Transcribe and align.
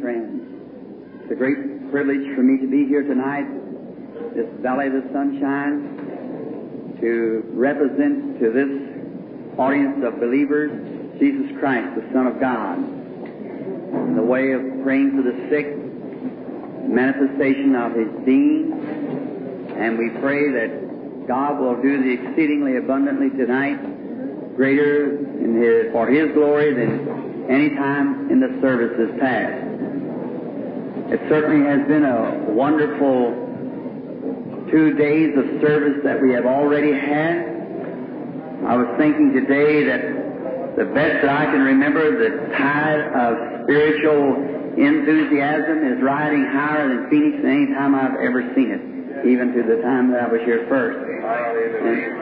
friends. 0.00 0.40
It's 1.22 1.32
a 1.32 1.34
great 1.34 1.90
privilege 1.90 2.34
for 2.34 2.42
me 2.42 2.58
to 2.58 2.66
be 2.66 2.86
here 2.88 3.02
tonight, 3.02 3.44
this 4.34 4.48
Valley 4.60 4.86
of 4.86 4.94
the 4.94 5.04
Sunshine, 5.12 6.96
to 7.00 7.44
represent 7.52 8.40
to 8.40 8.50
this 8.50 8.72
audience 9.58 10.02
of 10.04 10.18
believers 10.18 10.72
Jesus 11.20 11.52
Christ, 11.60 11.94
the 11.96 12.08
Son 12.12 12.26
of 12.26 12.40
God, 12.40 12.78
in 12.78 14.16
the 14.16 14.22
way 14.22 14.52
of 14.52 14.62
praying 14.82 15.16
for 15.16 15.22
the 15.22 15.36
sick, 15.52 15.76
manifestation 16.88 17.76
of 17.76 17.92
His 17.92 18.08
being, 18.24 18.72
and 19.76 19.98
we 19.98 20.08
pray 20.20 20.50
that 20.50 21.28
God 21.28 21.60
will 21.60 21.80
do 21.80 22.02
the 22.02 22.10
exceedingly 22.10 22.76
abundantly 22.76 23.28
tonight, 23.30 24.56
greater 24.56 25.18
in 25.18 25.60
his, 25.60 25.92
for 25.92 26.08
His 26.08 26.32
glory 26.32 26.72
than 26.72 27.50
any 27.50 27.76
time 27.76 28.30
in 28.30 28.40
the 28.40 28.58
services 28.62 29.10
past. 29.20 29.69
It 31.10 31.20
certainly 31.28 31.66
has 31.66 31.86
been 31.88 32.04
a 32.04 32.52
wonderful 32.54 33.34
two 34.70 34.94
days 34.94 35.36
of 35.36 35.44
service 35.60 36.04
that 36.04 36.22
we 36.22 36.30
have 36.32 36.46
already 36.46 36.92
had. 36.92 37.50
I 38.64 38.76
was 38.76 38.86
thinking 38.96 39.32
today 39.32 39.82
that 39.90 40.76
the 40.76 40.84
best 40.84 41.26
that 41.26 41.34
I 41.34 41.46
can 41.46 41.62
remember, 41.62 42.16
the 42.16 42.54
tide 42.54 43.00
of 43.10 43.64
spiritual 43.64 44.36
enthusiasm 44.78 45.82
is 45.82 46.00
riding 46.00 46.46
higher 46.46 46.86
than 46.88 47.10
Phoenix 47.10 47.42
than 47.42 47.50
any 47.50 47.66
time 47.74 47.96
I've 47.96 48.14
ever 48.14 48.54
seen 48.54 48.70
it, 48.70 49.26
even 49.26 49.52
to 49.54 49.62
the 49.64 49.82
time 49.82 50.12
that 50.12 50.22
I 50.22 50.28
was 50.28 50.42
here 50.42 50.64
first. 50.68 50.96
And 50.96 52.20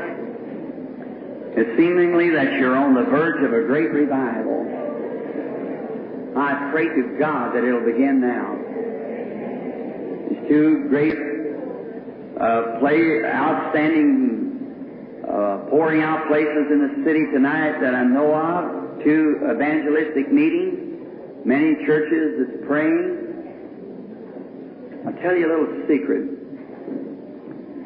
it's 1.60 1.76
seemingly 1.76 2.30
that 2.30 2.54
you're 2.54 2.74
on 2.76 2.94
the 2.94 3.04
verge 3.04 3.44
of 3.44 3.52
a 3.52 3.66
great 3.66 3.92
revival. 3.92 4.64
I 6.38 6.70
pray 6.72 6.88
to 6.88 7.18
God 7.18 7.52
that 7.54 7.64
it'll 7.64 7.84
begin 7.84 8.20
now. 8.22 8.57
Two 10.48 10.88
great 10.88 11.14
uh, 12.40 12.78
play, 12.80 13.22
outstanding 13.24 15.22
uh, 15.28 15.68
pouring 15.68 16.02
out 16.02 16.26
places 16.28 16.70
in 16.70 16.88
the 16.88 17.04
city 17.04 17.26
tonight 17.32 17.80
that 17.82 17.94
I 17.94 18.02
know 18.02 18.34
of, 18.34 19.04
two 19.04 19.40
evangelistic 19.44 20.32
meetings, 20.32 21.44
many 21.44 21.84
churches 21.84 22.38
that's 22.40 22.66
praying. 22.66 23.26
I'll 25.06 25.20
tell 25.22 25.36
you 25.36 25.46
a 25.46 25.50
little 25.52 25.82
secret. 25.86 26.24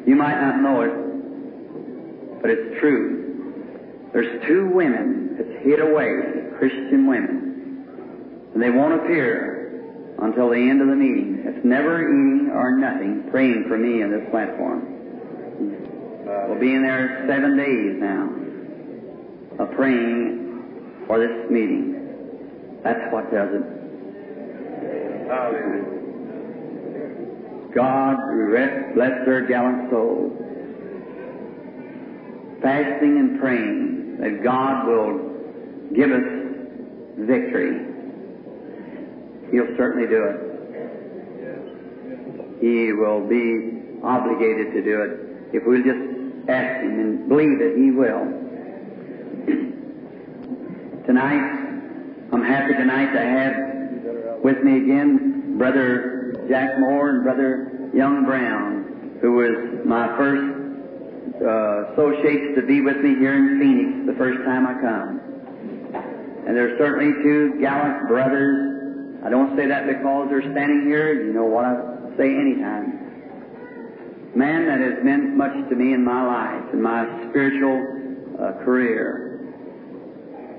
You 0.07 0.15
might 0.15 0.39
not 0.39 0.61
know 0.61 0.81
it, 0.81 2.41
but 2.41 2.49
it's 2.49 2.79
true. 2.79 4.09
There's 4.13 4.41
two 4.47 4.69
women 4.69 5.35
that's 5.37 5.63
hid 5.65 5.79
away, 5.81 6.49
Christian 6.59 7.07
women, 7.07 8.51
and 8.53 8.61
they 8.61 8.69
won't 8.69 8.93
appear 9.03 9.62
until 10.19 10.49
the 10.49 10.57
end 10.57 10.81
of 10.81 10.87
the 10.87 10.95
meeting. 10.95 11.43
It's 11.45 11.65
never 11.65 12.01
eating 12.01 12.49
or 12.53 12.77
nothing, 12.77 13.23
praying 13.31 13.65
for 13.67 13.77
me 13.77 14.03
on 14.03 14.11
this 14.11 14.29
platform. 14.29 14.89
We'll 16.47 16.59
be 16.59 16.73
in 16.73 16.83
there 16.83 17.25
seven 17.27 17.57
days 17.57 17.97
now 17.99 18.29
of 19.63 19.71
praying 19.75 21.03
for 21.07 21.19
this 21.19 21.49
meeting. 21.49 22.79
That's 22.83 23.11
what 23.11 23.31
does 23.31 23.49
it. 23.53 23.63
God 27.73 28.17
rest, 28.29 28.93
bless 28.93 29.25
their 29.25 29.47
gallant 29.47 29.89
souls. 29.89 30.31
Fasting 32.61 33.17
and 33.17 33.39
praying 33.39 34.17
that 34.19 34.43
God 34.43 34.87
will 34.87 35.19
give 35.95 36.11
us 36.11 36.23
victory. 37.17 37.92
He'll 39.53 39.77
certainly 39.77 40.07
do 40.07 40.23
it. 40.23 40.35
He 42.59 42.91
will 42.91 43.21
be 43.21 44.01
obligated 44.01 44.73
to 44.73 44.81
do 44.81 45.01
it 45.03 45.11
if 45.53 45.61
we'll 45.63 45.83
just 45.83 46.49
ask 46.49 46.81
Him 46.81 46.99
and 46.99 47.29
believe 47.29 47.59
that 47.59 47.75
He 47.77 47.91
will. 47.91 48.25
tonight, 51.05 51.43
I'm 52.33 52.43
happy 52.43 52.73
tonight 52.73 53.13
to 53.13 53.19
have 53.21 54.41
with 54.43 54.63
me 54.63 54.77
again 54.77 55.55
Brother 55.59 56.47
Jack 56.49 56.79
Moore 56.79 57.09
and 57.11 57.23
Brother 57.23 57.91
Young 57.93 58.25
Brown, 58.25 59.19
who 59.21 59.33
was 59.33 59.85
my 59.85 60.07
first 60.17 60.41
uh, 61.45 61.93
associates 61.93 62.55
to 62.55 62.65
be 62.65 62.81
with 62.81 62.97
me 62.97 63.13
here 63.19 63.35
in 63.35 63.59
Phoenix 63.59 64.07
the 64.07 64.17
first 64.17 64.43
time 64.45 64.65
I 64.65 64.73
come. 64.81 65.19
And 66.47 66.57
there's 66.57 66.75
certainly 66.79 67.13
two 67.21 67.59
gallant 67.61 68.07
brothers. 68.07 68.72
I 69.25 69.29
don't 69.29 69.55
say 69.55 69.67
that 69.67 69.87
because 69.87 70.29
they're 70.29 70.41
standing 70.41 70.85
here. 70.85 71.23
You 71.23 71.33
know 71.33 71.45
what 71.45 71.65
I 71.65 71.75
say 72.17 72.27
anytime. 72.27 72.99
Man 74.35 74.65
that 74.67 74.79
has 74.81 75.03
meant 75.03 75.37
much 75.37 75.53
to 75.69 75.75
me 75.75 75.93
in 75.93 76.03
my 76.03 76.25
life, 76.25 76.73
in 76.73 76.81
my 76.81 77.05
spiritual 77.29 78.35
uh, 78.35 78.63
career. 78.65 79.39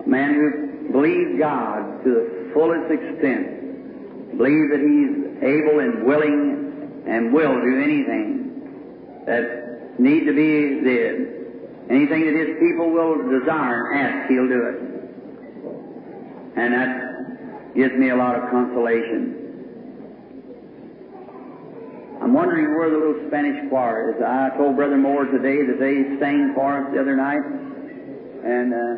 A 0.05 0.09
man 0.09 0.35
who 0.35 0.93
believes 0.93 1.39
God 1.39 2.05
to 2.05 2.11
the 2.11 2.51
fullest 2.55 2.91
extent. 2.91 4.39
Believes 4.39 4.71
that 4.71 4.81
He's 4.81 5.43
able 5.43 5.81
and 5.81 6.07
willing 6.07 7.05
and 7.07 7.33
will 7.33 7.55
do 7.61 7.83
anything 7.83 9.25
that 9.27 9.99
need 9.99 10.25
to 10.25 10.33
be 10.33 10.81
did. 10.83 11.45
Anything 11.91 12.25
that 12.25 12.35
his 12.35 12.57
people 12.61 12.91
will 12.91 13.29
desire 13.29 13.93
and 13.93 14.01
ask, 14.01 14.31
he'll 14.31 14.49
do 14.49 14.63
it. 14.73 14.81
And 16.57 16.73
that 16.73 17.14
gives 17.75 17.95
me 17.95 18.11
a 18.11 18.17
lot 18.17 18.37
of 18.37 18.51
consolation. 18.51 19.41
I'm 22.23 22.33
wondering 22.33 22.79
where 22.79 22.91
the 22.91 22.97
little 22.97 23.27
Spanish 23.29 23.69
choir 23.69 24.15
is. 24.15 24.23
I 24.23 24.51
told 24.57 24.77
Brother 24.77 24.97
Moore 24.97 25.27
today 25.27 25.67
that 25.67 25.79
they 25.79 26.19
sang 26.19 26.55
for 26.55 26.79
us 26.79 26.93
the 26.95 27.01
other 27.01 27.17
night. 27.17 27.45
And 28.45 28.73
uh, 28.73 28.97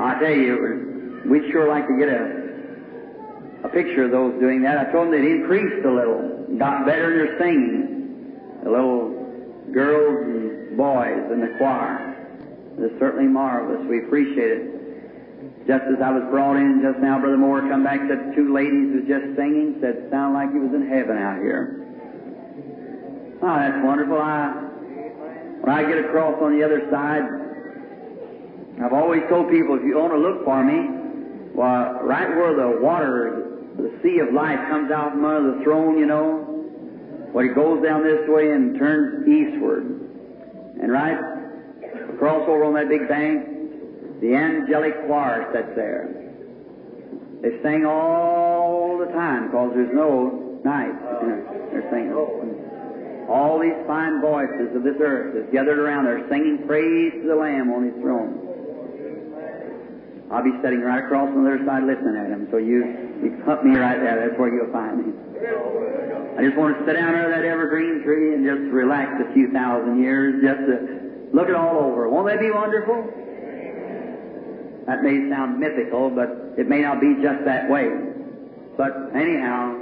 I 0.00 0.18
tell 0.18 0.32
you, 0.34 1.22
we'd 1.26 1.50
sure 1.52 1.68
like 1.68 1.86
to 1.86 1.96
get 1.98 2.08
a 2.08 2.42
a 3.64 3.68
picture 3.68 4.04
of 4.04 4.10
those 4.10 4.38
doing 4.40 4.62
that. 4.62 4.78
I 4.78 4.90
told 4.90 5.06
them 5.06 5.12
they'd 5.12 5.30
increased 5.30 5.86
a 5.86 5.90
little, 5.90 6.46
got 6.58 6.84
better 6.84 7.12
in 7.12 7.18
their 7.18 7.38
singing. 7.38 8.40
The 8.64 8.70
little 8.70 9.10
girls 9.72 10.26
and 10.26 10.76
boys 10.76 11.30
in 11.32 11.40
the 11.40 11.54
choir. 11.58 12.16
It's 12.78 12.98
certainly 12.98 13.28
marvelous. 13.28 13.86
We 13.88 14.00
appreciate 14.00 14.50
it. 14.50 14.81
Just 15.66 15.84
as 15.94 16.02
I 16.02 16.10
was 16.10 16.24
brought 16.30 16.56
in 16.56 16.82
just 16.82 16.98
now, 16.98 17.20
Brother 17.20 17.38
Moore 17.38 17.60
come 17.60 17.84
back, 17.84 18.00
said 18.08 18.34
two 18.34 18.52
ladies 18.52 18.98
was 18.98 19.06
just 19.06 19.36
singing, 19.36 19.78
said 19.80 20.08
sound 20.10 20.34
like 20.34 20.50
he 20.50 20.58
was 20.58 20.74
in 20.74 20.88
heaven 20.90 21.16
out 21.16 21.38
here. 21.38 21.78
Oh, 23.42 23.54
that's 23.54 23.78
wonderful. 23.84 24.18
I, 24.18 24.50
when 25.62 25.70
I 25.70 25.86
get 25.86 25.98
across 25.98 26.34
on 26.42 26.58
the 26.58 26.64
other 26.64 26.90
side, 26.90 27.22
I've 28.82 28.92
always 28.92 29.22
told 29.28 29.50
people 29.50 29.76
if 29.76 29.84
you 29.84 29.98
want 29.98 30.12
to 30.12 30.18
look 30.18 30.44
for 30.44 30.64
me, 30.64 31.54
well, 31.54 32.02
right 32.02 32.28
where 32.34 32.56
the 32.56 32.80
water, 32.82 33.62
the 33.76 33.94
sea 34.02 34.18
of 34.18 34.34
life 34.34 34.58
comes 34.68 34.90
out 34.90 35.12
from 35.12 35.24
under 35.24 35.58
the 35.58 35.62
throne, 35.62 35.98
you 35.98 36.06
know, 36.06 36.42
where 37.30 37.46
it 37.46 37.54
goes 37.54 37.82
down 37.84 38.02
this 38.02 38.26
way 38.26 38.50
and 38.50 38.78
turns 38.78 39.28
eastward. 39.28 39.84
And 40.82 40.90
right 40.90 41.18
across 42.14 42.48
over 42.48 42.64
on 42.64 42.74
that 42.74 42.88
big 42.88 43.06
bank, 43.06 43.51
the 44.22 44.34
angelic 44.38 44.94
choir 45.06 45.50
sits 45.52 45.74
there. 45.74 46.06
They 47.42 47.58
sing 47.60 47.84
all 47.84 48.96
the 49.02 49.10
time 49.10 49.50
because 49.50 49.74
there's 49.74 49.92
no 49.92 50.62
night. 50.62 50.94
They're 51.74 51.90
singing. 51.90 52.14
All 53.28 53.58
these 53.58 53.74
fine 53.86 54.20
voices 54.22 54.76
of 54.76 54.84
this 54.84 54.94
earth 55.02 55.34
is 55.34 55.50
gathered 55.52 55.78
around 55.78 56.06
there 56.06 56.22
singing 56.30 56.62
praise 56.66 57.12
to 57.18 57.26
the 57.26 57.34
Lamb 57.34 57.72
on 57.74 57.82
His 57.90 57.98
throne. 57.98 58.38
I'll 60.30 60.44
be 60.44 60.54
sitting 60.62 60.80
right 60.80 61.02
across 61.02 61.28
on 61.28 61.42
the 61.42 61.58
other 61.58 61.64
side 61.66 61.82
listening 61.82 62.16
at 62.16 62.30
him. 62.30 62.48
So 62.50 62.56
you, 62.56 62.86
you 63.20 63.42
put 63.44 63.66
me 63.66 63.76
right 63.76 64.00
there. 64.00 64.16
That's 64.16 64.38
where 64.40 64.48
you'll 64.48 64.72
find 64.72 65.04
me. 65.04 65.12
I 66.38 66.46
just 66.46 66.56
want 66.56 66.78
to 66.78 66.86
sit 66.86 66.94
down 66.94 67.12
under 67.12 67.28
that 67.28 67.44
evergreen 67.44 68.00
tree 68.00 68.32
and 68.32 68.46
just 68.46 68.72
relax 68.72 69.12
a 69.20 69.28
few 69.34 69.52
thousand 69.52 70.00
years, 70.00 70.40
just 70.40 70.64
to 70.64 71.28
look 71.36 71.50
it 71.50 71.54
all 71.54 71.76
over. 71.84 72.08
Won't 72.08 72.28
that 72.28 72.40
be 72.40 72.50
wonderful? 72.50 73.12
That 74.86 75.02
may 75.02 75.28
sound 75.30 75.58
mythical, 75.58 76.10
but 76.10 76.58
it 76.58 76.68
may 76.68 76.82
not 76.82 77.00
be 77.00 77.14
just 77.22 77.44
that 77.44 77.70
way. 77.70 77.88
But 78.76 79.14
anyhow, 79.14 79.78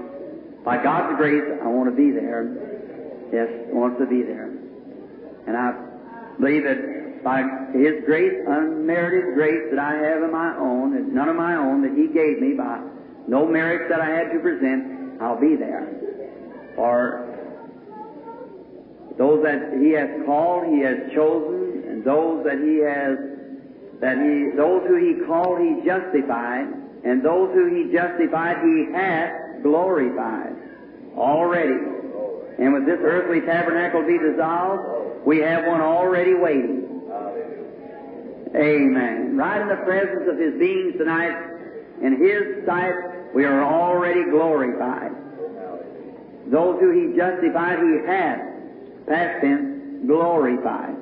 by 0.65 0.83
God's 0.83 1.17
grace, 1.17 1.45
I 1.63 1.67
want 1.69 1.89
to 1.89 1.97
be 1.97 2.11
there. 2.11 2.45
Yes, 3.33 3.49
I 3.71 3.73
want 3.73 3.99
to 3.99 4.07
be 4.07 4.23
there. 4.23 4.51
And 5.47 5.57
I 5.57 5.73
believe 6.39 6.65
that 6.65 7.25
by 7.25 7.43
His 7.73 8.05
grace, 8.05 8.45
unmerited 8.47 9.35
grace 9.35 9.71
that 9.71 9.79
I 9.79 9.95
have 9.95 10.23
of 10.23 10.31
my 10.31 10.57
own, 10.57 10.97
and 10.97 11.15
none 11.15 11.29
of 11.29 11.37
my 11.37 11.57
own 11.57 11.83
that 11.83 11.97
He 11.97 12.09
gave 12.09 12.41
me 12.41 12.55
by 12.55 12.81
no 13.27 13.47
merits 13.47 13.89
that 13.91 14.01
I 14.01 14.11
had 14.11 14.33
to 14.33 14.41
present, 14.41 15.21
I'll 15.23 15.41
be 15.41 15.57
there. 15.57 15.87
For 16.75 17.27
those 19.17 19.43
that 19.45 19.79
He 19.81 19.91
has 19.93 20.09
called, 20.27 20.67
He 20.75 20.81
has 20.81 21.13
chosen, 21.15 21.85
and 21.89 22.05
those 22.05 22.45
that 22.45 22.59
He 22.59 22.79
has, 22.79 23.19
that 24.01 24.19
He, 24.19 24.57
those 24.57 24.87
who 24.89 24.97
He 24.97 25.25
called, 25.27 25.61
He 25.61 25.85
justified, 25.85 26.67
And 27.05 27.25
those 27.25 27.55
who 27.55 27.67
he 27.67 27.93
justified, 27.93 28.59
he 28.63 28.93
hath 28.93 29.63
glorified 29.63 30.55
already. 31.17 31.81
And 32.59 32.75
with 32.75 32.85
this 32.85 32.99
earthly 33.01 33.41
tabernacle 33.41 34.03
be 34.07 34.19
dissolved, 34.19 35.25
we 35.25 35.39
have 35.39 35.67
one 35.67 35.81
already 35.81 36.35
waiting. 36.35 36.87
Amen. 38.55 39.37
Right 39.37 39.63
in 39.63 39.69
the 39.69 39.77
presence 39.77 40.29
of 40.29 40.39
His 40.39 40.59
beings 40.59 40.95
tonight, 40.99 41.37
in 42.03 42.21
His 42.21 42.67
sight, 42.67 43.35
we 43.35 43.45
are 43.45 43.65
already 43.65 44.25
glorified. 44.25 45.13
Those 46.49 46.81
who 46.81 46.91
He 46.91 47.17
justified, 47.17 47.79
He 47.79 48.07
hath, 48.07 48.41
past 49.07 49.41
tense, 49.41 50.05
glorified. 50.07 50.97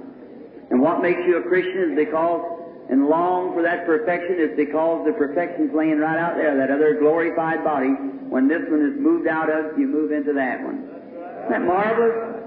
And 0.71 0.81
what 0.81 1.01
makes 1.03 1.21
you 1.27 1.39
a 1.39 1.43
Christian 1.43 1.91
is 1.91 1.97
because, 1.97 2.43
and 2.89 3.07
long 3.07 3.53
for 3.53 3.63
that 3.63 3.85
perfection, 3.85 4.41
is 4.41 4.57
because 4.57 5.05
the 5.05 5.13
perfection's 5.13 5.75
laying 5.75 5.99
right 5.99 6.19
out 6.19 6.37
there, 6.37 6.57
that 6.57 6.71
other 6.71 6.99
glorified 6.99 7.63
body. 7.63 7.93
When 8.29 8.49
this 8.49 8.63
one 8.69 8.81
is 8.81 8.99
moved 8.99 9.29
out 9.29 9.51
of, 9.51 9.79
you 9.79 9.87
move 9.87 10.13
into 10.13 10.33
that 10.35 10.63
one. 10.65 10.89
Isn't 10.89 11.51
that 11.51 11.63
marvelous? 11.63 12.39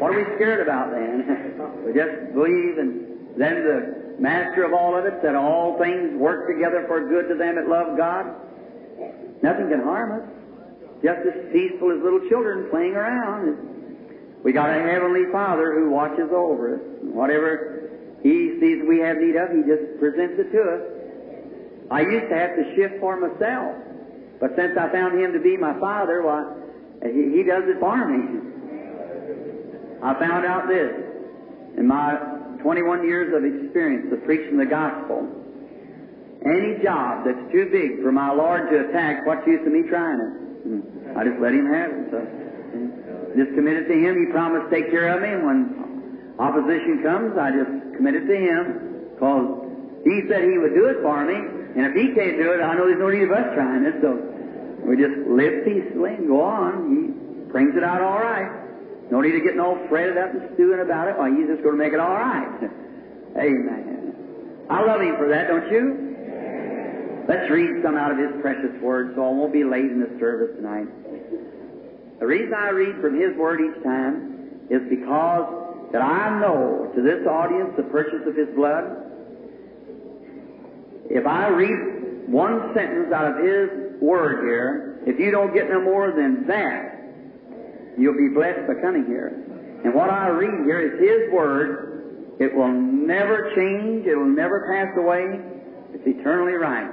What 0.00 0.12
are 0.12 0.16
we 0.16 0.24
scared 0.36 0.60
about 0.60 0.90
then? 0.90 1.24
we 1.84 1.92
just 1.92 2.32
believe 2.34 2.78
and 2.78 3.14
then 3.36 3.64
the 3.64 4.16
master 4.18 4.64
of 4.64 4.72
all 4.72 4.96
of 4.96 5.04
it 5.04 5.14
said 5.22 5.34
all 5.34 5.78
things 5.78 6.14
work 6.14 6.46
together 6.46 6.84
for 6.86 7.08
good 7.08 7.28
to 7.28 7.34
them 7.34 7.56
that 7.56 7.68
love 7.68 7.96
God. 7.96 8.26
Nothing 9.42 9.68
can 9.68 9.82
harm 9.82 10.22
us. 10.22 10.28
Just 11.02 11.20
as 11.26 11.52
peaceful 11.52 11.90
as 11.90 12.02
little 12.02 12.22
children 12.28 12.70
playing 12.70 12.94
around. 12.94 13.58
We 14.44 14.52
got 14.52 14.70
a 14.70 14.80
heavenly 14.80 15.24
Father 15.32 15.74
who 15.74 15.90
watches 15.90 16.30
over 16.32 16.76
us. 16.76 16.80
Whatever 17.02 17.83
He 18.24 18.56
sees 18.58 18.80
we 18.88 19.00
have 19.00 19.18
need 19.18 19.36
of, 19.36 19.52
He 19.52 19.62
just 19.68 20.00
presents 20.00 20.40
it 20.40 20.50
to 20.56 20.62
us. 20.64 20.82
I 21.92 22.00
used 22.00 22.32
to 22.32 22.34
have 22.34 22.56
to 22.56 22.64
shift 22.74 22.98
for 22.98 23.20
myself. 23.20 23.76
But 24.40 24.56
since 24.56 24.72
I 24.80 24.88
found 24.90 25.20
Him 25.20 25.34
to 25.34 25.40
be 25.40 25.58
my 25.58 25.78
Father, 25.78 26.24
why, 26.24 26.42
He, 27.04 27.36
he 27.36 27.42
does 27.44 27.68
it 27.68 27.78
for 27.78 28.00
me. 28.00 28.40
I 30.02 30.18
found 30.18 30.46
out 30.46 30.68
this 30.68 30.92
in 31.76 31.86
my 31.86 32.16
21 32.62 33.06
years 33.06 33.28
of 33.36 33.44
experience 33.44 34.10
of 34.10 34.24
preaching 34.24 34.56
the 34.56 34.64
gospel. 34.64 35.28
Any 36.44 36.82
job 36.82 37.24
that's 37.28 37.52
too 37.52 37.68
big 37.70 38.02
for 38.02 38.10
my 38.10 38.32
Lord 38.32 38.70
to 38.70 38.88
attack, 38.88 39.26
what's 39.26 39.46
use 39.46 39.60
of 39.66 39.72
me 39.72 39.84
trying 39.88 40.20
it? 40.20 41.16
I 41.16 41.24
just 41.24 41.40
let 41.40 41.52
Him 41.52 41.68
have 41.68 41.90
it. 41.92 42.04
So, 42.08 42.20
just 43.36 43.52
committed 43.54 43.88
to 43.88 43.94
Him. 43.94 44.16
He 44.16 44.32
promised 44.32 44.72
to 44.72 44.80
take 44.80 44.90
care 44.90 45.12
of 45.12 45.20
me. 45.20 45.28
And 45.28 45.44
when 45.44 45.93
opposition 46.38 47.02
comes, 47.02 47.38
I 47.38 47.50
just 47.50 47.70
commit 47.96 48.14
it 48.14 48.26
to 48.26 48.36
Him 48.36 49.14
because 49.14 49.70
He 50.04 50.22
said 50.28 50.44
He 50.44 50.58
would 50.58 50.74
do 50.74 50.86
it 50.90 51.02
for 51.02 51.24
me. 51.24 51.34
And 51.34 51.86
if 51.86 51.94
He 51.94 52.14
can't 52.14 52.38
do 52.38 52.52
it, 52.52 52.60
I 52.62 52.74
know 52.74 52.86
there's 52.86 52.98
no 52.98 53.10
need 53.10 53.24
of 53.24 53.32
us 53.32 53.54
trying 53.54 53.84
it. 53.84 53.98
So 54.02 54.18
we 54.84 54.96
just 54.96 55.16
live 55.28 55.64
peacefully 55.64 56.14
and 56.18 56.28
go 56.28 56.42
on. 56.42 56.72
He 56.90 57.02
brings 57.50 57.76
it 57.76 57.84
out 57.84 58.02
all 58.02 58.18
right. 58.18 58.50
No 59.10 59.20
need 59.20 59.32
to 59.32 59.40
getting 59.40 59.60
all 59.60 59.78
fretted 59.88 60.16
up 60.16 60.30
and 60.30 60.48
stewing 60.54 60.80
about 60.80 61.08
it. 61.08 61.18
Why, 61.18 61.30
He's 61.30 61.46
just 61.46 61.62
going 61.62 61.76
to 61.76 61.82
make 61.82 61.92
it 61.92 62.00
all 62.00 62.16
right. 62.16 62.70
Amen. 63.38 64.14
I 64.70 64.82
love 64.84 65.00
Him 65.00 65.16
for 65.16 65.28
that, 65.28 65.48
don't 65.48 65.70
you? 65.70 66.14
Let's 67.26 67.50
read 67.50 67.80
some 67.82 67.96
out 67.96 68.12
of 68.12 68.18
His 68.18 68.40
precious 68.42 68.74
Word 68.82 69.14
so 69.16 69.24
I 69.24 69.30
won't 69.30 69.52
be 69.52 69.64
late 69.64 69.88
in 69.88 70.00
the 70.00 70.12
service 70.20 70.56
tonight. 70.56 70.88
The 72.20 72.26
reason 72.26 72.52
I 72.54 72.68
read 72.70 73.00
from 73.00 73.18
His 73.18 73.36
Word 73.36 73.60
each 73.60 73.82
time 73.82 74.60
is 74.70 74.80
because 74.88 75.63
that 75.94 76.02
I 76.02 76.40
know 76.40 76.90
to 76.92 77.02
this 77.02 77.24
audience 77.24 77.70
the 77.76 77.84
purchase 77.84 78.26
of 78.26 78.34
His 78.34 78.48
blood. 78.56 78.82
If 81.08 81.24
I 81.24 81.46
read 81.46 82.26
one 82.26 82.74
sentence 82.74 83.12
out 83.14 83.30
of 83.30 83.36
His 83.38 84.02
Word 84.02 84.42
here, 84.42 84.98
if 85.06 85.20
you 85.20 85.30
don't 85.30 85.54
get 85.54 85.70
no 85.70 85.80
more 85.80 86.10
than 86.10 86.48
that, 86.48 86.98
you'll 87.96 88.18
be 88.18 88.34
blessed 88.34 88.66
by 88.66 88.74
coming 88.82 89.06
here. 89.06 89.38
And 89.84 89.94
what 89.94 90.10
I 90.10 90.30
read 90.34 90.66
here 90.66 90.82
is 90.82 90.98
His 90.98 91.32
Word. 91.32 92.34
It 92.40 92.52
will 92.52 92.72
never 92.72 93.54
change. 93.54 94.04
It 94.04 94.16
will 94.16 94.34
never 94.34 94.66
pass 94.66 94.98
away. 94.98 95.38
It's 95.94 96.18
eternally 96.18 96.54
right. 96.54 96.90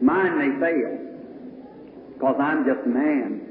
Mine 0.00 0.38
may 0.38 0.58
fail 0.58 0.96
because 2.14 2.36
I'm 2.40 2.64
just 2.64 2.80
a 2.86 2.88
man. 2.88 3.42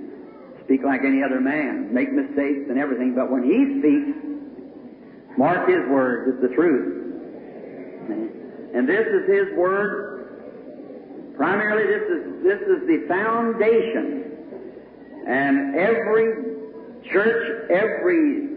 Speak 0.64 0.82
like 0.84 1.02
any 1.06 1.22
other 1.22 1.40
man. 1.40 1.94
Make 1.94 2.12
mistakes 2.12 2.66
and 2.68 2.80
everything. 2.80 3.14
But 3.14 3.30
when 3.30 3.44
He 3.44 3.78
speaks, 3.78 4.35
mark 5.38 5.68
His 5.70 5.88
Word. 5.90 6.30
It's 6.30 6.42
the 6.42 6.56
truth. 6.56 7.04
And 8.74 8.88
this 8.88 9.08
is 9.08 9.28
His 9.28 9.58
Word. 9.58 11.34
Primarily, 11.38 11.86
this 11.88 12.10
is, 12.10 12.44
this 12.44 12.62
is 12.62 12.88
the 12.88 13.08
foundation. 13.08 14.32
And 15.28 15.76
every 15.76 16.56
church, 17.12 17.70
every 17.70 18.48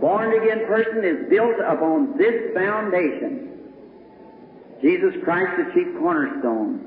born 0.00 0.42
again 0.42 0.66
person 0.66 1.04
is 1.04 1.28
built 1.28 1.56
upon 1.60 2.16
this 2.16 2.54
foundation. 2.54 3.48
Jesus 4.82 5.14
Christ, 5.22 5.52
the 5.58 5.72
chief 5.74 5.98
cornerstone. 5.98 6.86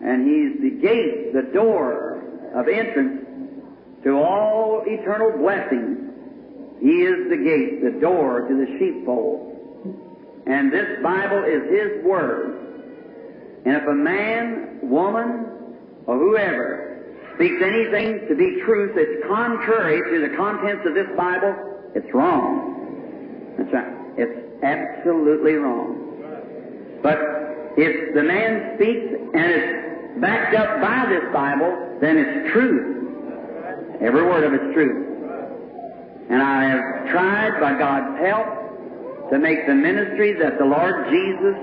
And 0.00 0.26
He's 0.26 0.60
the 0.62 0.80
gate, 0.80 1.32
the 1.32 1.42
door 1.52 2.22
of 2.54 2.68
entrance 2.68 3.26
to 4.04 4.16
all 4.16 4.84
eternal 4.86 5.38
blessings. 5.38 6.07
He 6.80 7.02
is 7.02 7.28
the 7.28 7.36
gate, 7.36 7.82
the 7.82 8.00
door 8.00 8.46
to 8.48 8.54
the 8.54 8.78
sheepfold. 8.78 9.48
And 10.46 10.72
this 10.72 11.02
Bible 11.02 11.44
is 11.44 11.62
His 11.70 12.04
Word. 12.04 12.54
And 13.66 13.76
if 13.76 13.86
a 13.86 13.94
man, 13.94 14.78
woman, 14.82 15.46
or 16.06 16.16
whoever 16.16 17.04
speaks 17.34 17.60
anything 17.62 18.26
to 18.28 18.34
be 18.34 18.62
truth 18.64 18.96
that's 18.96 19.28
contrary 19.28 20.00
to 20.10 20.28
the 20.28 20.36
contents 20.36 20.86
of 20.86 20.94
this 20.94 21.08
Bible, 21.16 21.54
it's 21.94 22.12
wrong. 22.14 23.54
That's 23.58 23.72
right. 23.72 23.92
It's 24.16 24.62
absolutely 24.62 25.54
wrong. 25.54 26.08
But 27.02 27.18
if 27.76 28.14
the 28.14 28.22
man 28.22 28.76
speaks 28.76 29.14
and 29.34 29.52
it's 29.52 30.20
backed 30.20 30.56
up 30.56 30.80
by 30.80 31.06
this 31.08 31.32
Bible, 31.32 31.98
then 32.00 32.16
it's 32.16 32.52
truth. 32.52 32.96
Every 34.00 34.24
word 34.24 34.44
of 34.44 34.54
it's 34.54 34.74
truth. 34.74 35.07
And 36.30 36.42
I 36.42 36.64
have 36.68 37.10
tried, 37.10 37.60
by 37.60 37.78
God's 37.78 38.20
help, 38.20 39.30
to 39.30 39.38
make 39.38 39.66
the 39.66 39.74
ministry 39.74 40.34
that 40.34 40.58
the 40.58 40.64
Lord 40.64 41.08
Jesus, 41.08 41.56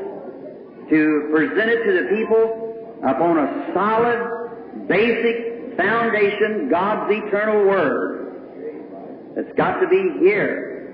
to 0.90 1.30
present 1.32 1.70
it 1.70 1.84
to 1.86 2.04
the 2.04 2.10
people 2.16 3.00
upon 3.04 3.38
a 3.38 3.72
solid, 3.74 4.88
basic 4.88 5.78
foundation, 5.78 6.70
God's 6.70 7.13
eternal 7.13 7.66
Word. 7.66 9.36
It's 9.38 9.56
got 9.58 9.80
to 9.82 9.88
be 9.88 10.20
here. 10.20 10.94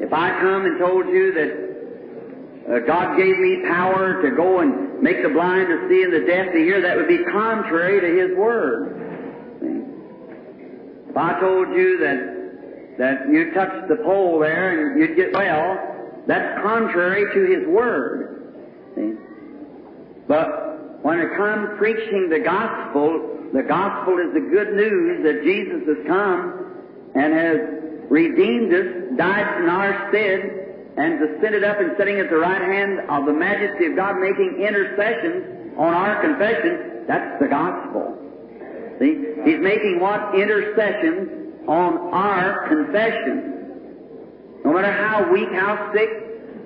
If 0.00 0.12
I 0.12 0.30
come 0.40 0.64
and 0.64 0.78
told 0.78 1.06
you 1.08 1.32
that 1.34 2.76
uh, 2.76 2.78
God 2.86 3.16
gave 3.16 3.36
me 3.38 3.62
power 3.66 4.22
to 4.22 4.30
go 4.36 4.60
and 4.60 5.02
make 5.02 5.22
the 5.22 5.28
blind 5.30 5.68
to 5.68 5.88
see 5.88 6.02
and 6.02 6.12
the 6.12 6.24
deaf 6.26 6.52
to 6.52 6.58
hear, 6.58 6.80
that 6.80 6.96
would 6.96 7.08
be 7.08 7.24
contrary 7.30 8.00
to 8.00 8.28
His 8.28 8.36
Word. 8.38 8.94
If 11.10 11.16
I 11.16 11.40
told 11.40 11.68
you 11.70 11.98
that 11.98 12.37
that 12.98 13.28
you 13.30 13.52
touch 13.54 13.88
the 13.88 13.96
pole 13.96 14.40
there 14.40 14.90
and 14.90 15.00
you'd 15.00 15.16
get 15.16 15.32
well, 15.32 15.78
that's 16.26 16.60
contrary 16.62 17.24
to 17.32 17.58
His 17.58 17.66
Word. 17.68 18.52
See? 18.94 19.14
But 20.26 21.02
when 21.02 21.20
I 21.20 21.36
come 21.36 21.78
preaching 21.78 22.28
the 22.28 22.40
gospel, 22.40 23.38
the 23.54 23.62
gospel 23.62 24.18
is 24.18 24.34
the 24.34 24.40
good 24.40 24.74
news 24.74 25.22
that 25.22 25.42
Jesus 25.44 25.86
has 25.86 26.06
come 26.06 26.66
and 27.14 27.32
has 27.32 27.56
redeemed 28.10 28.74
us, 28.74 29.16
died 29.16 29.62
in 29.62 29.68
our 29.70 30.10
stead, 30.10 30.66
and 30.98 31.20
descended 31.20 31.62
up 31.62 31.78
and 31.78 31.92
sitting 31.96 32.18
at 32.18 32.28
the 32.28 32.36
right 32.36 32.60
hand 32.60 32.98
of 33.08 33.24
the 33.26 33.32
majesty 33.32 33.86
of 33.86 33.96
God, 33.96 34.18
making 34.18 34.60
intercessions 34.60 35.78
on 35.78 35.94
our 35.94 36.20
confession. 36.20 37.06
That's 37.06 37.40
the 37.40 37.46
gospel. 37.46 38.18
See? 38.98 39.24
He's 39.44 39.60
making 39.60 40.00
what? 40.00 40.34
Intercessions 40.34 41.47
on 41.68 42.12
our 42.12 42.66
confession. 42.68 44.64
No 44.64 44.72
matter 44.72 44.90
how 44.90 45.30
weak, 45.30 45.48
how 45.52 45.92
sick, 45.94 46.08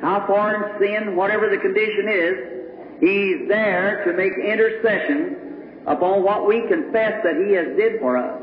how 0.01 0.25
far 0.27 0.55
in 0.55 0.81
sin, 0.81 1.17
whatever 1.17 1.51
the 1.51 1.59
condition 1.59 2.09
is, 2.09 2.35
He's 3.03 3.49
there 3.49 4.05
to 4.07 4.17
make 4.17 4.33
intercession 4.39 5.83
upon 5.87 6.23
what 6.23 6.47
we 6.47 6.63
confess 6.69 7.19
that 7.25 7.35
He 7.45 7.53
has 7.55 7.77
did 7.77 7.99
for 7.99 8.17
us. 8.17 8.41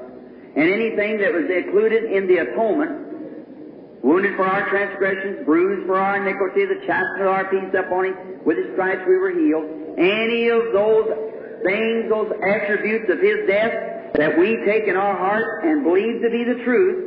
And 0.56 0.68
anything 0.68 1.18
that 1.20 1.32
was 1.32 1.48
included 1.48 2.12
in 2.12 2.28
the 2.28 2.44
atonement 2.44 4.04
wounded 4.04 4.36
for 4.36 4.46
our 4.46 4.68
transgressions, 4.70 5.46
bruised 5.46 5.88
for 5.88 6.00
our 6.00 6.20
iniquity, 6.20 6.66
the 6.66 6.84
chastisement 6.86 7.22
of 7.22 7.28
our 7.28 7.46
peace 7.48 7.72
upon 7.78 8.06
him, 8.06 8.16
with 8.44 8.58
his 8.58 8.68
stripes 8.74 9.02
we 9.08 9.18
were 9.18 9.32
healed. 9.32 9.68
Any 9.98 10.50
of 10.50 10.72
those 10.74 11.08
things, 11.64 12.10
those 12.10 12.32
attributes 12.44 13.08
of 13.12 13.20
his 13.20 13.48
death 13.48 13.99
that 14.16 14.38
we 14.38 14.58
take 14.66 14.88
in 14.88 14.98
our 14.98 15.16
heart 15.16 15.64
and 15.66 15.84
believe 15.84 16.22
to 16.22 16.30
be 16.30 16.44
the 16.44 16.64
truth, 16.64 17.06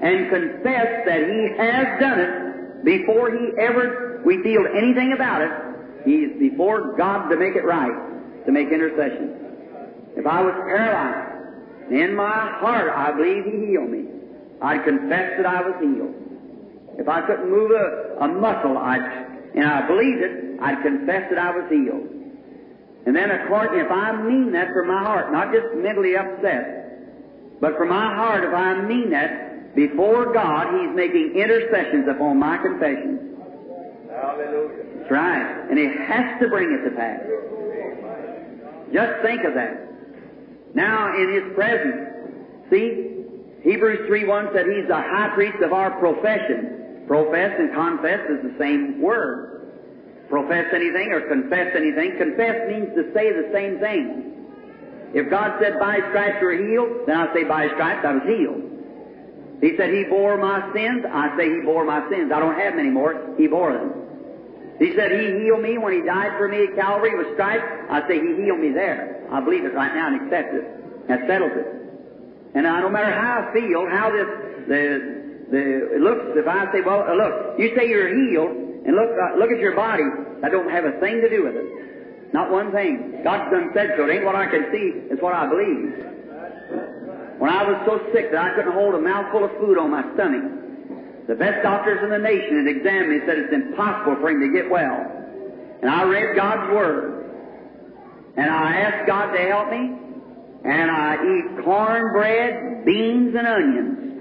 and 0.00 0.30
confess 0.30 1.06
that 1.06 1.28
he 1.28 1.48
has 1.56 2.00
done 2.00 2.20
it 2.20 2.84
before 2.84 3.30
he 3.30 3.58
ever 3.58 4.20
we 4.24 4.42
feel 4.42 4.66
anything 4.66 5.12
about 5.12 5.42
it, 5.42 5.50
He's 6.04 6.38
before 6.38 6.96
God 6.96 7.28
to 7.28 7.36
make 7.36 7.56
it 7.56 7.64
right, 7.64 8.44
to 8.46 8.52
make 8.52 8.68
intercession. 8.68 9.36
If 10.16 10.26
I 10.26 10.42
was 10.42 10.54
paralyzed, 10.66 11.92
in 11.92 12.14
my 12.14 12.58
heart 12.60 12.92
I 12.94 13.12
believe 13.12 13.44
He 13.44 13.66
healed 13.66 13.90
me. 13.90 14.06
I'd 14.62 14.84
confess 14.84 15.36
that 15.36 15.46
I 15.46 15.60
was 15.60 15.74
healed. 15.80 16.14
If 16.98 17.08
I 17.08 17.20
couldn't 17.22 17.50
move 17.50 17.70
a, 17.72 18.24
a 18.24 18.28
muscle, 18.28 18.78
I'd, 18.78 19.02
and 19.54 19.64
I 19.64 19.86
believed 19.86 20.22
it, 20.22 20.60
I'd 20.60 20.82
confess 20.82 21.28
that 21.30 21.38
I 21.38 21.50
was 21.50 21.68
healed. 21.70 22.08
And 23.06 23.14
then 23.14 23.30
according, 23.30 23.80
if 23.80 23.90
I 23.90 24.22
mean 24.22 24.52
that 24.52 24.68
from 24.72 24.88
my 24.88 25.02
heart, 25.02 25.30
not 25.30 25.52
just 25.52 25.74
mentally 25.76 26.16
upset, 26.16 27.60
but 27.60 27.76
from 27.76 27.90
my 27.90 28.14
heart, 28.14 28.44
if 28.44 28.54
I 28.54 28.80
mean 28.82 29.10
that, 29.10 29.74
before 29.74 30.32
God, 30.32 30.80
He's 30.80 30.94
making 30.94 31.34
intercessions 31.36 32.06
upon 32.08 32.38
my 32.38 32.56
confession. 32.58 33.36
Hallelujah. 34.10 34.84
That's 34.98 35.10
right. 35.10 35.66
And 35.68 35.78
He 35.78 35.86
has 35.86 36.40
to 36.40 36.48
bring 36.48 36.72
it 36.72 36.88
to 36.88 36.96
pass. 36.96 37.20
Just 38.92 39.22
think 39.22 39.44
of 39.44 39.54
that. 39.54 40.74
Now, 40.74 41.14
in 41.14 41.34
His 41.34 41.54
presence, 41.54 42.70
see, 42.70 43.14
Hebrews 43.62 44.08
3.1 44.08 44.54
said 44.54 44.66
He's 44.66 44.88
the 44.88 44.94
high 44.94 45.32
priest 45.34 45.62
of 45.62 45.72
our 45.72 45.98
profession. 45.98 47.04
Profess 47.06 47.52
and 47.58 47.74
confess 47.74 48.20
is 48.30 48.42
the 48.42 48.56
same 48.58 49.02
word. 49.02 49.53
Profess 50.34 50.66
anything 50.74 51.12
or 51.12 51.20
confess 51.28 51.76
anything. 51.76 52.18
Confess 52.18 52.66
means 52.66 52.90
to 52.96 53.06
say 53.14 53.30
the 53.30 53.50
same 53.54 53.78
thing. 53.78 54.34
If 55.14 55.30
God 55.30 55.62
said, 55.62 55.78
by 55.78 55.98
stripes 56.10 56.38
you 56.40 56.48
are 56.48 56.58
healed, 56.58 57.06
then 57.06 57.16
I 57.16 57.32
say, 57.32 57.44
by 57.44 57.68
stripes 57.68 58.04
I 58.04 58.14
was 58.14 58.26
healed. 58.26 58.58
He 59.62 59.76
said, 59.76 59.94
He 59.94 60.02
bore 60.10 60.36
my 60.36 60.58
sins, 60.74 61.06
I 61.06 61.38
say 61.38 61.54
He 61.54 61.60
bore 61.60 61.84
my 61.84 62.10
sins. 62.10 62.32
I 62.34 62.40
don't 62.40 62.58
have 62.58 62.72
them 62.72 62.80
anymore. 62.80 63.14
He 63.38 63.46
bore 63.46 63.74
them. 63.74 63.94
He 64.80 64.96
said 64.96 65.12
He 65.12 65.38
healed 65.38 65.62
me 65.62 65.78
when 65.78 65.92
He 65.92 66.02
died 66.02 66.32
for 66.36 66.48
me 66.48 66.66
at 66.66 66.74
Calvary 66.74 67.16
with 67.16 67.32
stripes. 67.34 67.62
I 67.88 68.02
say 68.08 68.18
He 68.18 68.34
healed 68.42 68.58
me 68.58 68.70
there. 68.70 69.22
I 69.30 69.38
believe 69.38 69.64
it 69.64 69.72
right 69.72 69.94
now 69.94 70.08
and 70.08 70.26
accept 70.26 70.52
it. 70.52 71.06
That 71.06 71.28
settles 71.28 71.52
it. 71.54 71.68
And 72.56 72.66
uh, 72.66 72.80
no 72.80 72.90
matter 72.90 73.12
how 73.12 73.46
I 73.46 73.52
feel, 73.54 73.86
how 73.88 74.10
this, 74.10 74.26
the, 74.66 75.46
the, 75.52 75.94
it 75.94 76.00
looks, 76.00 76.26
if 76.34 76.48
I 76.48 76.72
say, 76.72 76.80
well, 76.80 77.06
look, 77.16 77.56
you 77.56 77.70
say 77.76 77.86
you're 77.88 78.10
healed, 78.10 78.63
and 78.84 78.94
look, 78.96 79.10
uh, 79.16 79.38
look 79.38 79.50
at 79.50 79.58
your 79.58 79.74
body, 79.74 80.04
I 80.44 80.48
don't 80.48 80.70
have 80.70 80.84
a 80.84 81.00
thing 81.00 81.20
to 81.20 81.28
do 81.30 81.44
with 81.44 81.56
it. 81.56 82.32
Not 82.32 82.50
one 82.50 82.72
thing. 82.72 83.22
God's 83.24 83.50
done 83.50 83.70
said 83.72 83.94
so. 83.96 84.04
It 84.06 84.16
ain't 84.16 84.24
what 84.24 84.34
I 84.34 84.46
can 84.46 84.68
see, 84.72 85.08
it's 85.08 85.22
what 85.22 85.34
I 85.34 85.46
believe. 85.48 86.04
When 87.38 87.50
I 87.50 87.64
was 87.64 87.80
so 87.86 87.98
sick 88.12 88.30
that 88.30 88.40
I 88.40 88.54
couldn't 88.54 88.72
hold 88.72 88.94
a 88.94 89.00
mouthful 89.00 89.44
of 89.44 89.50
food 89.58 89.78
on 89.78 89.90
my 89.90 90.02
stomach, 90.14 91.26
the 91.26 91.34
best 91.34 91.62
doctors 91.62 92.02
in 92.02 92.10
the 92.10 92.18
nation 92.18 92.66
had 92.66 92.76
examined 92.76 93.10
me 93.10 93.20
said 93.26 93.38
it's 93.38 93.52
impossible 93.52 94.16
for 94.20 94.30
him 94.30 94.40
to 94.40 94.52
get 94.52 94.70
well. 94.70 95.24
And 95.80 95.90
I 95.90 96.04
read 96.04 96.36
God's 96.36 96.72
Word. 96.72 97.24
And 98.36 98.50
I 98.50 98.76
asked 98.80 99.06
God 99.06 99.32
to 99.32 99.38
help 99.38 99.70
me. 99.70 99.92
And 100.64 100.90
I 100.90 101.14
eat 101.14 101.64
cornbread, 101.64 102.84
beans, 102.84 103.34
and 103.36 103.46
onions. 103.46 104.13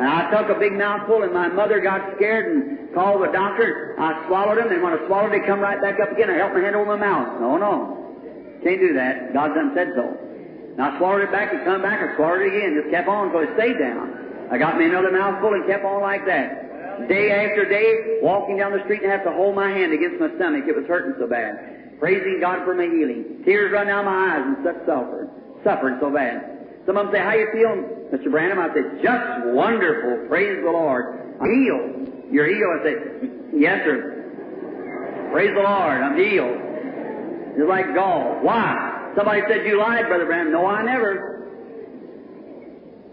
And 0.00 0.08
I 0.08 0.32
took 0.32 0.48
a 0.48 0.58
big 0.58 0.72
mouthful, 0.72 1.28
and 1.28 1.34
my 1.36 1.48
mother 1.48 1.78
got 1.78 2.16
scared 2.16 2.48
and 2.48 2.88
called 2.96 3.20
the 3.20 3.28
doctor. 3.36 3.94
I 4.00 4.24
swallowed 4.26 4.56
them, 4.56 4.72
and 4.72 4.80
when 4.82 4.96
I 4.96 5.06
swallowed, 5.06 5.28
they 5.28 5.44
come 5.44 5.60
right 5.60 5.76
back 5.76 6.00
up 6.00 6.16
again. 6.16 6.30
I 6.32 6.40
held 6.40 6.56
my 6.56 6.64
hand 6.64 6.74
over 6.74 6.96
my 6.96 7.04
mouth. 7.04 7.36
No, 7.36 7.60
no. 7.60 8.00
Can't 8.64 8.80
do 8.80 8.94
that. 8.96 9.34
God 9.36 9.52
done 9.52 9.76
said 9.76 9.92
so. 9.92 10.08
And 10.08 10.80
I 10.80 10.96
swallowed 10.96 11.28
it 11.28 11.30
back 11.30 11.52
and 11.52 11.60
come 11.68 11.82
back 11.84 12.00
and 12.00 12.16
swallowed 12.16 12.48
it 12.48 12.56
again. 12.56 12.80
Just 12.80 12.88
kept 12.88 13.12
on 13.12 13.28
until 13.28 13.44
it 13.44 13.52
stayed 13.60 13.76
down. 13.76 14.48
I 14.48 14.56
got 14.56 14.80
me 14.80 14.88
another 14.88 15.12
mouthful 15.12 15.52
and 15.52 15.68
kept 15.68 15.84
on 15.84 16.00
like 16.00 16.24
that. 16.24 17.04
Day 17.12 17.36
after 17.36 17.68
day, 17.68 18.24
walking 18.24 18.56
down 18.56 18.72
the 18.72 18.80
street 18.88 19.02
and 19.02 19.12
have 19.12 19.24
to 19.24 19.32
hold 19.32 19.54
my 19.54 19.68
hand 19.68 19.92
against 19.92 20.16
my 20.16 20.32
stomach. 20.36 20.64
It 20.64 20.76
was 20.76 20.88
hurting 20.88 21.20
so 21.20 21.28
bad. 21.28 22.00
Praising 22.00 22.40
God 22.40 22.64
for 22.64 22.72
my 22.72 22.88
healing. 22.88 23.44
Tears 23.44 23.68
run 23.68 23.88
down 23.88 24.08
my 24.08 24.32
eyes 24.32 24.44
and 24.48 24.56
such 24.64 24.80
suffer. 24.88 25.28
Suffering 25.60 25.98
so 26.00 26.08
bad. 26.08 26.49
Some 26.86 26.96
of 26.96 27.06
them 27.06 27.14
say, 27.14 27.20
how 27.20 27.34
you 27.34 27.48
feeling, 27.52 27.84
Mr. 28.12 28.30
Branham? 28.30 28.58
I 28.58 28.72
said, 28.74 29.02
just 29.02 29.46
wonderful. 29.54 30.28
Praise 30.28 30.58
the 30.64 30.70
Lord. 30.70 31.36
I'm 31.40 31.50
healed. 31.52 32.32
You're 32.32 32.46
healed? 32.46 32.80
I 32.80 32.84
said, 32.84 33.30
yes, 33.54 33.84
sir. 33.84 35.28
Praise 35.32 35.50
the 35.54 35.62
Lord. 35.62 36.00
I'm 36.00 36.16
healed. 36.16 36.56
It's 37.56 37.68
like 37.68 37.94
gall. 37.94 38.38
Why? 38.42 39.12
Somebody 39.16 39.42
said, 39.48 39.66
you 39.66 39.78
lied, 39.78 40.06
Brother 40.06 40.26
Branham. 40.26 40.52
No, 40.52 40.66
I 40.66 40.82
never. 40.82 41.40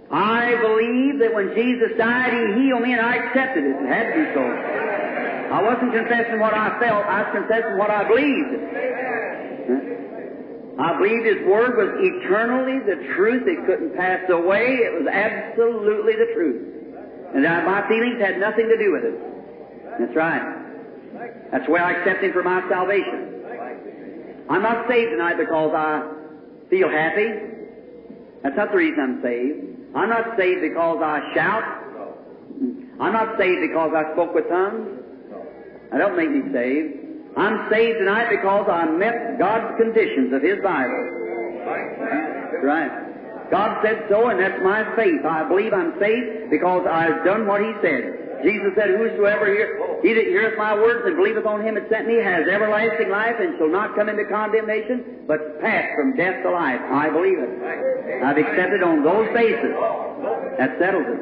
I 0.09 0.55
believe 0.61 1.19
that 1.19 1.33
when 1.33 1.53
Jesus 1.53 1.91
died, 1.97 2.31
He 2.31 2.63
healed 2.63 2.81
me, 2.81 2.93
and 2.93 3.01
I 3.01 3.15
accepted 3.27 3.65
it. 3.65 3.75
It 3.75 3.87
had 3.91 4.07
to 4.07 4.13
be 4.15 4.25
so. 4.33 4.43
I 5.51 5.61
wasn't 5.63 5.91
confessing 5.91 6.39
what 6.39 6.53
I 6.53 6.79
felt. 6.79 7.05
I 7.05 7.23
was 7.23 7.31
confessing 7.33 7.77
what 7.77 7.89
I 7.89 8.07
believed. 8.07 8.55
I 10.79 10.97
believed 10.97 11.25
His 11.25 11.47
Word 11.47 11.75
was 11.75 11.89
eternally 11.97 12.79
the 12.85 13.13
truth. 13.15 13.47
It 13.47 13.65
couldn't 13.65 13.95
pass 13.95 14.29
away. 14.29 14.77
It 14.85 14.93
was 14.93 15.07
absolutely 15.11 16.13
the 16.13 16.31
truth. 16.33 16.73
And 17.33 17.43
my 17.43 17.87
feelings 17.89 18.21
had 18.21 18.39
nothing 18.39 18.69
to 18.69 18.77
do 18.77 18.91
with 18.91 19.03
it. 19.03 19.99
That's 19.99 20.15
right. 20.15 21.51
That's 21.51 21.67
where 21.67 21.83
I 21.83 21.93
accept 21.93 22.23
Him 22.23 22.31
for 22.31 22.43
my 22.43 22.61
salvation. 22.69 23.33
I'm 24.49 24.61
not 24.61 24.87
saved 24.87 25.11
tonight 25.11 25.37
because 25.37 25.73
I 25.75 26.09
feel 26.69 26.89
happy. 26.89 27.27
That's 28.43 28.55
not 28.55 28.71
the 28.71 28.77
reason 28.77 28.99
I'm 28.99 29.21
saved. 29.21 29.95
I'm 29.95 30.09
not 30.09 30.37
saved 30.37 30.61
because 30.61 30.99
I 31.01 31.33
shout. 31.33 31.63
I'm 32.99 33.13
not 33.13 33.37
saved 33.37 33.61
because 33.61 33.93
I 33.95 34.13
spoke 34.13 34.35
with 34.35 34.47
tongues. 34.47 34.89
I 35.91 35.97
don't 35.97 36.15
make 36.15 36.29
me 36.29 36.41
saved. 36.53 37.06
I'm 37.37 37.69
saved 37.69 37.99
tonight 37.99 38.29
because 38.29 38.67
I 38.67 38.85
met 38.89 39.37
God's 39.37 39.77
conditions 39.77 40.33
of 40.33 40.41
His 40.41 40.57
Bible. 40.63 41.13
Right. 42.63 43.51
God 43.51 43.79
said 43.83 44.05
so, 44.09 44.27
and 44.29 44.39
that's 44.39 44.61
my 44.63 44.83
faith. 44.95 45.23
I 45.23 45.47
believe 45.47 45.71
I'm 45.71 45.93
saved 45.99 46.49
because 46.49 46.85
I've 46.89 47.23
done 47.23 47.45
what 47.45 47.61
He 47.61 47.71
said. 47.81 48.41
Jesus 48.43 48.73
said, 48.75 48.89
Whosoever 48.97 49.47
hear, 49.47 49.99
he 50.01 50.13
that 50.13 50.25
heareth 50.25 50.57
my 50.57 50.73
words 50.75 51.05
and 51.05 51.15
believeth 51.15 51.45
on 51.45 51.61
Him 51.61 51.75
that 51.75 51.89
sent 51.89 52.07
me 52.07 52.17
has 52.21 52.47
everlasting 52.47 53.09
life 53.09 53.35
and 53.39 53.57
shall 53.57 53.69
not 53.69 53.95
come 53.95 54.09
into 54.09 54.25
condemnation, 54.25 55.25
but 55.27 55.61
pass 55.61 55.93
from 55.95 56.15
death 56.15 56.43
to 56.43 56.51
life. 56.51 56.81
I 56.89 57.09
believe 57.09 57.37
it. 57.37 58.23
I've 58.23 58.37
accepted 58.37 58.83
on 58.83 59.03
those 59.03 59.29
bases. 59.33 59.73
That 60.57 60.77
settles 60.79 61.05
it. 61.05 61.21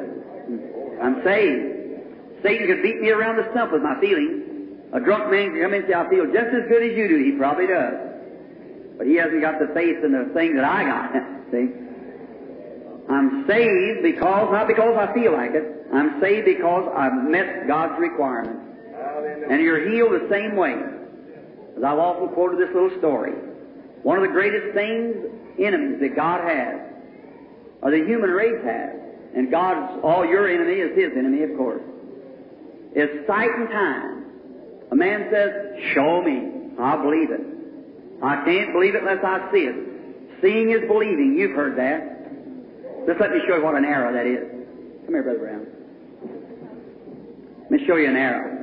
I'm 1.02 1.24
saved. 1.24 2.42
Satan 2.44 2.68
could 2.68 2.84
beat 2.84 3.02
me 3.02 3.12
around 3.12 3.38
the 3.38 3.48
stump 3.52 3.72
with 3.72 3.82
my 3.82 4.00
feelings. 4.00 4.45
A 4.94 5.00
drunk 5.00 5.32
man 5.32 5.52
can 5.52 5.62
come 5.62 5.74
in 5.74 5.82
and 5.82 5.90
say, 5.90 5.94
I 5.94 6.10
feel 6.10 6.26
just 6.26 6.54
as 6.54 6.70
good 6.70 6.84
as 6.84 6.98
you 6.98 7.08
do. 7.08 7.24
He 7.24 7.38
probably 7.38 7.68
does. 7.68 7.94
But 8.98 9.08
he 9.08 9.16
hasn't 9.16 9.42
got 9.42 9.60
the 9.60 9.74
faith 9.74 10.04
in 10.04 10.12
the 10.12 10.32
thing 10.34 10.56
that 10.56 10.66
I 10.66 10.84
got. 10.84 11.12
See? 11.52 11.70
I'm 13.10 13.46
saved 13.48 14.04
because, 14.04 14.52
not 14.52 14.68
because 14.68 14.98
I 14.98 15.14
feel 15.14 15.34
like 15.34 15.52
it, 15.54 15.88
I'm 15.94 16.20
saved 16.22 16.46
because 16.46 16.92
I've 16.96 17.14
met 17.30 17.68
God's 17.68 18.00
requirements. 18.00 18.62
And 19.50 19.62
you're 19.62 19.90
healed 19.90 20.14
the 20.14 20.28
same 20.30 20.56
way. 20.56 20.74
As 21.78 21.84
I've 21.84 22.00
often 22.00 22.30
quoted 22.30 22.58
this 22.58 22.74
little 22.74 22.98
story. 22.98 23.34
One 24.02 24.18
of 24.18 24.24
the 24.24 24.34
greatest 24.34 24.74
things, 24.74 25.16
enemies 25.60 26.00
that 26.00 26.16
God 26.16 26.42
has, 26.42 26.80
or 27.82 27.92
the 27.92 28.06
human 28.06 28.30
race 28.30 28.64
has, 28.64 28.96
and 29.36 29.52
God's, 29.52 30.00
all 30.04 30.26
your 30.26 30.48
enemy 30.48 30.80
is 30.80 30.98
His 30.98 31.12
enemy, 31.18 31.44
of 31.44 31.58
course, 31.58 31.82
is 32.96 33.28
sight 33.28 33.50
and 33.52 33.70
time. 33.70 34.25
A 34.96 34.98
man 34.98 35.28
says, 35.30 35.52
Show 35.94 36.24
me. 36.24 36.72
I'll 36.80 37.04
believe 37.04 37.30
it. 37.30 37.44
I 38.24 38.46
can't 38.46 38.72
believe 38.72 38.96
it 38.96 39.04
unless 39.04 39.20
I 39.26 39.52
see 39.52 39.68
it. 39.68 39.76
Seeing 40.42 40.72
is 40.72 40.88
believing. 40.88 41.36
You've 41.38 41.52
heard 41.52 41.76
that. 41.76 43.06
Just 43.06 43.20
let 43.20 43.32
me 43.32 43.42
show 43.46 43.58
you 43.58 43.64
what 43.64 43.76
an 43.76 43.84
arrow 43.84 44.14
that 44.16 44.26
is. 44.26 44.48
Come 45.04 45.14
here, 45.14 45.24
Brother 45.24 45.40
Brown. 45.40 45.68
Let 47.64 47.72
me 47.72 47.86
show 47.86 47.98
you 47.98 48.08
an 48.08 48.16
arrow. 48.16 48.56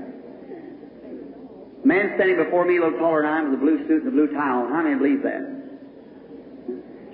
A 1.85 1.87
man 1.87 2.13
standing 2.17 2.43
before 2.43 2.65
me, 2.65 2.79
a 2.79 2.81
little 2.81 2.99
taller 2.99 3.23
than 3.23 3.31
I 3.31 3.39
am, 3.41 3.51
with 3.51 3.61
a 3.61 3.63
blue 3.63 3.87
suit 3.87 4.05
and 4.05 4.09
a 4.09 4.11
blue 4.11 4.29
tie 4.33 4.41
on. 4.41 4.73
How 4.73 4.83
many 4.83 4.97
believe 4.97 5.23
that? 5.23 5.45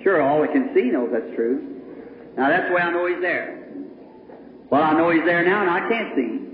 Sure, 0.01 0.21
all 0.21 0.39
that 0.41 0.53
can 0.53 0.71
see 0.73 0.95
knows 0.95 1.09
that's 1.11 1.35
true. 1.35 1.59
Now 2.37 2.47
that's 2.47 2.69
the 2.69 2.75
way 2.75 2.81
I 2.81 2.91
know 2.91 3.05
he's 3.05 3.19
there. 3.19 3.67
Well, 4.71 4.81
I 4.81 4.93
know 4.93 5.11
he's 5.11 5.25
there 5.25 5.43
now, 5.43 5.59
and 5.59 5.69
I 5.69 5.89
can't 5.89 6.15
see 6.15 6.21
him. 6.21 6.48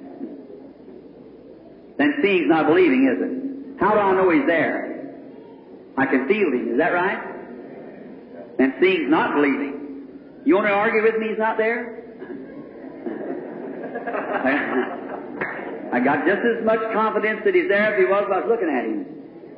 Then 1.97 2.13
seeing's 2.21 2.49
not 2.49 2.67
believing, 2.67 3.07
is 3.07 3.17
it? 3.21 3.79
How 3.79 3.93
do 3.93 3.99
I 3.99 4.13
know 4.13 4.29
he's 4.29 4.45
there? 4.47 5.13
I 5.97 6.05
can 6.05 6.27
feel 6.27 6.47
him. 6.51 6.73
Is 6.73 6.77
that 6.77 6.93
right? 6.93 8.57
Then 8.57 8.73
seeing's 8.81 9.09
not 9.09 9.35
believing. 9.35 10.07
You 10.45 10.55
want 10.55 10.67
to 10.67 10.73
argue 10.73 11.03
with 11.03 11.17
me 11.17 11.29
he's 11.29 11.37
not 11.37 11.57
there? 11.57 12.03
I 15.93 15.99
got 15.99 16.25
just 16.27 16.41
as 16.43 16.65
much 16.65 16.79
confidence 16.93 17.41
that 17.45 17.55
he's 17.55 17.69
there 17.69 17.95
as 17.95 17.99
he 17.99 18.05
was 18.05 18.25
by 18.29 18.45
looking 18.45 18.69
at 18.69 18.85
him. 18.85 19.05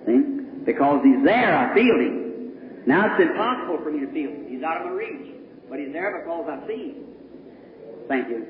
See? 0.05 0.63
Because 0.65 1.01
he's 1.03 1.23
there, 1.25 1.57
I 1.57 1.73
feel 1.73 1.95
him. 1.95 2.85
Now 2.85 3.13
it's 3.13 3.21
impossible 3.29 3.79
for 3.83 3.91
me 3.91 3.99
to 4.01 4.11
feel 4.13 4.29
him. 4.29 4.45
He's 4.47 4.63
out 4.63 4.81
of 4.81 4.87
my 4.87 4.93
reach. 4.93 5.33
But 5.69 5.79
he's 5.79 5.91
there 5.91 6.21
because 6.21 6.47
I 6.47 6.67
see 6.67 6.93
him. 6.93 7.05
Thank 8.07 8.29
you. 8.29 8.45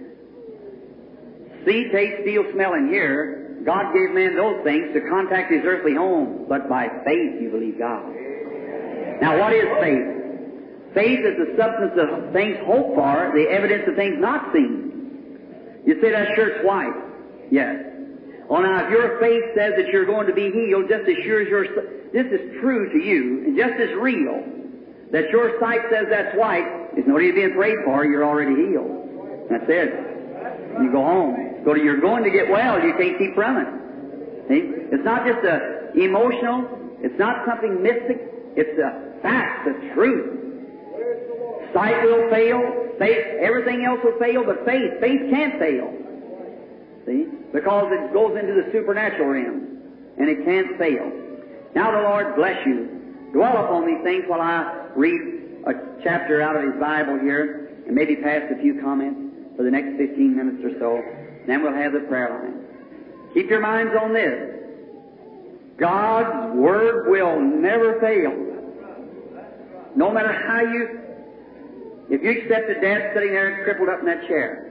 See, 1.65 1.89
taste, 1.91 2.23
feel, 2.23 2.43
smell, 2.53 2.73
and 2.73 2.89
hear 2.89 3.46
God 3.67 3.91
gave 3.93 4.15
man 4.15 4.37
those 4.37 4.63
things 4.63 4.93
to 4.93 5.01
contact 5.11 5.51
his 5.51 5.61
earthly 5.65 5.93
home, 5.93 6.45
but 6.47 6.69
by 6.69 6.87
faith 7.03 7.35
you 7.41 7.51
believe 7.51 7.77
God. 7.77 8.07
Now 9.19 9.37
what 9.37 9.51
is 9.51 9.67
faith? 9.83 10.95
Faith 10.95 11.19
is 11.19 11.35
the 11.35 11.51
substance 11.59 11.99
of 11.99 12.31
things 12.31 12.55
hoped 12.63 12.95
for, 12.95 13.33
the 13.35 13.43
evidence 13.51 13.83
of 13.89 13.97
things 13.97 14.15
not 14.19 14.53
seen. 14.53 15.83
You 15.85 15.99
say 16.01 16.11
that 16.11 16.29
shirt's 16.37 16.65
white. 16.65 16.95
Yes. 17.51 17.75
Well 18.49 18.63
now, 18.63 18.85
if 18.85 18.89
your 18.89 19.19
faith 19.19 19.43
says 19.53 19.73
that 19.75 19.91
you're 19.91 20.05
going 20.05 20.27
to 20.27 20.33
be 20.33 20.49
healed, 20.49 20.87
just 20.87 21.03
as 21.03 21.17
sure 21.25 21.41
as 21.41 21.49
your, 21.49 21.67
this 22.15 22.25
is 22.31 22.61
true 22.61 22.87
to 22.87 22.97
you, 23.03 23.51
and 23.51 23.57
just 23.57 23.75
as 23.83 23.91
real, 23.99 24.47
that 25.11 25.29
your 25.29 25.59
sight 25.59 25.81
says 25.91 26.05
that's 26.09 26.33
white, 26.37 26.63
it's 26.95 27.05
no 27.05 27.17
need 27.17 27.35
being 27.35 27.51
prayed 27.51 27.83
for, 27.83 28.05
you're 28.05 28.23
already 28.23 28.55
healed. 28.55 29.51
That's 29.51 29.67
it. 29.67 30.16
You 30.81 30.91
go 30.91 31.03
home. 31.03 31.63
Go 31.65 31.73
to, 31.73 31.81
you're 31.81 31.99
going 31.99 32.23
to 32.23 32.29
get 32.29 32.49
well, 32.49 32.79
you 32.81 32.93
can't 32.97 33.17
keep 33.17 33.35
it. 33.35 33.67
See? 34.47 34.61
It's 34.91 35.03
not 35.03 35.25
just 35.25 35.43
a 35.43 35.91
emotional, 35.95 36.63
it's 37.01 37.17
not 37.19 37.45
something 37.45 37.81
mystic, 37.81 38.21
it's 38.55 38.79
a 38.79 39.21
fact, 39.21 39.67
the 39.67 39.93
truth. 39.93 41.73
Sight 41.73 42.03
will 42.03 42.29
fail, 42.29 42.61
faith, 42.97 43.25
everything 43.41 43.83
else 43.83 43.99
will 44.03 44.17
fail, 44.19 44.43
but 44.45 44.65
faith, 44.65 44.99
faith 45.01 45.21
can't 45.29 45.59
fail. 45.59 45.91
See? 47.05 47.27
Because 47.51 47.91
it 47.91 48.13
goes 48.13 48.37
into 48.39 48.53
the 48.53 48.71
supernatural 48.71 49.29
realm, 49.29 49.77
and 50.17 50.29
it 50.29 50.45
can't 50.45 50.77
fail. 50.77 51.11
Now 51.75 51.91
the 51.91 52.01
Lord 52.07 52.35
bless 52.35 52.65
you. 52.65 53.29
Dwell 53.33 53.65
upon 53.65 53.85
these 53.85 54.03
things 54.03 54.23
while 54.27 54.41
I 54.41 54.87
read 54.95 55.65
a 55.67 55.73
chapter 56.03 56.41
out 56.41 56.55
of 56.55 56.63
His 56.63 56.79
Bible 56.79 57.19
here, 57.19 57.69
and 57.85 57.95
maybe 57.95 58.15
pass 58.15 58.43
a 58.51 58.61
few 58.61 58.81
comments 58.81 59.26
for 59.57 59.63
the 59.63 59.71
next 59.71 59.97
15 59.97 60.37
minutes 60.37 60.63
or 60.63 60.79
so. 60.79 61.03
Then 61.47 61.63
we'll 61.63 61.73
have 61.73 61.91
the 61.93 62.01
prayer 62.01 62.29
line. 62.29 63.33
Keep 63.33 63.49
your 63.49 63.59
minds 63.59 63.93
on 63.99 64.13
this. 64.13 64.53
God's 65.77 66.55
Word 66.55 67.09
will 67.09 67.41
never 67.41 67.99
fail. 67.99 68.31
No 69.95 70.11
matter 70.11 70.31
how 70.31 70.61
you, 70.61 70.99
if 72.09 72.21
you 72.21 72.29
accept 72.29 72.67
the 72.67 72.75
dad 72.75 73.11
sitting 73.13 73.31
there 73.31 73.63
crippled 73.63 73.89
up 73.89 73.99
in 73.99 74.05
that 74.05 74.27
chair, 74.27 74.63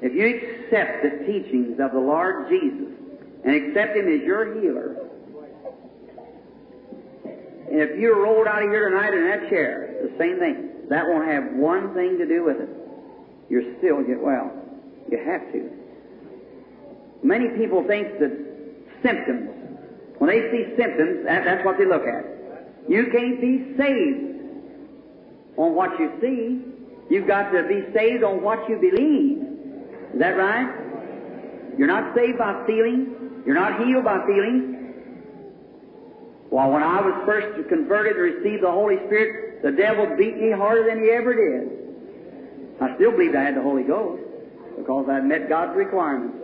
if 0.00 0.12
you 0.14 0.26
accept 0.26 1.02
the 1.02 1.24
teachings 1.26 1.80
of 1.80 1.92
the 1.92 1.98
Lord 1.98 2.48
Jesus 2.48 2.92
and 3.44 3.54
accept 3.54 3.96
Him 3.96 4.06
as 4.08 4.22
your 4.22 4.60
healer, 4.60 4.96
and 7.70 7.80
if 7.80 7.98
you're 7.98 8.22
rolled 8.22 8.46
out 8.46 8.62
of 8.62 8.70
here 8.70 8.88
tonight 8.88 9.14
in 9.14 9.24
that 9.28 9.48
chair, 9.48 9.94
the 10.02 10.16
same 10.18 10.38
thing. 10.38 10.70
That 10.90 11.06
won't 11.08 11.26
have 11.26 11.54
one 11.54 11.94
thing 11.94 12.18
to 12.18 12.26
do 12.26 12.44
with 12.44 12.60
it. 12.60 12.83
You'll 13.54 13.78
still 13.78 14.02
get 14.02 14.20
well. 14.20 14.50
You 15.08 15.18
have 15.24 15.52
to. 15.52 15.70
Many 17.22 17.50
people 17.56 17.84
think 17.86 18.18
that 18.18 18.32
symptoms, 19.00 19.48
when 20.18 20.28
they 20.28 20.40
see 20.50 20.74
symptoms, 20.76 21.24
that, 21.24 21.44
that's 21.44 21.64
what 21.64 21.78
they 21.78 21.86
look 21.86 22.02
at. 22.02 22.24
You 22.88 23.06
can't 23.12 23.40
be 23.40 23.76
saved 23.78 24.42
on 25.56 25.72
what 25.76 25.96
you 26.00 26.10
see. 26.20 26.62
You've 27.14 27.28
got 27.28 27.52
to 27.52 27.62
be 27.68 27.84
saved 27.94 28.24
on 28.24 28.42
what 28.42 28.68
you 28.68 28.74
believe. 28.74 29.38
Is 30.14 30.18
that 30.18 30.36
right? 30.36 30.74
You're 31.78 31.86
not 31.86 32.12
saved 32.16 32.38
by 32.38 32.64
feeling. 32.66 33.14
You're 33.46 33.54
not 33.54 33.86
healed 33.86 34.02
by 34.02 34.18
feeling. 34.26 34.94
Well, 36.50 36.72
when 36.72 36.82
I 36.82 37.00
was 37.00 37.22
first 37.24 37.68
converted 37.68 38.16
and 38.16 38.34
received 38.34 38.64
the 38.64 38.72
Holy 38.72 38.96
Spirit, 39.06 39.62
the 39.62 39.70
devil 39.70 40.08
beat 40.18 40.38
me 40.38 40.50
harder 40.50 40.90
than 40.90 41.04
he 41.04 41.10
ever 41.12 41.34
did. 41.34 41.83
I 42.80 42.94
still 42.96 43.12
believed 43.12 43.36
I 43.36 43.44
had 43.44 43.56
the 43.56 43.62
Holy 43.62 43.84
Ghost 43.84 44.22
because 44.76 45.06
I 45.08 45.20
met 45.20 45.48
God's 45.48 45.76
requirements. 45.76 46.36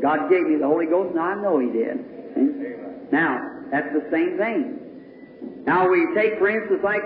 God 0.00 0.28
gave 0.30 0.46
me 0.46 0.56
the 0.56 0.66
Holy 0.66 0.86
Ghost, 0.86 1.10
and 1.10 1.20
I 1.20 1.34
know 1.36 1.58
He 1.58 1.70
did. 1.70 3.12
Now, 3.12 3.60
that's 3.70 3.92
the 3.92 4.08
same 4.10 4.36
thing. 4.38 4.78
Now, 5.66 5.88
we 5.88 6.08
take, 6.14 6.38
for 6.38 6.48
instance, 6.48 6.80
like 6.82 7.02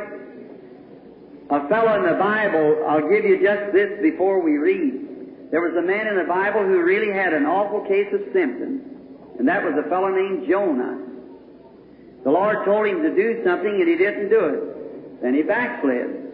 a 1.50 1.68
fellow 1.68 1.96
in 1.96 2.04
the 2.04 2.18
Bible, 2.18 2.84
I'll 2.88 3.08
give 3.08 3.24
you 3.24 3.42
just 3.42 3.72
this 3.72 4.00
before 4.00 4.40
we 4.42 4.56
read. 4.56 5.50
There 5.50 5.60
was 5.60 5.76
a 5.76 5.82
man 5.82 6.06
in 6.06 6.16
the 6.16 6.28
Bible 6.28 6.60
who 6.60 6.82
really 6.82 7.12
had 7.12 7.32
an 7.32 7.46
awful 7.46 7.80
case 7.88 8.08
of 8.12 8.20
symptoms, 8.32 8.82
and 9.38 9.48
that 9.48 9.64
was 9.64 9.74
a 9.84 9.88
fellow 9.88 10.08
named 10.08 10.48
Jonah. 10.48 10.98
The 12.24 12.30
Lord 12.30 12.64
told 12.64 12.86
him 12.86 13.02
to 13.02 13.14
do 13.14 13.42
something, 13.44 13.80
and 13.80 13.88
he 13.88 13.96
didn't 13.96 14.28
do 14.28 14.44
it. 14.44 15.22
Then 15.22 15.34
he 15.34 15.42
backslid. 15.42 16.27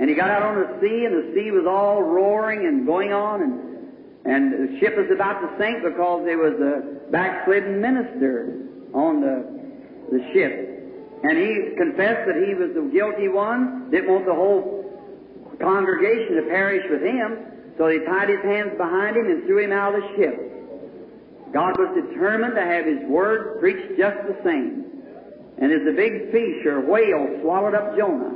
And 0.00 0.08
he 0.08 0.16
got 0.16 0.30
out 0.30 0.42
on 0.42 0.56
the 0.56 0.80
sea, 0.80 1.04
and 1.04 1.12
the 1.12 1.34
sea 1.34 1.50
was 1.50 1.66
all 1.68 2.02
roaring 2.02 2.66
and 2.66 2.86
going 2.86 3.12
on, 3.12 3.42
and, 3.42 3.54
and 4.24 4.52
the 4.52 4.80
ship 4.80 4.96
was 4.96 5.06
about 5.12 5.40
to 5.40 5.48
sink 5.60 5.84
because 5.84 6.24
there 6.24 6.38
was 6.38 6.56
a 6.56 7.10
backslidden 7.10 7.80
minister 7.80 8.64
on 8.94 9.20
the, 9.20 9.44
the 10.10 10.24
ship. 10.32 10.66
And 11.22 11.36
he 11.36 11.76
confessed 11.76 12.24
that 12.26 12.40
he 12.48 12.54
was 12.54 12.72
the 12.72 12.88
guilty 12.88 13.28
one, 13.28 13.90
didn't 13.90 14.08
want 14.08 14.24
the 14.24 14.34
whole 14.34 14.88
congregation 15.60 16.36
to 16.36 16.42
perish 16.48 16.88
with 16.90 17.02
him, 17.02 17.76
so 17.76 17.86
they 17.86 18.00
tied 18.08 18.30
his 18.30 18.40
hands 18.40 18.72
behind 18.78 19.16
him 19.16 19.26
and 19.28 19.44
threw 19.44 19.60
him 19.60 19.72
out 19.72 19.94
of 19.94 20.00
the 20.00 20.08
ship. 20.16 20.50
God 21.52 21.76
was 21.78 21.90
determined 22.08 22.54
to 22.54 22.62
have 22.62 22.86
His 22.86 23.02
Word 23.08 23.58
preached 23.60 23.98
just 23.98 24.16
the 24.26 24.38
same. 24.44 24.86
And 25.58 25.72
as 25.72 25.84
the 25.84 25.92
big 25.92 26.30
fish 26.30 26.64
or 26.64 26.80
whale 26.80 27.40
swallowed 27.42 27.74
up 27.74 27.96
Jonah, 27.98 28.34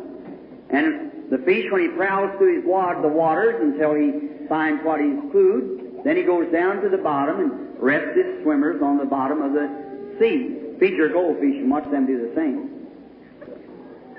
and 0.71 1.13
the 1.31 1.39
fish, 1.39 1.65
when 1.71 1.83
he 1.83 1.89
prowls 1.89 2.31
through 2.39 2.61
his 2.61 2.65
water, 2.65 3.01
the 3.01 3.09
waters 3.09 3.57
until 3.61 3.95
he 3.95 4.47
finds 4.49 4.85
what 4.85 5.01
he's 5.01 5.19
food, 5.33 6.03
then 6.05 6.17
he 6.17 6.23
goes 6.23 6.51
down 6.53 6.83
to 6.83 6.89
the 6.89 6.99
bottom 6.99 7.41
and 7.41 7.83
rests 7.83 8.17
his 8.17 8.43
swimmers 8.43 8.83
on 8.83 8.99
the 8.99 9.07
bottom 9.07 9.41
of 9.41 9.53
the 9.53 10.17
sea. 10.21 10.61
Feed 10.79 10.95
your 10.95 11.13
goldfish 11.13 11.57
and 11.57 11.71
watch 11.71 11.91
them 11.91 12.07
do 12.07 12.29
the 12.29 12.35
same. 12.35 12.71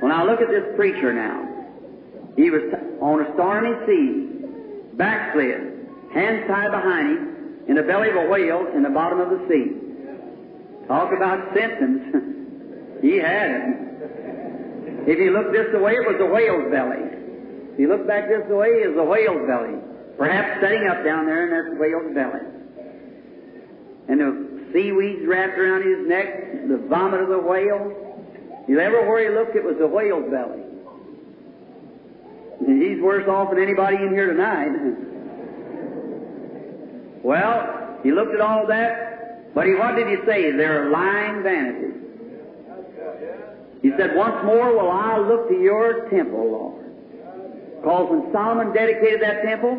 Well, 0.02 0.10
now 0.10 0.26
look 0.26 0.41
at 0.41 0.50
this 0.50 0.76
preacher 0.76 1.13
now. 1.13 1.52
He 2.36 2.50
was 2.50 2.63
on 3.02 3.22
a 3.22 3.34
stormy 3.34 3.76
sea, 3.86 4.46
backslid, 4.94 5.88
hands 6.13 6.48
tied 6.48 6.72
behind 6.72 7.10
him, 7.10 7.36
in 7.68 7.76
the 7.76 7.84
belly 7.84 8.10
of 8.10 8.15
a 8.15 8.28
whale 8.28 8.68
in 8.76 8.84
the 8.84 8.89
bottom 8.89 9.20
of 9.20 9.30
the 9.30 9.46
sea. 9.48 10.88
Talk 10.88 11.13
about 11.13 11.54
symptoms. 11.56 13.02
he 13.02 13.18
had 13.18 13.52
it. 13.52 13.94
If 15.08 15.20
he 15.20 15.30
looked 15.30 15.52
this 15.54 15.74
way, 15.74 15.94
it 15.94 16.08
was 16.08 16.20
a 16.20 16.26
whale's 16.26 16.72
belly. 16.72 17.04
If 17.74 17.78
he 17.78 17.86
looked 17.86 18.08
back 18.08 18.28
this 18.28 18.46
way, 18.50 18.82
it 18.82 18.96
was 18.96 18.98
a 18.98 19.10
whale's 19.10 19.46
belly. 19.46 19.78
Perhaps 20.18 20.62
setting 20.62 20.88
up 20.88 21.04
down 21.04 21.26
there, 21.26 21.46
and 21.46 21.54
that's 21.54 21.76
the 21.76 21.82
whale's 21.82 22.13
belly. 22.15 22.41
And 24.08 24.20
the 24.20 24.65
seaweeds 24.74 25.28
wrapped 25.28 25.58
around 25.58 25.84
his 25.84 26.08
neck, 26.08 26.68
the 26.68 26.78
vomit 26.89 27.22
of 27.22 27.30
the 27.30 27.39
whale. 27.39 27.94
You 28.68 28.80
everywhere 28.80 29.30
he 29.30 29.36
looked, 29.36 29.56
it 29.56 29.63
was 29.63 29.76
a 29.80 29.88
whale's 29.88 30.30
belly. 30.32 30.62
And 32.65 32.82
he's 32.82 33.02
worse 33.02 33.28
off 33.28 33.52
than 33.52 33.62
anybody 33.62 33.98
in 33.98 34.10
here 34.10 34.28
tonight. 34.34 34.72
Well, 37.22 38.00
he 38.04 38.12
looked 38.12 38.34
at 38.34 38.41
all 38.41 38.65
that, 38.68 39.54
but 39.54 39.68
he, 39.68 39.76
what 39.76 39.96
did 39.96 40.08
he 40.08 40.26
say? 40.26 40.52
They're 40.52 40.89
lying 40.89 41.44
vanities. 41.44 42.05
He 43.86 43.91
said, 44.00 44.15
Once 44.15 44.43
more 44.43 44.74
will 44.74 44.89
I 44.89 45.19
look 45.19 45.48
to 45.48 45.54
your 45.54 46.10
temple, 46.10 46.41
Lord. 46.41 46.86
Because 47.78 48.10
when 48.10 48.34
Solomon 48.34 48.74
dedicated 48.74 49.21
that 49.21 49.43
temple, 49.43 49.78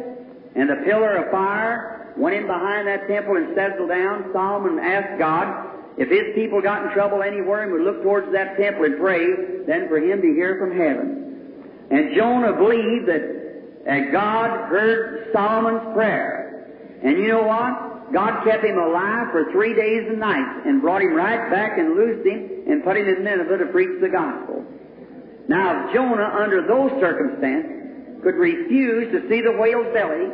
and 0.54 0.70
the 0.70 0.76
pillar 0.86 1.16
of 1.16 1.32
fire 1.32 2.14
went 2.16 2.36
in 2.36 2.46
behind 2.46 2.86
that 2.86 3.08
temple 3.08 3.34
and 3.34 3.52
settled 3.56 3.88
down, 3.88 4.30
Solomon 4.32 4.78
asked 4.78 5.18
God 5.18 5.74
if 5.98 6.08
his 6.08 6.36
people 6.36 6.62
got 6.62 6.86
in 6.86 6.92
trouble 6.92 7.24
anywhere 7.24 7.64
and 7.64 7.72
would 7.72 7.82
look 7.82 8.04
towards 8.04 8.30
that 8.30 8.56
temple 8.56 8.84
and 8.84 8.96
pray, 9.00 9.26
then 9.66 9.88
for 9.88 9.98
him 9.98 10.22
to 10.22 10.28
hear 10.28 10.56
from 10.60 10.70
heaven. 10.70 11.66
And 11.90 12.14
Jonah 12.14 12.52
believed 12.52 13.08
that, 13.08 14.12
God 14.12 14.68
heard 14.70 15.30
Solomon's 15.32 15.92
prayer. 15.94 16.70
And 17.02 17.18
you 17.18 17.26
know 17.26 17.42
what? 17.42 17.95
God 18.12 18.44
kept 18.44 18.64
him 18.64 18.78
alive 18.78 19.28
for 19.32 19.50
three 19.52 19.74
days 19.74 20.06
and 20.08 20.20
nights 20.20 20.62
and 20.64 20.80
brought 20.80 21.02
him 21.02 21.14
right 21.14 21.50
back 21.50 21.78
and 21.78 21.96
loosed 21.96 22.26
him 22.26 22.70
and 22.70 22.84
put 22.84 22.96
him 22.96 23.08
in 23.08 23.24
Nineveh 23.24 23.58
to 23.58 23.66
preach 23.66 24.00
the 24.00 24.08
gospel. 24.08 24.64
Now, 25.48 25.86
if 25.88 25.94
Jonah, 25.94 26.34
under 26.38 26.66
those 26.66 26.90
circumstances, 27.00 28.22
could 28.22 28.36
refuse 28.36 29.12
to 29.12 29.28
see 29.28 29.40
the 29.40 29.52
whale's 29.52 29.92
belly, 29.92 30.30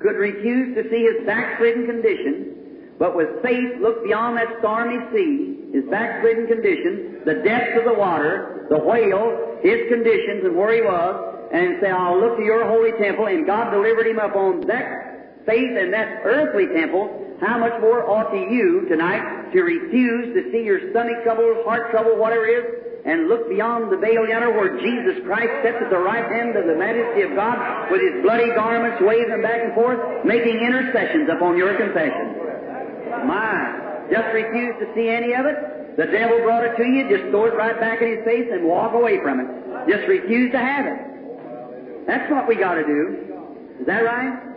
could 0.00 0.16
refuse 0.16 0.74
to 0.76 0.88
see 0.90 1.02
his 1.02 1.26
backslidden 1.26 1.86
condition, 1.86 2.94
but 2.98 3.16
with 3.16 3.42
faith 3.42 3.80
look 3.80 4.04
beyond 4.04 4.36
that 4.36 4.58
stormy 4.58 4.98
sea, 5.12 5.58
his 5.72 5.84
backslidden 5.90 6.46
condition, 6.46 7.22
the 7.24 7.42
depths 7.42 7.78
of 7.78 7.84
the 7.84 7.94
water, 7.94 8.66
the 8.70 8.78
whale, 8.78 9.58
his 9.62 9.88
conditions 9.88 10.44
and 10.44 10.56
where 10.56 10.74
he 10.74 10.82
was, 10.82 11.48
and 11.52 11.78
say, 11.80 11.90
I'll 11.90 12.18
look 12.18 12.36
to 12.36 12.44
your 12.44 12.66
holy 12.66 12.92
temple, 13.02 13.26
and 13.26 13.46
God 13.46 13.70
delivered 13.70 14.06
him 14.06 14.18
up 14.18 14.36
on 14.36 14.60
that 14.68 15.11
faith 15.46 15.76
in 15.76 15.90
that 15.90 16.22
earthly 16.24 16.66
temple, 16.74 17.36
how 17.40 17.58
much 17.58 17.74
more 17.80 18.08
ought 18.08 18.30
to 18.30 18.38
you 18.38 18.86
tonight 18.88 19.50
to 19.52 19.62
refuse 19.62 20.34
to 20.34 20.50
see 20.52 20.62
your 20.62 20.90
stomach 20.90 21.22
trouble, 21.24 21.62
heart 21.64 21.90
trouble, 21.90 22.16
whatever 22.16 22.46
it 22.46 22.58
is, 22.58 22.66
and 23.04 23.26
look 23.26 23.48
beyond 23.50 23.90
the 23.90 23.98
veil 23.98 24.28
yonder 24.28 24.54
where 24.54 24.78
Jesus 24.78 25.18
Christ 25.26 25.50
sits 25.66 25.78
at 25.82 25.90
the 25.90 25.98
right 25.98 26.22
hand 26.22 26.54
of 26.54 26.70
the 26.70 26.78
majesty 26.78 27.22
of 27.22 27.34
God 27.34 27.90
with 27.90 27.98
his 27.98 28.22
bloody 28.22 28.54
garments 28.54 29.02
waving 29.02 29.42
back 29.42 29.58
and 29.58 29.74
forth, 29.74 29.98
making 30.24 30.62
intercessions 30.62 31.28
upon 31.34 31.58
your 31.58 31.74
confession. 31.74 33.26
My, 33.26 34.06
just 34.06 34.30
refuse 34.30 34.78
to 34.78 34.86
see 34.94 35.10
any 35.10 35.34
of 35.34 35.46
it. 35.46 35.96
The 35.96 36.06
devil 36.06 36.38
brought 36.46 36.64
it 36.64 36.76
to 36.78 36.86
you, 36.86 37.10
just 37.10 37.30
throw 37.30 37.46
it 37.46 37.58
right 37.58 37.78
back 37.78 38.00
in 38.00 38.16
his 38.16 38.24
face 38.24 38.48
and 38.50 38.64
walk 38.64 38.94
away 38.94 39.18
from 39.20 39.40
it. 39.40 39.48
Just 39.90 40.06
refuse 40.06 40.52
to 40.52 40.58
have 40.58 40.86
it. 40.86 42.06
That's 42.06 42.30
what 42.30 42.46
we 42.46 42.54
got 42.54 42.74
to 42.74 42.86
do. 42.86 43.80
Is 43.80 43.86
that 43.86 44.06
right? 44.06 44.51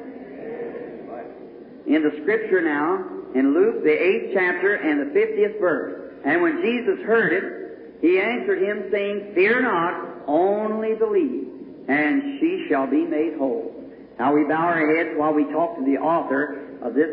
In 1.88 2.04
the 2.04 2.22
scripture 2.22 2.62
now, 2.62 3.06
in 3.36 3.54
Luke, 3.54 3.84
the 3.84 3.90
8th 3.90 4.34
chapter 4.34 4.76
and 4.76 5.02
the 5.02 5.20
50th 5.20 5.60
verse. 5.60 6.22
And 6.26 6.42
when 6.42 6.62
Jesus 6.62 7.06
heard 7.06 7.34
it, 7.34 8.02
he 8.02 8.20
answered 8.20 8.62
him, 8.62 8.90
saying, 8.92 9.32
Fear 9.36 9.62
not, 9.62 10.24
only 10.28 10.96
believe, 10.96 11.48
and 11.88 12.40
she 12.40 12.66
shall 12.70 12.88
be 12.88 13.06
made 13.06 13.38
whole. 13.38 13.74
Now 14.18 14.34
we 14.34 14.44
bow 14.46 14.66
our 14.66 14.96
heads 14.96 15.10
while 15.18 15.34
we 15.34 15.44
talk 15.52 15.78
to 15.78 15.86
the 15.86 15.98
author 15.98 16.80
of 16.82 16.94
this 16.94 17.12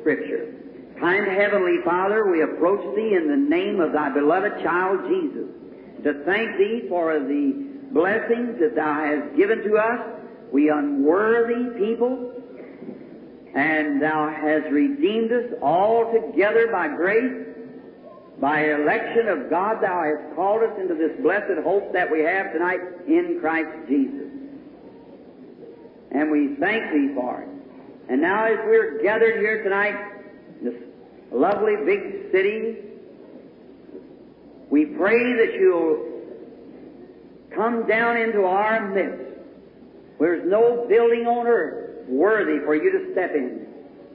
scripture. 0.00 0.54
Kind 0.98 1.26
Heavenly 1.26 1.78
Father, 1.84 2.28
we 2.30 2.42
approach 2.42 2.82
Thee 2.96 3.14
in 3.14 3.28
the 3.28 3.36
name 3.36 3.80
of 3.80 3.92
Thy 3.92 4.10
beloved 4.10 4.62
child 4.62 5.00
Jesus 5.06 5.48
to 6.02 6.24
thank 6.24 6.56
Thee 6.58 6.86
for 6.88 7.18
the 7.18 7.68
blessings 7.92 8.58
that 8.60 8.74
Thou 8.74 8.94
hast 8.94 9.36
given 9.36 9.62
to 9.64 9.76
us, 9.76 10.00
we 10.52 10.70
unworthy 10.70 11.78
people, 11.78 12.37
and 13.54 14.02
Thou 14.02 14.28
hast 14.28 14.70
redeemed 14.72 15.32
us 15.32 15.52
altogether 15.62 16.68
by 16.70 16.88
grace. 16.88 17.46
By 18.40 18.72
election 18.72 19.28
of 19.28 19.50
God, 19.50 19.82
Thou 19.82 20.04
hast 20.04 20.36
called 20.36 20.62
us 20.62 20.78
into 20.80 20.94
this 20.94 21.20
blessed 21.20 21.62
hope 21.64 21.92
that 21.92 22.10
we 22.10 22.20
have 22.20 22.52
tonight 22.52 22.80
in 23.06 23.38
Christ 23.40 23.70
Jesus. 23.88 24.30
And 26.12 26.30
we 26.30 26.54
thank 26.60 26.92
Thee 26.92 27.14
for 27.14 27.42
it. 27.42 27.48
And 28.08 28.22
now 28.22 28.46
as 28.46 28.58
we're 28.64 29.02
gathered 29.02 29.40
here 29.40 29.62
tonight, 29.64 29.96
in 30.60 30.66
this 30.66 30.82
lovely 31.32 31.76
big 31.84 32.30
city, 32.30 32.76
we 34.70 34.84
pray 34.86 35.32
that 35.34 35.54
You'll 35.58 36.06
come 37.54 37.88
down 37.88 38.16
into 38.18 38.44
our 38.44 38.88
midst. 38.88 39.40
There's 40.20 40.48
no 40.48 40.86
building 40.88 41.26
on 41.26 41.46
earth 41.46 41.87
worthy 42.08 42.64
for 42.64 42.74
you 42.74 42.90
to 42.92 43.12
step 43.12 43.34
in. 43.34 43.66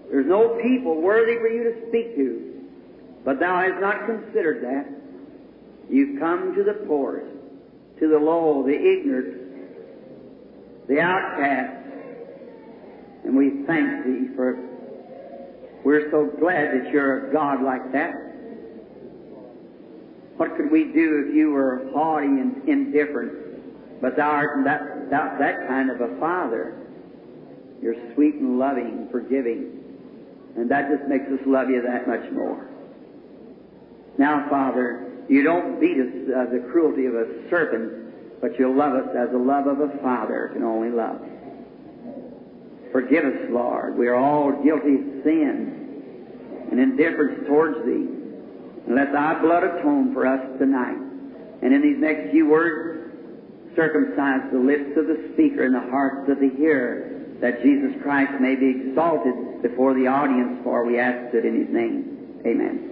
There's 0.09 0.27
no 0.27 0.59
people 0.61 1.01
worthy 1.01 1.35
for 1.35 1.47
you 1.47 1.63
to 1.63 1.87
speak 1.89 2.15
to. 2.15 2.49
But 3.23 3.39
thou 3.39 3.61
hast 3.61 3.79
not 3.79 4.05
considered 4.05 4.63
that. 4.63 4.87
You've 5.89 6.19
come 6.19 6.55
to 6.55 6.63
the 6.63 6.73
poorest, 6.85 7.31
to 7.99 8.07
the 8.07 8.17
low, 8.17 8.63
the 8.63 8.73
ignorant, 8.73 10.87
the 10.87 10.99
outcast. 10.99 11.77
And 13.23 13.35
we 13.35 13.63
thank 13.65 14.05
thee 14.05 14.27
for 14.35 14.57
we're 15.83 16.09
so 16.11 16.31
glad 16.39 16.73
that 16.73 16.91
you're 16.91 17.29
a 17.29 17.33
God 17.33 17.61
like 17.61 17.91
that. 17.91 18.13
What 20.37 20.55
could 20.55 20.71
we 20.71 20.85
do 20.85 21.25
if 21.27 21.35
you 21.35 21.51
were 21.51 21.89
haughty 21.93 22.27
and 22.27 22.67
indifferent? 22.67 24.01
But 24.01 24.15
thou 24.15 24.29
art 24.29 24.63
that, 24.63 25.09
that, 25.09 25.39
that 25.39 25.67
kind 25.67 25.91
of 25.91 25.99
a 25.99 26.17
father. 26.19 26.82
You're 27.83 28.13
sweet 28.15 28.35
and 28.35 28.57
loving 28.57 29.09
forgiving. 29.11 29.83
And 30.55 30.71
that 30.71 30.89
just 30.89 31.09
makes 31.09 31.25
us 31.25 31.39
love 31.45 31.69
you 31.69 31.81
that 31.81 32.07
much 32.07 32.31
more. 32.31 32.65
Now, 34.17 34.47
Father, 34.49 35.11
you 35.27 35.43
don't 35.43 35.81
beat 35.81 35.97
us 35.97 36.13
as 36.35 36.51
the 36.51 36.65
cruelty 36.71 37.05
of 37.07 37.15
a 37.15 37.49
serpent, 37.49 38.39
but 38.39 38.57
you 38.57 38.73
love 38.73 38.93
us 38.93 39.09
as 39.17 39.31
the 39.31 39.37
love 39.37 39.67
of 39.67 39.81
a 39.81 39.97
father 40.01 40.51
can 40.53 40.63
only 40.63 40.89
love. 40.89 41.19
Forgive 42.93 43.25
us, 43.25 43.49
Lord. 43.49 43.97
We 43.97 44.07
are 44.07 44.15
all 44.15 44.51
guilty 44.63 44.95
of 44.95 45.23
sin 45.23 46.67
and 46.71 46.79
indifference 46.79 47.47
towards 47.47 47.85
Thee. 47.85 48.07
And 48.85 48.95
let 48.95 49.11
Thy 49.11 49.41
blood 49.41 49.63
atone 49.63 50.13
for 50.13 50.27
us 50.27 50.41
tonight. 50.59 50.97
And 51.61 51.73
in 51.73 51.81
these 51.81 51.97
next 51.97 52.31
few 52.31 52.47
words, 52.47 53.11
circumcise 53.75 54.51
the 54.51 54.59
lips 54.59 54.95
of 54.95 55.07
the 55.07 55.31
speaker 55.33 55.63
and 55.63 55.73
the 55.73 55.89
hearts 55.89 56.29
of 56.29 56.39
the 56.39 56.49
hearer, 56.49 57.22
that 57.43 57.61
Jesus 57.61 57.91
Christ 58.01 58.39
may 58.39 58.55
be 58.55 58.69
exalted 58.69 59.61
before 59.61 59.93
the 59.93 60.07
audience, 60.07 60.61
for 60.63 60.85
we 60.85 60.97
ask 60.97 61.35
it 61.35 61.43
in 61.43 61.59
His 61.59 61.67
name. 61.75 62.39
Amen. 62.47 62.89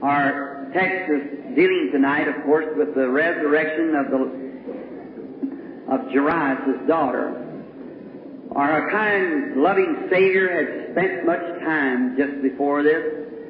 Our 0.00 0.70
text 0.72 1.10
is 1.10 1.56
dealing 1.56 1.90
tonight, 1.90 2.28
of 2.28 2.44
course, 2.44 2.66
with 2.76 2.94
the 2.94 3.08
resurrection 3.08 3.96
of 3.96 4.10
the 4.12 4.48
of 5.92 6.12
Jairus' 6.12 6.86
daughter. 6.86 7.44
Our 8.54 8.88
kind, 8.88 9.56
loving 9.56 10.06
Savior 10.12 10.48
had 10.48 10.92
spent 10.92 11.26
much 11.26 11.42
time 11.64 12.16
just 12.16 12.40
before 12.40 12.84
this. 12.84 13.02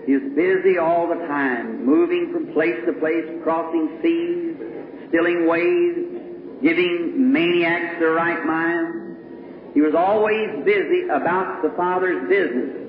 He 0.07 0.17
was 0.17 0.33
busy 0.35 0.79
all 0.79 1.07
the 1.09 1.27
time, 1.27 1.85
moving 1.85 2.33
from 2.33 2.55
place 2.55 2.79
to 2.87 2.95
place, 2.95 3.27
crossing 3.43 3.99
seas, 4.01 4.68
stilling 5.09 5.47
ways, 5.47 6.63
giving 6.63 7.33
maniacs 7.33 7.99
their 7.99 8.13
right 8.13 8.45
mind. 8.45 9.75
He 9.75 9.81
was 9.81 9.95
always 9.95 10.65
busy 10.65 11.05
about 11.05 11.63
the 11.63 11.71
Father's 11.77 12.29
business. 12.29 12.89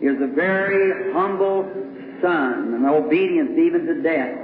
He 0.00 0.08
was 0.08 0.20
a 0.20 0.34
very 0.34 1.12
humble 1.12 1.68
son 2.22 2.74
and 2.74 2.86
obedience 2.86 3.50
even 3.58 3.86
to 3.86 4.02
death. 4.02 4.38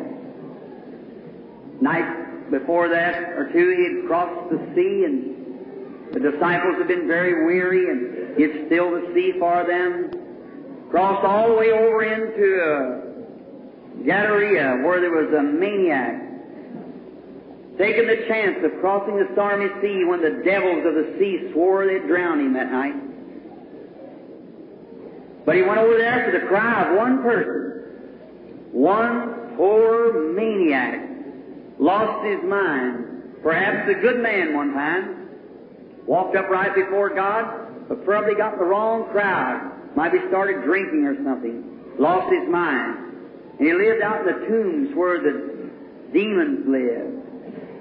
Night 1.81 2.51
before 2.51 2.89
that 2.89 3.15
or 3.33 3.51
two, 3.53 3.75
he 3.77 3.97
had 3.97 4.07
crossed 4.07 4.51
the 4.51 4.59
sea 4.75 5.05
and 5.05 6.15
the 6.15 6.21
disciples 6.21 6.77
had 6.79 6.89
been 6.89 7.07
very 7.07 7.47
weary 7.47 7.91
and 7.91 8.39
it's 8.39 8.67
still 8.67 8.91
the 8.91 9.13
sea 9.15 9.33
for 9.39 9.65
them. 9.67 10.11
Crossed 10.91 11.25
all 11.25 11.49
the 11.49 11.55
way 11.55 11.71
over 11.71 12.03
into 12.03 12.47
uh, 12.63 13.09
Gadara 14.05 14.85
where 14.85 15.01
there 15.01 15.11
was 15.11 15.33
a 15.35 15.43
maniac. 15.43 16.28
Taking 17.79 18.09
the 18.09 18.27
chance 18.27 18.59
of 18.65 18.81
crossing 18.81 19.17
the 19.17 19.29
stormy 19.35 19.69
sea 19.81 20.05
when 20.05 20.21
the 20.21 20.43
devils 20.45 20.85
of 20.85 20.95
the 20.95 21.15
sea 21.19 21.51
swore 21.53 21.87
they'd 21.87 22.09
drown 22.09 22.41
him 22.41 22.53
that 22.55 22.73
night. 22.73 22.95
But 25.47 25.55
he 25.55 25.63
went 25.63 25.79
over 25.79 25.97
there 25.97 26.31
to 26.31 26.41
the 26.41 26.47
cry 26.47 26.91
of 26.91 26.97
one 26.97 27.23
person. 27.23 28.69
One 28.73 29.55
poor 29.57 30.35
maniac 30.35 31.09
lost 31.79 32.27
his 32.27 32.43
mind. 32.45 33.39
Perhaps 33.43 33.89
a 33.89 33.95
good 33.95 34.21
man 34.21 34.55
one 34.55 34.75
time. 34.75 35.29
Walked 36.05 36.37
up 36.37 36.49
right 36.49 36.75
before 36.75 37.15
God, 37.15 37.89
but 37.89 38.05
probably 38.05 38.35
got 38.35 38.59
the 38.59 38.65
wrong 38.65 39.09
crowd. 39.13 39.97
Might 39.97 40.13
started 40.29 40.65
drinking 40.65 41.05
or 41.05 41.15
something. 41.23 41.65
Lost 41.99 42.33
his 42.33 42.49
mind. 42.49 42.99
And 43.59 43.67
he 43.69 43.73
lived 43.73 44.03
out 44.03 44.21
in 44.21 44.27
the 44.27 44.47
tombs 44.49 44.97
where 44.97 45.23
the 45.23 45.71
demons 46.13 46.67
lived. 46.67 47.18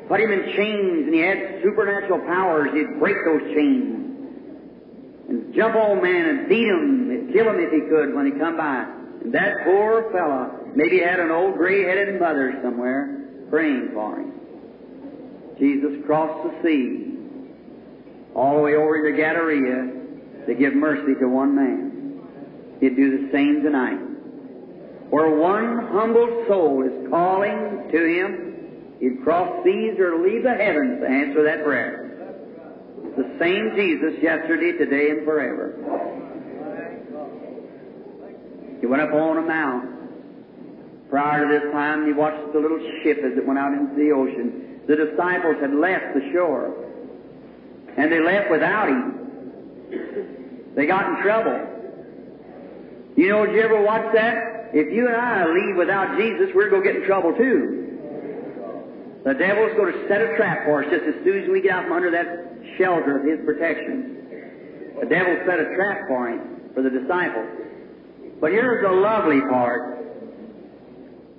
Put 0.08 0.22
him 0.22 0.32
in 0.32 0.54
chains 0.56 1.06
and 1.06 1.14
he 1.14 1.20
had 1.20 1.62
supernatural 1.64 2.20
powers. 2.20 2.70
He'd 2.74 3.00
break 3.00 3.18
those 3.26 3.42
chains. 3.54 3.94
And 5.30 5.54
jump 5.54 5.76
on 5.76 6.02
man 6.02 6.26
and 6.30 6.50
beat 6.50 6.68
him 6.68 7.10
and 7.12 7.34
kill 7.34 7.50
him 7.50 7.60
if 7.60 7.72
he 7.72 7.82
could 7.90 8.16
when 8.16 8.26
he 8.26 8.40
come 8.40 8.56
by. 8.56 8.86
And 9.22 9.34
that 9.34 9.66
poor 9.66 10.10
fellow 10.12 10.72
maybe 10.76 11.00
had 11.00 11.20
an 11.20 11.32
old 11.32 11.58
gray-headed 11.58 12.20
mother 12.20 12.58
somewhere 12.64 13.28
praying 13.50 13.90
for 13.94 14.20
him. 14.20 14.32
Jesus 15.60 16.06
crossed 16.06 16.48
the 16.48 16.64
sea 16.64 17.18
all 18.36 18.58
the 18.58 18.62
way 18.62 18.76
over 18.76 19.12
to 19.12 19.18
Gadara 19.18 20.46
to 20.46 20.54
give 20.54 20.74
mercy 20.74 21.20
to 21.20 21.28
one 21.28 21.56
man. 21.56 22.22
He'd 22.80 22.96
do 22.96 23.26
the 23.26 23.32
same 23.32 23.64
tonight. 23.64 24.00
Where 25.10 25.36
one 25.36 25.88
humble 25.88 26.46
soul 26.48 26.84
is 26.84 27.10
calling 27.10 27.90
to 27.92 28.06
him, 28.06 28.47
he'd 29.00 29.24
cross 29.24 29.64
seas 29.64 30.00
or 30.00 30.22
leave 30.22 30.44
the 30.44 30.54
heavens 30.54 31.02
to 31.02 31.08
answer 31.08 31.44
that 31.44 31.64
prayer. 31.64 32.04
The 33.16 33.36
same 33.40 33.76
Jesus 33.76 34.22
yesterday, 34.22 34.74
today, 34.78 35.10
and 35.12 35.26
forever. 35.26 35.74
He 38.80 38.86
went 38.86 39.02
up 39.02 39.14
on 39.14 39.38
a 39.38 39.42
mount. 39.42 41.10
Prior 41.10 41.48
to 41.48 41.60
this 41.60 41.72
time, 41.72 42.06
he 42.06 42.14
watched 42.14 42.54
the 42.54 42.60
little 42.60 42.80
ship 43.02 43.20
as 43.20 43.38
it 43.38 43.46
went 43.46 43.58
out 43.58 43.74
into 43.74 43.96
the 43.96 44.12
ocean. 44.12 44.82
The 44.88 44.96
disciples 44.96 45.56
had 45.62 45.74
left 45.74 46.14
the 46.14 46.32
shore, 46.32 46.76
and 47.98 48.12
they 48.12 48.20
left 48.20 48.52
without 48.52 48.88
him. 48.90 50.74
They 50.76 50.86
got 50.86 51.10
in 51.10 51.24
trouble. 51.24 51.76
You 53.16 53.30
know, 53.30 53.46
did 53.48 53.56
you 53.56 53.62
ever 53.62 53.82
watch 53.82 54.14
that? 54.14 54.70
If 54.74 54.94
you 54.94 55.08
and 55.08 55.16
I 55.16 55.48
leave 55.48 55.76
without 55.76 56.18
Jesus, 56.18 56.50
we're 56.54 56.70
going 56.70 56.84
to 56.84 56.88
get 56.94 57.02
in 57.02 57.08
trouble 57.08 57.34
too. 57.34 57.77
The 59.28 59.34
devil's 59.34 59.76
going 59.76 59.92
to 59.92 60.08
set 60.08 60.22
a 60.22 60.38
trap 60.38 60.64
for 60.64 60.86
us 60.86 60.90
just 60.90 61.04
as 61.04 61.16
soon 61.26 61.44
as 61.44 61.50
we 61.50 61.60
get 61.60 61.72
out 61.72 61.84
from 61.84 62.00
under 62.00 62.12
that 62.12 62.64
shelter 62.80 63.20
of 63.20 63.26
his 63.28 63.44
protection. 63.44 64.96
The 65.02 65.06
devil 65.06 65.36
set 65.46 65.60
a 65.60 65.76
trap 65.76 66.08
for 66.08 66.30
him, 66.30 66.72
for 66.74 66.82
the 66.82 66.90
disciples. 66.90 67.46
But 68.40 68.52
here's 68.52 68.82
the 68.82 68.90
lovely 68.90 69.42
part. 69.52 70.00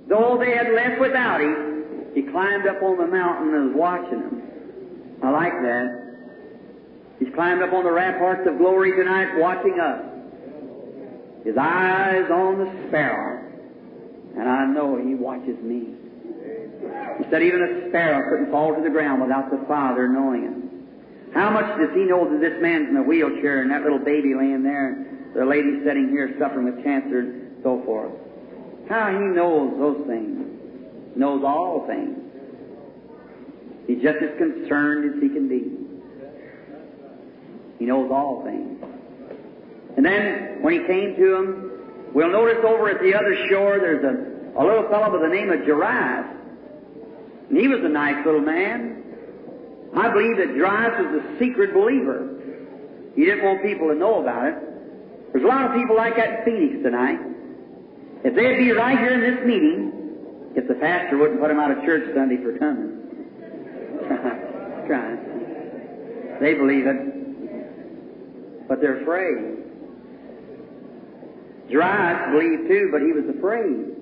Though 0.07 0.37
they 0.37 0.55
had 0.55 0.69
left 0.71 1.01
without 1.01 1.41
him, 1.41 2.13
he 2.13 2.21
climbed 2.29 2.67
up 2.67 2.77
on 2.83 2.99
the 2.99 3.07
mountain 3.07 3.55
and 3.55 3.73
was 3.73 3.75
watching 3.75 4.21
them. 4.21 4.41
I 5.23 5.31
like 5.31 5.53
that. 5.53 5.89
He's 7.17 7.33
climbed 7.33 7.63
up 7.63 7.73
on 7.73 7.83
the 7.83 7.91
ramparts 7.91 8.47
of 8.47 8.59
glory 8.59 8.91
tonight 8.95 9.33
watching 9.39 9.79
us. 9.81 10.05
His 11.43 11.57
eyes 11.57 12.29
on 12.29 12.59
the 12.59 12.87
sparrow. 12.87 13.49
And 14.37 14.47
I 14.47 14.67
know 14.67 15.01
He 15.03 15.15
watches 15.15 15.57
me. 15.63 15.98
He 17.19 17.25
said 17.29 17.43
even 17.43 17.61
a 17.61 17.89
sparrow 17.89 18.29
couldn't 18.29 18.51
fall 18.51 18.75
to 18.75 18.81
the 18.81 18.89
ground 18.89 19.21
without 19.21 19.51
the 19.51 19.63
Father 19.67 20.07
knowing 20.07 20.43
it. 20.43 21.33
How 21.33 21.49
much 21.49 21.77
does 21.77 21.89
He 21.93 22.05
know 22.05 22.29
that 22.29 22.39
this 22.39 22.61
man's 22.61 22.89
in 22.89 22.97
a 22.97 23.03
wheelchair 23.03 23.61
and 23.61 23.71
that 23.71 23.83
little 23.83 23.99
baby 23.99 24.33
laying 24.33 24.63
there 24.63 24.87
and 24.89 25.35
the 25.35 25.45
lady 25.45 25.83
sitting 25.83 26.09
here 26.09 26.35
suffering 26.39 26.65
with 26.65 26.83
cancer 26.83 27.19
and 27.19 27.61
so 27.61 27.81
forth? 27.85 28.11
How 28.87 29.11
He 29.11 29.19
knows 29.35 29.77
those 29.77 30.07
things. 30.07 30.45
Knows 31.15 31.43
all 31.43 31.85
things. 31.87 32.17
He's 33.85 34.01
just 34.01 34.17
as 34.23 34.37
concerned 34.37 35.13
as 35.13 35.21
He 35.21 35.29
can 35.29 35.47
be. 35.47 35.75
He 37.79 37.85
knows 37.85 38.09
all 38.11 38.43
things. 38.43 38.83
And 39.97 40.05
then 40.05 40.61
when 40.61 40.73
He 40.73 40.87
came 40.87 41.15
to 41.15 41.35
him, 41.35 41.71
we'll 42.13 42.31
notice 42.31 42.63
over 42.65 42.89
at 42.89 43.01
the 43.01 43.13
other 43.13 43.35
shore 43.49 43.79
there's 43.79 44.03
a, 44.03 44.59
a 44.59 44.63
little 44.63 44.87
fellow 44.89 45.11
by 45.11 45.27
the 45.27 45.33
name 45.33 45.49
of 45.51 45.59
Jairus. 45.65 46.38
And 47.49 47.57
he 47.57 47.67
was 47.67 47.79
a 47.83 47.89
nice 47.89 48.23
little 48.25 48.41
man. 48.41 49.03
I 49.95 50.09
believe 50.11 50.37
that 50.37 50.55
Jairus 50.55 51.11
was 51.11 51.23
a 51.25 51.39
secret 51.39 51.73
believer. 51.73 52.39
He 53.15 53.25
didn't 53.25 53.43
want 53.43 53.63
people 53.63 53.87
to 53.89 53.95
know 53.95 54.21
about 54.21 54.45
it. 54.47 54.55
There's 55.33 55.43
a 55.43 55.47
lot 55.47 55.65
of 55.65 55.75
people 55.75 55.95
like 55.95 56.15
that 56.15 56.39
in 56.39 56.45
Phoenix 56.45 56.83
tonight. 56.83 57.19
If 58.23 58.35
they'd 58.35 58.57
be 58.57 58.71
right 58.71 58.97
here 58.97 59.13
in 59.13 59.21
this 59.21 59.45
meeting, 59.45 59.91
if 60.55 60.67
the 60.67 60.75
pastor 60.75 61.17
wouldn't 61.17 61.39
put 61.39 61.47
them 61.47 61.59
out 61.59 61.71
of 61.71 61.83
church 61.85 62.13
Sunday 62.13 62.37
for 62.37 62.57
coming. 62.57 62.97
Try. 64.87 65.15
They 66.41 66.53
believe 66.53 66.85
it. 66.85 68.67
But 68.67 68.81
they're 68.81 69.01
afraid. 69.01 69.57
Jairus 71.71 72.31
believed 72.31 72.67
too, 72.67 72.89
but 72.91 73.01
he 73.01 73.11
was 73.11 73.25
afraid. 73.35 73.98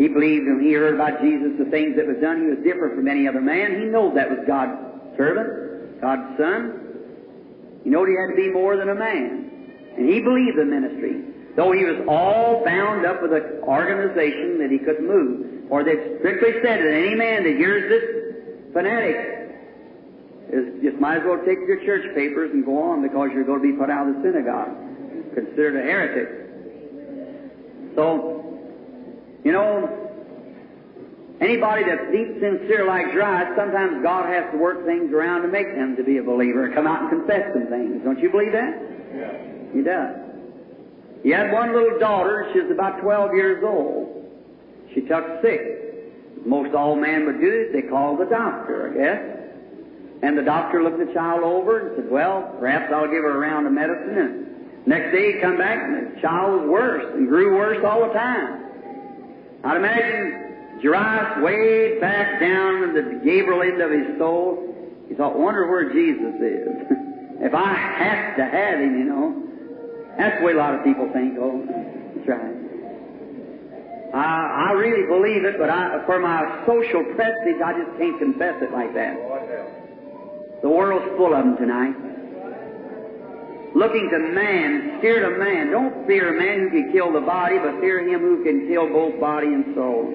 He 0.00 0.08
believed 0.08 0.46
when 0.48 0.64
he 0.64 0.72
heard 0.72 0.94
about 0.94 1.20
Jesus, 1.20 1.52
the 1.58 1.68
things 1.68 1.94
that 1.96 2.08
was 2.08 2.16
done, 2.24 2.40
he 2.40 2.48
was 2.48 2.64
different 2.64 2.96
from 2.96 3.06
any 3.06 3.28
other 3.28 3.42
man. 3.42 3.84
He 3.84 3.84
knows 3.84 4.14
that 4.14 4.30
was 4.30 4.40
God's 4.48 4.72
servant, 5.14 6.00
God's 6.00 6.40
son. 6.40 7.84
He 7.84 7.90
knew 7.90 8.08
he 8.08 8.16
had 8.16 8.32
to 8.32 8.36
be 8.36 8.48
more 8.48 8.78
than 8.78 8.88
a 8.88 8.94
man. 8.94 9.52
And 9.98 10.08
he 10.08 10.24
believed 10.24 10.56
the 10.56 10.64
ministry. 10.64 11.20
Though 11.54 11.72
he 11.72 11.84
was 11.84 12.00
all 12.08 12.64
bound 12.64 13.04
up 13.04 13.20
with 13.20 13.34
an 13.34 13.60
organization 13.60 14.56
that 14.64 14.70
he 14.72 14.78
couldn't 14.78 15.06
move. 15.06 15.68
or 15.68 15.84
they 15.84 16.16
strictly 16.16 16.52
said 16.64 16.80
that 16.80 16.94
any 16.96 17.14
man 17.14 17.44
that 17.44 17.56
hears 17.60 17.84
this 17.92 18.72
fanatic 18.72 19.52
is 20.48 20.80
just 20.80 20.96
might 20.96 21.18
as 21.18 21.24
well 21.26 21.44
take 21.44 21.58
your 21.68 21.84
church 21.84 22.08
papers 22.16 22.50
and 22.54 22.64
go 22.64 22.80
on 22.80 23.02
because 23.02 23.28
you're 23.34 23.44
going 23.44 23.60
to 23.60 23.68
be 23.70 23.76
put 23.76 23.90
out 23.90 24.08
of 24.08 24.16
the 24.16 24.22
synagogue. 24.22 24.72
Considered 25.34 25.76
a 25.76 25.84
heretic. 25.84 26.28
So 27.94 28.39
you 29.44 29.52
know, 29.52 30.10
anybody 31.40 31.84
that's 31.84 32.10
deep 32.12 32.40
sincere 32.40 32.86
like 32.86 33.06
Jairus, 33.12 33.56
sometimes 33.56 34.02
God 34.02 34.26
has 34.26 34.50
to 34.52 34.58
work 34.58 34.84
things 34.86 35.12
around 35.12 35.42
to 35.42 35.48
make 35.48 35.74
them 35.74 35.96
to 35.96 36.04
be 36.04 36.18
a 36.18 36.22
believer, 36.22 36.70
come 36.74 36.86
out 36.86 37.02
and 37.02 37.10
confess 37.10 37.52
some 37.52 37.66
things. 37.66 38.02
Don't 38.04 38.18
you 38.18 38.30
believe 38.30 38.52
that? 38.52 38.74
Yeah. 39.14 39.32
He 39.72 39.82
does. 39.82 40.16
He 41.22 41.30
had 41.30 41.52
one 41.52 41.72
little 41.74 41.98
daughter, 41.98 42.48
she 42.52 42.60
was 42.60 42.70
about 42.70 43.00
12 43.00 43.34
years 43.34 43.64
old. 43.64 44.28
She 44.94 45.02
took 45.02 45.42
sick. 45.42 46.44
Most 46.44 46.74
all 46.74 46.96
men 46.96 47.26
would 47.26 47.40
do 47.40 47.66
is 47.68 47.72
they 47.72 47.82
called 47.88 48.20
the 48.20 48.24
doctor, 48.24 48.90
I 48.90 48.96
guess. 48.96 49.40
And 50.22 50.36
the 50.36 50.42
doctor 50.42 50.82
looked 50.82 50.98
the 50.98 51.12
child 51.12 51.42
over 51.42 51.88
and 51.88 51.96
said, 51.96 52.10
well, 52.10 52.54
perhaps 52.58 52.92
I'll 52.92 53.10
give 53.10 53.22
her 53.22 53.36
a 53.36 53.38
round 53.38 53.66
of 53.66 53.72
medicine. 53.72 54.18
And 54.18 54.86
next 54.86 55.12
day 55.12 55.34
he 55.34 55.40
come 55.40 55.56
back 55.56 55.82
and 55.82 56.16
the 56.16 56.20
child 56.20 56.60
was 56.60 56.68
worse 56.68 57.14
and 57.14 57.28
grew 57.28 57.56
worse 57.56 57.84
all 57.84 58.06
the 58.06 58.12
time. 58.12 58.69
I'd 59.62 59.76
imagine 59.76 60.80
Jairus 60.82 61.42
way 61.42 62.00
back 62.00 62.40
down 62.40 62.84
in 62.84 62.94
the 62.94 63.20
Gabriel 63.24 63.62
end 63.62 63.82
of 63.82 63.90
his 63.90 64.18
soul. 64.18 64.74
He 65.08 65.14
thought, 65.14 65.38
wonder 65.38 65.68
where 65.68 65.92
Jesus 65.92 66.34
is. 66.40 66.86
if 67.40 67.54
I 67.54 67.74
have 67.74 68.36
to 68.36 68.44
have 68.44 68.80
him, 68.80 68.98
you 68.98 69.04
know. 69.04 69.42
That's 70.16 70.38
the 70.38 70.46
way 70.46 70.52
a 70.52 70.56
lot 70.56 70.74
of 70.74 70.84
people 70.84 71.10
think, 71.12 71.36
oh, 71.38 71.64
that's 72.16 72.28
right. 72.28 72.56
I, 74.14 74.70
I 74.70 74.72
really 74.72 75.06
believe 75.06 75.44
it, 75.44 75.56
but 75.58 75.70
I, 75.70 76.04
for 76.06 76.18
my 76.18 76.64
social 76.66 77.04
prestige, 77.14 77.60
I 77.64 77.72
just 77.78 77.98
can't 77.98 78.18
confess 78.18 78.62
it 78.62 78.72
like 78.72 78.94
that. 78.94 79.16
The 80.62 80.68
world's 80.68 81.16
full 81.16 81.34
of 81.34 81.44
them 81.44 81.56
tonight. 81.56 81.94
Looking 83.74 84.10
to 84.10 84.18
man, 84.18 85.00
fear 85.00 85.20
to 85.30 85.38
man. 85.38 85.70
Don't 85.70 86.06
fear 86.06 86.34
a 86.34 86.38
man 86.38 86.60
who 86.60 86.70
can 86.70 86.92
kill 86.92 87.12
the 87.12 87.20
body, 87.20 87.58
but 87.58 87.80
fear 87.80 88.00
him 88.02 88.20
who 88.20 88.42
can 88.42 88.66
kill 88.66 88.88
both 88.88 89.20
body 89.20 89.46
and 89.46 89.74
soul. 89.74 90.10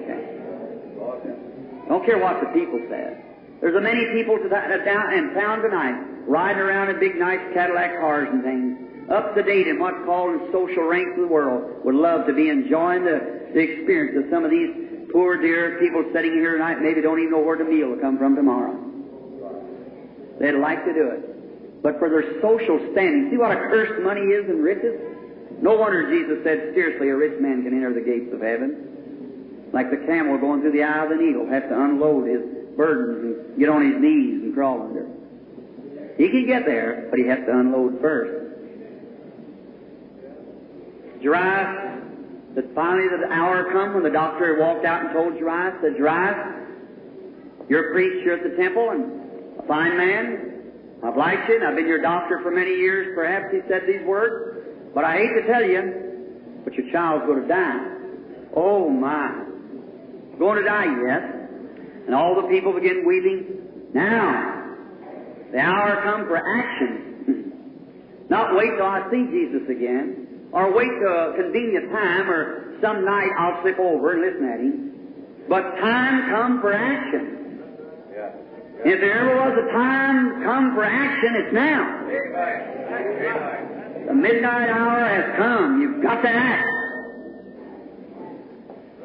Don't 1.88 2.04
care 2.04 2.18
what 2.18 2.40
the 2.40 2.48
people 2.52 2.80
say. 2.90 3.16
There's 3.60 3.74
a 3.74 3.80
many 3.80 4.04
people 4.12 4.36
to 4.36 4.48
that, 4.50 4.68
down 4.84 5.14
in 5.14 5.32
town 5.32 5.62
tonight 5.62 5.96
riding 6.26 6.60
around 6.60 6.90
in 6.90 7.00
big, 7.00 7.16
nice 7.16 7.40
Cadillac 7.54 8.00
cars 8.00 8.28
and 8.30 8.42
things, 8.42 9.08
up 9.08 9.34
to 9.36 9.42
date 9.42 9.68
in 9.68 9.78
what's 9.78 10.04
called 10.04 10.34
the 10.34 10.52
social 10.52 10.82
ranks 10.82 11.12
of 11.14 11.22
the 11.22 11.32
world, 11.32 11.84
would 11.84 11.94
love 11.94 12.26
to 12.26 12.34
be 12.34 12.50
enjoying 12.50 13.04
the, 13.04 13.48
the 13.54 13.60
experience 13.60 14.18
of 14.18 14.30
some 14.30 14.44
of 14.44 14.50
these 14.50 15.08
poor, 15.12 15.40
dear 15.40 15.78
people 15.78 16.04
sitting 16.12 16.32
here 16.32 16.52
tonight, 16.52 16.82
maybe 16.82 17.00
don't 17.00 17.20
even 17.20 17.30
know 17.30 17.40
where 17.40 17.56
the 17.56 17.64
meal 17.64 17.88
will 17.88 18.02
come 18.02 18.18
from 18.18 18.34
tomorrow. 18.34 18.74
They'd 20.40 20.58
like 20.58 20.84
to 20.84 20.92
do 20.92 21.08
it 21.08 21.35
but 21.86 22.00
for 22.00 22.10
their 22.10 22.42
social 22.42 22.82
standing. 22.90 23.30
See 23.30 23.38
what 23.38 23.52
a 23.52 23.70
cursed 23.70 24.02
money 24.02 24.22
is 24.34 24.50
and 24.50 24.58
riches? 24.58 24.98
No 25.62 25.76
wonder 25.76 26.10
Jesus 26.10 26.42
said, 26.42 26.74
Seriously, 26.74 27.10
a 27.10 27.16
rich 27.16 27.40
man 27.40 27.62
can 27.62 27.78
enter 27.78 27.94
the 27.94 28.00
gates 28.00 28.34
of 28.34 28.42
heaven. 28.42 29.70
Like 29.72 29.94
the 29.94 30.02
camel 30.04 30.36
going 30.36 30.62
through 30.62 30.72
the 30.72 30.82
eye 30.82 31.04
of 31.04 31.10
the 31.10 31.14
needle, 31.14 31.46
has 31.46 31.62
to 31.70 31.78
unload 31.78 32.26
his 32.26 32.42
burdens 32.74 33.22
and 33.22 33.58
get 33.60 33.68
on 33.68 33.86
his 33.86 34.02
knees 34.02 34.42
and 34.42 34.52
crawl 34.52 34.82
under. 34.82 35.06
He 36.18 36.28
can 36.28 36.44
get 36.44 36.66
there, 36.66 37.06
but 37.08 37.20
he 37.20 37.26
has 37.28 37.38
to 37.46 37.52
unload 37.54 38.00
first. 38.00 38.34
Jairus, 41.22 42.02
that 42.56 42.74
finally 42.74 43.06
the 43.14 43.30
hour 43.30 43.70
come 43.70 43.94
when 43.94 44.02
the 44.02 44.10
doctor 44.10 44.58
walked 44.58 44.84
out 44.84 45.06
and 45.06 45.12
told 45.14 45.38
Jairus, 45.38 45.78
said, 45.82 45.94
Jairus, 45.94 46.34
you're 47.68 47.90
a 47.90 47.92
priest 47.92 48.24
here 48.24 48.34
at 48.34 48.42
the 48.42 48.56
temple 48.56 48.90
and 48.90 49.60
a 49.60 49.62
fine 49.68 49.96
man, 49.96 50.55
I've 51.04 51.16
liked 51.16 51.48
you, 51.48 51.56
and 51.56 51.64
I've 51.64 51.76
been 51.76 51.86
your 51.86 52.00
doctor 52.00 52.40
for 52.42 52.50
many 52.50 52.70
years. 52.70 53.14
Perhaps 53.14 53.52
he 53.52 53.60
said 53.68 53.82
these 53.86 54.06
words, 54.06 54.66
but 54.94 55.04
I 55.04 55.16
hate 55.16 55.34
to 55.40 55.46
tell 55.46 55.62
you, 55.62 56.62
but 56.64 56.74
your 56.74 56.90
child's 56.90 57.26
going 57.26 57.42
to 57.42 57.48
die. 57.48 57.96
Oh 58.56 58.88
my. 58.88 59.44
Going 60.38 60.62
to 60.62 60.64
die, 60.64 60.86
yes. 61.06 61.22
And 62.06 62.14
all 62.14 62.34
the 62.40 62.48
people 62.48 62.72
begin 62.72 63.04
weeping. 63.06 63.90
Now, 63.92 64.74
the 65.52 65.58
hour 65.58 66.00
come 66.02 66.26
for 66.26 66.36
action. 66.36 68.26
Not 68.30 68.56
wait 68.56 68.70
till 68.76 68.86
I 68.86 69.08
see 69.10 69.24
Jesus 69.30 69.68
again, 69.70 70.48
or 70.52 70.74
wait 70.74 70.90
till 71.00 71.12
a 71.12 71.34
convenient 71.36 71.92
time, 71.92 72.30
or 72.30 72.78
some 72.80 73.04
night 73.04 73.30
I'll 73.38 73.62
slip 73.62 73.78
over 73.78 74.12
and 74.12 74.20
listen 74.22 74.48
at 74.48 74.60
him. 74.60 74.86
But 75.48 75.62
time 75.80 76.30
come 76.30 76.60
for 76.60 76.72
action. 76.72 77.36
If 78.84 79.00
there 79.00 79.18
ever 79.18 79.36
was 79.36 79.54
a 79.56 79.72
time 79.72 80.15
for 80.76 80.84
action, 80.84 81.32
it's 81.40 81.54
now. 81.54 82.04
The 84.06 84.14
midnight 84.14 84.68
hour 84.68 85.08
has 85.08 85.36
come. 85.36 85.80
You've 85.80 86.02
got 86.02 86.20
to 86.20 86.28
act. 86.28 86.68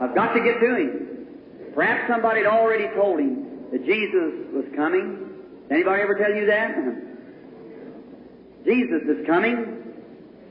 I've 0.02 0.14
got 0.14 0.34
to 0.34 0.44
get 0.44 0.60
to 0.60 0.76
him. 0.76 1.08
Perhaps 1.74 2.12
somebody 2.12 2.42
had 2.42 2.48
already 2.48 2.94
told 2.94 3.20
him 3.20 3.72
that 3.72 3.86
Jesus 3.86 4.52
was 4.52 4.66
coming. 4.76 5.32
Anybody 5.72 6.02
ever 6.04 6.16
tell 6.16 6.36
you 6.36 6.46
that? 6.48 6.76
Jesus 8.66 9.02
is 9.08 9.26
coming. 9.26 9.80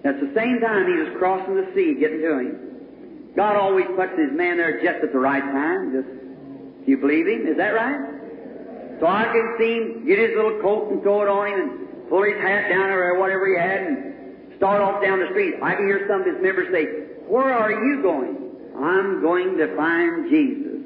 At 0.04 0.18
the 0.18 0.32
same 0.34 0.60
time, 0.60 0.86
he 0.86 0.96
was 1.04 1.12
crossing 1.18 1.54
the 1.54 1.70
sea, 1.74 2.00
getting 2.00 2.22
to 2.22 2.38
him. 2.38 3.32
God 3.36 3.56
always 3.56 3.86
puts 3.94 4.16
his 4.18 4.32
man 4.32 4.56
there 4.56 4.80
just 4.82 5.04
at 5.04 5.12
the 5.12 5.18
right 5.18 5.42
time. 5.42 5.92
Just, 5.92 6.08
do 6.08 6.90
you 6.90 6.96
believe 6.96 7.26
him? 7.26 7.46
Is 7.46 7.58
that 7.58 7.74
right? 7.76 8.09
So 9.00 9.06
I 9.06 9.24
can 9.32 9.56
see 9.58 9.72
him 9.80 10.04
get 10.06 10.18
his 10.18 10.36
little 10.36 10.60
coat 10.60 10.92
and 10.92 11.02
throw 11.02 11.22
it 11.24 11.28
on 11.28 11.48
him 11.48 11.60
and 11.60 12.08
pull 12.12 12.22
his 12.22 12.36
hat 12.36 12.68
down 12.68 12.92
or 12.92 13.18
whatever 13.18 13.48
he 13.48 13.56
had 13.56 13.80
and 13.80 14.56
start 14.60 14.82
off 14.82 15.02
down 15.02 15.20
the 15.20 15.28
street. 15.32 15.54
I 15.62 15.74
can 15.74 15.86
hear 15.88 16.04
some 16.04 16.20
of 16.20 16.26
his 16.28 16.36
members 16.42 16.68
say, 16.68 16.84
Where 17.24 17.48
are 17.48 17.72
you 17.72 18.02
going? 18.02 18.36
I'm 18.76 19.22
going 19.22 19.56
to 19.56 19.74
find 19.74 20.28
Jesus. 20.28 20.84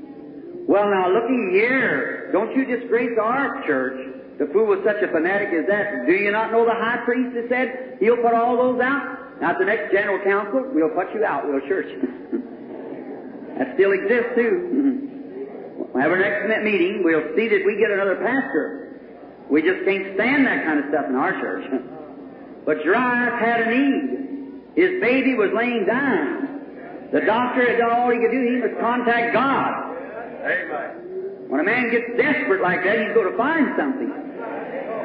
Well, 0.66 0.88
now 0.88 1.11
looky 1.11 1.59
here. 1.59 2.31
Don't 2.33 2.55
you 2.57 2.64
disgrace 2.64 3.18
our 3.20 3.62
church 3.66 4.38
The 4.38 4.46
fool 4.46 4.66
was 4.66 4.81
such 4.85 5.03
a 5.03 5.09
fanatic 5.12 5.48
as 5.53 5.66
that. 5.68 6.07
Do 6.07 6.12
you 6.12 6.31
not 6.31 6.53
know 6.53 6.64
the 6.64 6.72
high 6.72 7.03
priest 7.05 7.37
has 7.37 7.48
said 7.50 7.98
he'll 8.00 8.16
put 8.16 8.33
all 8.33 8.57
those 8.57 8.81
out? 8.81 9.40
Now, 9.40 9.50
at 9.50 9.59
the 9.59 9.66
next 9.66 9.92
general 9.92 10.22
council, 10.24 10.64
we'll 10.72 10.90
put 10.90 11.12
you 11.14 11.24
out, 11.24 11.46
we'll 11.46 11.61
church. 11.66 11.90
that 13.59 13.74
still 13.74 13.92
exists, 13.92 14.35
too. 14.37 15.11
We'll 15.94 16.02
have 16.02 16.11
our 16.11 16.18
next 16.18 16.64
meeting. 16.64 17.02
We'll 17.07 17.38
see 17.38 17.46
that 17.46 17.62
we 17.64 17.78
get 17.78 17.94
another 17.94 18.16
pastor. 18.16 18.98
We 19.48 19.62
just 19.62 19.87
can't 19.87 20.18
stand 20.18 20.44
that 20.44 20.66
kind 20.66 20.83
of 20.83 20.87
stuff 20.90 21.07
in 21.09 21.14
our 21.14 21.33
church. 21.40 21.64
But 22.64 22.78
Jairus 22.80 23.44
had 23.44 23.61
a 23.61 23.70
need. 23.76 24.72
His 24.74 24.98
baby 24.98 25.35
was 25.35 25.50
laying 25.52 25.85
down. 25.85 27.12
The 27.12 27.20
doctor 27.20 27.61
had 27.61 27.76
done 27.76 27.92
all 27.92 28.09
he 28.09 28.16
could 28.16 28.33
do. 28.33 28.40
He 28.40 28.57
must 28.57 28.80
contact 28.80 29.35
God. 29.35 29.92
Amen. 30.48 31.44
When 31.52 31.61
a 31.61 31.62
man 31.62 31.90
gets 31.90 32.09
desperate 32.16 32.62
like 32.62 32.83
that, 32.83 33.04
he's 33.04 33.12
going 33.12 33.30
to 33.30 33.37
find 33.37 33.68
something. 33.76 34.09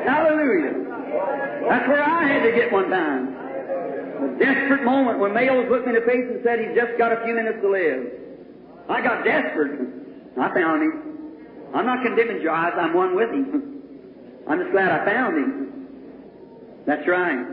Hallelujah. 0.07 0.71
That's 1.67 1.87
where 1.91 2.01
I 2.01 2.31
had 2.31 2.43
to 2.47 2.51
get 2.55 2.71
one 2.71 2.89
time. 2.89 3.35
A 4.23 4.39
desperate 4.39 4.85
moment 4.85 5.19
when 5.19 5.33
Mayo 5.33 5.69
looked 5.69 5.85
me 5.85 5.93
in 5.93 5.99
the 5.99 6.07
face 6.07 6.31
and 6.31 6.39
said 6.41 6.59
he's 6.63 6.79
just 6.79 6.97
got 6.97 7.11
a 7.11 7.19
few 7.25 7.35
minutes 7.35 7.59
to 7.59 7.69
live. 7.69 8.07
I 8.87 9.03
got 9.03 9.25
desperate. 9.25 9.99
I 10.41 10.53
found 10.53 10.83
him. 10.83 11.03
I'm 11.73 11.85
not 11.85 12.03
condemning 12.03 12.41
Jairus. 12.43 12.75
I'm 12.77 12.93
one 12.93 13.15
with 13.15 13.29
him. 13.29 13.81
I'm 14.47 14.59
just 14.59 14.71
glad 14.71 14.89
I 14.89 15.05
found 15.05 15.37
him. 15.37 15.87
That's 16.85 17.07
right. 17.07 17.45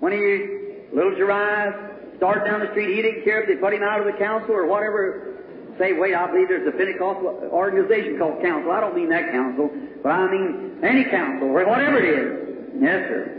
When 0.00 0.12
he, 0.12 0.94
little 0.94 1.14
Jairus, 1.16 2.18
started 2.18 2.44
down 2.44 2.60
the 2.60 2.70
street, 2.72 2.94
he 2.94 3.02
didn't 3.02 3.24
care 3.24 3.42
if 3.42 3.48
they 3.48 3.56
put 3.56 3.72
him 3.72 3.82
out 3.82 4.00
of 4.00 4.06
the 4.06 4.18
council 4.18 4.52
or 4.52 4.66
whatever. 4.66 5.32
Say, 5.78 5.92
wait, 5.92 6.14
I 6.14 6.26
believe 6.26 6.48
there's 6.48 6.66
a 6.66 6.76
Pentecostal 6.76 7.48
organization 7.52 8.18
called 8.18 8.42
council. 8.42 8.72
I 8.72 8.80
don't 8.80 8.94
mean 8.94 9.10
that 9.10 9.30
council, 9.30 9.70
but 10.02 10.10
I 10.10 10.30
mean 10.30 10.80
any 10.82 11.04
council 11.04 11.48
or 11.48 11.66
whatever 11.66 11.98
it 11.98 12.08
is. 12.08 12.82
Yes, 12.82 13.08
sir. 13.08 13.32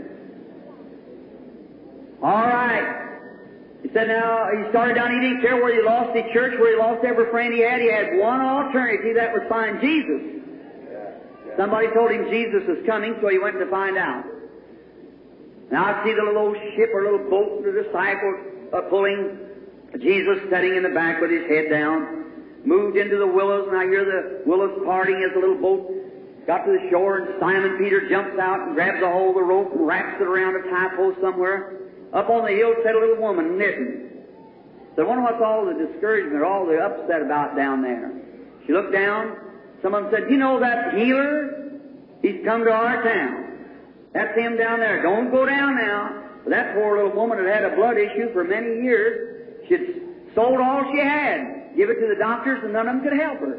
All 2.22 2.46
right. 2.46 3.07
He 3.82 3.88
said 3.94 4.08
now, 4.08 4.48
he 4.50 4.68
started 4.70 4.94
down, 4.94 5.12
he 5.14 5.20
didn't 5.20 5.40
care 5.40 5.56
where 5.56 5.74
he 5.74 5.82
lost 5.82 6.16
his 6.16 6.26
church, 6.32 6.58
where 6.58 6.74
he 6.74 6.78
lost 6.78 7.04
every 7.04 7.30
friend 7.30 7.54
he 7.54 7.60
had. 7.60 7.80
He 7.80 7.90
had 7.90 8.18
one 8.18 8.40
alternative, 8.40 9.14
that 9.14 9.32
was 9.32 9.42
find 9.48 9.80
Jesus. 9.80 10.38
Somebody 11.56 11.88
told 11.94 12.10
him 12.10 12.30
Jesus 12.30 12.62
was 12.66 12.78
coming, 12.86 13.14
so 13.20 13.28
he 13.28 13.38
went 13.38 13.58
to 13.58 13.66
find 13.70 13.96
out. 13.96 14.24
Now 15.70 15.84
I 15.84 16.04
see 16.04 16.14
the 16.14 16.22
little 16.22 16.48
old 16.48 16.56
ship 16.76 16.90
or 16.94 17.02
little 17.04 17.30
boat, 17.30 17.62
the 17.62 17.82
disciples 17.82 18.36
uh, 18.72 18.82
pulling, 18.88 19.38
Jesus 20.00 20.38
sitting 20.50 20.76
in 20.76 20.82
the 20.82 20.94
back 20.94 21.20
with 21.20 21.30
his 21.30 21.46
head 21.48 21.70
down, 21.70 22.64
moved 22.64 22.96
into 22.96 23.16
the 23.16 23.26
willows, 23.26 23.68
and 23.68 23.76
I 23.76 23.84
hear 23.84 24.04
the 24.04 24.42
willows 24.48 24.80
parting 24.84 25.22
as 25.22 25.34
the 25.34 25.40
little 25.40 25.60
boat 25.60 25.90
got 26.46 26.64
to 26.64 26.72
the 26.72 26.88
shore, 26.90 27.18
and 27.18 27.28
Simon 27.38 27.76
Peter 27.78 28.08
jumps 28.08 28.38
out 28.40 28.60
and 28.66 28.74
grabs 28.74 29.02
a 29.02 29.10
hold 29.10 29.30
of 29.30 29.34
the 29.36 29.42
rope 29.42 29.70
and 29.72 29.86
wraps 29.86 30.16
it 30.20 30.26
around 30.26 30.56
a 30.56 30.62
tie 30.70 30.96
post 30.96 31.20
somewhere. 31.20 31.77
Up 32.12 32.30
on 32.30 32.44
the 32.44 32.52
hill 32.52 32.74
sat 32.84 32.94
a 32.94 32.98
little 32.98 33.20
woman 33.20 33.58
knitting. 33.58 34.10
So 34.96 35.04
I 35.04 35.06
wonder 35.06 35.22
what's 35.22 35.42
all 35.44 35.66
the 35.66 35.74
discouragement 35.74 36.42
all 36.42 36.66
the 36.66 36.78
upset 36.78 37.22
about 37.22 37.54
down 37.54 37.82
there. 37.82 38.10
She 38.66 38.72
looked 38.72 38.92
down. 38.92 39.36
Someone 39.82 40.08
said, 40.10 40.30
you 40.30 40.36
know 40.36 40.58
that 40.60 40.94
healer? 40.94 41.80
He's 42.22 42.44
come 42.44 42.64
to 42.64 42.72
our 42.72 43.02
town. 43.04 43.44
That's 44.12 44.36
him 44.36 44.56
down 44.56 44.80
there. 44.80 45.02
Don't 45.02 45.30
go 45.30 45.46
down 45.46 45.76
now. 45.76 46.24
But 46.42 46.50
that 46.50 46.74
poor 46.74 46.96
little 46.96 47.14
woman 47.14 47.38
had 47.38 47.62
had 47.62 47.72
a 47.72 47.76
blood 47.76 47.96
issue 47.96 48.32
for 48.32 48.42
many 48.42 48.82
years. 48.82 49.66
She'd 49.68 50.02
sold 50.34 50.60
all 50.60 50.90
she 50.92 50.98
had, 50.98 51.76
give 51.76 51.90
it 51.90 52.00
to 52.00 52.08
the 52.08 52.18
doctors, 52.18 52.64
and 52.64 52.72
none 52.72 52.88
of 52.88 52.96
them 52.96 53.04
could 53.04 53.18
help 53.18 53.38
her. 53.40 53.58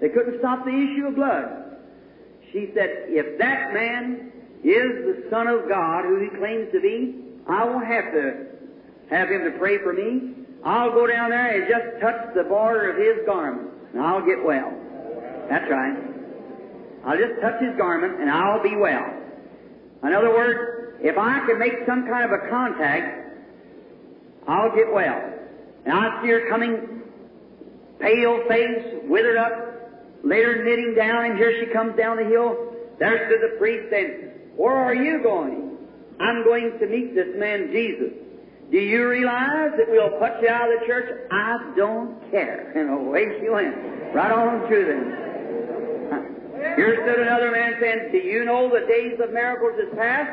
They 0.00 0.08
couldn't 0.08 0.38
stop 0.38 0.64
the 0.64 0.70
issue 0.70 1.06
of 1.08 1.16
blood. 1.16 1.78
She 2.52 2.70
said, 2.74 3.06
if 3.08 3.38
that 3.38 3.72
man 3.74 4.32
is 4.62 5.04
the 5.04 5.24
Son 5.30 5.48
of 5.48 5.68
God, 5.68 6.04
who 6.04 6.20
he 6.20 6.28
claims 6.38 6.68
to 6.72 6.80
be, 6.80 7.31
I 7.48 7.64
won't 7.64 7.86
have 7.86 8.12
to 8.12 8.46
have 9.10 9.28
him 9.28 9.44
to 9.44 9.58
pray 9.58 9.78
for 9.78 9.92
me. 9.92 10.34
I'll 10.64 10.92
go 10.92 11.06
down 11.06 11.30
there 11.30 11.60
and 11.60 11.68
just 11.68 12.00
touch 12.00 12.34
the 12.34 12.44
border 12.44 12.90
of 12.90 12.96
his 12.96 13.26
garment, 13.26 13.68
and 13.92 14.02
I'll 14.02 14.24
get 14.24 14.44
well. 14.44 14.72
That's 15.50 15.68
right. 15.70 15.96
I'll 17.04 17.18
just 17.18 17.40
touch 17.40 17.60
his 17.60 17.76
garment, 17.76 18.20
and 18.20 18.30
I'll 18.30 18.62
be 18.62 18.76
well. 18.76 19.04
In 20.04 20.14
other 20.14 20.30
words, 20.30 20.98
if 21.00 21.18
I 21.18 21.44
can 21.46 21.58
make 21.58 21.74
some 21.86 22.06
kind 22.06 22.24
of 22.24 22.30
a 22.30 22.48
contact, 22.48 23.34
I'll 24.46 24.74
get 24.74 24.92
well. 24.92 25.32
And 25.84 25.92
I 25.92 26.22
see 26.22 26.28
her 26.28 26.48
coming, 26.48 27.02
pale 27.98 28.40
face, 28.48 29.02
withered 29.04 29.36
up, 29.36 30.22
later 30.22 30.64
knitting 30.64 30.94
down, 30.96 31.24
and 31.26 31.38
here 31.38 31.58
she 31.60 31.72
comes 31.72 31.96
down 31.96 32.18
the 32.18 32.24
hill. 32.24 32.56
There 33.00 33.26
stood 33.26 33.50
the 33.50 33.58
priest 33.58 33.90
saying, 33.90 34.30
Where 34.56 34.76
are 34.76 34.94
you 34.94 35.22
going? 35.24 35.71
I'm 36.20 36.44
going 36.44 36.78
to 36.78 36.86
meet 36.86 37.14
this 37.14 37.28
man 37.36 37.70
Jesus. 37.72 38.12
Do 38.70 38.78
you 38.78 39.08
realize 39.08 39.72
that 39.76 39.86
we'll 39.88 40.16
put 40.18 40.40
you 40.40 40.48
out 40.48 40.72
of 40.72 40.80
the 40.80 40.86
church? 40.86 41.28
I 41.30 41.74
don't 41.76 42.18
care. 42.30 42.72
And 42.72 42.88
away 42.88 43.38
she 43.40 43.48
went. 43.50 43.76
Right 44.14 44.32
on 44.32 44.66
through 44.68 44.86
them. 44.86 45.22
Here 46.76 46.96
stood 47.04 47.20
another 47.20 47.50
man 47.50 47.74
saying, 47.80 48.12
Do 48.12 48.18
you 48.18 48.44
know 48.44 48.70
the 48.70 48.86
days 48.86 49.18
of 49.20 49.32
miracles 49.32 49.76
is 49.76 49.92
past? 49.98 50.30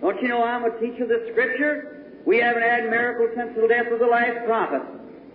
Don't 0.00 0.20
you 0.22 0.28
know 0.28 0.42
I'm 0.42 0.64
a 0.64 0.72
teacher 0.80 1.04
of 1.04 1.08
the 1.08 1.28
Scripture? 1.32 2.22
We 2.24 2.38
haven't 2.38 2.62
had 2.62 2.88
miracles 2.88 3.30
since 3.36 3.52
the 3.56 3.68
death 3.68 3.92
of 3.92 3.98
the 3.98 4.06
last 4.06 4.46
prophet. 4.46 4.82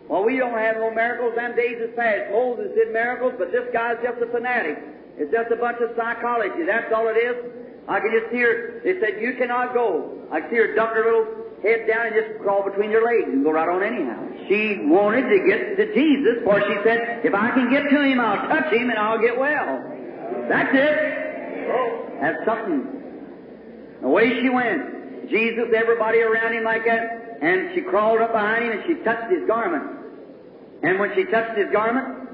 Well, 0.09 0.23
we 0.23 0.37
don't 0.37 0.57
have 0.57 0.77
no 0.77 0.93
miracles. 0.93 1.33
Them 1.35 1.55
days 1.55 1.77
is 1.81 1.93
past. 1.95 2.31
Moses 2.31 2.73
did 2.73 2.93
miracles, 2.93 3.33
but 3.37 3.51
this 3.51 3.65
guy's 3.73 3.97
just 4.01 4.21
a 4.21 4.29
fanatic. 4.31 4.77
It's 5.17 5.31
just 5.31 5.51
a 5.51 5.57
bunch 5.57 5.77
of 5.81 5.93
psychology. 5.97 6.65
That's 6.65 6.91
all 6.93 7.07
it 7.09 7.17
is. 7.17 7.37
I 7.87 7.99
can 7.99 8.11
just 8.17 8.31
see 8.31 8.41
her. 8.41 8.81
They 8.83 8.99
said, 8.99 9.21
You 9.21 9.35
cannot 9.37 9.73
go. 9.73 10.17
I 10.31 10.41
can 10.41 10.49
see 10.49 10.57
her 10.57 10.75
duck 10.75 10.93
her 10.93 11.05
little 11.05 11.45
head 11.61 11.87
down 11.87 12.07
and 12.07 12.15
just 12.15 12.41
crawl 12.41 12.63
between 12.63 12.89
your 12.89 13.05
legs 13.05 13.29
and 13.29 13.43
go 13.43 13.51
right 13.51 13.69
on 13.69 13.83
anyhow. 13.83 14.17
She 14.49 14.85
wanted 14.89 15.29
to 15.29 15.37
get 15.45 15.77
to 15.77 15.93
Jesus, 15.93 16.41
for 16.43 16.59
she 16.61 16.75
said, 16.83 17.21
If 17.25 17.33
I 17.33 17.51
can 17.51 17.69
get 17.69 17.89
to 17.89 18.01
him, 18.01 18.19
I'll 18.19 18.49
touch 18.49 18.73
him 18.73 18.89
and 18.89 18.97
I'll 18.97 19.21
get 19.21 19.37
well. 19.37 19.81
That's 20.49 20.73
it. 20.73 20.97
That's 22.21 22.45
something. 22.45 24.01
Away 24.03 24.41
she 24.41 24.49
went. 24.49 25.29
Jesus, 25.29 25.73
everybody 25.75 26.19
around 26.19 26.53
him 26.53 26.63
like 26.63 26.85
that, 26.85 27.39
and 27.41 27.73
she 27.73 27.81
crawled 27.81 28.21
up 28.21 28.31
behind 28.31 28.65
him 28.65 28.71
and 28.71 28.81
she 28.87 29.03
touched 29.03 29.31
his 29.31 29.47
garment. 29.47 29.83
And 30.83 30.99
when 30.99 31.13
she 31.15 31.25
touched 31.25 31.57
his 31.57 31.71
garment, 31.71 32.29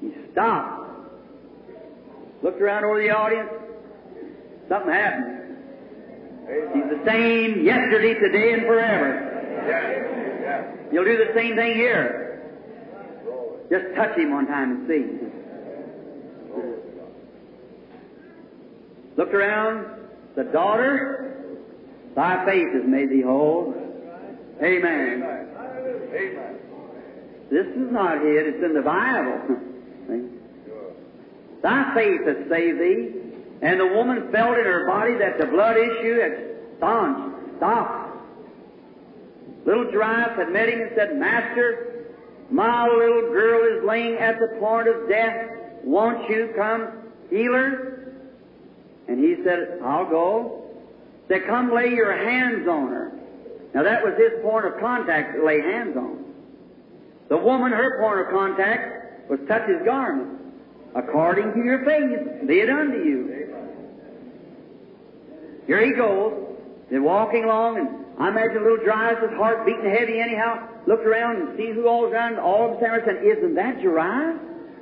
he 0.00 0.12
stopped. 0.32 0.80
Looked 2.42 2.60
around 2.60 2.84
over 2.84 3.00
the 3.00 3.10
audience. 3.10 3.50
Something 4.72 4.94
happened. 4.94 5.38
He's 6.72 6.88
the 6.88 7.02
same 7.04 7.62
yesterday, 7.62 8.14
today, 8.14 8.54
and 8.54 8.62
forever. 8.62 9.28
You'll 10.90 11.04
do 11.04 11.18
the 11.18 11.34
same 11.34 11.56
thing 11.56 11.74
here. 11.74 12.40
Just 13.70 13.94
touch 13.94 14.16
him 14.16 14.32
one 14.32 14.46
time 14.46 14.70
and 14.70 14.88
see. 14.88 15.04
Looked 19.18 19.34
around. 19.34 19.84
The 20.36 20.44
daughter, 20.44 21.34
thy 22.16 22.42
faith 22.46 22.72
has 22.72 22.84
made 22.86 23.10
thee 23.10 23.20
whole. 23.20 23.74
Amen. 24.62 25.20
This 27.50 27.66
is 27.66 27.92
not 27.92 28.22
hid, 28.22 28.46
it's 28.46 28.64
in 28.64 28.72
the 28.72 28.80
Bible. 28.80 29.38
Thy 31.62 31.94
faith 31.94 32.26
has 32.26 32.48
saved 32.48 32.80
thee. 32.80 33.21
And 33.62 33.78
the 33.78 33.86
woman 33.86 34.30
felt 34.32 34.58
in 34.58 34.64
her 34.64 34.86
body 34.86 35.16
that 35.18 35.38
the 35.38 35.46
blood 35.46 35.76
issue 35.76 36.20
had 36.20 36.76
staunched, 36.76 37.56
stopped. 37.58 38.18
Little 39.64 39.90
Jairus 39.92 40.36
had 40.36 40.52
met 40.52 40.68
him 40.68 40.80
and 40.80 40.90
said, 40.96 41.16
Master, 41.16 42.06
my 42.50 42.88
little 42.88 43.30
girl 43.32 43.78
is 43.78 43.84
laying 43.84 44.16
at 44.16 44.40
the 44.40 44.56
point 44.58 44.88
of 44.88 45.08
death. 45.08 45.48
Won't 45.84 46.28
you 46.28 46.52
come 46.56 46.88
heal 47.30 47.52
her? 47.52 48.14
And 49.06 49.18
he 49.20 49.36
said, 49.44 49.78
I'll 49.84 50.08
go. 50.08 50.64
Said, 51.28 51.46
come 51.46 51.72
lay 51.72 51.90
your 51.90 52.16
hands 52.16 52.66
on 52.66 52.88
her. 52.88 53.12
Now 53.74 53.84
that 53.84 54.02
was 54.02 54.14
his 54.18 54.42
point 54.42 54.66
of 54.66 54.78
contact 54.80 55.36
to 55.36 55.46
lay 55.46 55.60
hands 55.60 55.96
on. 55.96 56.24
The 57.28 57.36
woman, 57.36 57.72
her 57.72 58.00
point 58.00 58.20
of 58.20 58.28
contact 58.28 59.30
was 59.30 59.38
touch 59.48 59.68
his 59.68 59.82
garment. 59.84 60.40
According 60.94 61.54
to 61.54 61.58
your 61.64 61.84
faith, 61.84 62.46
be 62.46 62.60
it 62.60 62.68
unto 62.68 62.98
you. 62.98 63.41
Here 65.72 65.86
he 65.86 65.96
goes. 65.96 66.34
They're 66.90 67.00
walking 67.00 67.44
along, 67.44 67.78
and 67.80 67.88
I 68.20 68.28
imagine 68.28 68.60
little 68.60 68.84
Jairus' 68.84 69.32
heart 69.40 69.64
beating 69.64 69.88
heavy 69.88 70.20
anyhow. 70.20 70.68
Looked 70.86 71.06
around 71.06 71.40
and 71.40 71.56
see 71.56 71.72
who 71.72 71.88
all's 71.88 72.12
around. 72.12 72.38
All 72.38 72.68
of 72.68 72.76
them 72.76 72.84
standing 72.84 73.24
saying, 73.24 73.38
Isn't 73.38 73.54
that 73.54 73.80
Jairus? 73.80 74.36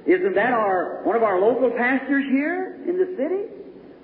Isn't 0.04 0.34
that 0.34 0.52
our 0.52 1.04
one 1.04 1.14
of 1.14 1.22
our 1.22 1.40
local 1.40 1.70
pastors 1.70 2.24
here 2.32 2.82
in 2.88 2.98
the 2.98 3.06
city? 3.14 3.54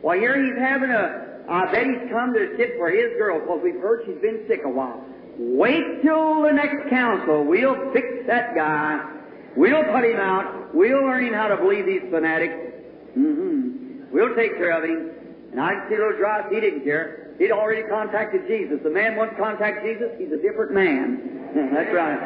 Well, 0.00 0.16
here 0.16 0.38
he's 0.38 0.56
having 0.62 0.90
a. 0.90 1.42
I 1.50 1.66
bet 1.72 1.90
he's 1.90 2.06
come 2.08 2.32
to 2.34 2.54
sit 2.56 2.78
for 2.78 2.88
his 2.88 3.18
girl 3.18 3.40
because 3.40 3.62
we've 3.64 3.82
heard 3.82 4.06
she's 4.06 4.22
been 4.22 4.46
sick 4.46 4.60
a 4.64 4.70
while. 4.70 5.02
Wait 5.38 6.02
till 6.06 6.42
the 6.42 6.52
next 6.52 6.88
council. 6.88 7.42
We'll 7.42 7.90
fix 7.90 8.06
that 8.28 8.54
guy. 8.54 9.02
We'll 9.56 9.82
put 9.90 10.04
him 10.04 10.22
out. 10.22 10.72
We'll 10.72 11.02
learn 11.02 11.34
how 11.34 11.48
to 11.48 11.56
believe 11.56 11.86
these 11.86 12.06
fanatics. 12.14 12.54
Mm-hmm. 13.18 14.14
We'll 14.14 14.36
take 14.36 14.54
care 14.54 14.70
of 14.70 14.84
him. 14.84 15.15
And 15.56 15.64
I 15.64 15.72
can 15.72 15.88
see 15.88 15.96
little 15.96 16.20
Jairus, 16.20 16.52
he 16.52 16.60
didn't 16.60 16.84
care. 16.84 17.32
He'd 17.38 17.50
already 17.50 17.88
contacted 17.88 18.44
Jesus. 18.46 18.76
The 18.84 18.92
man 18.92 19.16
once 19.16 19.32
contacted 19.40 19.88
Jesus, 19.88 20.12
he's 20.20 20.28
a 20.28 20.36
different 20.36 20.72
man. 20.72 21.48
That's 21.72 21.88
right. 21.96 22.20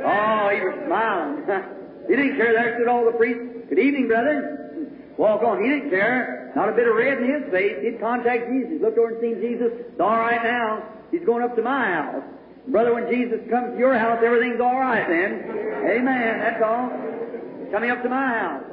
Oh, 0.00 0.48
he 0.48 0.64
was 0.64 0.72
smiling. 0.88 1.44
he 2.08 2.16
didn't 2.16 2.40
care. 2.40 2.56
There 2.56 2.80
stood 2.80 2.88
all 2.88 3.04
the 3.04 3.12
priests. 3.12 3.68
Good 3.68 3.78
evening, 3.78 4.08
brother. 4.08 4.88
walk 5.18 5.42
on. 5.42 5.62
He 5.62 5.68
didn't 5.68 5.90
care. 5.90 6.50
Not 6.56 6.70
a 6.70 6.72
bit 6.72 6.88
of 6.88 6.96
red 6.96 7.20
in 7.20 7.28
his 7.28 7.52
face. 7.52 7.84
He'd 7.84 8.00
contact 8.00 8.48
Jesus. 8.48 8.80
Looked 8.80 8.96
over 8.96 9.12
and 9.12 9.20
seen 9.20 9.44
Jesus. 9.44 9.68
It's 9.92 10.00
all 10.00 10.16
right 10.16 10.42
now. 10.42 10.88
He's 11.12 11.24
going 11.28 11.44
up 11.44 11.54
to 11.56 11.62
my 11.62 11.84
house. 11.84 12.24
Brother, 12.68 12.94
when 12.94 13.12
Jesus 13.12 13.40
comes 13.52 13.76
to 13.76 13.78
your 13.78 13.92
house, 13.98 14.24
everything's 14.24 14.60
all 14.60 14.80
right 14.80 15.04
then. 15.04 15.52
Amen. 15.84 16.40
That's 16.40 16.64
all. 16.64 16.88
Coming 17.70 17.90
up 17.90 18.02
to 18.02 18.08
my 18.08 18.28
house. 18.40 18.64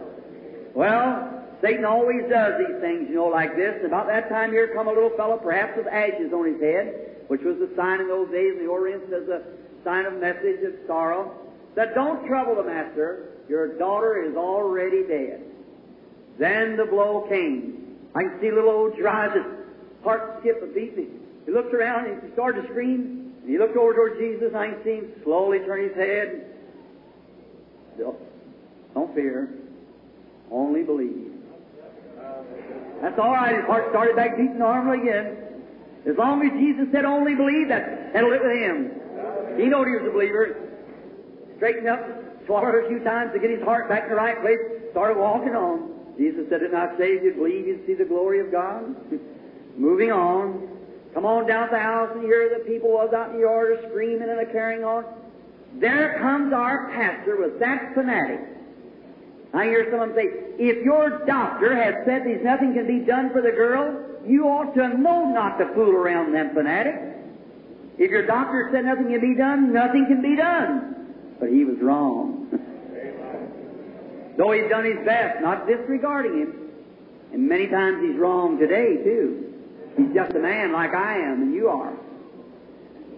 Well, 0.73 1.35
Satan 1.65 1.83
always 1.83 2.21
does 2.29 2.53
these 2.59 2.79
things, 2.79 3.09
you 3.09 3.15
know, 3.15 3.25
like 3.25 3.55
this. 3.55 3.73
And 3.77 3.87
About 3.87 4.05
that 4.05 4.29
time 4.29 4.51
here 4.51 4.69
come 4.75 4.87
a 4.87 4.91
little 4.91 5.09
fellow, 5.17 5.37
perhaps 5.37 5.75
with 5.75 5.87
ashes 5.87 6.31
on 6.31 6.45
his 6.45 6.61
head, 6.61 7.23
which 7.27 7.41
was 7.41 7.57
the 7.57 7.73
sign 7.75 8.01
in 8.01 8.07
those 8.07 8.29
days 8.29 8.53
in 8.53 8.59
the 8.59 8.69
Orient 8.69 9.05
as 9.11 9.27
a 9.27 9.41
sign 9.83 10.05
of 10.05 10.13
message 10.19 10.61
of 10.61 10.73
sorrow. 10.85 11.33
That 11.73 11.95
don't 11.95 12.27
trouble 12.27 12.55
the 12.55 12.63
master. 12.63 13.31
Your 13.49 13.79
daughter 13.79 14.23
is 14.23 14.35
already 14.35 15.07
dead. 15.07 15.41
Then 16.37 16.77
the 16.77 16.85
blow 16.85 17.25
came. 17.27 17.97
I 18.13 18.21
can 18.21 18.37
see 18.39 18.51
little 18.51 18.69
old 18.69 18.93
his 18.93 19.03
heart 20.03 20.37
skip 20.41 20.61
a 20.61 20.67
beat. 20.67 20.93
He 21.47 21.51
looked 21.51 21.73
around 21.73 22.05
and 22.05 22.21
he 22.21 22.31
started 22.33 22.61
to 22.61 22.67
scream. 22.67 23.33
And 23.41 23.49
he 23.49 23.57
looked 23.57 23.75
over 23.75 23.95
toward 23.95 24.19
Jesus. 24.19 24.53
I 24.53 24.67
can 24.67 24.83
see 24.83 24.95
him 24.97 25.11
slowly 25.23 25.59
turn 25.59 25.83
his 25.83 25.95
head. 25.95 26.45
Don't 27.97 29.15
fear. 29.15 29.49
Only 30.51 30.83
believe. 30.83 31.34
That's 33.05 33.19
all 33.19 33.37
right. 33.37 33.53
His 33.53 33.65
heart 33.65 33.85
started 33.91 34.15
back 34.15 34.35
beating 34.35 34.57
normally 34.57 35.05
again. 35.05 35.37
As 36.09 36.17
long 36.17 36.41
as 36.41 36.49
Jesus 36.57 36.89
said 36.91 37.05
only 37.05 37.35
believe, 37.35 37.69
that 37.69 38.09
settled 38.13 38.33
it 38.33 38.41
with 38.41 38.57
him. 38.57 38.97
He 39.61 39.69
knew 39.69 39.85
he 39.85 39.93
was 40.01 40.09
a 40.09 40.11
believer. 40.11 40.57
Straightened 41.57 41.87
up, 41.87 42.01
swallowed 42.47 42.73
a 42.73 42.89
few 42.89 43.05
times 43.05 43.29
to 43.33 43.39
get 43.39 43.51
his 43.51 43.61
heart 43.61 43.87
back 43.89 44.05
in 44.05 44.09
the 44.09 44.15
right 44.15 44.41
place, 44.41 44.57
started 44.89 45.21
walking 45.21 45.53
on. 45.53 46.17
Jesus 46.17 46.49
said, 46.49 46.61
Didn't 46.61 46.73
I 46.73 46.97
if 46.97 47.21
you 47.21 47.33
believe 47.37 47.67
you'd 47.67 47.85
see 47.85 47.93
the 47.93 48.09
glory 48.09 48.39
of 48.39 48.51
God? 48.51 48.95
Moving 49.77 50.11
on. 50.11 50.67
Come 51.13 51.27
on 51.27 51.45
down 51.45 51.69
to 51.69 51.75
the 51.77 51.79
house 51.79 52.09
and 52.15 52.23
hear 52.23 52.57
the 52.57 52.65
people 52.65 52.89
was 52.89 53.13
out 53.13 53.29
in 53.29 53.33
the 53.35 53.41
yard 53.41 53.85
screaming 53.89 54.29
and 54.29 54.39
a 54.39 54.51
carrying 54.51 54.83
on. 54.83 55.05
There 55.77 56.17
comes 56.17 56.53
our 56.53 56.89
pastor 56.89 57.37
with 57.37 57.59
that 57.59 57.93
fanatic. 57.93 58.54
I 59.55 59.65
hear 59.65 59.87
someone 59.89 60.13
say, 60.15 60.27
if 60.59 60.83
your 60.83 61.25
doctor 61.25 61.75
has 61.75 62.05
said 62.05 62.23
there's 62.25 62.43
nothing 62.43 62.73
can 62.73 62.87
be 62.87 63.05
done 63.05 63.31
for 63.31 63.41
the 63.41 63.51
girl, 63.51 64.03
you 64.27 64.47
ought 64.47 64.75
to 64.75 64.97
know 64.97 65.31
not 65.31 65.57
to 65.59 65.73
fool 65.73 65.91
around 65.91 66.33
them 66.33 66.53
fanatics. 66.53 67.15
If 67.97 68.11
your 68.11 68.25
doctor 68.25 68.69
said 68.73 68.83
nothing 68.83 69.07
can 69.07 69.21
be 69.21 69.35
done, 69.35 69.71
nothing 69.71 70.07
can 70.07 70.21
be 70.21 70.35
done. 70.35 71.35
But 71.39 71.49
he 71.49 71.63
was 71.63 71.77
wrong. 71.79 72.49
Though 74.37 74.51
he's 74.51 74.69
done 74.69 74.83
his 74.83 75.05
best, 75.05 75.41
not 75.41 75.67
disregarding 75.67 76.37
him. 76.37 76.69
And 77.31 77.47
many 77.47 77.67
times 77.67 78.03
he's 78.05 78.17
wrong 78.17 78.57
today, 78.59 78.97
too. 79.03 79.53
He's 79.97 80.13
just 80.13 80.31
a 80.35 80.39
man 80.39 80.73
like 80.73 80.93
I 80.93 81.17
am 81.19 81.43
and 81.43 81.53
you 81.53 81.69
are. 81.69 81.93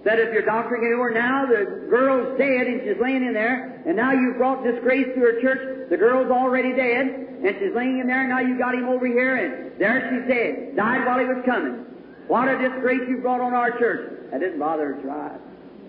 Said 0.08 0.20
if 0.20 0.32
your 0.32 0.44
doctor 0.44 0.80
can 0.80 0.88
do 0.88 1.04
her 1.04 1.12
now, 1.12 1.46
the 1.46 1.92
girl's 1.92 2.40
dead 2.40 2.68
and 2.68 2.80
she's 2.80 2.96
laying 2.96 3.28
in 3.28 3.34
there, 3.34 3.84
and 3.86 3.98
now 3.98 4.14
you've 4.14 4.38
brought 4.38 4.64
disgrace 4.64 5.04
to 5.04 5.20
her 5.20 5.42
church, 5.42 5.90
the 5.90 5.98
girl's 5.98 6.32
already 6.32 6.72
dead, 6.72 7.44
and 7.44 7.56
she's 7.60 7.76
laying 7.76 8.00
in 8.00 8.08
there, 8.08 8.22
and 8.22 8.30
now 8.30 8.40
you 8.40 8.58
got 8.58 8.74
him 8.74 8.88
over 8.88 9.06
here, 9.06 9.36
and 9.36 9.78
there 9.78 10.00
she's 10.08 10.24
dead. 10.32 10.78
Died 10.78 11.06
while 11.06 11.20
he 11.20 11.26
was 11.26 11.44
coming. 11.46 11.84
What 12.32 12.48
a 12.48 12.56
disgrace 12.56 13.04
you 13.10 13.18
brought 13.18 13.42
on 13.42 13.54
our 13.54 13.78
church. 13.78 14.32
That 14.32 14.40
didn't 14.40 14.60
bother 14.60 14.96
her 14.96 15.02
try. 15.04 15.36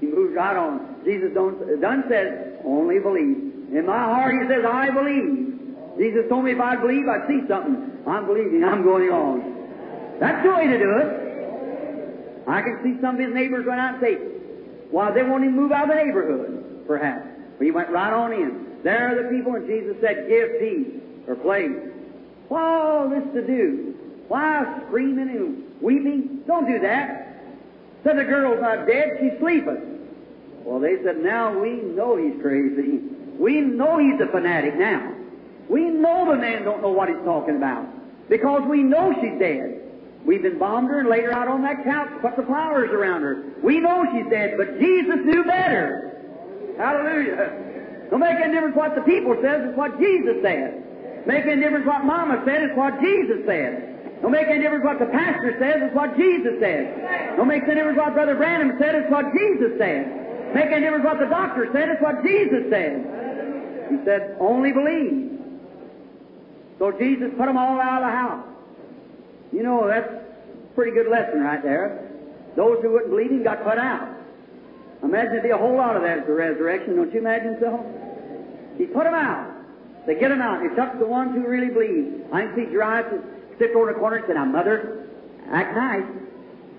He 0.00 0.06
moves 0.06 0.34
right 0.34 0.56
on. 0.56 0.98
Jesus 1.04 1.30
don't, 1.32 1.80
done 1.80 2.02
says, 2.10 2.58
only 2.64 2.98
believe. 2.98 3.70
In 3.70 3.86
my 3.86 4.02
heart, 4.02 4.34
he 4.34 4.48
says, 4.48 4.64
I 4.66 4.90
believe. 4.90 5.94
Jesus 5.96 6.26
told 6.28 6.44
me 6.44 6.58
if 6.58 6.60
I 6.60 6.74
believe, 6.74 7.06
I'd 7.06 7.28
see 7.28 7.46
something. 7.46 8.02
I'm 8.04 8.26
believing. 8.26 8.64
I'm 8.64 8.82
going 8.82 9.10
on. 9.10 10.18
That's 10.18 10.42
the 10.42 10.50
way 10.50 10.66
to 10.66 10.76
do 10.76 10.90
it. 11.06 11.27
I 12.49 12.62
can 12.62 12.80
see 12.82 13.01
some 13.01 13.16
of 13.16 13.20
his 13.20 13.34
neighbors 13.34 13.66
run 13.66 13.78
out 13.78 13.94
and 13.94 14.03
say, 14.03 14.18
well, 14.90 15.12
they 15.12 15.22
won't 15.22 15.44
even 15.44 15.57
move 15.57 15.70
out 15.70 15.90
of 15.90 15.96
the 15.96 16.03
neighborhood, 16.03 16.84
perhaps. 16.86 17.26
But 17.59 17.64
he 17.64 17.70
went 17.70 17.90
right 17.90 18.12
on 18.12 18.32
in. 18.32 18.78
There 18.82 19.09
are 19.09 19.22
the 19.22 19.28
people, 19.28 19.55
and 19.55 19.66
Jesus 19.66 19.96
said, 20.01 20.28
give 20.28 20.59
peace 20.61 21.03
or 21.26 21.36
place. 21.36 21.76
What 22.49 22.62
all 22.62 23.11
this 23.11 23.24
to 23.34 23.46
do? 23.46 23.94
Why 24.28 24.80
screaming 24.86 25.28
and 25.28 25.82
weeping? 25.82 26.44
Don't 26.46 26.66
do 26.66 26.78
that. 26.80 27.36
Said 28.05 28.16
the 28.16 28.24
girl's 28.24 28.61
not 28.61 28.86
dead, 28.86 29.18
she's 29.20 29.38
sleeping. 29.40 29.99
Well, 30.64 30.80
they 30.80 31.03
said, 31.03 31.18
now 31.22 31.59
we 31.59 31.82
know 31.82 32.16
he's 32.16 32.40
crazy. 32.40 33.01
We 33.38 33.61
know 33.61 33.99
he's 33.99 34.20
a 34.20 34.30
fanatic 34.30 34.76
now. 34.76 35.14
We 35.68 35.84
know 35.84 36.30
the 36.30 36.36
man 36.36 36.64
don't 36.64 36.82
know 36.82 36.90
what 36.90 37.09
he's 37.09 37.24
talking 37.24 37.57
about. 37.57 37.86
Because 38.28 38.62
we 38.68 38.82
know 38.82 39.12
she's 39.20 39.38
dead. 39.38 39.82
We've 40.28 40.44
embalmed 40.44 40.92
her 40.92 41.00
and 41.00 41.08
laid 41.08 41.24
her 41.24 41.32
out 41.32 41.48
on 41.48 41.62
that 41.62 41.82
couch, 41.88 42.12
put 42.20 42.36
the 42.36 42.44
flowers 42.44 42.92
around 42.92 43.22
her. 43.22 43.48
We 43.64 43.80
know 43.80 44.04
she's 44.12 44.28
dead, 44.28 44.60
but 44.60 44.78
Jesus 44.78 45.24
knew 45.24 45.42
better. 45.48 46.76
Hallelujah. 46.76 48.10
Don't 48.12 48.20
make 48.20 48.36
any 48.36 48.52
difference 48.52 48.76
what 48.76 48.94
the 48.94 49.00
people 49.08 49.40
says, 49.40 49.64
it's 49.64 49.78
what 49.78 49.96
Jesus 49.96 50.36
said. 50.44 51.24
Make 51.24 51.48
any 51.48 51.64
difference 51.64 51.86
what 51.86 52.04
Mama 52.04 52.44
said, 52.44 52.60
it's 52.60 52.76
what 52.76 53.00
Jesus 53.00 53.40
said. 53.48 54.20
Don't 54.20 54.32
make 54.32 54.48
any 54.48 54.60
difference 54.60 54.84
what 54.84 54.98
the 55.00 55.08
pastor 55.08 55.56
says, 55.56 55.88
it's 55.88 55.96
what 55.96 56.12
Jesus 56.20 56.60
said. 56.60 57.32
Don't 57.40 57.48
make 57.48 57.64
any 57.64 57.80
difference 57.80 57.96
what 57.96 58.12
Brother 58.12 58.36
Branham 58.36 58.76
said, 58.76 59.00
it's 59.00 59.10
what 59.10 59.32
Jesus 59.32 59.80
said. 59.80 60.52
Make 60.52 60.68
any 60.68 60.84
difference 60.84 61.08
what 61.08 61.24
the 61.24 61.32
doctor 61.32 61.72
said, 61.72 61.88
it's 61.88 62.04
what 62.04 62.20
Jesus 62.20 62.68
said. 62.68 63.00
He 63.88 63.96
said, 64.04 64.36
only 64.44 64.76
believe. 64.76 65.40
So 66.78 66.92
Jesus 66.92 67.32
put 67.40 67.48
them 67.48 67.56
all 67.56 67.80
out 67.80 68.04
of 68.04 68.12
the 68.12 68.12
house. 68.12 68.47
You 69.53 69.62
know, 69.62 69.88
that's 69.88 70.09
a 70.09 70.74
pretty 70.74 70.92
good 70.92 71.09
lesson 71.09 71.40
right 71.40 71.62
there. 71.62 72.11
Those 72.57 72.78
who 72.82 72.92
wouldn't 72.92 73.11
believe 73.11 73.30
him 73.30 73.44
got 73.44 73.64
put 73.64 73.78
out. 73.78 74.09
Imagine 75.03 75.30
there'd 75.30 75.42
be 75.44 75.51
a 75.51 75.57
whole 75.57 75.76
lot 75.76 75.96
of 75.96 76.03
that 76.03 76.18
at 76.18 76.26
the 76.26 76.32
resurrection, 76.32 76.96
don't 76.96 77.12
you 77.12 77.20
imagine 77.20 77.57
so? 77.61 77.84
He 78.76 78.86
put 78.86 79.05
them 79.05 79.14
out. 79.14 79.55
They 80.07 80.18
get 80.18 80.30
them 80.30 80.40
out. 80.40 80.62
He 80.62 80.68
took 80.74 80.99
the 80.99 81.07
ones 81.07 81.34
who 81.34 81.46
really 81.46 81.68
believe. 81.68 82.24
I 82.32 82.42
can 82.42 82.55
see 82.57 82.64
Jairus 82.72 83.22
sit 83.59 83.74
over 83.76 83.90
in 83.90 83.94
the 83.94 84.01
corner 84.01 84.16
and 84.16 84.26
say, 84.26 84.34
Now, 84.34 84.44
Mother, 84.44 85.07
act 85.51 85.76
nice. 85.76 86.07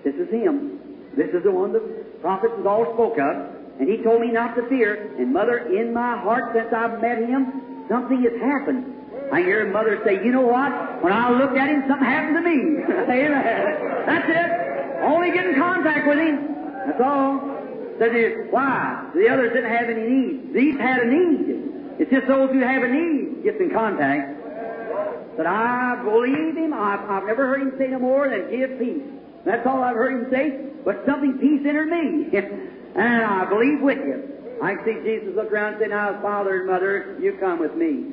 This 0.04 0.14
is 0.16 0.28
him. 0.30 0.80
This 1.16 1.30
is 1.30 1.42
the 1.44 1.50
one 1.50 1.72
the 1.72 1.80
prophets 2.20 2.54
all 2.66 2.92
spoke 2.94 3.18
of. 3.18 3.56
And 3.78 3.88
he 3.88 4.02
told 4.02 4.20
me 4.20 4.28
not 4.32 4.54
to 4.56 4.68
fear. 4.68 5.16
And 5.16 5.32
Mother, 5.32 5.58
in 5.72 5.94
my 5.94 6.18
heart, 6.18 6.52
since 6.54 6.68
I've 6.74 7.00
met 7.00 7.18
him, 7.18 7.86
something 7.88 8.22
has 8.22 8.40
happened. 8.40 8.99
I 9.32 9.42
hear 9.42 9.66
mother 9.70 10.00
say, 10.04 10.24
you 10.24 10.32
know 10.32 10.42
what? 10.42 11.02
When 11.02 11.12
I 11.12 11.30
looked 11.30 11.56
at 11.56 11.68
him, 11.68 11.84
something 11.86 12.06
happened 12.06 12.36
to 12.36 12.42
me. 12.42 12.82
Amen. 12.88 14.04
That's 14.06 14.28
it. 14.28 15.02
Only 15.02 15.30
get 15.32 15.46
in 15.46 15.54
contact 15.54 16.06
with 16.06 16.18
him. 16.18 16.54
That's 16.86 17.00
all. 17.00 17.40
Says 17.98 18.12
here, 18.12 18.48
why? 18.50 19.10
The 19.14 19.28
others 19.28 19.52
didn't 19.52 19.70
have 19.70 19.88
any 19.88 20.02
need. 20.02 20.54
These 20.54 20.80
had 20.80 21.02
a 21.02 21.06
need. 21.06 22.00
It's 22.00 22.10
just 22.10 22.26
those 22.26 22.50
who 22.50 22.60
have 22.60 22.82
a 22.82 22.88
need 22.88 23.44
gets 23.44 23.60
in 23.60 23.70
contact. 23.70 24.40
But 25.36 25.46
I 25.46 26.00
believe 26.02 26.56
him. 26.56 26.74
I've, 26.74 27.08
I've 27.08 27.24
never 27.24 27.46
heard 27.46 27.62
him 27.62 27.74
say 27.78 27.88
no 27.88 27.98
more 27.98 28.28
than 28.28 28.50
give 28.50 28.78
peace. 28.78 29.02
That's 29.44 29.66
all 29.66 29.82
I've 29.82 29.96
heard 29.96 30.24
him 30.24 30.30
say. 30.30 30.58
But 30.84 31.04
something 31.06 31.38
peace 31.38 31.60
entered 31.66 31.88
me. 31.88 32.36
and 32.96 33.22
I 33.22 33.44
believe 33.48 33.80
with 33.80 33.98
you. 33.98 34.58
I 34.62 34.76
see 34.84 34.94
Jesus 35.04 35.34
look 35.36 35.52
around 35.52 35.74
and 35.74 35.82
say, 35.82 35.88
now, 35.88 36.20
Father 36.20 36.60
and 36.60 36.66
Mother, 36.66 37.16
you 37.20 37.36
come 37.40 37.58
with 37.58 37.74
me. 37.74 38.12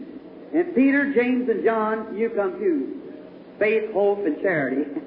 And 0.54 0.76
Peter, 0.76 1.14
James, 1.14 1.50
and 1.50 1.64
John, 1.64 2.18
you 2.18 2.30
come 2.30 2.60
too. 2.60 3.02
Faith, 3.60 3.92
hope, 3.94 4.26
and 4.26 4.42
charity. 4.42 5.02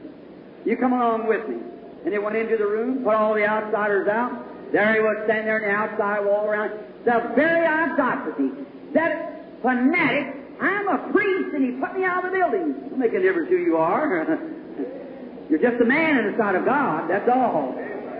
You 0.64 0.76
come 0.76 0.92
along 0.92 1.26
with 1.26 1.48
me. 1.48 1.56
And 2.04 2.12
they 2.12 2.18
went 2.18 2.36
into 2.36 2.56
the 2.56 2.66
room, 2.66 3.04
put 3.04 3.14
all 3.14 3.34
the 3.34 3.46
outsiders 3.46 4.08
out. 4.08 4.72
There 4.72 4.94
he 4.94 5.00
was 5.00 5.16
standing 5.24 5.46
there 5.46 5.58
in 5.58 5.68
the 5.68 5.74
outside 5.74 6.24
wall 6.24 6.46
around. 6.46 6.72
The 7.04 7.32
very 7.34 7.66
audacity. 7.66 8.50
That 8.94 9.62
fanatic, 9.62 10.36
I'm 10.60 10.88
a 10.88 11.12
priest, 11.12 11.54
and 11.54 11.64
he 11.64 11.80
put 11.80 11.96
me 11.96 12.04
out 12.04 12.24
of 12.24 12.32
the 12.32 12.38
building. 12.38 12.88
Don't 12.90 12.98
make 12.98 13.12
a 13.12 13.20
difference 13.20 13.48
who 13.48 13.56
you 13.56 13.76
are. 13.76 14.26
You're 15.50 15.58
just 15.58 15.82
a 15.82 15.84
man 15.84 16.18
in 16.18 16.32
the 16.32 16.38
sight 16.38 16.54
of 16.54 16.64
God, 16.64 17.10
that's 17.10 17.28
all. 17.28 17.74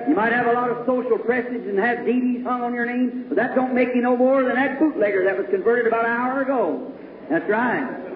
You 0.08 0.14
might 0.14 0.32
have 0.32 0.46
a 0.46 0.52
lot 0.52 0.70
of 0.70 0.86
social 0.86 1.18
prestige 1.18 1.66
and 1.68 1.78
have 1.78 1.98
DDs 1.98 2.42
hung 2.42 2.62
on 2.62 2.74
your 2.74 2.86
name, 2.86 3.26
but 3.28 3.36
that 3.36 3.54
don't 3.54 3.74
make 3.74 3.94
you 3.94 4.02
no 4.02 4.16
more 4.16 4.42
than 4.42 4.54
that 4.54 4.80
bootlegger 4.80 5.24
that 5.24 5.36
was 5.36 5.46
converted 5.50 5.86
about 5.86 6.06
an 6.06 6.10
hour 6.10 6.42
ago. 6.42 6.92
That's 7.30 7.48
right. 7.48 8.10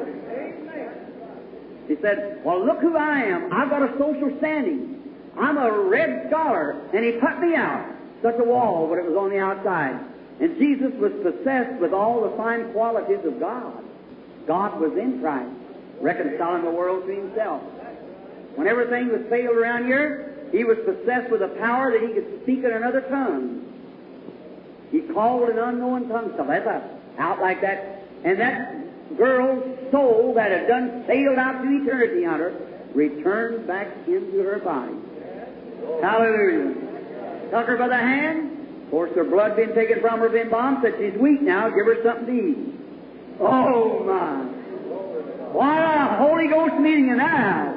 He 1.87 1.97
said, 2.03 2.41
Well, 2.45 2.65
look 2.65 2.81
who 2.81 2.97
I 2.97 3.21
am. 3.21 3.53
I've 3.53 3.71
got 3.71 3.83
a 3.83 3.97
social 3.99 4.35
standing. 4.39 5.03
I'm 5.39 5.57
a 5.57 5.71
red 5.71 6.27
scholar. 6.29 6.73
And 6.93 7.05
he 7.05 7.13
put 7.13 7.41
me 7.41 7.55
out. 7.55 7.91
Such 8.23 8.37
a 8.39 8.45
wall, 8.45 8.89
but 8.89 8.99
it 8.99 9.05
was 9.05 9.17
on 9.17 9.31
the 9.31 9.39
outside. 9.39 10.01
And 10.41 10.59
Jesus 10.59 10.93
was 10.99 11.13
possessed 11.23 11.81
with 11.81 11.93
all 11.93 12.23
the 12.29 12.37
fine 12.37 12.73
qualities 12.73 13.25
of 13.25 13.39
God. 13.39 13.85
God 14.47 14.81
was 14.81 14.93
in 14.99 15.21
Christ, 15.21 15.51
reconciling 16.01 16.65
the 16.65 16.71
world 16.71 17.07
to 17.07 17.15
himself. 17.15 17.63
When 18.57 18.67
everything 18.67 19.09
was 19.09 19.23
failed 19.29 19.57
around 19.57 19.87
here, 19.87 20.35
he 20.53 20.65
was 20.65 20.79
possessed 20.85 21.31
with 21.31 21.43
a 21.43 21.49
power 21.61 21.93
that 21.93 22.01
he 22.01 22.15
could 22.15 22.41
speak 22.43 22.61
in 22.61 22.73
another 22.73 23.03
tongue. 23.03 23.61
He 24.91 25.01
called 25.01 25.51
an 25.51 25.59
unknown 25.59 26.09
tongue. 26.09 26.33
So 26.37 26.45
that's 26.47 26.67
out 27.19 27.41
like 27.41 27.61
that. 27.61 28.03
And 28.25 28.41
that 28.41 28.84
girl's 29.17 29.91
soul 29.91 30.35
that 30.35 30.51
had 30.51 30.67
done 30.67 31.05
sailed 31.07 31.39
out 31.39 31.63
to 31.63 31.69
eternity 31.69 32.25
on 32.27 32.41
her 32.41 32.53
returned 32.95 33.67
back 33.67 33.89
into 34.07 34.39
her 34.39 34.61
body. 34.61 34.95
Hallelujah. 36.01 36.75
Took 37.51 37.67
her 37.67 37.77
by 37.77 37.89
the 37.89 37.97
hand. 37.97 38.85
Of 38.85 38.91
course, 38.91 39.11
her 39.15 39.25
blood 39.25 39.57
been 39.57 39.75
taken 39.75 40.01
from 40.01 40.21
her, 40.21 40.29
been 40.29 40.51
bombed. 40.51 40.79
Said 40.83 40.95
she's 40.99 41.19
weak 41.21 41.43
now. 41.43 41.69
Give 41.69 41.87
her 41.87 42.03
something 42.05 42.27
to 42.27 42.33
eat. 42.33 42.59
Oh 43.41 44.05
my! 44.05 44.45
What 45.53 45.83
a 45.83 46.17
Holy 46.19 46.49
Ghost 46.49 46.81
meeting 46.81 47.09
in 47.09 47.19
that. 47.19 47.75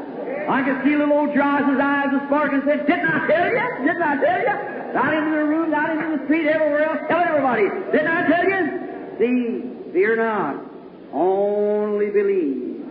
I 0.49 0.63
could 0.63 0.83
see 0.83 0.95
little 0.95 1.17
old 1.17 1.35
Jairus's 1.35 1.79
eyes 1.81 2.07
and 2.09 2.21
spark 2.27 2.53
and 2.53 2.63
said, 2.65 2.87
Didn't 2.87 3.07
I 3.07 3.27
tell 3.27 3.49
you? 3.49 3.85
Didn't 3.85 4.01
I 4.01 4.15
tell 4.21 4.41
you? 4.41 4.97
Out 4.97 5.13
into 5.13 5.31
the 5.31 5.43
room, 5.43 5.73
out 5.73 5.89
into 5.89 6.17
the 6.17 6.25
street, 6.25 6.47
everywhere 6.47 6.89
else, 6.89 6.99
tell 7.09 7.19
everybody. 7.19 7.67
Didn't 7.91 8.07
I 8.07 8.27
tell 8.27 8.45
you? 8.45 8.61
See, 9.19 9.91
fear 9.93 10.15
not. 10.15 10.66
Only 11.13 12.09
believe. 12.09 12.85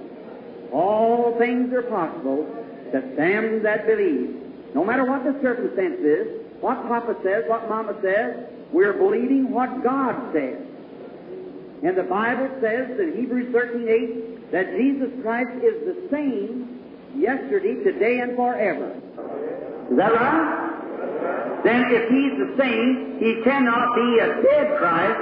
All 0.73 1.37
things 1.39 1.73
are 1.73 1.83
possible 1.83 2.45
to 2.93 3.01
them 3.17 3.63
that 3.63 3.87
believe. 3.87 4.37
No 4.75 4.85
matter 4.85 5.05
what 5.05 5.25
the 5.25 5.39
circumstance 5.43 6.01
is, 6.01 6.27
what 6.61 6.83
Papa 6.89 7.17
says, 7.23 7.45
what 7.47 7.69
Mama 7.69 7.95
says, 8.03 8.37
we're 8.73 8.95
believing 8.95 9.51
what 9.51 9.83
God 9.83 10.33
says. 10.33 10.59
And 11.83 11.97
the 11.97 12.03
Bible 12.03 12.49
says 12.61 12.99
in 12.99 13.15
Hebrews 13.17 13.55
13:8 13.55 14.51
that 14.51 14.77
Jesus 14.77 15.11
Christ 15.23 15.51
is 15.63 15.85
the 15.85 16.09
same 16.11 16.81
yesterday, 17.15 17.75
today, 17.85 18.21
and 18.21 18.35
forever. 18.37 18.91
Is 19.91 19.97
that 19.97 20.13
right? 20.13 21.61
Then 21.65 21.85
if 21.91 22.09
He's 22.09 22.39
the 22.39 22.57
same, 22.59 23.19
He 23.19 23.43
cannot 23.45 23.95
be 23.95 24.19
a 24.19 24.43
dead 24.43 24.79
Christ 24.79 25.21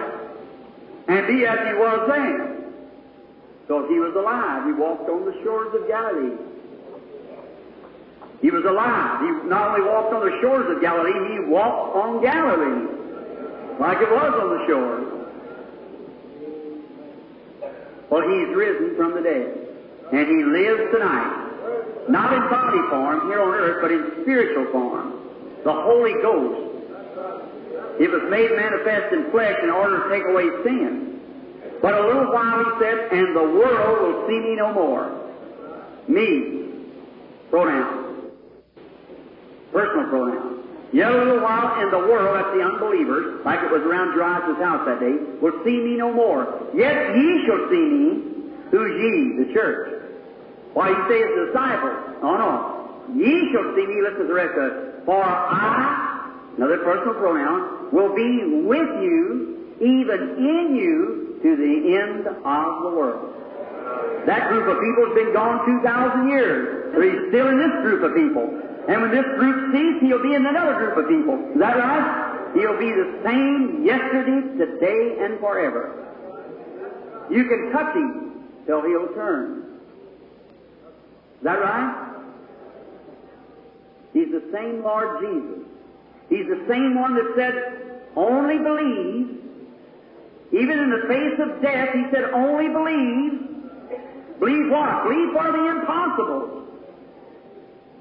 and 1.09 1.27
be 1.27 1.47
as 1.47 1.59
He 1.69 1.75
was 1.75 2.09
then. 2.09 2.64
Because 3.67 3.89
He 3.89 3.99
was 3.99 4.15
alive. 4.15 4.67
He 4.67 4.73
walked 4.73 5.09
on 5.09 5.25
the 5.25 5.33
shores 5.43 5.75
of 5.75 5.89
Galilee. 5.89 6.37
He 8.43 8.51
was 8.51 8.65
alive. 8.65 9.25
He 9.25 9.49
not 9.49 9.73
only 9.73 9.89
walked 9.89 10.13
on 10.13 10.21
the 10.21 10.37
shores 10.45 10.69
of 10.69 10.83
Galilee, 10.83 11.17
He 11.33 11.49
walked 11.49 11.97
on 11.97 12.21
Galilee. 12.21 12.93
Like 13.81 13.99
it 14.05 14.11
was 14.13 14.33
on 14.37 14.49
the 14.53 14.67
shores. 14.69 15.07
Well, 18.11 18.21
He's 18.21 18.55
risen 18.55 18.97
from 18.97 19.15
the 19.15 19.23
dead. 19.23 19.49
And 20.13 20.29
He 20.29 20.45
lives 20.45 20.93
tonight. 20.93 21.41
Not 22.09 22.35
in 22.35 22.41
body 22.53 22.85
form 22.91 23.29
here 23.29 23.41
on 23.41 23.49
earth, 23.49 23.81
but 23.81 23.91
in 23.91 24.23
spiritual 24.23 24.71
form. 24.73 25.25
The 25.65 25.73
Holy 25.73 26.13
Ghost. 26.21 26.75
It 27.99 28.11
was 28.11 28.29
made 28.29 28.51
manifest 28.51 29.15
in 29.15 29.31
flesh 29.31 29.57
in 29.63 29.71
order 29.71 30.05
to 30.05 30.09
take 30.13 30.29
away 30.29 30.51
sin. 30.65 31.14
But 31.83 31.95
a 31.95 32.07
little 32.07 32.33
while 32.33 32.65
he 32.65 32.71
said, 32.81 33.13
and 33.13 33.37
the 33.37 33.43
world 33.43 34.03
will 34.03 34.29
see 34.29 34.39
me 34.41 34.57
no 34.57 34.73
more. 34.73 35.13
Me. 36.09 36.69
Pronoun. 37.51 38.31
Personal 39.73 40.09
pronoun. 40.09 40.55
Yet 40.93 41.11
a 41.11 41.17
little 41.17 41.41
while, 41.41 41.83
and 41.83 41.93
the 41.93 41.99
world, 41.99 42.37
that's 42.37 42.57
the 42.57 42.63
unbelievers, 42.63 43.45
like 43.45 43.59
it 43.63 43.71
was 43.71 43.83
around 43.83 44.15
Jairus' 44.15 44.63
house 44.63 44.87
that 44.87 45.01
day, 45.01 45.19
will 45.43 45.59
see 45.65 45.77
me 45.77 45.97
no 45.97 46.13
more. 46.13 46.71
Yet 46.73 47.17
ye 47.17 47.45
shall 47.47 47.67
see 47.69 47.83
me. 47.83 48.23
Who's 48.71 48.95
ye? 49.03 49.45
The 49.45 49.53
church. 49.53 50.03
Why, 50.73 50.89
he 50.89 50.95
says 51.11 51.27
the 51.35 51.47
disciples. 51.47 51.99
Oh 52.23 52.37
no. 52.39 52.85
Ye 53.15 53.51
shall 53.53 53.75
see 53.75 53.87
me, 53.87 54.03
listen 54.03 54.21
to 54.23 54.27
the 54.27 54.35
rest 54.35 54.57
of 54.57 54.65
it. 54.71 55.05
For 55.05 55.23
I, 55.23 56.31
another 56.57 56.79
personal 56.79 57.15
pronoun, 57.15 57.91
will 57.93 58.15
be 58.15 58.63
with 58.63 58.89
you, 59.03 59.75
even 59.81 60.21
in 60.39 60.77
you, 60.77 61.24
to 61.45 61.57
the 61.57 61.77
end 62.01 62.27
of 62.27 62.83
the 62.83 62.89
world. 62.97 63.37
That 64.25 64.49
group 64.49 64.65
of 64.65 64.81
people 64.81 65.05
has 65.05 65.15
been 65.15 65.33
gone 65.35 65.61
2,000 65.67 66.29
years, 66.31 66.95
but 66.97 67.05
he's 67.05 67.29
still 67.29 67.49
in 67.53 67.59
this 67.61 67.77
group 67.85 68.01
of 68.01 68.17
people. 68.17 68.49
And 68.89 69.03
when 69.03 69.11
this 69.13 69.29
group 69.37 69.73
ceases, 69.73 70.01
he'll 70.01 70.23
be 70.23 70.33
in 70.33 70.47
another 70.47 70.73
group 70.81 70.97
of 70.97 71.07
people. 71.07 71.37
Is 71.53 71.61
that 71.61 71.77
right? 71.77 72.53
He'll 72.57 72.79
be 72.79 72.89
the 72.89 73.21
same 73.25 73.85
yesterday, 73.85 74.57
today, 74.57 75.19
and 75.21 75.39
forever. 75.39 75.93
You 77.31 77.45
can 77.45 77.73
touch 77.73 77.95
him 77.95 78.45
till 78.65 78.81
he'll 78.81 79.13
turn. 79.13 79.69
Is 81.39 81.45
that 81.45 81.61
right? 81.61 82.15
He's 84.15 84.31
the 84.31 84.49
same 84.51 84.83
Lord 84.83 85.21
Jesus. 85.21 85.69
He's 86.31 86.47
the 86.47 86.65
same 86.71 86.95
one 86.95 87.15
that 87.17 87.35
said, 87.37 88.01
only 88.17 88.57
believe. 88.59 89.34
Even 90.55 90.79
in 90.79 90.91
the 90.91 91.03
face 91.09 91.35
of 91.43 91.61
death, 91.61 91.91
he 91.93 92.05
said, 92.15 92.31
only 92.31 92.69
believe. 92.71 94.39
Believe 94.39 94.71
what? 94.71 95.03
Believe 95.03 95.35
for 95.35 95.51
the 95.51 95.65
impossible. 95.67 96.63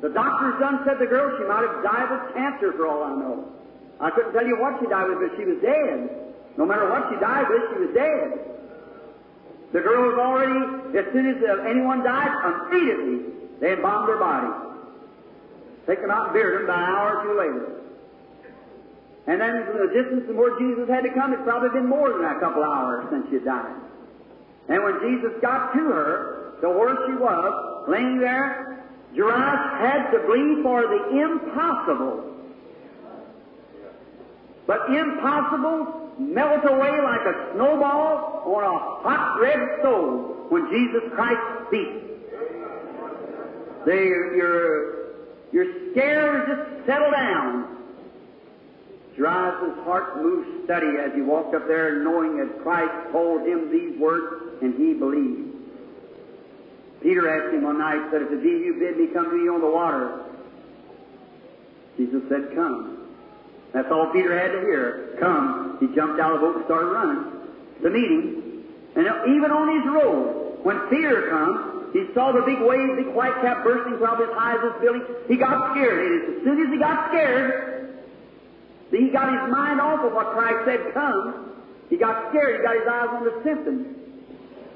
The 0.01 0.09
doctor's 0.09 0.59
done 0.59 0.83
said 0.85 0.99
the 0.99 1.07
girl 1.07 1.33
she 1.39 1.45
might 1.47 1.65
have 1.65 1.81
died 1.81 2.11
of 2.13 2.33
cancer 2.35 2.73
for 2.73 2.85
all 2.85 3.03
I 3.03 3.15
know. 3.17 3.49
I 3.99 4.11
couldn't 4.11 4.33
tell 4.33 4.45
you 4.45 4.59
what 4.59 4.77
she 4.79 4.85
died 4.85 5.09
with, 5.09 5.19
but 5.25 5.37
she 5.37 5.45
was 5.45 5.57
dead. 5.61 6.09
No 6.57 6.65
matter 6.65 6.89
what 6.89 7.09
she 7.09 7.17
died 7.19 7.47
with, 7.49 7.61
she 7.73 7.79
was 7.87 7.93
dead. 7.95 8.53
The 9.71 9.81
girl 9.81 10.13
was 10.13 10.19
already, 10.19 10.99
as 10.99 11.05
soon 11.13 11.25
as 11.25 11.41
uh, 11.41 11.63
anyone 11.65 12.03
died, 12.03 12.29
immediately 12.69 13.33
they 13.61 13.73
embalmed 13.73 14.09
her 14.09 14.19
body. 14.19 14.53
Take 15.87 16.01
them 16.01 16.11
out 16.11 16.25
and 16.29 16.33
buried 16.33 16.59
them 16.59 16.67
by 16.67 16.75
an 16.75 16.83
hour 16.83 17.17
or 17.17 17.23
two 17.23 17.33
later. 17.33 17.82
And 19.26 19.39
then 19.39 19.65
from 19.65 19.88
the 19.88 19.93
distance 19.93 20.26
from 20.28 20.38
where 20.38 20.59
Jesus 20.59 20.89
had 20.89 21.01
to 21.01 21.13
come, 21.13 21.32
it's 21.34 21.43
probably 21.43 21.69
been 21.69 21.88
more 21.88 22.11
than 22.11 22.26
a 22.26 22.39
couple 22.39 22.63
hours 22.63 23.07
since 23.09 23.26
she 23.32 23.39
died. 23.39 23.76
And 24.67 24.84
when 24.84 24.99
Jesus 24.99 25.32
got 25.41 25.74
to 25.74 25.80
her, 25.80 26.43
to 26.61 26.69
where 26.69 26.95
she 27.07 27.13
was, 27.15 27.86
laying 27.88 28.19
there, 28.19 28.84
Jairus 29.15 29.80
had 29.80 30.11
to 30.11 30.19
believe 30.26 30.63
for 30.63 30.82
the 30.82 31.21
impossible. 31.21 32.24
But 34.65 34.89
impossible 34.89 36.11
melt 36.19 36.63
away 36.65 37.01
like 37.03 37.21
a 37.21 37.53
snowball 37.53 38.43
on 38.45 38.63
a 38.63 38.80
hot 39.03 39.39
red 39.41 39.80
stove 39.80 40.49
when 40.49 40.69
Jesus 40.69 41.01
Christ 41.15 41.41
speaks. 41.67 42.13
They, 43.86 44.05
your, 44.05 45.17
your 45.51 45.91
scares 45.91 46.47
just 46.47 46.86
settle 46.88 47.11
down. 47.11 47.72
Jairus' 49.18 49.78
heart 49.86 50.22
moved 50.22 50.66
steady 50.66 50.97
as 50.97 51.14
he 51.14 51.22
walked 51.22 51.53
up 51.53 51.68
there, 51.68 52.03
knowing 52.03 52.38
that 52.38 52.64
Christ 52.64 53.11
told 53.11 53.47
him 53.47 53.72
these 53.72 53.99
words, 53.99 54.61
and 54.61 54.74
he 54.76 54.93
believed. 54.93 55.53
Peter 57.01 57.28
asked 57.28 57.53
him 57.53 57.64
one 57.64 57.78
night, 57.78 58.09
said, 58.11 58.22
If 58.24 58.32
it 58.32 58.41
be 58.41 58.49
you 58.49 58.76
bid 58.80 58.97
me 58.97 59.07
come 59.14 59.30
to 59.30 59.38
you 59.38 59.53
on 59.53 59.61
the 59.61 59.68
water. 59.68 60.24
Jesus 61.97 62.24
said, 62.30 62.55
Come. 62.55 63.07
That's 63.74 63.91
all 63.91 64.09
Peter 64.14 64.38
had 64.38 64.53
to 64.53 64.61
hear. 64.61 65.18
Come. 65.20 65.78
He 65.80 65.93
jumped 65.93 66.20
out 66.20 66.34
of 66.34 66.41
the 66.41 66.47
boat 66.47 66.55
and 66.57 66.66
started 66.66 66.88
running 66.88 67.34
to 67.84 67.89
meet 67.89 68.09
him. 68.09 68.64
And 68.95 69.05
even 69.36 69.51
on 69.51 69.68
his 69.76 69.86
road, 69.91 70.64
when 70.64 70.80
fear 70.89 71.30
comes, 71.30 71.91
he 71.93 72.05
saw 72.14 72.32
the 72.32 72.41
big 72.41 72.61
waves, 72.61 72.95
big 72.95 73.14
white 73.14 73.36
cap 73.41 73.64
bursting 73.64 73.93
as 73.93 73.99
high 74.34 74.55
as 74.55 74.61
this 74.61 74.82
building. 74.82 75.03
He 75.28 75.36
got 75.36 75.74
scared. 75.74 75.99
And 75.99 76.38
as 76.38 76.43
soon 76.43 76.61
as 76.66 76.70
he 76.72 76.80
got 76.80 77.09
scared, 77.09 77.72
he 78.99 79.09
got 79.09 79.31
his 79.31 79.51
mind 79.51 79.81
off 79.81 80.05
of 80.05 80.13
what 80.13 80.33
Christ 80.33 80.65
said, 80.65 80.93
come. 80.93 81.51
He 81.89 81.97
got 81.97 82.29
scared. 82.29 82.59
He 82.59 82.63
got 82.63 82.75
his 82.75 82.87
eyes 82.87 83.09
on 83.09 83.23
the 83.25 83.41
symptoms. 83.43 83.87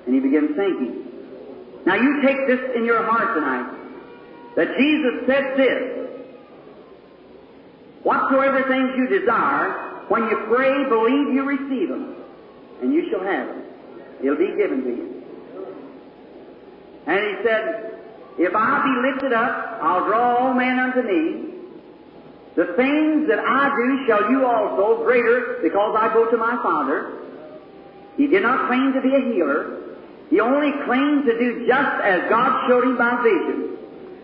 And 0.05 0.15
he 0.15 0.19
began 0.19 0.55
thinking. 0.55 1.05
Now 1.85 1.95
you 1.95 2.21
take 2.25 2.47
this 2.47 2.75
in 2.75 2.85
your 2.85 3.03
heart 3.03 3.35
tonight. 3.35 3.73
That 4.55 4.77
Jesus 4.77 5.27
said 5.27 5.57
this. 5.57 6.07
Whatsoever 8.03 8.63
things 8.67 8.89
you 8.97 9.19
desire, 9.19 10.03
when 10.07 10.23
you 10.23 10.45
pray, 10.47 10.87
believe 10.87 11.33
you 11.33 11.43
receive 11.43 11.89
them, 11.89 12.15
and 12.81 12.93
you 12.93 13.09
shall 13.11 13.21
have 13.21 13.47
them. 13.47 13.63
It'll 14.23 14.37
be 14.37 14.55
given 14.55 14.83
to 14.83 14.89
you. 14.89 15.23
And 17.05 17.19
he 17.19 17.43
said, 17.43 17.99
If 18.39 18.55
I 18.55 18.83
be 18.83 19.11
lifted 19.11 19.33
up, 19.33 19.79
I'll 19.81 20.05
draw 20.05 20.37
all 20.37 20.53
men 20.53 20.79
unto 20.79 21.01
me. 21.01 21.56
The 22.57 22.73
things 22.73 23.29
that 23.29 23.37
I 23.37 23.69
do 23.69 24.07
shall 24.07 24.31
you 24.31 24.43
also, 24.43 25.05
greater, 25.05 25.59
because 25.61 25.93
I 25.93 26.11
go 26.11 26.25
to 26.31 26.37
my 26.37 26.57
Father. 26.63 27.13
He 28.17 28.25
did 28.25 28.41
not 28.41 28.67
claim 28.67 28.93
to 28.93 29.01
be 29.01 29.13
a 29.13 29.21
healer. 29.31 29.77
He 30.31 30.39
only 30.39 30.73
claimed 30.85 31.25
to 31.29 31.37
do 31.37 31.67
just 31.67 32.01
as 32.01 32.27
God 32.33 32.67
showed 32.67 32.83
him 32.83 32.97
by 32.97 33.21
vision. 33.21 33.77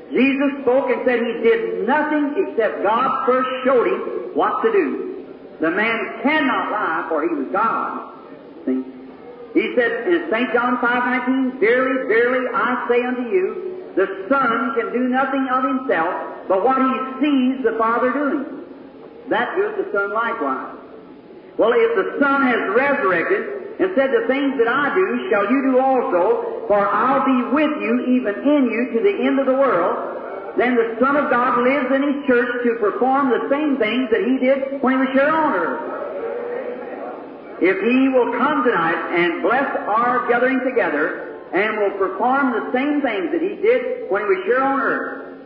Jesus 0.10 0.66
spoke 0.66 0.90
and 0.90 1.06
said 1.06 1.22
he 1.22 1.46
did 1.46 1.86
nothing 1.86 2.34
except 2.42 2.82
God 2.82 3.26
first 3.28 3.50
showed 3.66 3.86
him 3.86 4.34
what 4.34 4.64
to 4.64 4.72
do. 4.72 5.26
The 5.62 5.70
man 5.70 6.20
cannot 6.24 6.72
lie, 6.72 7.06
for 7.10 7.22
he 7.22 7.36
was 7.36 7.48
God. 7.54 8.18
See? 8.66 8.82
He 9.54 9.74
said 9.78 10.08
in 10.10 10.28
St. 10.34 10.52
John 10.54 10.78
5.19, 10.82 11.60
Verily, 11.60 12.08
verily, 12.08 12.48
I 12.52 12.88
say 12.90 13.06
unto 13.06 13.30
you, 13.30 13.73
the 13.96 14.26
Son 14.30 14.74
can 14.76 14.92
do 14.92 15.08
nothing 15.10 15.48
of 15.52 15.64
himself, 15.64 16.48
but 16.48 16.64
what 16.64 16.78
he 16.82 16.94
sees 17.22 17.64
the 17.64 17.78
Father 17.78 18.12
doing. 18.12 18.66
That 19.30 19.56
doeth 19.56 19.78
the 19.78 19.92
Son 19.94 20.14
likewise. 20.14 20.78
Well, 21.58 21.72
if 21.74 21.96
the 21.96 22.18
Son 22.20 22.48
has 22.48 22.74
resurrected, 22.74 23.64
and 23.80 23.90
said, 23.96 24.12
The 24.14 24.28
things 24.28 24.58
that 24.58 24.68
I 24.68 24.94
do 24.94 25.30
shall 25.30 25.50
you 25.50 25.74
do 25.74 25.80
also, 25.80 26.66
for 26.68 26.78
I'll 26.78 27.26
be 27.26 27.54
with 27.54 27.74
you, 27.82 28.18
even 28.18 28.36
in 28.46 28.70
you, 28.70 28.94
to 28.94 29.00
the 29.02 29.26
end 29.26 29.40
of 29.40 29.46
the 29.46 29.54
world. 29.54 30.56
Then 30.58 30.76
the 30.76 30.96
Son 31.02 31.18
of 31.18 31.32
God 31.32 31.64
lives 31.64 31.90
in 31.90 32.02
His 32.14 32.26
church 32.28 32.64
to 32.66 32.76
perform 32.80 33.30
the 33.30 33.50
same 33.50 33.78
things 33.78 34.10
that 34.12 34.22
He 34.22 34.38
did 34.38 34.82
when 34.82 34.94
He 34.94 35.00
was 35.06 35.10
here 35.14 35.30
on 35.30 35.54
earth. 35.54 35.82
If 37.62 37.82
He 37.82 38.10
will 38.10 38.38
come 38.38 38.64
tonight 38.64 39.18
and 39.18 39.42
bless 39.42 39.66
our 39.90 40.28
gathering 40.30 40.60
together 40.62 41.33
and 41.54 41.78
will 41.78 41.98
perform 41.98 42.52
the 42.52 42.72
same 42.74 43.02
things 43.02 43.32
that 43.32 43.42
He 43.42 43.56
did 43.62 44.10
when 44.10 44.24
He 44.24 44.28
was 44.28 44.44
here 44.46 44.62
on 44.62 44.82
earth, 44.82 45.38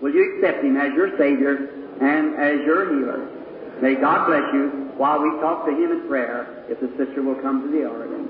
will 0.00 0.12
you 0.12 0.36
accept 0.36 0.62
Him 0.62 0.76
as 0.76 0.92
your 0.94 1.16
Savior 1.16 1.72
and 2.00 2.36
as 2.36 2.64
your 2.66 2.84
healer? 2.92 3.28
May 3.80 3.94
God 3.94 4.26
bless 4.26 4.52
you 4.52 4.92
while 4.96 5.22
we 5.22 5.30
talk 5.40 5.64
to 5.66 5.72
Him 5.72 5.92
in 5.92 6.08
prayer 6.08 6.66
if 6.68 6.80
the 6.80 6.88
sister 6.98 7.22
will 7.22 7.40
come 7.40 7.62
to 7.62 7.68
the 7.68 7.88
organ. 7.88 8.28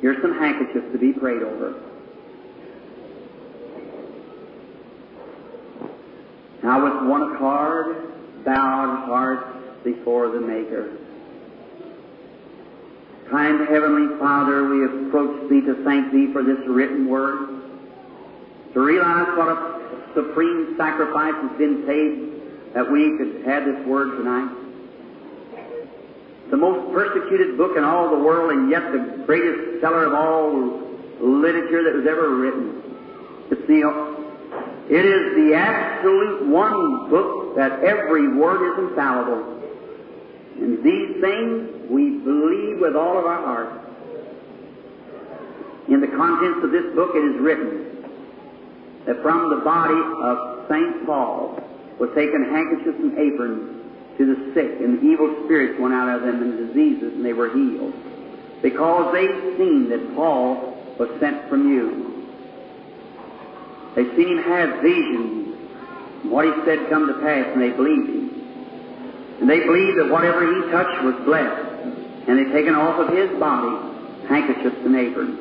Here's 0.00 0.20
some 0.20 0.38
handkerchiefs 0.38 0.92
to 0.92 0.98
be 0.98 1.12
prayed 1.12 1.42
over. 1.42 1.82
Now 6.62 6.82
with 6.82 7.08
one 7.08 7.34
accord, 7.34 8.44
bowed 8.44 9.06
hearts 9.06 9.84
before 9.84 10.30
the 10.30 10.40
Maker. 10.40 10.96
Kind 13.30 13.68
Heavenly 13.68 14.18
Father, 14.18 14.68
we 14.68 14.84
approach 14.86 15.50
Thee 15.50 15.60
to 15.60 15.84
thank 15.84 16.12
Thee 16.12 16.32
for 16.32 16.42
this 16.42 16.58
written 16.66 17.08
word, 17.08 17.60
to 18.72 18.80
realize 18.80 19.28
what 19.36 19.48
a 19.48 20.10
supreme 20.14 20.74
sacrifice 20.78 21.34
has 21.34 21.58
been 21.58 21.84
paid 21.84 22.74
that 22.74 22.90
we 22.90 23.18
could 23.18 23.44
have 23.44 23.66
this 23.66 23.86
word 23.86 24.16
tonight. 24.16 24.48
The 26.50 26.56
most 26.56 26.94
persecuted 26.94 27.58
book 27.58 27.76
in 27.76 27.84
all 27.84 28.08
the 28.08 28.18
world, 28.18 28.52
and 28.52 28.70
yet 28.70 28.92
the 28.92 29.24
greatest 29.26 29.82
seller 29.82 30.06
of 30.06 30.14
all 30.14 30.88
literature 31.20 31.84
that 31.84 31.94
was 31.94 32.06
ever 32.08 32.34
written. 32.34 32.80
It's 33.50 33.66
the, 33.66 33.84
it 34.88 35.04
is 35.04 35.34
the 35.36 35.54
absolute 35.54 36.48
one 36.48 37.10
book 37.10 37.56
that 37.56 37.84
every 37.84 38.34
word 38.34 38.72
is 38.72 38.88
infallible. 38.88 39.57
And 40.60 40.82
these 40.82 41.20
things 41.20 41.90
we 41.90 42.18
believe 42.18 42.80
with 42.80 42.96
all 42.96 43.18
of 43.18 43.24
our 43.24 43.42
heart. 43.42 43.88
In 45.88 46.00
the 46.00 46.08
contents 46.08 46.64
of 46.64 46.70
this 46.70 46.94
book 46.94 47.12
it 47.14 47.24
is 47.24 47.40
written 47.40 47.88
that 49.06 49.22
from 49.22 49.48
the 49.48 49.64
body 49.64 50.00
of 50.22 50.68
St. 50.68 51.06
Paul 51.06 51.62
was 51.98 52.10
taken 52.14 52.44
handkerchiefs 52.44 52.98
and 52.98 53.18
aprons 53.18 53.78
to 54.18 54.26
the 54.26 54.52
sick, 54.52 54.80
and 54.80 54.98
the 54.98 55.02
evil 55.06 55.44
spirits 55.44 55.80
went 55.80 55.94
out 55.94 56.14
of 56.14 56.22
them 56.22 56.42
and 56.42 56.68
diseases, 56.68 57.14
and 57.14 57.24
they 57.24 57.32
were 57.32 57.48
healed. 57.50 57.94
Because 58.60 59.12
they've 59.14 59.56
seen 59.56 59.88
that 59.88 60.14
Paul 60.14 60.76
was 60.98 61.08
sent 61.20 61.48
from 61.48 61.72
you. 61.72 62.26
They've 63.94 64.14
seen 64.16 64.38
him 64.38 64.42
have 64.44 64.82
visions, 64.82 65.56
and 66.22 66.30
what 66.30 66.44
he 66.44 66.52
said 66.64 66.90
come 66.90 67.06
to 67.06 67.14
pass, 67.14 67.46
and 67.52 67.62
they 67.62 67.70
believed 67.70 68.08
him. 68.10 68.37
And 69.40 69.48
they 69.48 69.60
believed 69.60 69.98
that 69.98 70.10
whatever 70.10 70.42
he 70.42 70.70
touched 70.70 71.02
was 71.04 71.14
blessed. 71.24 72.28
And 72.28 72.38
they've 72.38 72.52
taken 72.52 72.74
off 72.74 72.98
of 72.98 73.16
his 73.16 73.30
body 73.38 73.88
handkerchiefs 74.28 74.76
and 74.84 74.94
aprons. 74.94 75.38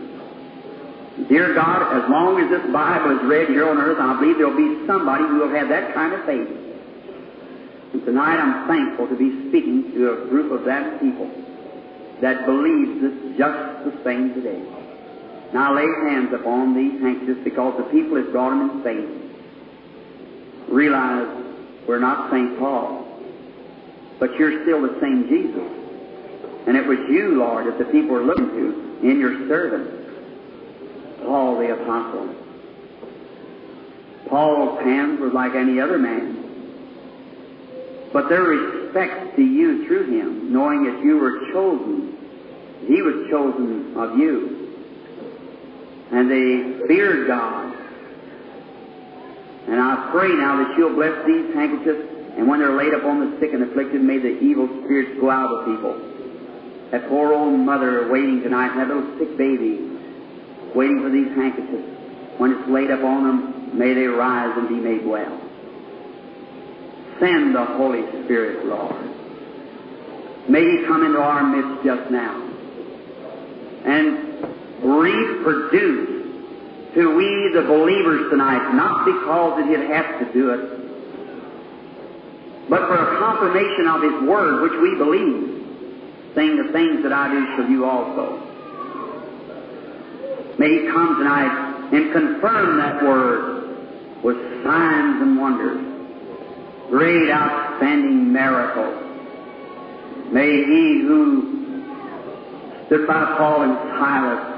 Dear 1.27 1.53
God, 1.53 1.97
as 1.97 2.09
long 2.09 2.39
as 2.39 2.49
this 2.49 2.71
Bible 2.71 3.17
is 3.17 3.25
read 3.25 3.49
here 3.49 3.67
on 3.67 3.77
earth, 3.77 3.97
I 3.99 4.19
believe 4.19 4.37
there'll 4.37 4.55
be 4.55 4.85
somebody 4.85 5.23
who 5.25 5.39
will 5.39 5.49
have 5.49 5.67
that 5.69 5.93
kind 5.93 6.13
of 6.13 6.23
faith. 6.25 6.47
And 7.93 8.05
tonight 8.05 8.37
I'm 8.37 8.67
thankful 8.67 9.07
to 9.07 9.17
be 9.17 9.49
speaking 9.49 9.91
to 9.93 10.13
a 10.13 10.29
group 10.29 10.51
of 10.51 10.63
that 10.65 11.01
people 11.01 11.29
that 12.21 12.45
believes 12.45 13.01
this 13.01 13.37
just 13.37 13.85
the 13.85 13.93
same 14.03 14.33
today. 14.33 14.61
Now 15.53 15.73
lay 15.75 15.87
hands 16.09 16.33
upon 16.33 16.75
these 16.75 17.01
handkerchiefs 17.01 17.41
because 17.43 17.77
the 17.77 17.89
people 17.89 18.17
has 18.17 18.27
brought 18.31 18.49
them 18.51 18.69
in 18.69 18.83
faith. 18.83 19.09
Realize 20.69 21.27
we're 21.87 21.99
not 21.99 22.29
St. 22.31 22.59
Paul, 22.59 23.06
but 24.19 24.35
you're 24.35 24.63
still 24.63 24.81
the 24.81 24.99
same 24.99 25.27
Jesus. 25.27 25.77
And 26.67 26.75
it 26.75 26.85
was 26.85 26.97
you, 27.09 27.35
Lord, 27.35 27.67
that 27.67 27.77
the 27.77 27.85
people 27.85 28.09
were 28.09 28.23
looking 28.23 28.49
to 28.49 29.09
in 29.09 29.19
your 29.19 29.47
servant, 29.47 31.23
Paul 31.23 31.57
the 31.59 31.73
Apostle. 31.73 32.35
Paul's 34.27 34.79
hands 34.81 35.19
were 35.19 35.29
like 35.29 35.55
any 35.55 35.79
other 35.79 35.97
man. 35.97 36.43
But 38.11 38.29
their 38.29 38.43
respect 38.43 39.35
to 39.35 39.41
you 39.41 39.85
through 39.85 40.11
him, 40.11 40.51
knowing 40.51 40.83
that 40.85 41.03
you 41.03 41.17
were 41.17 41.51
chosen, 41.51 42.17
he 42.87 43.01
was 43.01 43.29
chosen 43.29 43.95
of 43.95 44.17
you. 44.17 44.73
And 46.11 46.31
they 46.31 46.87
feared 46.87 47.27
God. 47.27 47.75
And 49.67 49.79
I 49.79 50.09
pray 50.11 50.29
now 50.29 50.63
that 50.63 50.77
you'll 50.77 50.95
bless 50.95 51.25
these 51.25 51.53
handkerchiefs, 51.53 52.16
and 52.37 52.47
when 52.47 52.59
they're 52.59 52.77
laid 52.77 52.93
upon 52.93 53.19
the 53.19 53.39
sick 53.39 53.53
and 53.53 53.63
afflicted, 53.63 54.01
may 54.01 54.19
the 54.19 54.39
evil 54.39 54.67
spirits 54.83 55.19
go 55.19 55.29
out 55.29 55.49
of 55.49 55.65
people. 55.65 55.95
That 56.91 57.09
poor 57.09 57.33
old 57.33 57.59
mother 57.59 58.07
waiting 58.09 58.43
tonight, 58.43 58.77
that 58.77 58.87
little 58.87 59.17
sick 59.17 59.37
baby 59.37 59.83
waiting 60.75 61.01
for 61.01 61.09
these 61.09 61.27
handkerchiefs. 61.35 61.97
When 62.37 62.51
it's 62.51 62.69
laid 62.69 62.91
upon 62.91 63.23
them, 63.23 63.77
may 63.77 63.93
they 63.93 64.05
rise 64.05 64.55
and 64.55 64.69
be 64.69 64.75
made 64.75 65.05
well. 65.05 65.41
Send 67.19 67.55
the 67.55 67.65
Holy 67.65 68.03
Spirit, 68.23 68.65
Lord. 68.65 69.03
May 70.47 70.77
He 70.77 70.85
come 70.85 71.03
into 71.03 71.19
our 71.19 71.43
midst 71.43 71.83
just 71.83 72.11
now 72.11 72.43
and 73.83 74.83
reproduce 74.83 76.25
to 76.93 77.15
we, 77.15 77.51
the 77.53 77.63
believers 77.63 78.29
tonight, 78.29 78.73
not 78.73 79.05
because 79.05 79.57
that 79.57 79.67
He'd 79.67 79.89
have 79.89 80.19
to 80.19 80.33
do 80.33 80.51
it, 80.51 80.86
but 82.69 82.87
for 82.87 82.95
a 82.95 83.19
confirmation 83.19 83.87
of 83.87 84.01
His 84.01 84.29
Word, 84.29 84.61
which 84.63 84.79
we 84.81 84.95
believe, 84.95 86.33
saying 86.35 86.57
the 86.57 86.71
things 86.71 87.03
that 87.03 87.13
I 87.13 87.31
do 87.31 87.45
shall 87.55 87.69
you 87.69 87.85
also. 87.85 88.43
May 90.57 90.81
He 90.81 90.87
come 90.87 91.17
tonight 91.17 91.89
and 91.93 92.11
confirm 92.11 92.77
that 92.77 93.03
Word 93.03 94.23
with 94.23 94.63
signs 94.63 95.21
and 95.21 95.39
wonders 95.39 95.97
great 96.89 97.29
outstanding 97.29 98.31
miracles. 98.31 99.03
May 100.31 100.63
he 100.63 101.01
who 101.01 101.75
stood 102.85 103.07
by 103.07 103.35
Paul 103.37 103.63
and 103.63 103.77
Silas 103.99 104.57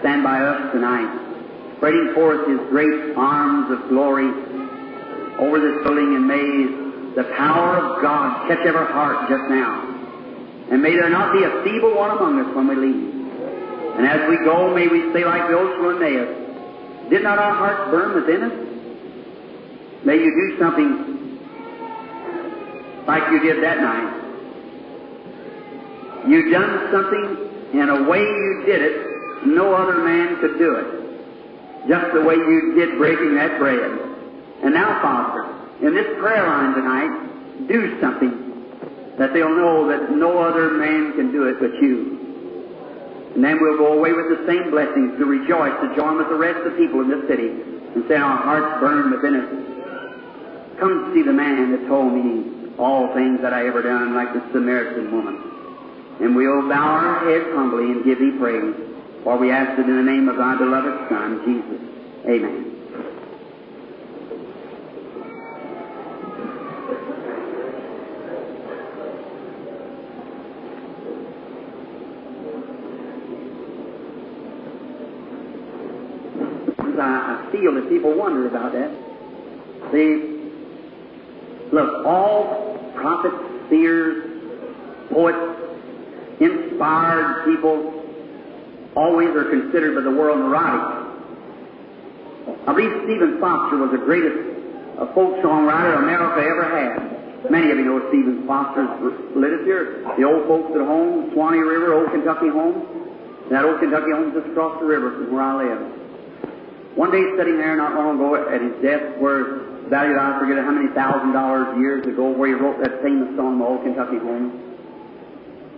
stand 0.00 0.24
by 0.24 0.40
us 0.40 0.72
tonight, 0.72 1.76
spreading 1.76 2.12
forth 2.14 2.48
his 2.48 2.60
great 2.70 3.16
arms 3.16 3.70
of 3.70 3.88
glory 3.88 4.28
over 5.38 5.60
this 5.60 5.82
building, 5.84 6.16
and 6.16 6.26
may 6.26 6.79
the 7.16 7.24
power 7.36 7.76
of 7.76 8.02
God 8.02 8.48
catch 8.48 8.64
every 8.66 8.86
heart 8.86 9.28
just 9.28 9.50
now. 9.50 9.82
And 10.70 10.82
may 10.82 10.92
there 10.94 11.10
not 11.10 11.32
be 11.32 11.42
a 11.42 11.62
feeble 11.64 11.96
one 11.96 12.16
among 12.16 12.40
us 12.40 12.54
when 12.54 12.68
we 12.68 12.76
leave. 12.76 13.20
And 13.98 14.06
as 14.06 14.28
we 14.28 14.36
go, 14.44 14.72
may 14.74 14.86
we 14.86 15.12
say 15.12 15.24
like 15.24 15.50
those 15.50 15.74
from 15.76 16.00
Emmaus, 16.00 17.10
did 17.10 17.22
not 17.22 17.38
our 17.38 17.52
hearts 17.52 17.90
burn 17.90 18.14
within 18.14 18.42
us? 18.44 18.52
May 20.04 20.16
you 20.16 20.30
do 20.30 20.58
something 20.58 21.10
like 23.06 23.30
you 23.32 23.40
did 23.42 23.62
that 23.64 23.78
night. 23.80 24.20
You 26.28 26.50
done 26.52 26.92
something 26.92 27.50
in 27.72 27.88
a 27.88 28.08
way 28.08 28.20
you 28.20 28.62
did 28.66 28.82
it, 28.82 29.46
no 29.46 29.74
other 29.74 30.04
man 30.04 30.40
could 30.40 30.58
do 30.58 30.76
it. 30.76 31.88
Just 31.88 32.12
the 32.14 32.22
way 32.22 32.34
you 32.34 32.74
did 32.76 32.98
breaking 32.98 33.34
that 33.36 33.58
bread. 33.58 33.80
And 34.62 34.74
now, 34.74 35.00
Father, 35.00 35.39
in 35.82 35.94
this 35.94 36.06
prayer 36.18 36.46
line 36.46 36.74
tonight, 36.74 37.68
do 37.68 38.00
something 38.00 39.16
that 39.18 39.32
they'll 39.32 39.54
know 39.54 39.88
that 39.88 40.12
no 40.12 40.38
other 40.38 40.72
man 40.72 41.12
can 41.12 41.32
do 41.32 41.44
it 41.44 41.60
but 41.60 41.72
you. 41.82 42.16
And 43.34 43.44
then 43.44 43.60
we'll 43.60 43.78
go 43.78 43.98
away 43.98 44.12
with 44.12 44.28
the 44.28 44.44
same 44.46 44.70
blessings 44.70 45.18
to 45.18 45.24
rejoice, 45.24 45.72
to 45.82 45.94
join 45.94 46.18
with 46.18 46.28
the 46.28 46.36
rest 46.36 46.58
of 46.66 46.72
the 46.72 46.78
people 46.78 47.00
in 47.02 47.08
this 47.08 47.28
city 47.28 47.48
and 47.48 48.04
say 48.08 48.16
our 48.16 48.36
hearts 48.36 48.80
burn 48.80 49.10
within 49.10 49.36
us 49.36 49.70
Come 50.80 51.12
see 51.14 51.20
the 51.20 51.32
man 51.32 51.72
that 51.72 51.86
told 51.88 52.14
me 52.14 52.72
all 52.78 53.12
things 53.12 53.42
that 53.42 53.52
I 53.52 53.66
ever 53.66 53.82
done, 53.82 54.14
like 54.14 54.32
the 54.32 54.40
Samaritan 54.50 55.12
woman. 55.12 55.36
And 56.20 56.34
we'll 56.34 56.66
bow 56.68 56.72
our 56.72 57.28
heads 57.28 57.54
humbly 57.54 57.92
and 57.92 58.02
give 58.02 58.18
thee 58.18 58.32
praise, 58.38 58.74
for 59.22 59.36
we 59.36 59.50
ask 59.50 59.78
it 59.78 59.84
in 59.84 59.96
the 59.96 60.02
name 60.02 60.30
of 60.30 60.36
thy 60.36 60.56
beloved 60.56 61.08
Son, 61.10 61.42
Jesus. 61.44 61.80
Amen. 62.26 62.69
Feel 77.60 77.74
that 77.74 77.88
people 77.88 78.16
wonder 78.16 78.46
about 78.48 78.72
that. 78.72 78.90
See, 79.92 80.40
Look, 81.72 82.04
all 82.04 82.90
prophets, 82.96 83.36
seers, 83.70 84.26
poets, 85.10 85.38
inspired 86.40 87.44
people 87.46 87.94
always 88.96 89.28
are 89.36 89.44
considered 89.44 89.94
by 89.94 90.02
the 90.02 90.10
world 90.10 90.38
neurotic. 90.38 91.06
I 92.66 92.74
believe 92.74 92.90
Stephen 93.04 93.38
Foster 93.38 93.78
was 93.78 93.92
the 93.92 94.02
greatest 94.02 94.34
uh, 94.98 95.14
folk 95.14 95.38
songwriter 95.44 96.02
America 96.02 96.42
ever 96.42 96.66
had. 96.66 97.50
Many 97.50 97.70
of 97.70 97.78
you 97.78 97.84
know 97.84 98.08
Stephen 98.08 98.46
Foster's 98.48 98.90
literature. 99.36 100.02
The 100.18 100.24
old 100.24 100.48
folks 100.48 100.74
at 100.74 100.82
home, 100.82 101.30
Swanee 101.32 101.58
River, 101.58 101.94
Old 101.94 102.10
Kentucky 102.10 102.48
home. 102.48 102.82
That 103.50 103.64
old 103.64 103.78
Kentucky 103.78 104.10
home 104.10 104.32
just 104.34 104.48
across 104.48 104.80
the 104.80 104.86
river 104.86 105.12
from 105.12 105.32
where 105.32 105.42
I 105.42 105.54
live. 105.54 105.99
One 106.94 107.10
day 107.10 107.22
sitting 107.38 107.56
there 107.56 107.76
not 107.76 107.94
long 107.94 108.18
ago 108.18 108.34
at 108.34 108.60
his 108.60 108.74
desk 108.82 109.20
where 109.22 109.62
valued 109.86 110.18
I 110.18 110.38
forget 110.38 110.58
how 110.62 110.74
many 110.74 110.90
thousand 110.94 111.32
dollars 111.32 111.78
years 111.78 112.06
ago 112.06 112.30
where 112.30 112.48
he 112.50 112.54
wrote 112.54 112.82
that 112.82 113.02
famous 113.02 113.30
song, 113.36 113.58
The 113.58 113.66
Old 113.66 113.82
Kentucky 113.82 114.18
Home. 114.18 114.50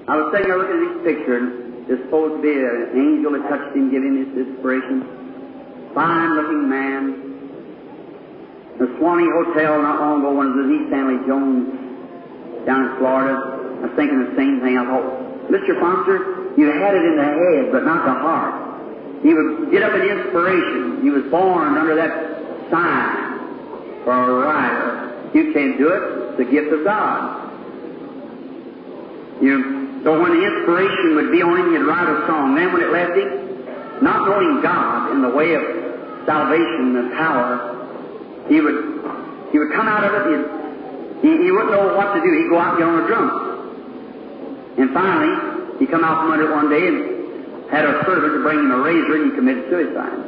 I 0.08 0.16
was 0.16 0.32
sitting 0.32 0.48
there 0.48 0.58
looking 0.58 0.80
at 0.80 0.88
his 0.88 0.98
picture 1.04 1.36
and 1.36 1.88
it's 1.88 2.00
supposed 2.08 2.40
to 2.40 2.42
be 2.42 2.52
an 2.52 2.96
angel 2.96 3.36
that 3.36 3.44
touched 3.48 3.76
him, 3.76 3.90
giving 3.90 4.16
him 4.16 4.24
his 4.24 4.48
inspiration. 4.48 5.04
Fine 5.94 6.32
looking 6.36 6.64
man. 6.68 7.04
The 8.80 8.88
Swanee 8.96 9.28
Hotel 9.28 9.82
not 9.82 10.00
long 10.00 10.24
ago 10.24 10.32
when 10.32 10.48
it 10.48 10.56
was 10.56 10.68
East 10.72 10.88
Stanley 10.88 11.20
Jones 11.28 12.64
down 12.64 12.88
in 12.88 12.90
Florida. 12.96 13.36
I 13.36 13.90
was 13.90 13.94
thinking 13.98 14.16
the 14.24 14.32
same 14.38 14.64
thing. 14.64 14.78
I 14.78 14.84
thought, 14.88 15.52
Mr. 15.52 15.76
Foster, 15.76 16.54
you 16.56 16.72
had 16.72 16.94
it 16.96 17.04
in 17.04 17.16
the 17.20 17.28
head, 17.28 17.72
but 17.72 17.84
not 17.84 18.06
the 18.06 18.16
heart. 18.16 18.61
He 19.22 19.32
would 19.32 19.70
get 19.70 19.82
up 19.82 19.94
in 19.94 20.02
inspiration. 20.02 21.02
He 21.02 21.10
was 21.10 21.22
born 21.30 21.78
under 21.78 21.94
that 21.94 22.70
sign 22.70 24.02
for 24.02 24.12
a 24.12 24.34
writer. 24.42 25.30
You 25.32 25.52
can't 25.52 25.78
do 25.78 25.88
it. 25.88 26.02
It's 26.02 26.38
the 26.38 26.44
gift 26.44 26.72
of 26.72 26.84
God. 26.84 27.38
You, 29.40 30.02
so 30.02 30.20
when 30.20 30.38
the 30.38 30.42
inspiration 30.42 31.14
would 31.16 31.30
be 31.30 31.42
on 31.42 31.58
him, 31.58 31.72
he'd 31.72 31.86
write 31.86 32.10
a 32.10 32.26
song. 32.26 32.54
Then 32.54 32.72
when 32.72 32.82
it 32.82 32.90
left 32.90 33.16
him, 33.16 34.02
not 34.02 34.26
knowing 34.26 34.60
God 34.60 35.12
in 35.12 35.22
the 35.22 35.30
way 35.30 35.54
of 35.54 35.62
salvation 36.26 36.96
and 36.98 37.12
power, 37.12 37.78
he 38.48 38.60
would 38.60 38.98
he 39.52 39.58
would 39.58 39.72
come 39.72 39.86
out 39.86 40.02
of 40.02 40.12
it. 40.14 40.24
He'd, 41.22 41.30
he 41.30 41.44
he 41.44 41.50
wouldn't 41.50 41.70
know 41.70 41.94
what 41.94 42.14
to 42.14 42.20
do. 42.20 42.30
He'd 42.42 42.50
go 42.50 42.58
out 42.58 42.74
and 42.74 42.78
get 42.78 42.88
on 42.88 43.02
a 43.02 43.06
drum. 43.06 43.26
And 44.78 44.90
finally, 44.90 45.78
he 45.78 45.86
come 45.86 46.02
out 46.02 46.22
from 46.22 46.32
under 46.32 46.50
it 46.50 46.54
one 46.54 46.68
day 46.70 46.88
and 46.88 47.21
had 47.72 47.88
a 47.88 48.04
servant 48.04 48.36
to 48.36 48.42
bring 48.44 48.58
him 48.60 48.70
a 48.70 48.78
razor, 48.84 49.16
and 49.16 49.32
he 49.32 49.36
committed 49.36 49.64
suicide. 49.72 50.20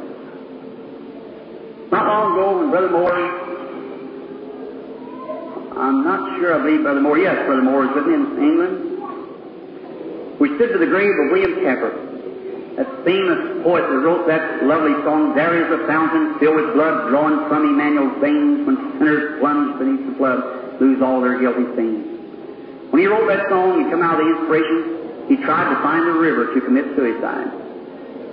Not 1.93 2.09
long 2.09 2.33
ago, 2.33 2.57
when 2.57 2.71
Brother 2.73 2.89
Moore, 2.89 3.13
I'm 5.77 6.03
not 6.03 6.39
sure, 6.39 6.57
I 6.57 6.63
believe 6.65 6.81
Brother 6.81 7.01
Moore, 7.01 7.19
yes, 7.19 7.45
Brother 7.45 7.61
Moore 7.61 7.85
is 7.85 7.93
with 7.93 8.07
me 8.07 8.13
in 8.15 8.25
England. 8.41 8.75
We 10.39 10.55
stood 10.57 10.73
to 10.73 10.79
the 10.79 10.87
grave 10.89 11.13
of 11.13 11.31
William 11.31 11.61
Cowper, 11.61 11.93
that 12.81 12.89
famous 13.05 13.61
poet 13.61 13.85
that 13.93 14.01
wrote 14.01 14.25
that 14.25 14.65
lovely 14.65 14.97
song, 15.05 15.35
There 15.35 15.53
is 15.53 15.69
a 15.69 15.85
fountain 15.85 16.39
filled 16.39 16.55
with 16.57 16.73
blood 16.73 17.09
drawn 17.09 17.47
from 17.47 17.63
Emmanuel's 17.63 18.19
veins 18.19 18.65
when 18.65 18.75
sinners 18.97 19.39
plunge 19.39 19.77
beneath 19.77 20.09
the 20.09 20.15
flood, 20.17 20.81
lose 20.81 20.99
all 20.99 21.21
their 21.21 21.39
guilty 21.39 21.71
stains. 21.77 22.09
When 22.89 23.01
he 23.01 23.07
wrote 23.07 23.27
that 23.29 23.47
song, 23.49 23.85
he 23.85 23.91
come 23.91 24.01
out 24.01 24.19
of 24.19 24.25
the 24.25 24.33
inspiration, 24.33 24.94
he 25.27 25.37
tried 25.37 25.73
to 25.73 25.81
find 25.81 26.05
the 26.07 26.13
river 26.13 26.53
to 26.53 26.61
commit 26.61 26.85
suicide. 26.95 27.49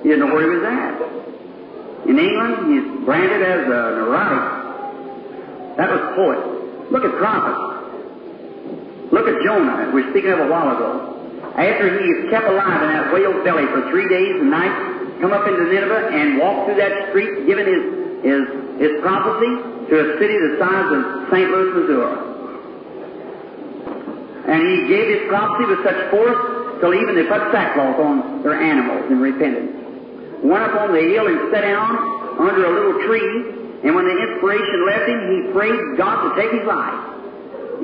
He 0.03 0.09
didn't 0.11 0.29
know 0.29 0.35
where 0.35 0.45
he 0.45 0.53
was 0.59 0.67
at. 0.67 0.95
In 2.09 2.19
England, 2.19 2.55
he's 2.69 3.05
branded 3.07 3.43
as 3.43 3.63
a 3.65 3.81
neurotic. 3.97 5.77
That 5.79 5.89
was 5.89 6.03
poet. 6.19 6.93
Look 6.93 7.05
at 7.05 7.17
prophets. 7.17 7.83
Look 9.13 9.29
at 9.29 9.45
Jonah, 9.45 9.93
we 9.95 10.03
were 10.03 10.11
speaking 10.11 10.33
of 10.33 10.41
a 10.41 10.49
while 10.49 10.75
ago. 10.75 10.91
After 11.55 12.01
he 12.01 12.05
is 12.09 12.31
kept 12.31 12.49
alive 12.49 12.83
in 12.83 12.89
that 12.89 13.13
whale's 13.13 13.45
belly 13.45 13.67
for 13.67 13.89
three 13.91 14.09
days 14.09 14.41
and 14.41 14.51
nights, 14.51 15.21
come 15.21 15.33
up 15.33 15.47
into 15.47 15.65
Nineveh 15.69 16.09
and 16.13 16.39
walk 16.39 16.67
through 16.67 16.77
that 16.77 17.11
street, 17.11 17.47
giving 17.47 17.69
his, 17.69 17.83
his, 18.25 18.43
his 18.81 18.93
prophecy 19.01 19.53
to 19.89 19.95
a 20.01 20.07
city 20.19 20.33
the 20.33 20.57
size 20.59 20.89
of 20.97 21.29
St. 21.29 21.49
Louis, 21.49 21.71
Missouri. 21.77 22.33
And 24.49 24.61
he 24.65 24.89
gave 24.89 25.07
his 25.21 25.29
prophecy 25.29 25.65
with 25.71 25.85
such 25.85 26.11
force 26.11 26.62
till 26.83 26.99
even 26.99 27.15
they 27.15 27.23
put 27.31 27.39
sackcloth 27.55 28.03
on 28.03 28.43
their 28.43 28.59
animals 28.59 29.07
in 29.07 29.23
repentance. 29.23 29.71
Went 30.43 30.67
up 30.67 30.75
on 30.83 30.91
the 30.91 30.99
hill 30.99 31.31
and 31.31 31.39
sat 31.55 31.63
down 31.63 31.95
under 32.43 32.67
a 32.67 32.73
little 32.75 33.07
tree, 33.07 33.87
and 33.87 33.95
when 33.95 34.03
the 34.03 34.19
inspiration 34.19 34.83
left 34.91 35.07
him, 35.07 35.21
he 35.31 35.39
prayed 35.55 35.79
God 35.95 36.27
to 36.27 36.31
take 36.35 36.51
his 36.51 36.67
life. 36.67 36.99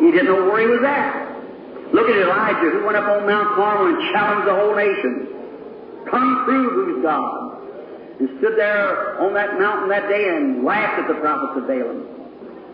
He 0.03 0.11
didn't 0.11 0.27
know 0.27 0.51
where 0.51 0.67
he 0.67 0.67
was 0.67 0.83
at. 0.83 1.95
Look 1.95 2.11
at 2.11 2.19
Elijah, 2.19 2.75
who 2.75 2.83
went 2.85 2.99
up 2.99 3.07
on 3.07 3.23
Mount 3.23 3.55
Carmel 3.55 3.95
and 3.95 3.99
challenged 4.11 4.51
the 4.51 4.55
whole 4.59 4.75
nation. 4.75 5.31
Come 6.11 6.43
through, 6.45 6.67
who's 6.75 7.03
God? 7.03 7.55
And 8.19 8.29
stood 8.43 8.59
there 8.59 9.23
on 9.23 9.33
that 9.35 9.63
mountain 9.63 9.89
that 9.91 10.11
day 10.11 10.27
and 10.27 10.65
laughed 10.65 10.99
at 10.99 11.07
the 11.07 11.23
prophets 11.23 11.55
of 11.55 11.69
Balaam 11.69 12.18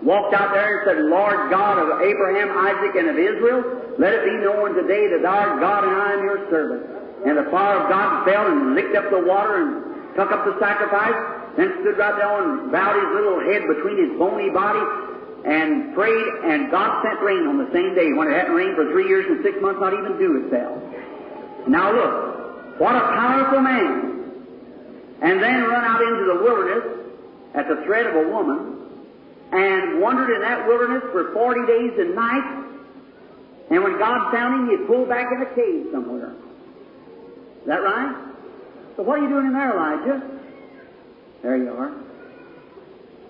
walked 0.05 0.37
out 0.37 0.53
there 0.53 0.69
and 0.69 0.81
said, 0.85 0.99
Lord 1.09 1.51
God 1.51 1.81
of 1.81 2.05
Abraham, 2.05 2.53
Isaac, 2.53 2.95
and 2.95 3.09
of 3.09 3.19
Israel, 3.19 3.65
let 3.99 4.13
it 4.13 4.25
be 4.29 4.37
known 4.45 4.77
today 4.77 5.09
that 5.09 5.25
thou 5.25 5.33
art 5.33 5.61
God 5.61 5.85
and 5.85 5.97
I 5.97 6.13
am 6.13 6.23
your 6.23 6.45
servant. 6.53 6.85
And 7.25 7.41
the 7.41 7.49
fire 7.51 7.81
of 7.81 7.89
God 7.89 8.29
fell 8.29 8.53
and 8.53 8.77
licked 8.77 8.95
up 8.95 9.09
the 9.09 9.25
water 9.25 9.65
and 9.65 10.15
took 10.15 10.31
up 10.31 10.45
the 10.45 10.61
sacrifice, 10.61 11.17
then 11.57 11.73
stood 11.81 11.97
right 11.97 12.15
there 12.21 12.37
and 12.37 12.71
bowed 12.71 13.01
his 13.01 13.11
little 13.17 13.41
head 13.49 13.65
between 13.65 13.97
his 13.97 14.13
bony 14.21 14.53
body 14.53 14.85
and 15.45 15.95
prayed, 15.95 16.29
and 16.45 16.71
God 16.71 17.03
sent 17.05 17.21
rain 17.21 17.49
on 17.49 17.59
the 17.59 17.69
same 17.73 17.95
day. 17.95 18.13
When 18.13 18.29
it 18.29 18.37
hadn't 18.37 18.55
rained 18.55 18.77
for 18.77 18.89
three 18.93 19.09
years 19.09 19.25
and 19.29 19.43
six 19.43 19.57
months, 19.61 19.81
not 19.81 19.93
even 19.93 20.17
dew 20.17 20.41
had 20.41 20.51
fell. 20.53 20.77
Now 21.69 21.93
look, 21.93 22.81
what 22.81 22.95
a 22.97 23.01
powerful 23.01 23.61
man. 23.61 24.21
And 25.23 25.43
then 25.43 25.65
run 25.65 25.85
out 25.85 26.01
into 26.01 26.25
the 26.29 26.45
wilderness 26.45 26.85
at 27.55 27.69
the 27.69 27.77
threat 27.85 28.07
of 28.07 28.27
a 28.27 28.29
woman 28.29 28.74
and 29.55 30.01
wandered 30.01 30.35
in 30.35 30.41
that 30.43 30.67
wilderness 30.67 31.03
for 31.13 31.33
40 31.33 31.67
days 31.67 31.93
and 31.99 32.15
nights. 32.15 32.67
And 33.71 33.83
when 33.83 33.99
God 33.99 34.33
found 34.33 34.69
him, 34.69 34.79
he 34.79 34.85
pulled 34.87 35.09
back 35.09 35.31
in 35.33 35.41
a 35.43 35.55
cave 35.55 35.87
somewhere. 35.93 36.35
Is 37.63 37.67
that 37.67 37.83
right? 37.83 38.15
So 38.97 39.03
what 39.03 39.19
are 39.19 39.23
you 39.23 39.29
doing 39.29 39.47
in 39.47 39.53
there, 39.53 39.73
Elijah? 39.73 40.23
There 41.43 41.57
you 41.57 41.71
are. 41.73 41.93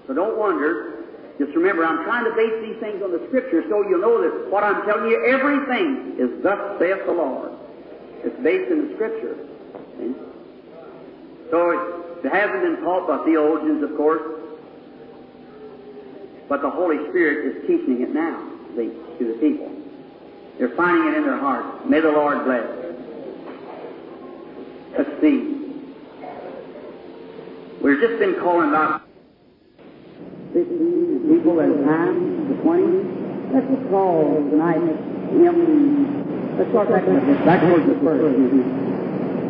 So 0.06 0.14
don't 0.14 0.38
wonder. 0.38 1.04
Just 1.38 1.54
remember, 1.54 1.84
I'm 1.84 2.04
trying 2.04 2.24
to 2.24 2.34
base 2.34 2.62
these 2.62 2.80
things 2.80 3.02
on 3.02 3.12
the 3.12 3.26
Scripture 3.28 3.62
so 3.68 3.82
you'll 3.88 4.00
know 4.00 4.22
that 4.22 4.50
what 4.50 4.64
I'm 4.64 4.84
telling 4.86 5.10
you, 5.10 5.24
everything 5.26 6.16
is 6.18 6.42
thus 6.42 6.78
saith 6.78 7.04
the 7.06 7.12
Lord. 7.12 7.52
It's 8.24 8.40
based 8.42 8.70
in 8.70 8.88
the 8.88 8.94
Scripture. 8.94 9.36
So 11.50 11.70
it 12.24 12.32
hasn't 12.32 12.62
been 12.62 12.82
taught 12.82 13.06
by 13.06 13.24
theologians, 13.24 13.82
of 13.82 13.96
course, 13.96 14.22
but 16.48 16.62
the 16.62 16.70
Holy 16.70 16.98
Spirit 17.08 17.56
is 17.56 17.62
teaching 17.66 18.02
it 18.02 18.12
now 18.12 18.54
see, 18.76 18.90
to 19.18 19.24
the 19.32 19.38
people. 19.40 19.70
They're 20.58 20.74
finding 20.76 21.12
it 21.12 21.16
in 21.16 21.24
their 21.24 21.38
hearts. 21.38 21.84
May 21.88 22.00
the 22.00 22.10
Lord 22.10 22.44
bless. 22.44 22.66
Let's 24.96 25.10
see. 25.20 25.54
We've 27.82 28.00
just 28.00 28.18
been 28.18 28.36
calling 28.40 28.70
about 28.70 29.02
15 30.52 31.28
people 31.28 31.60
at 31.60 31.68
a 31.68 31.84
time, 31.84 32.48
the 32.48 32.54
20. 32.62 33.52
Let's 33.52 33.66
just 33.66 33.90
call 33.90 34.38
tonight 34.50 34.78
him. 34.78 36.58
Let's 36.58 36.70
start 36.70 36.88
back 36.90 37.04
backwards 37.44 37.90
at 37.90 37.98
first. 38.02 38.24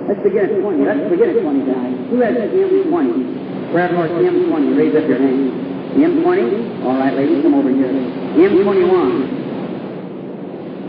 Let's 0.08 0.20
begin 0.24 0.44
at 0.48 0.60
20. 0.60 0.84
Let's 0.84 1.10
begin 1.10 1.30
at 1.30 1.42
20 1.42 1.66
guys. 1.68 1.96
Who 2.08 2.20
has 2.20 2.34
hymn 2.52 2.88
20? 2.88 3.72
Prayer 3.72 3.88
for 3.92 4.08
hymn 4.08 4.48
20. 4.48 4.72
Raise 4.72 4.96
up 4.96 5.08
your 5.08 5.18
hand. 5.18 5.63
M20? 5.94 6.84
All 6.84 6.98
right, 6.98 7.14
ladies, 7.14 7.42
come 7.42 7.54
over 7.54 7.70
here. 7.70 7.86
M21. 7.86 9.44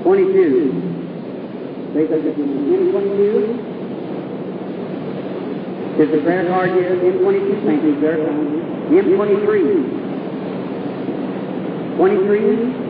22. 0.01 0.95
Raise 1.93 2.11
up 2.11 2.23
your 2.25 2.33
M22. 2.33 3.55
Is 6.01 6.09
the 6.11 6.17
prayer 6.25 6.45
card 6.49 6.71
here? 6.71 6.97
M22. 6.97 7.65
Thank 7.65 7.83
you, 7.83 8.01
sir. 8.01 8.17
M23. 8.89 9.57
23. 11.97 12.85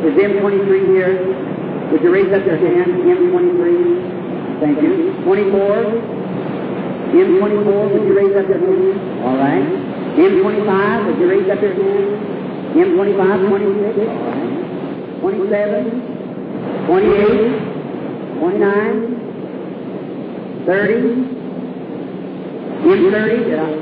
Is 0.00 0.14
M23 0.14 0.86
here? 0.94 1.12
Would 1.90 2.02
you 2.02 2.10
raise 2.12 2.32
up 2.32 2.46
your 2.46 2.56
hand? 2.56 3.02
M23. 3.02 4.60
Thank 4.60 4.80
you. 4.80 5.12
24. 5.24 6.19
M24, 7.10 7.90
would 7.92 8.04
you 8.06 8.14
raise 8.16 8.36
up 8.36 8.46
your 8.48 8.58
hand? 8.58 9.00
All 9.24 9.36
right. 9.36 9.64
M25, 10.16 11.06
would 11.06 11.18
you 11.18 11.28
raise 11.28 11.48
up 11.50 11.60
your 11.60 11.74
hand? 11.74 12.76
M25, 12.76 13.48
26, 13.48 13.98
all 13.98 14.30
right. 14.30 15.20
27, 15.20 15.90
28, 16.86 18.38
29, 18.38 19.20
30, 20.66 20.92
M30, 22.80 23.44
did 23.44 23.58
I? 23.58 23.72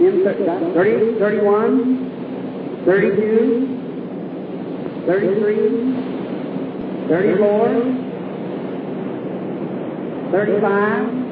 M30, 0.00 0.74
30, 0.74 1.18
31, 1.18 2.82
32, 2.86 3.76
33, 5.06 7.06
34, 7.08 7.68
35, 10.30 11.29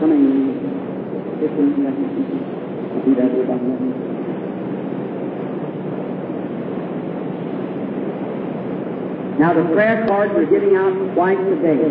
how 0.00 0.06
many? 0.06 0.56
15 1.44 1.84
seconds. 1.84 2.40
I 2.90 2.98
think 3.04 3.16
that's 3.20 3.36
about. 3.36 3.60
Now 9.40 9.52
the 9.52 9.64
prayer 9.72 10.06
cards 10.06 10.32
are 10.36 10.44
giving 10.44 10.76
out 10.76 10.92
twice 11.14 11.36
a 11.36 11.56
day. 11.60 11.84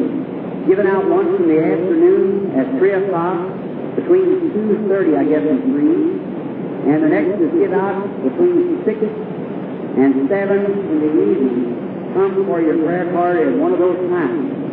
Given 0.65 0.85
out 0.85 1.05
once 1.09 1.29
in 1.39 1.49
the 1.49 1.57
afternoon 1.61 2.53
at 2.57 2.77
3 2.77 2.93
o'clock, 2.93 3.41
between 3.95 4.53
2.30 4.53 5.17
I 5.17 5.25
guess 5.25 5.45
and 5.45 5.63
3. 5.69 6.93
And 6.93 7.03
the 7.03 7.09
next 7.09 7.41
is 7.41 7.51
given 7.53 7.73
out 7.73 8.05
between 8.23 8.85
6 8.85 9.01
and 9.97 10.29
7 10.29 10.65
in 10.65 10.97
the 10.97 11.09
evening. 11.09 12.13
Come 12.13 12.45
for 12.45 12.61
your 12.61 12.77
prayer 12.85 13.11
card 13.13 13.37
at 13.37 13.53
one 13.53 13.73
of 13.73 13.79
those 13.79 13.97
times. 14.09 14.68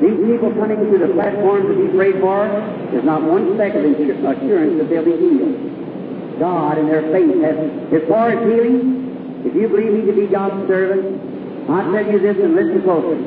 These 0.00 0.16
people 0.16 0.50
coming 0.56 0.80
to 0.80 0.98
the 0.98 1.12
platform 1.12 1.68
to 1.68 1.74
be 1.76 1.92
prayed 1.92 2.20
for, 2.20 2.48
there's 2.90 3.04
not 3.04 3.22
one 3.22 3.56
second 3.58 3.84
of 3.84 4.00
assurance 4.00 4.80
that 4.80 4.88
they'll 4.88 5.04
be 5.04 5.12
healed. 5.12 6.40
God 6.40 6.78
in 6.78 6.86
their 6.88 7.04
faith 7.12 7.36
has, 7.44 7.56
as 7.92 8.08
far 8.08 8.32
as 8.32 8.40
healing, 8.48 9.44
if 9.44 9.54
you 9.54 9.68
believe 9.68 9.92
me 9.92 10.06
to 10.06 10.12
be 10.16 10.26
God's 10.26 10.66
servant, 10.66 11.20
I'll 11.68 11.92
tell 11.92 12.06
you 12.10 12.18
this 12.18 12.36
and 12.40 12.56
listen 12.56 12.80
closely. 12.82 13.20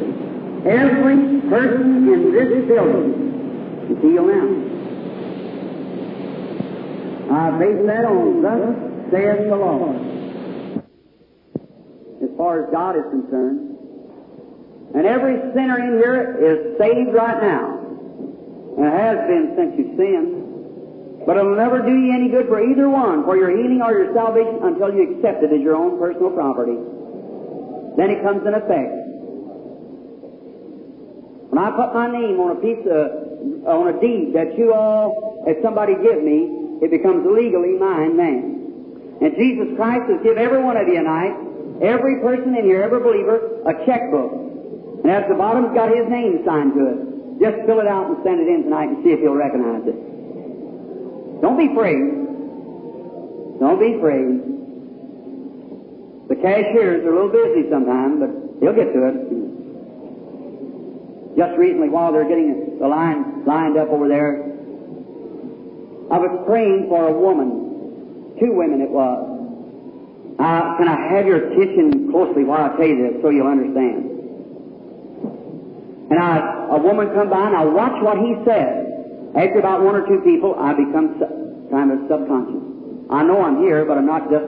Every 0.65 1.41
person 1.45 2.09
in 2.09 2.33
this 2.33 2.65
building 2.65 3.93
is 3.93 4.01
healed 4.01 4.33
now. 4.33 4.73
I 7.33 7.51
base 7.59 7.85
that 7.85 8.05
on 8.05 8.41
thus 8.41 8.75
saith 9.11 9.45
the 9.45 9.55
Lord. 9.55 9.95
As 12.23 12.29
far 12.37 12.65
as 12.65 12.71
God 12.71 12.95
is 12.97 13.03
concerned. 13.11 13.72
And 14.93 15.05
every 15.05 15.41
sinner 15.53 15.79
in 15.81 15.97
here 15.97 16.37
is 16.37 16.77
saved 16.77 17.13
right 17.13 17.41
now. 17.41 17.81
And 18.77 18.85
it 18.85 18.93
has 18.93 19.17
been 19.25 19.53
since 19.57 19.73
you 19.77 19.97
sinned. 19.97 21.25
But 21.25 21.37
it'll 21.37 21.55
never 21.55 21.81
do 21.81 21.95
you 21.95 22.13
any 22.13 22.29
good 22.29 22.47
for 22.47 22.61
either 22.61 22.89
one, 22.89 23.23
for 23.23 23.37
your 23.37 23.49
healing 23.49 23.81
or 23.81 23.93
your 23.93 24.13
salvation, 24.13 24.59
until 24.61 24.93
you 24.93 25.15
accept 25.15 25.41
it 25.41 25.53
as 25.53 25.61
your 25.61 25.75
own 25.75 25.97
personal 25.97 26.29
property. 26.31 26.77
Then 27.97 28.09
it 28.11 28.21
comes 28.21 28.45
in 28.45 28.53
effect. 28.53 28.93
When 31.49 31.57
I 31.57 31.71
put 31.71 31.93
my 31.93 32.11
name 32.11 32.39
on 32.41 32.57
a 32.57 32.59
piece 32.61 32.85
of, 32.85 33.65
on 33.65 33.93
a 33.93 34.01
deed 34.01 34.33
that 34.33 34.57
you 34.57 34.73
all, 34.73 35.45
if 35.47 35.61
somebody 35.63 35.93
give 36.01 36.21
me, 36.21 36.81
it 36.81 36.91
becomes 36.91 37.25
legally 37.25 37.77
mine 37.79 38.17
then. 38.17 39.17
And 39.21 39.33
Jesus 39.37 39.73
Christ 39.77 40.09
has 40.09 40.21
given 40.21 40.37
every 40.37 40.61
one 40.61 40.77
of 40.77 40.87
you 40.87 40.97
tonight, 40.97 41.33
every 41.81 42.19
person 42.21 42.53
in 42.57 42.65
here, 42.65 42.83
every 42.83 42.99
believer, 42.99 43.63
a 43.65 43.85
checkbook. 43.85 44.52
And 45.03 45.11
at 45.11 45.27
the 45.27 45.35
bottom, 45.35 45.65
it's 45.65 45.75
got 45.75 45.89
his 45.89 46.07
name 46.07 46.39
signed 46.45 46.73
to 46.75 46.87
it. 46.87 46.97
Just 47.39 47.67
fill 47.67 47.81
it 47.81 47.87
out 47.87 48.07
and 48.07 48.17
send 48.23 48.39
it 48.39 48.47
in 48.47 48.63
tonight 48.63 48.87
and 48.87 49.03
see 49.03 49.11
if 49.11 49.19
he'll 49.19 49.35
recognize 49.35 49.83
it. 49.85 51.41
Don't 51.41 51.57
be 51.57 51.67
afraid. 51.67 52.23
Don't 53.59 53.79
be 53.79 53.95
afraid. 53.99 54.39
The 56.29 56.35
cashiers 56.39 57.03
are 57.03 57.11
a 57.11 57.15
little 57.15 57.35
busy 57.35 57.69
sometimes, 57.69 58.21
but 58.21 58.29
he'll 58.61 58.73
get 58.73 58.93
to 58.93 59.07
it. 59.11 59.15
Just 61.35 61.57
recently, 61.57 61.89
while 61.89 62.13
they're 62.13 62.29
getting 62.29 62.79
the 62.79 62.87
line 62.87 63.43
lined 63.45 63.75
up 63.75 63.89
over 63.89 64.07
there, 64.07 64.41
I 66.11 66.17
was 66.17 66.43
praying 66.45 66.87
for 66.87 67.09
a 67.09 67.11
woman. 67.11 68.37
Two 68.39 68.53
women 68.53 68.79
it 68.81 68.89
was. 68.89 69.29
Uh, 70.39 70.77
can 70.77 70.87
I 70.87 71.13
have 71.13 71.27
your 71.27 71.51
attention 71.51 72.09
closely 72.11 72.43
while 72.43 72.71
I 72.71 72.75
tell 72.77 72.87
you 72.87 73.11
this 73.11 73.21
so 73.21 73.29
you'll 73.29 73.47
understand? 73.47 74.12
And 76.09 76.19
I, 76.19 76.67
a 76.69 76.79
woman 76.79 77.09
come 77.13 77.29
by 77.29 77.47
and 77.47 77.55
I 77.55 77.65
watch 77.65 78.01
what 78.03 78.17
he 78.17 78.35
says. 78.45 78.83
After 79.35 79.59
about 79.59 79.81
one 79.81 79.95
or 79.95 80.05
two 80.05 80.21
people, 80.21 80.55
I 80.59 80.73
become 80.73 81.17
su- 81.17 81.67
kind 81.71 81.91
of 81.91 82.05
subconscious. 82.07 82.61
I 83.09 83.23
know 83.23 83.41
I'm 83.41 83.63
here, 83.63 83.85
but 83.85 83.97
I'm 83.97 84.05
not 84.05 84.29
just. 84.29 84.45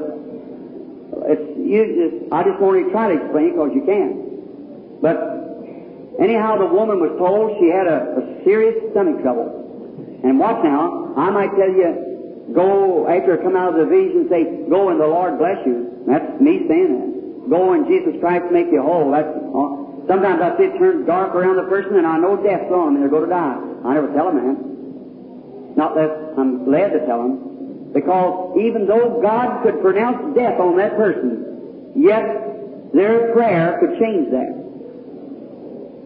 It's 1.26 1.48
you 1.58 1.82
just. 1.98 2.34
I 2.34 2.44
just 2.44 2.60
want 2.62 2.86
to 2.86 2.92
try 2.92 3.10
to 3.10 3.18
explain 3.18 3.58
because 3.58 3.72
you 3.74 3.82
can. 3.82 5.02
But 5.02 6.22
anyhow, 6.22 6.58
the 6.58 6.70
woman 6.70 7.02
was 7.02 7.18
told 7.18 7.58
she 7.58 7.70
had 7.74 7.88
a, 7.88 8.22
a 8.22 8.44
serious 8.46 8.78
stomach 8.92 9.22
trouble. 9.22 10.22
And 10.24 10.38
watch 10.38 10.64
now, 10.64 11.14
I 11.18 11.30
might 11.32 11.50
tell 11.58 11.70
you, 11.70 12.52
go 12.54 13.08
after 13.10 13.38
come 13.38 13.56
out 13.56 13.74
of 13.74 13.82
the 13.82 13.90
vision, 13.90 14.28
say, 14.30 14.70
"Go 14.70 14.90
and 14.90 15.00
the 15.00 15.08
Lord 15.08 15.40
bless 15.40 15.66
you." 15.66 16.04
That's 16.06 16.30
me 16.40 16.62
saying 16.68 16.94
that. 16.94 17.50
Go 17.50 17.74
and 17.74 17.88
Jesus 17.88 18.20
Christ 18.20 18.52
make 18.52 18.68
you 18.72 18.84
whole. 18.84 19.10
That's. 19.10 19.34
Uh, 19.34 19.85
sometimes 20.08 20.42
I 20.42 20.58
see 20.58 20.64
it 20.70 20.78
turn 20.78 21.06
dark 21.06 21.36
around 21.36 21.58
the 21.58 21.70
person, 21.70 21.98
and 21.98 22.08
I 22.08 22.18
know 22.18 22.38
death's 22.38 22.72
on 22.72 22.94
them, 22.94 22.96
and 22.96 23.04
they're 23.04 23.10
going 23.10 23.30
to 23.30 23.34
die. 23.34 23.58
I 23.86 23.94
never 23.94 24.14
tell 24.14 24.30
a 24.30 24.34
man. 24.34 25.76
Not 25.76 25.96
that 25.96 26.36
I'm 26.38 26.70
led 26.70 26.94
to 26.94 27.06
tell 27.06 27.22
them. 27.22 27.92
Because 27.94 28.58
even 28.60 28.88
though 28.88 29.22
God 29.22 29.64
could 29.64 29.82
pronounce 29.82 30.36
death 30.36 30.60
on 30.60 30.76
that 30.78 30.98
person, 30.98 31.94
yet 31.96 32.94
their 32.94 33.34
prayer 33.34 33.78
could 33.80 34.00
change 34.00 34.32
that. 34.32 34.52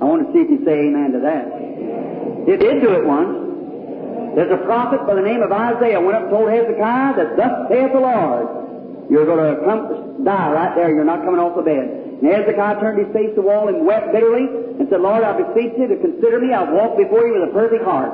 I 0.02 0.06
want 0.06 0.28
to 0.28 0.34
see 0.34 0.40
if 0.40 0.50
you 0.50 0.64
say 0.66 0.88
amen 0.88 1.12
to 1.14 1.20
that. 1.22 1.46
It 2.48 2.58
did 2.62 2.82
do 2.82 2.94
it 2.94 3.06
once. 3.06 3.50
There's 4.36 4.52
a 4.54 4.64
prophet 4.66 5.06
by 5.06 5.16
the 5.16 5.22
name 5.22 5.42
of 5.42 5.52
Isaiah 5.52 6.00
went 6.00 6.16
up 6.16 6.24
and 6.24 6.32
told 6.32 6.50
Hezekiah 6.50 7.16
that 7.18 7.36
thus 7.36 7.68
saith 7.70 7.92
the 7.92 8.00
Lord, 8.00 9.10
you're 9.10 9.26
going 9.26 9.42
to 9.42 9.62
come 9.66 10.24
die 10.24 10.52
right 10.52 10.76
there. 10.76 10.94
You're 10.94 11.04
not 11.04 11.26
coming 11.26 11.40
off 11.42 11.58
the 11.58 11.64
bed. 11.64 12.09
And 12.20 12.28
Hezekiah 12.28 12.80
turned 12.84 13.00
his 13.00 13.12
face 13.16 13.32
to 13.32 13.40
the 13.40 13.48
wall 13.48 13.72
and 13.72 13.88
wept 13.88 14.12
bitterly 14.12 14.44
and 14.44 14.88
said, 14.92 15.00
Lord, 15.00 15.24
I 15.24 15.40
beseech 15.40 15.72
you 15.80 15.88
to 15.88 15.96
consider 16.04 16.40
me. 16.40 16.52
I've 16.52 16.70
walked 16.76 17.00
before 17.00 17.24
you 17.24 17.40
with 17.40 17.48
a 17.48 17.54
perfect 17.56 17.84
heart. 17.88 18.12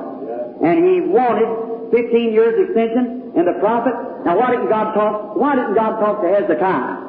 And 0.62 0.86
he 0.86 1.02
wanted 1.02 1.90
15 1.90 2.32
years 2.32 2.54
extension. 2.70 3.34
And 3.34 3.46
the 3.46 3.58
prophet, 3.58 3.92
now 4.24 4.38
why 4.38 4.54
didn't 4.54 4.70
God 4.70 4.94
talk? 4.94 5.34
Why 5.34 5.56
didn't 5.56 5.74
God 5.74 5.98
talk 5.98 6.22
to 6.22 6.28
Hezekiah? 6.30 7.06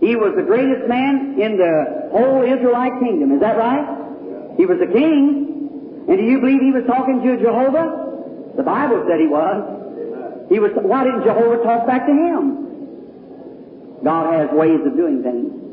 He 0.00 0.16
was 0.16 0.32
the 0.34 0.46
greatest 0.46 0.88
man 0.88 1.36
in 1.36 1.58
the 1.58 2.08
whole 2.14 2.42
Israelite 2.46 2.96
kingdom. 3.02 3.32
Is 3.32 3.40
that 3.40 3.58
right? 3.58 4.56
He 4.56 4.64
was 4.64 4.78
a 4.80 4.88
king. 4.88 6.06
And 6.08 6.16
do 6.16 6.24
you 6.24 6.40
believe 6.40 6.62
he 6.62 6.72
was 6.72 6.86
talking 6.86 7.20
to 7.20 7.36
Jehovah? 7.36 8.56
The 8.56 8.62
Bible 8.62 9.04
said 9.06 9.20
he 9.20 9.28
was. 9.28 10.48
He 10.48 10.58
was. 10.58 10.70
Why 10.74 11.04
didn't 11.04 11.24
Jehovah 11.24 11.62
talk 11.62 11.86
back 11.86 12.06
to 12.06 12.12
him? 12.12 12.60
God 14.02 14.32
has 14.32 14.48
ways 14.56 14.80
of 14.86 14.96
doing 14.96 15.22
things. 15.22 15.69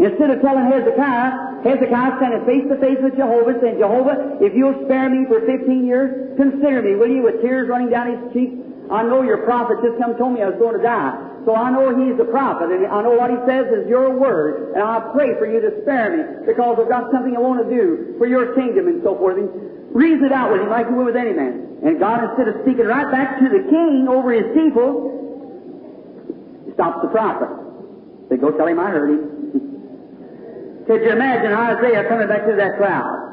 Instead 0.00 0.30
of 0.30 0.40
telling 0.40 0.66
Hezekiah, 0.66 1.62
Hezekiah 1.62 2.16
standing 2.16 2.44
face 2.48 2.64
to 2.68 2.76
face 2.80 2.98
with 3.02 3.16
Jehovah, 3.16 3.60
saying, 3.60 3.78
Jehovah, 3.78 4.38
if 4.40 4.54
you'll 4.54 4.84
spare 4.84 5.10
me 5.10 5.26
for 5.28 5.44
15 5.44 5.84
years, 5.84 6.36
consider 6.36 6.80
me, 6.82 6.96
will 6.96 7.10
you, 7.10 7.22
with 7.22 7.42
tears 7.42 7.68
running 7.68 7.90
down 7.90 8.08
his 8.08 8.32
cheeks? 8.32 8.56
I 8.90 9.04
know 9.04 9.22
your 9.22 9.44
prophet 9.44 9.78
just 9.84 9.96
come 10.00 10.16
told 10.16 10.34
me 10.34 10.42
I 10.42 10.50
was 10.50 10.58
going 10.58 10.76
to 10.76 10.82
die. 10.82 11.14
So 11.44 11.54
I 11.54 11.70
know 11.70 11.90
he's 11.90 12.18
a 12.20 12.24
prophet, 12.24 12.70
and 12.70 12.86
I 12.86 13.02
know 13.02 13.14
what 13.18 13.30
he 13.30 13.36
says 13.46 13.66
is 13.72 13.88
your 13.88 14.14
word, 14.14 14.74
and 14.74 14.82
I 14.82 15.00
pray 15.12 15.34
for 15.38 15.46
you 15.46 15.60
to 15.60 15.82
spare 15.82 16.14
me, 16.14 16.46
because 16.46 16.78
I've 16.78 16.88
got 16.88 17.10
something 17.10 17.34
I 17.34 17.40
want 17.40 17.62
to 17.62 17.68
do 17.68 18.14
for 18.18 18.26
your 18.26 18.54
kingdom 18.54 18.86
and 18.86 19.02
so 19.02 19.16
forth. 19.18 19.38
And 19.38 19.50
reason 19.94 20.26
it 20.26 20.32
out 20.32 20.52
with 20.52 20.62
him 20.62 20.70
like 20.70 20.86
you 20.88 20.94
would 20.96 21.06
with 21.06 21.16
any 21.16 21.32
man. 21.32 21.82
And 21.82 21.98
God, 21.98 22.22
instead 22.30 22.48
of 22.48 22.62
speaking 22.62 22.86
right 22.86 23.10
back 23.10 23.38
to 23.42 23.48
the 23.50 23.66
king 23.66 24.06
over 24.08 24.30
his 24.30 24.54
people, 24.54 25.10
stops 26.74 27.02
the 27.02 27.08
prophet. 27.10 27.50
They 28.30 28.36
go 28.36 28.50
tell 28.54 28.66
him 28.66 28.78
I 28.78 28.90
heard 28.90 29.10
him. 29.10 29.41
Could 30.86 31.02
you 31.02 31.10
imagine 31.10 31.52
Isaiah 31.52 32.08
coming 32.08 32.28
back 32.28 32.46
to 32.46 32.54
that 32.56 32.76
crowd? 32.76 33.32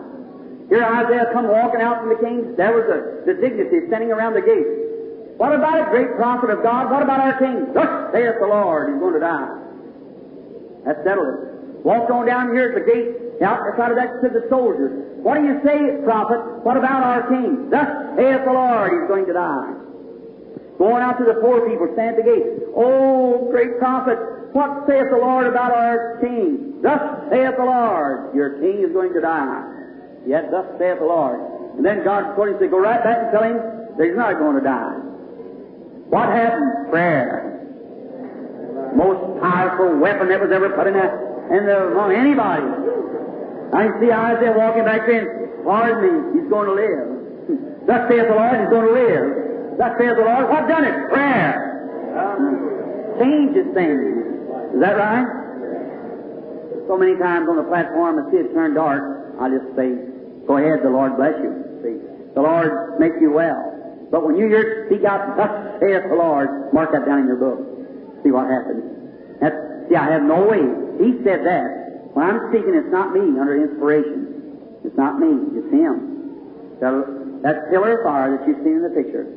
Here 0.70 0.86
Isaiah 0.86 1.34
come 1.34 1.50
walking 1.50 1.82
out 1.82 2.06
from 2.06 2.10
the 2.10 2.22
king. 2.22 2.56
There 2.56 2.70
was 2.70 2.86
the, 2.86 3.34
the 3.34 3.42
dignity 3.42 3.90
standing 3.90 4.12
around 4.12 4.38
the 4.38 4.46
gate. 4.46 4.70
What 5.42 5.56
about 5.56 5.80
it, 5.82 5.90
great 5.90 6.14
prophet 6.16 6.52
of 6.52 6.62
God? 6.62 6.92
What 6.92 7.02
about 7.02 7.20
our 7.20 7.40
king? 7.40 7.74
Thus 7.74 8.14
saith 8.14 8.38
the 8.40 8.46
Lord, 8.46 8.94
he's 8.94 9.00
going 9.00 9.16
to 9.16 9.24
die. 9.24 9.50
That 10.86 11.02
settled 11.04 11.32
it. 11.32 11.40
Walked 11.82 12.12
on 12.12 12.28
down 12.28 12.54
here 12.54 12.70
at 12.70 12.76
the 12.76 12.86
gate, 12.86 13.42
out 13.42 13.66
outside 13.66 13.92
of 13.92 13.98
that 13.98 14.20
said 14.22 14.36
the 14.36 14.46
soldiers, 14.52 14.92
What 15.24 15.40
do 15.40 15.48
you 15.48 15.58
say, 15.64 16.04
prophet? 16.04 16.44
What 16.62 16.78
about 16.78 17.02
our 17.02 17.24
king? 17.32 17.72
Thus 17.72 17.88
saith 18.20 18.46
the 18.46 18.54
Lord, 18.54 18.94
he's 18.94 19.08
going 19.08 19.26
to 19.26 19.34
die. 19.34 19.74
Going 20.78 21.02
out 21.02 21.18
to 21.18 21.26
the 21.26 21.40
poor 21.42 21.68
people, 21.68 21.90
stand 21.96 22.20
at 22.20 22.24
the 22.24 22.28
gate. 22.30 22.46
Oh, 22.76 23.50
great 23.50 23.80
prophet, 23.80 24.20
what 24.54 24.88
saith 24.88 25.10
the 25.12 25.18
Lord 25.18 25.48
about 25.48 25.72
our 25.72 26.18
king? 26.22 26.82
Thus 26.82 27.00
saith 27.30 27.56
the 27.58 27.66
Lord, 27.66 28.34
your 28.36 28.60
king 28.60 28.84
is 28.84 28.92
going 28.94 29.14
to 29.14 29.22
die. 29.22 29.80
Yet 30.26 30.50
thus 30.52 30.66
saith 30.80 31.00
the 31.00 31.06
Lord. 31.06 31.40
And 31.78 31.86
then 31.86 32.04
God 32.04 32.36
told 32.36 32.50
him 32.50 32.60
to 32.60 32.68
go 32.68 32.80
right 32.80 33.04
back 33.04 33.18
and 33.24 33.32
tell 33.32 33.44
him 33.44 33.58
that 33.98 34.04
he's 34.04 34.18
not 34.18 34.40
going 34.40 34.56
to 34.58 34.66
die. 34.66 34.96
What 36.10 36.30
happened? 36.30 36.90
Prayer. 36.90 37.46
Most 38.96 39.22
powerful 39.42 39.98
weapon 40.00 40.30
that 40.30 40.42
was 40.42 40.52
ever 40.52 40.74
put 40.74 40.88
in, 40.88 40.96
a, 40.98 41.08
in 41.54 41.66
the, 41.70 41.94
among 41.94 42.12
anybody. 42.12 42.66
I 43.70 43.94
see 44.02 44.12
Isaiah 44.12 44.58
walking 44.58 44.86
back 44.86 45.06
there. 45.06 45.62
Pardon 45.64 46.02
me, 46.02 46.42
he's 46.42 46.50
going 46.50 46.66
to 46.66 46.74
live. 46.74 47.86
Thus 47.88 48.10
saith 48.10 48.28
the 48.28 48.34
Lord, 48.34 48.58
he's 48.58 48.74
going 48.74 48.88
to 48.90 48.96
live. 48.98 49.78
Thus 49.78 49.94
saith 50.00 50.18
the 50.18 50.26
Lord, 50.26 50.50
what 50.50 50.68
done 50.68 50.86
it? 50.86 50.98
Prayer. 51.14 51.70
Changes 53.20 53.68
things. 53.76 54.29
Is 54.74 54.80
that 54.80 54.98
right? 54.98 55.28
So 56.88 56.98
many 56.98 57.18
times 57.18 57.50
on 57.50 57.58
the 57.58 57.64
platform, 57.64 58.18
I 58.18 58.32
see 58.32 58.38
it 58.38 58.54
turn 58.54 58.74
dark. 58.74 59.38
I 59.40 59.50
just 59.50 59.76
say, 59.76 59.94
"Go 60.48 60.58
ahead, 60.58 60.82
the 60.84 60.90
Lord 60.90 61.18
bless 61.18 61.38
you." 61.42 61.54
See, 61.84 61.98
the 62.34 62.42
Lord 62.42 63.00
make 63.00 63.14
you 63.22 63.32
well. 63.32 63.62
But 64.12 64.26
when 64.26 64.36
you 64.36 64.48
hear 64.48 64.88
speak 64.88 65.06
out, 65.06 65.38
"Thus 65.38 65.80
saith 65.80 66.10
the 66.10 66.16
Lord," 66.16 66.74
mark 66.74 66.92
that 66.92 67.06
down 67.06 67.20
in 67.20 67.28
your 67.28 67.38
book. 67.38 67.60
See 68.24 68.32
what 68.32 68.50
happens. 68.50 68.84
That's, 69.40 69.56
see, 69.88 69.96
I 69.96 70.12
have 70.12 70.24
no 70.24 70.48
way. 70.48 70.66
He 70.98 71.24
said 71.24 71.46
that. 71.46 72.12
When 72.14 72.26
I'm 72.26 72.50
speaking, 72.50 72.74
it's 72.74 72.92
not 72.92 73.14
me 73.14 73.40
under 73.40 73.56
inspiration. 73.56 74.58
It's 74.84 74.98
not 74.98 75.20
me. 75.20 75.60
It's 75.60 75.72
Him. 75.72 76.80
That, 76.82 77.42
that 77.44 77.70
pillar 77.70 78.00
of 78.00 78.04
fire 78.04 78.36
that 78.36 78.48
you've 78.48 78.58
seen 78.64 78.78
in 78.78 78.84
the 78.84 78.90
picture. 78.90 79.28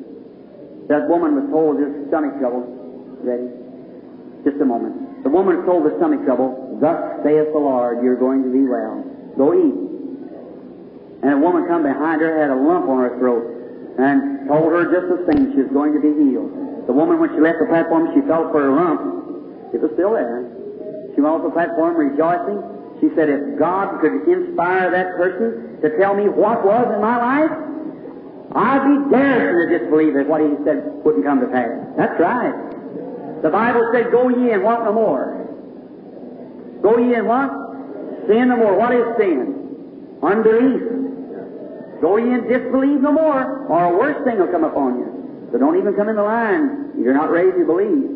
That 0.89 1.09
woman 1.09 1.37
was 1.37 1.51
told 1.53 1.79
this 1.79 2.09
stomach 2.09 2.39
trouble. 2.41 2.65
Ready? 3.23 3.49
Just 4.43 4.61
a 4.61 4.65
moment. 4.65 5.12
The 5.23 5.31
woman 5.31 5.65
told 5.65 5.85
with 5.85 5.97
stomach 5.99 6.25
trouble, 6.25 6.79
Thus 6.81 7.23
saith 7.23 7.55
the 7.55 7.63
Lord, 7.63 8.03
you're 8.03 8.19
going 8.19 8.43
to 8.43 8.51
be 8.51 8.67
well. 8.67 9.07
Go 9.39 9.55
eat. 9.55 9.79
And 11.23 11.31
a 11.31 11.39
woman 11.39 11.67
come 11.71 11.87
behind 11.87 12.21
her, 12.21 12.35
had 12.35 12.51
a 12.51 12.59
lump 12.59 12.91
on 12.91 12.99
her 13.07 13.15
throat, 13.23 13.47
and 14.03 14.49
told 14.49 14.75
her 14.75 14.91
just 14.91 15.07
the 15.07 15.23
same, 15.31 15.55
she 15.55 15.63
was 15.63 15.71
going 15.71 15.95
to 15.95 16.03
be 16.03 16.11
healed. 16.11 16.51
The 16.91 16.93
woman, 16.93 17.23
when 17.23 17.31
she 17.31 17.39
left 17.39 17.63
the 17.63 17.71
platform, 17.71 18.11
she 18.11 18.27
felt 18.27 18.51
for 18.51 18.67
her 18.67 18.75
lump. 18.75 19.71
It 19.71 19.79
was 19.79 19.95
still 19.95 20.19
there. 20.19 20.43
She 21.15 21.23
went 21.23 21.39
off 21.39 21.47
the 21.47 21.55
platform 21.55 21.95
rejoicing. 21.95 22.59
She 22.99 23.15
said, 23.15 23.31
if 23.31 23.59
God 23.59 24.03
could 24.03 24.27
inspire 24.27 24.91
that 24.91 25.15
person 25.15 25.79
to 25.83 25.95
tell 25.99 26.19
me 26.19 26.27
what 26.27 26.67
was 26.67 26.91
in 26.91 26.99
my 26.99 27.19
life, 27.23 27.55
I'd 28.59 28.83
be 28.83 29.15
daring 29.15 29.71
to 29.71 29.79
disbelieve 29.79 30.15
that 30.15 30.27
what 30.27 30.43
he 30.43 30.51
said 30.67 30.83
wouldn't 31.07 31.25
come 31.25 31.41
to 31.41 31.47
pass. 31.47 31.71
That's 31.97 32.19
right. 32.19 32.53
The 33.43 33.51
Bible 33.51 33.91
said, 33.93 34.11
Go 34.11 34.29
ye 34.29 34.53
and 34.53 34.63
what 34.63 34.85
no 34.85 34.93
more? 34.93 35.43
Go 36.83 36.99
ye 36.99 37.15
and 37.15 37.27
what? 37.27 37.51
Sin 38.27 38.49
no 38.49 38.57
more. 38.57 38.79
What 38.79 38.95
is 38.95 39.07
sin? 39.19 40.19
Unbelief. 40.23 40.83
Go 42.01 42.17
ye 42.19 42.35
and 42.35 42.49
disbelieve 42.49 43.01
no 43.03 43.13
more, 43.13 43.67
or 43.67 43.95
a 43.95 43.97
worse 43.97 44.19
thing 44.25 44.39
will 44.39 44.51
come 44.51 44.65
upon 44.65 44.99
you. 44.99 45.49
So 45.51 45.59
don't 45.59 45.79
even 45.79 45.95
come 45.95 46.09
in 46.09 46.17
the 46.17 46.23
line. 46.23 46.95
You're 46.99 47.15
not 47.15 47.31
ready 47.31 47.51
to 47.51 47.65
believe. 47.67 48.11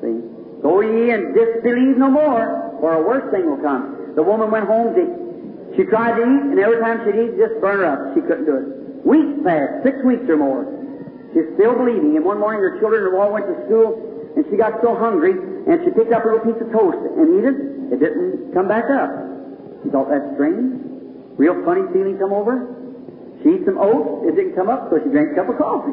See? 0.00 0.20
Go 0.60 0.80
ye 0.80 1.12
and 1.12 1.32
disbelieve 1.32 1.96
no 1.96 2.08
more, 2.08 2.76
or 2.80 2.94
a 2.94 3.02
worse 3.04 3.24
thing 3.32 3.48
will 3.48 3.60
come. 3.64 4.12
The 4.16 4.22
woman 4.22 4.50
went 4.50 4.66
home. 4.66 4.92
To, 4.96 5.76
she 5.76 5.84
tried 5.84 6.16
to 6.16 6.22
eat, 6.22 6.42
and 6.52 6.58
every 6.58 6.80
time 6.80 7.00
she'd 7.04 7.16
eat, 7.16 7.36
just 7.36 7.60
burn 7.60 7.80
her 7.80 7.88
up. 7.88 8.14
She 8.14 8.20
couldn't 8.20 8.44
do 8.44 8.56
it. 8.60 8.66
Weeks 9.04 9.40
passed, 9.44 9.84
six 9.84 9.96
weeks 10.04 10.24
or 10.28 10.36
more. 10.36 10.64
She's 11.32 11.48
still 11.56 11.76
believing. 11.76 12.16
And 12.16 12.24
one 12.24 12.40
morning, 12.40 12.60
her 12.60 12.78
children 12.80 13.12
all 13.16 13.32
went 13.32 13.48
to 13.48 13.56
school, 13.66 14.13
and 14.36 14.44
she 14.50 14.56
got 14.56 14.80
so 14.82 14.94
hungry, 14.94 15.32
and 15.32 15.80
she 15.84 15.90
picked 15.90 16.12
up 16.12 16.24
a 16.24 16.28
little 16.28 16.44
piece 16.44 16.60
of 16.60 16.70
toast 16.72 16.98
and 16.98 17.26
ate 17.38 17.46
it. 17.46 17.56
It 17.94 17.98
didn't 18.00 18.52
come 18.52 18.68
back 18.68 18.90
up. 18.90 19.10
She 19.82 19.90
thought 19.90 20.08
that's 20.08 20.34
strange. 20.34 20.80
Real 21.36 21.62
funny 21.64 21.82
feeling 21.92 22.18
come 22.18 22.32
over. 22.32 22.66
She 23.42 23.60
ate 23.60 23.64
some 23.64 23.78
oats. 23.78 24.26
It 24.26 24.36
didn't 24.36 24.54
come 24.56 24.68
up, 24.68 24.90
so 24.90 24.98
she 25.02 25.10
drank 25.10 25.32
a 25.32 25.34
cup 25.34 25.48
of 25.50 25.58
coffee. 25.58 25.92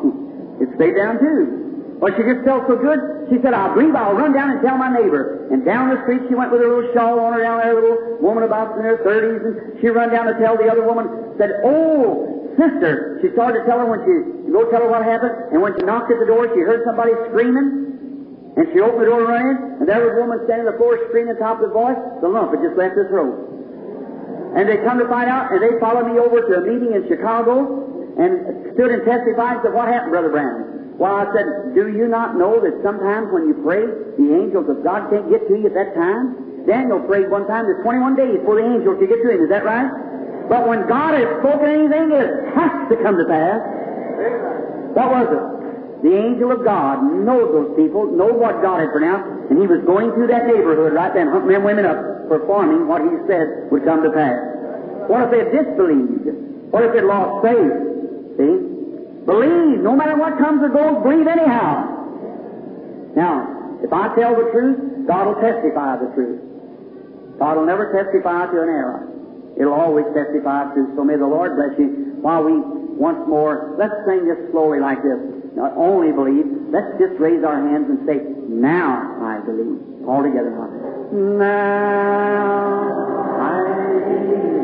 It 0.64 0.70
stayed 0.76 0.96
down 0.96 1.20
too. 1.20 1.98
But 2.00 2.18
she 2.18 2.24
just 2.24 2.42
felt 2.46 2.66
so 2.66 2.78
good. 2.78 3.30
She 3.30 3.38
said, 3.42 3.54
"I 3.54 3.74
believe 3.74 3.94
I'll 3.94 4.16
run 4.16 4.34
down 4.34 4.50
and 4.50 4.62
tell 4.62 4.78
my 4.78 4.90
neighbor." 4.90 5.46
And 5.52 5.64
down 5.64 5.90
the 5.90 6.02
street 6.02 6.22
she 6.30 6.34
went 6.34 6.52
with 6.52 6.62
her 6.62 6.68
little 6.68 6.94
shawl 6.94 7.20
on 7.20 7.34
her 7.34 7.42
down 7.42 7.60
there, 7.60 7.72
a 7.72 7.76
little 7.76 8.18
woman 8.20 8.44
about 8.44 8.78
in 8.78 8.84
her 8.84 8.98
thirties, 9.04 9.42
and 9.46 9.80
she 9.80 9.90
run 9.90 10.10
down 10.10 10.26
to 10.26 10.34
tell 10.40 10.58
the 10.58 10.72
other 10.72 10.82
woman. 10.82 11.08
Said, 11.38 11.62
"Oh, 11.64 12.26
sister!" 12.58 13.20
She 13.22 13.30
started 13.34 13.60
to 13.60 13.66
tell 13.66 13.80
her 13.80 13.86
when 13.86 14.02
she 14.06 14.52
go 14.52 14.66
tell 14.72 14.82
her 14.82 14.90
what 14.90 15.04
happened. 15.04 15.34
And 15.52 15.62
when 15.62 15.78
she 15.78 15.86
knocked 15.86 16.12
at 16.12 16.20
the 16.20 16.26
door, 16.26 16.50
she 16.56 16.62
heard 16.62 16.84
somebody 16.86 17.14
screaming. 17.30 17.91
And 18.58 18.68
she 18.76 18.84
opened 18.84 19.02
the 19.02 19.08
door 19.08 19.24
and 19.24 19.32
ran 19.32 19.46
in, 19.48 19.58
and 19.80 19.86
there 19.88 20.04
was 20.04 20.12
a 20.12 20.20
woman 20.20 20.44
standing 20.44 20.68
on 20.68 20.76
the 20.76 20.80
floor 20.80 21.00
screaming 21.08 21.40
top 21.40 21.64
of 21.64 21.72
the 21.72 21.74
voice. 21.74 21.96
The 22.20 22.28
lump 22.28 22.52
had 22.52 22.60
just 22.60 22.76
left 22.76 23.00
her 23.00 23.08
throat. 23.08 23.48
And 24.60 24.68
they 24.68 24.84
come 24.84 25.00
to 25.00 25.08
find 25.08 25.32
out, 25.32 25.56
and 25.56 25.64
they 25.64 25.80
followed 25.80 26.12
me 26.12 26.20
over 26.20 26.44
to 26.44 26.52
a 26.60 26.64
meeting 26.68 26.92
in 26.92 27.08
Chicago 27.08 27.88
and 28.20 28.76
stood 28.76 28.92
and 28.92 29.08
testified 29.08 29.64
to 29.64 29.72
what 29.72 29.88
happened, 29.88 30.12
Brother 30.12 30.36
Brown. 30.36 31.00
Well, 31.00 31.16
I 31.16 31.32
said, 31.32 31.74
do 31.74 31.88
you 31.88 32.12
not 32.12 32.36
know 32.36 32.60
that 32.60 32.76
sometimes 32.84 33.32
when 33.32 33.48
you 33.48 33.56
pray, 33.64 33.88
the 34.20 34.30
angels 34.36 34.68
of 34.68 34.84
God 34.84 35.08
can't 35.08 35.32
get 35.32 35.48
to 35.48 35.56
you 35.56 35.72
at 35.72 35.74
that 35.74 35.96
time? 35.96 36.68
Daniel 36.68 37.00
prayed 37.08 37.32
one 37.32 37.48
time, 37.48 37.66
there's 37.66 37.82
21 37.82 38.20
days 38.20 38.38
before 38.44 38.60
the 38.60 38.68
angels 38.68 39.00
could 39.00 39.10
get 39.10 39.24
to 39.24 39.32
him. 39.32 39.42
Is 39.48 39.50
that 39.50 39.64
right? 39.64 39.90
But 40.52 40.68
when 40.68 40.86
God 40.92 41.16
has 41.16 41.26
spoken 41.40 41.72
anything, 41.72 42.12
it 42.12 42.52
has 42.54 42.92
to 42.92 42.96
come 43.00 43.16
to 43.16 43.26
pass. 43.26 43.64
What 44.94 45.10
was 45.10 45.28
it? 45.32 45.61
The 46.02 46.18
angel 46.18 46.52
of 46.52 46.66
God 46.66 47.04
knows 47.04 47.54
those 47.54 47.78
people, 47.78 48.10
know 48.10 48.34
what 48.34 48.62
God 48.62 48.82
had 48.82 48.90
pronounced, 48.90 49.52
and 49.54 49.62
he 49.62 49.68
was 49.70 49.86
going 49.86 50.10
through 50.18 50.28
that 50.34 50.48
neighborhood 50.48 50.94
right 50.94 51.14
then, 51.14 51.30
hunting 51.30 51.54
them 51.54 51.64
women 51.64 51.86
up, 51.86 52.28
performing 52.28 52.88
what 52.88 53.06
he 53.06 53.14
said 53.30 53.70
would 53.70 53.86
come 53.86 54.02
to 54.02 54.10
pass. 54.10 54.42
What 55.06 55.30
if 55.30 55.30
they 55.30 55.44
disbelieved? 55.54 56.74
What 56.74 56.84
if 56.90 56.94
they 56.94 57.06
lost 57.06 57.46
faith? 57.46 57.76
See? 58.42 58.56
Believe. 59.30 59.86
No 59.86 59.94
matter 59.94 60.18
what 60.18 60.38
comes 60.42 60.64
or 60.66 60.70
goes, 60.70 61.04
believe 61.04 61.28
anyhow. 61.28 61.86
Now, 63.14 63.78
if 63.84 63.94
I 63.94 64.16
tell 64.16 64.34
the 64.34 64.50
truth, 64.50 65.06
God 65.06 65.28
will 65.28 65.42
testify 65.42 66.02
the 66.02 66.10
truth. 66.18 66.42
God 67.38 67.58
will 67.58 67.66
never 67.66 67.94
testify 67.94 68.50
to 68.50 68.58
an 68.62 68.70
error. 68.70 69.06
It'll 69.60 69.78
always 69.78 70.06
testify 70.16 70.74
to. 70.74 70.94
So 70.96 71.04
may 71.04 71.18
the 71.18 71.28
Lord 71.28 71.56
bless 71.58 71.78
you. 71.78 72.18
While 72.22 72.46
we 72.46 72.81
once 73.02 73.18
more, 73.28 73.74
let's 73.80 73.98
sing 74.06 74.30
this 74.30 74.38
slowly 74.52 74.80
like 74.80 75.02
this. 75.02 75.18
Not 75.58 75.74
only 75.76 76.14
believe, 76.14 76.46
let's 76.70 76.94
just 77.02 77.18
raise 77.20 77.44
our 77.44 77.58
hands 77.58 77.90
and 77.90 78.06
say, 78.06 78.22
Now 78.46 79.18
I 79.26 79.42
believe. 79.42 80.06
All 80.06 80.22
together 80.22 80.54
now. 80.54 80.70
Now 81.42 81.82
I 83.42 83.58
believe. 84.06 84.62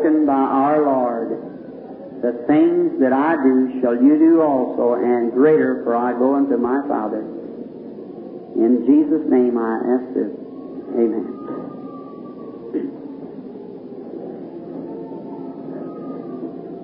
Spoken 0.00 0.26
by 0.26 0.32
our 0.32 0.82
Lord. 0.82 1.28
The 2.22 2.44
things 2.46 3.00
that 3.00 3.12
I 3.12 3.36
do 3.42 3.80
shall 3.80 3.94
you 3.94 4.18
do 4.18 4.42
also, 4.42 4.94
and 4.94 5.32
greater, 5.32 5.82
for 5.84 5.96
I 5.96 6.12
go 6.12 6.34
unto 6.34 6.56
my 6.56 6.80
Father. 6.88 7.20
In 8.56 8.84
Jesus' 8.86 9.24
name 9.30 9.56
I 9.56 9.80
ask 9.96 10.14
this. 10.14 10.32
Amen. 10.96 11.36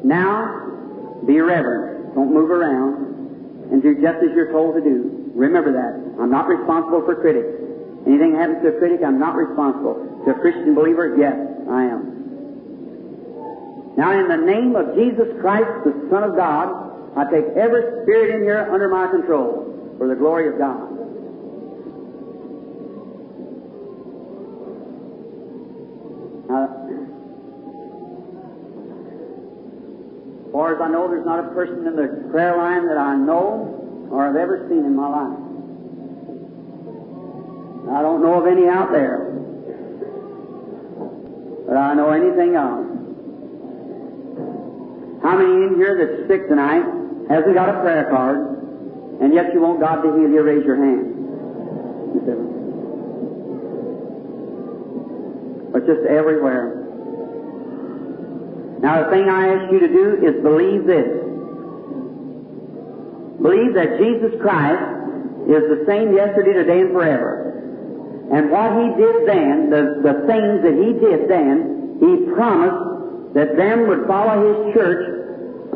Now, 0.05 1.23
be 1.27 1.41
reverent. 1.41 2.14
Don't 2.14 2.33
move 2.33 2.51
around. 2.51 3.73
And 3.73 3.83
do 3.83 3.95
just 4.01 4.23
as 4.23 4.31
you're 4.35 4.53
told 4.53 4.77
to 4.77 4.81
do. 4.81 5.33
Remember 5.35 5.73
that. 5.73 6.23
I'm 6.23 6.31
not 6.31 6.49
responsible 6.49 7.03
for 7.05 7.17
critics. 7.17 7.49
Anything 8.07 8.37
happens 8.37 8.62
to 8.62 8.69
a 8.69 8.79
critic, 8.79 9.01
I'm 9.05 9.19
not 9.19 9.35
responsible. 9.35 10.23
To 10.25 10.31
a 10.31 10.35
Christian 10.39 10.75
believer, 10.75 11.17
yes. 11.19 11.55
Now, 13.97 14.12
in 14.12 14.28
the 14.28 14.36
name 14.36 14.76
of 14.76 14.94
Jesus 14.94 15.26
Christ, 15.40 15.70
the 15.84 16.09
Son 16.11 16.22
of 16.22 16.36
God, 16.36 16.68
I 17.16 17.24
take 17.30 17.47
every 17.57 18.03
spirit 18.03 18.34
in 18.36 18.42
here 18.42 18.68
under 18.70 18.88
my 18.88 19.09
control 19.11 19.94
for 19.97 20.07
the 20.07 20.14
glory 20.14 20.49
of 20.49 20.59
God. 20.59 20.92
Now, 26.49 26.64
as 30.47 30.53
far 30.53 30.74
as 30.74 30.80
I 30.82 30.88
know, 30.88 31.09
there's 31.09 31.24
not 31.24 31.40
a 31.40 31.49
person 31.55 31.86
in 31.86 31.97
the 31.97 32.28
prayer 32.30 32.57
line 32.57 32.86
that 32.88 32.99
I 32.99 33.16
know 33.16 34.09
or 34.11 34.26
have 34.26 34.36
ever 34.36 34.66
seen 34.68 34.84
in 34.84 34.94
my 34.94 35.09
life. 35.09 35.38
I 37.97 38.03
don't 38.03 38.22
know 38.22 38.34
of 38.34 38.47
any 38.47 38.68
out 38.68 38.92
there. 38.92 39.32
that 41.66 41.76
I 41.76 41.94
know 41.94 42.11
anything 42.11 42.57
of. 42.57 42.95
How 45.27 45.37
many 45.37 45.66
in 45.66 45.74
here 45.74 45.99
that's 45.99 46.29
sick 46.29 46.47
tonight 46.47 46.87
hasn't 47.29 47.55
got 47.55 47.68
a 47.68 47.81
prayer 47.83 48.07
card, 48.14 49.18
and 49.20 49.35
yet 49.35 49.53
you 49.53 49.59
want 49.59 49.81
God 49.81 50.03
to 50.03 50.14
heal 50.14 50.31
you? 50.31 50.41
Raise 50.41 50.64
your 50.64 50.79
hand. 50.79 51.03
But 55.72 55.83
just 55.85 56.07
everywhere. 56.07 56.79
Now, 58.79 59.03
the 59.03 59.11
thing 59.11 59.29
I 59.29 59.49
ask 59.51 59.72
you 59.72 59.81
to 59.81 59.89
do 59.89 60.22
is 60.22 60.41
believe 60.47 60.87
this. 60.87 61.11
Believe 63.43 63.74
that 63.74 63.99
Jesus 63.99 64.31
Christ 64.39 64.79
is 65.51 65.66
the 65.74 65.83
same 65.91 66.14
yesterday, 66.14 66.53
today, 66.53 66.87
and 66.87 66.93
forever. 66.95 68.31
And 68.31 68.49
what 68.55 68.79
He 68.79 68.95
did 68.95 69.27
then, 69.27 69.70
the, 69.74 70.07
the 70.07 70.22
things 70.31 70.62
that 70.62 70.79
He 70.79 70.95
did 71.03 71.27
then, 71.27 71.99
He 71.99 72.31
promised 72.31 73.35
that 73.35 73.57
them 73.57 73.89
would 73.89 74.07
follow 74.07 74.39
His 74.39 74.72
church 74.72 75.16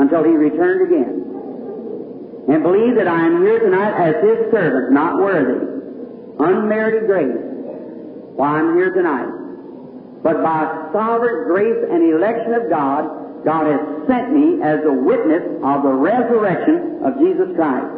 until 0.00 0.24
He 0.24 0.32
returned 0.32 0.88
again. 0.88 1.20
And 2.48 2.62
believe 2.64 2.96
that 2.96 3.06
I 3.06 3.26
am 3.26 3.44
here 3.44 3.60
tonight 3.60 3.92
as 4.00 4.16
His 4.24 4.50
servant, 4.50 4.92
not 4.92 5.20
worthy, 5.20 5.60
unmerited 6.40 7.06
grace, 7.06 7.36
why 8.34 8.58
I'm 8.58 8.76
here 8.76 8.90
tonight. 8.90 9.28
But 10.24 10.42
by 10.42 10.88
sovereign 10.92 11.48
grace 11.48 11.84
and 11.92 12.00
election 12.12 12.54
of 12.54 12.70
God, 12.70 13.44
God 13.44 13.66
has 13.68 13.80
sent 14.08 14.32
me 14.32 14.62
as 14.64 14.80
a 14.84 14.92
witness 14.92 15.44
of 15.62 15.84
the 15.84 15.92
resurrection 15.92 17.04
of 17.04 17.20
Jesus 17.20 17.54
Christ. 17.56 17.92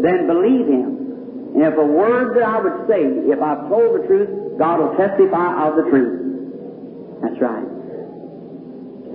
Then 0.00 0.26
believe 0.26 0.66
Him. 0.66 1.54
And 1.54 1.62
if 1.62 1.76
a 1.76 1.86
word 1.86 2.36
that 2.36 2.42
I 2.42 2.58
would 2.60 2.88
say, 2.88 3.04
if 3.30 3.40
I've 3.40 3.68
told 3.68 4.00
the 4.00 4.06
truth, 4.08 4.58
God 4.58 4.80
will 4.80 4.96
testify 4.96 5.68
of 5.68 5.76
the 5.76 5.86
truth. 5.88 7.20
That's 7.22 7.40
right. 7.40 7.68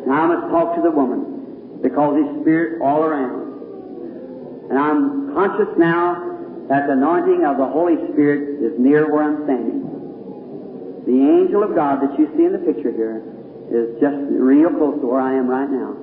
Now 0.08 0.24
I 0.24 0.26
must 0.28 0.50
talk 0.54 0.76
to 0.78 0.82
the 0.82 0.92
woman 0.92 1.39
because 1.82 2.18
His 2.18 2.42
Spirit 2.42 2.82
all 2.82 3.04
around. 3.04 4.70
And 4.70 4.78
I'm 4.78 5.34
conscious 5.34 5.70
now 5.78 6.30
that 6.70 6.86
the 6.86 6.94
anointing 6.94 7.46
of 7.46 7.58
the 7.58 7.66
Holy 7.66 7.98
Spirit 8.14 8.62
is 8.62 8.78
near 8.78 9.10
where 9.12 9.24
I'm 9.24 9.44
standing. 9.46 9.82
The 11.10 11.18
angel 11.18 11.64
of 11.64 11.74
God 11.74 12.02
that 12.06 12.20
you 12.20 12.30
see 12.38 12.46
in 12.46 12.54
the 12.54 12.60
picture 12.60 12.92
here 12.94 13.24
is 13.74 13.98
just 13.98 14.18
real 14.30 14.70
close 14.70 15.02
to 15.02 15.08
where 15.08 15.22
I 15.22 15.34
am 15.34 15.48
right 15.48 15.70
now. 15.70 15.98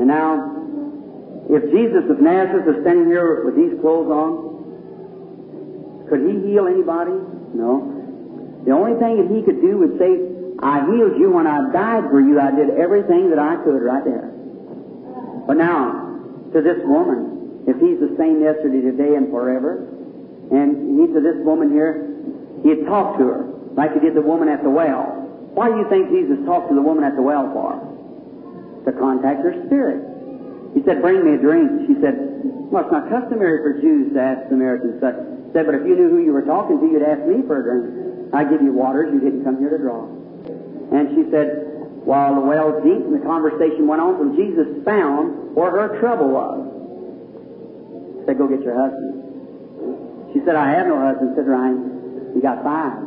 And 0.00 0.08
now, 0.10 0.50
if 1.46 1.62
Jesus 1.70 2.02
of 2.10 2.18
Nazareth 2.18 2.66
is 2.66 2.82
standing 2.82 3.06
here 3.06 3.44
with 3.44 3.54
these 3.54 3.78
clothes 3.78 4.10
on, 4.10 4.50
could 6.10 6.26
he 6.26 6.40
heal 6.50 6.66
anybody? 6.66 7.14
No. 7.54 7.86
The 8.66 8.72
only 8.72 8.98
thing 8.98 9.22
that 9.22 9.30
he 9.30 9.42
could 9.46 9.60
do 9.62 9.78
was 9.78 9.94
say, 10.02 10.31
I 10.62 10.86
healed 10.86 11.18
you 11.18 11.30
when 11.34 11.46
I 11.46 11.72
died 11.72 12.06
for 12.06 12.20
you. 12.22 12.38
I 12.38 12.54
did 12.54 12.70
everything 12.78 13.30
that 13.30 13.38
I 13.38 13.58
could 13.66 13.82
right 13.82 14.04
there. 14.04 14.30
But 15.46 15.58
now, 15.58 16.22
to 16.54 16.62
this 16.62 16.78
woman, 16.86 17.66
if 17.66 17.82
he's 17.82 17.98
the 17.98 18.14
same 18.14 18.38
yesterday, 18.38 18.78
today, 18.78 19.18
and 19.18 19.26
forever, 19.34 19.90
and 20.54 21.00
he 21.00 21.10
to 21.10 21.20
this 21.20 21.42
woman 21.42 21.74
here, 21.74 22.06
he 22.62 22.70
had 22.70 22.86
talked 22.86 23.18
to 23.18 23.26
her 23.26 23.42
like 23.74 23.94
he 23.94 24.00
did 24.00 24.14
the 24.14 24.22
woman 24.22 24.48
at 24.48 24.62
the 24.62 24.70
well. 24.70 25.18
Why 25.54 25.66
do 25.66 25.82
you 25.82 25.88
think 25.90 26.14
Jesus 26.14 26.38
talked 26.46 26.70
to 26.70 26.74
the 26.78 26.82
woman 26.82 27.02
at 27.02 27.16
the 27.16 27.22
well 27.22 27.50
for? 27.50 27.82
To 28.86 28.92
contact 28.94 29.42
her 29.42 29.66
spirit. 29.66 29.98
He 30.78 30.82
said, 30.86 31.02
Bring 31.02 31.26
me 31.26 31.34
a 31.34 31.40
drink. 31.42 31.90
She 31.90 31.98
said, 31.98 32.14
Well, 32.70 32.86
it's 32.86 32.92
not 32.92 33.10
customary 33.10 33.66
for 33.66 33.82
Jews 33.82 34.14
to 34.14 34.20
ask 34.20 34.46
Samaritans 34.48 35.00
such. 35.02 35.16
He 35.16 35.50
said, 35.52 35.66
But 35.66 35.74
if 35.74 35.82
you 35.90 35.98
knew 35.98 36.10
who 36.10 36.22
you 36.22 36.32
were 36.32 36.46
talking 36.46 36.78
to, 36.78 36.86
you'd 36.86 37.02
ask 37.02 37.26
me 37.26 37.42
for 37.50 37.58
a 37.58 37.62
drink. 37.66 38.30
I 38.32 38.44
give 38.44 38.62
you 38.62 38.72
waters, 38.72 39.10
you 39.12 39.20
didn't 39.20 39.44
come 39.44 39.58
here 39.58 39.70
to 39.70 39.78
draw. 39.78 40.08
And 40.92 41.08
she 41.16 41.30
said, 41.30 41.72
while 42.04 42.34
the 42.34 42.40
well 42.40 42.82
deep 42.82 42.98
and 42.98 43.14
the 43.14 43.24
conversation 43.24 43.86
went 43.86 44.02
on 44.02 44.18
till 44.18 44.34
Jesus 44.34 44.66
found 44.84 45.54
where 45.54 45.70
her 45.70 46.00
trouble 46.00 46.28
was. 46.28 46.58
He 48.18 48.26
said, 48.26 48.38
Go 48.38 48.48
get 48.48 48.60
your 48.62 48.74
husband. 48.74 50.34
She 50.34 50.40
said, 50.44 50.56
I 50.56 50.70
have 50.74 50.86
no 50.86 50.98
husband. 50.98 51.34
Said 51.36 51.46
Ryan, 51.46 52.34
you 52.34 52.42
got 52.42 52.64
five. 52.64 52.98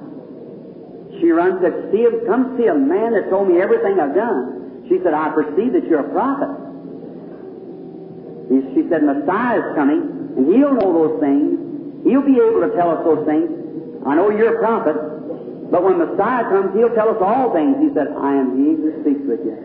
She 1.20 1.32
runs 1.32 1.62
said, 1.62 1.92
come 2.28 2.56
see 2.58 2.68
a 2.68 2.76
man 2.76 3.14
that 3.16 3.30
told 3.30 3.48
me 3.48 3.62
everything 3.62 4.00
I've 4.00 4.16
done. 4.16 4.86
She 4.88 5.00
said, 5.04 5.14
I 5.14 5.32
perceive 5.32 5.74
that 5.74 5.88
you're 5.88 6.06
a 6.06 6.12
prophet. 6.12 6.52
She 8.76 8.84
said, 8.92 9.02
Messiah 9.04 9.58
is 9.58 9.76
coming, 9.76 10.36
and 10.38 10.46
he'll 10.54 10.76
know 10.76 10.92
those 10.92 11.18
things. 11.20 12.04
He'll 12.04 12.22
be 12.22 12.38
able 12.38 12.62
to 12.68 12.72
tell 12.76 12.92
us 12.92 13.02
those 13.04 13.26
things. 13.26 13.50
I 14.06 14.14
know 14.14 14.30
you're 14.30 14.58
a 14.58 14.60
prophet, 14.60 15.15
but 15.72 15.84
when 15.84 15.98
Messiah 15.98 16.44
comes, 16.46 16.76
he'll 16.76 16.94
tell 16.94 17.10
us 17.10 17.18
all 17.22 17.54
things. 17.54 17.78
He 17.82 17.90
said, 17.94 18.08
I 18.14 18.36
am 18.36 18.58
he 18.58 18.78
who 18.78 19.02
speaks 19.02 19.26
with 19.26 19.42
you. 19.42 19.58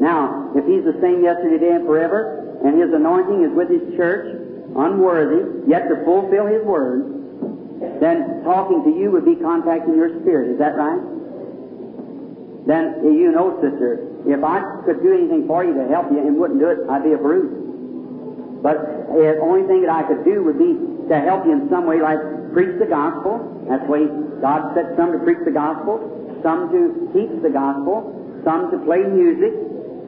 Now, 0.00 0.52
if 0.54 0.66
he's 0.66 0.84
the 0.84 0.98
same 1.00 1.22
yesterday, 1.22 1.58
today, 1.58 1.74
and 1.80 1.86
forever, 1.86 2.60
and 2.64 2.76
his 2.80 2.92
anointing 2.92 3.44
is 3.44 3.52
with 3.56 3.70
his 3.70 3.96
church, 3.96 4.36
unworthy, 4.76 5.70
yet 5.70 5.88
to 5.88 6.04
fulfill 6.04 6.46
his 6.46 6.62
word, 6.66 7.14
then 8.00 8.42
talking 8.44 8.82
to 8.84 8.90
you 8.90 9.10
would 9.10 9.24
be 9.24 9.36
contacting 9.36 9.94
your 9.96 10.20
spirit. 10.20 10.50
Is 10.50 10.58
that 10.58 10.76
right? 10.76 11.00
Then 12.66 13.04
you 13.04 13.30
know, 13.32 13.60
sister, 13.60 14.04
if 14.26 14.42
I 14.42 14.60
could 14.84 15.02
do 15.02 15.12
anything 15.12 15.46
for 15.46 15.64
you 15.64 15.74
to 15.74 15.86
help 15.88 16.10
you 16.10 16.18
and 16.18 16.36
wouldn't 16.36 16.60
do 16.60 16.68
it, 16.68 16.78
I'd 16.88 17.04
be 17.04 17.12
a 17.12 17.18
brute. 17.18 18.62
But 18.62 19.12
the 19.12 19.38
only 19.40 19.68
thing 19.68 19.82
that 19.82 19.92
I 19.92 20.02
could 20.08 20.24
do 20.24 20.42
would 20.44 20.58
be 20.58 20.72
to 21.08 21.20
help 21.20 21.44
you 21.44 21.52
in 21.52 21.68
some 21.68 21.84
way, 21.86 22.00
like 22.00 22.18
preach 22.54 22.78
the 22.78 22.86
gospel. 22.86 23.66
That's 23.68 23.84
why 23.90 24.06
God 24.40 24.72
set 24.78 24.94
some 24.96 25.12
to 25.12 25.20
preach 25.26 25.42
the 25.44 25.52
gospel, 25.52 25.98
some 26.40 26.70
to 26.70 27.10
teach 27.12 27.34
the 27.42 27.50
gospel, 27.50 28.14
some 28.46 28.70
to 28.70 28.78
play 28.86 29.02
music, 29.02 29.52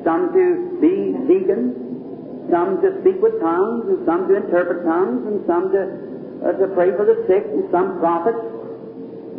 some 0.06 0.30
to 0.30 0.44
be 0.78 1.12
deacons, 1.26 1.74
some 2.48 2.78
to 2.80 3.02
speak 3.02 3.18
with 3.18 3.36
tongues, 3.42 3.90
and 3.90 4.06
some 4.06 4.30
to 4.30 4.38
interpret 4.38 4.86
tongues, 4.86 5.26
and 5.26 5.42
some 5.50 5.74
to 5.74 5.82
uh, 6.46 6.52
to 6.52 6.68
pray 6.78 6.94
for 6.94 7.04
the 7.08 7.26
sick, 7.26 7.42
and 7.50 7.66
some 7.74 7.98
prophets. 7.98 8.38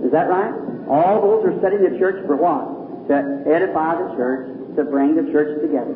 Is 0.03 0.11
that 0.11 0.27
right? 0.27 0.51
All 0.89 1.21
those 1.23 1.47
are 1.47 1.55
setting 1.61 1.85
the 1.87 1.95
church 1.97 2.19
for 2.27 2.35
what? 2.35 3.07
To 3.07 3.15
edify 3.47 3.95
the 3.95 4.17
church, 4.19 4.51
to 4.75 4.83
bring 4.83 5.15
the 5.15 5.31
church 5.31 5.61
together. 5.61 5.95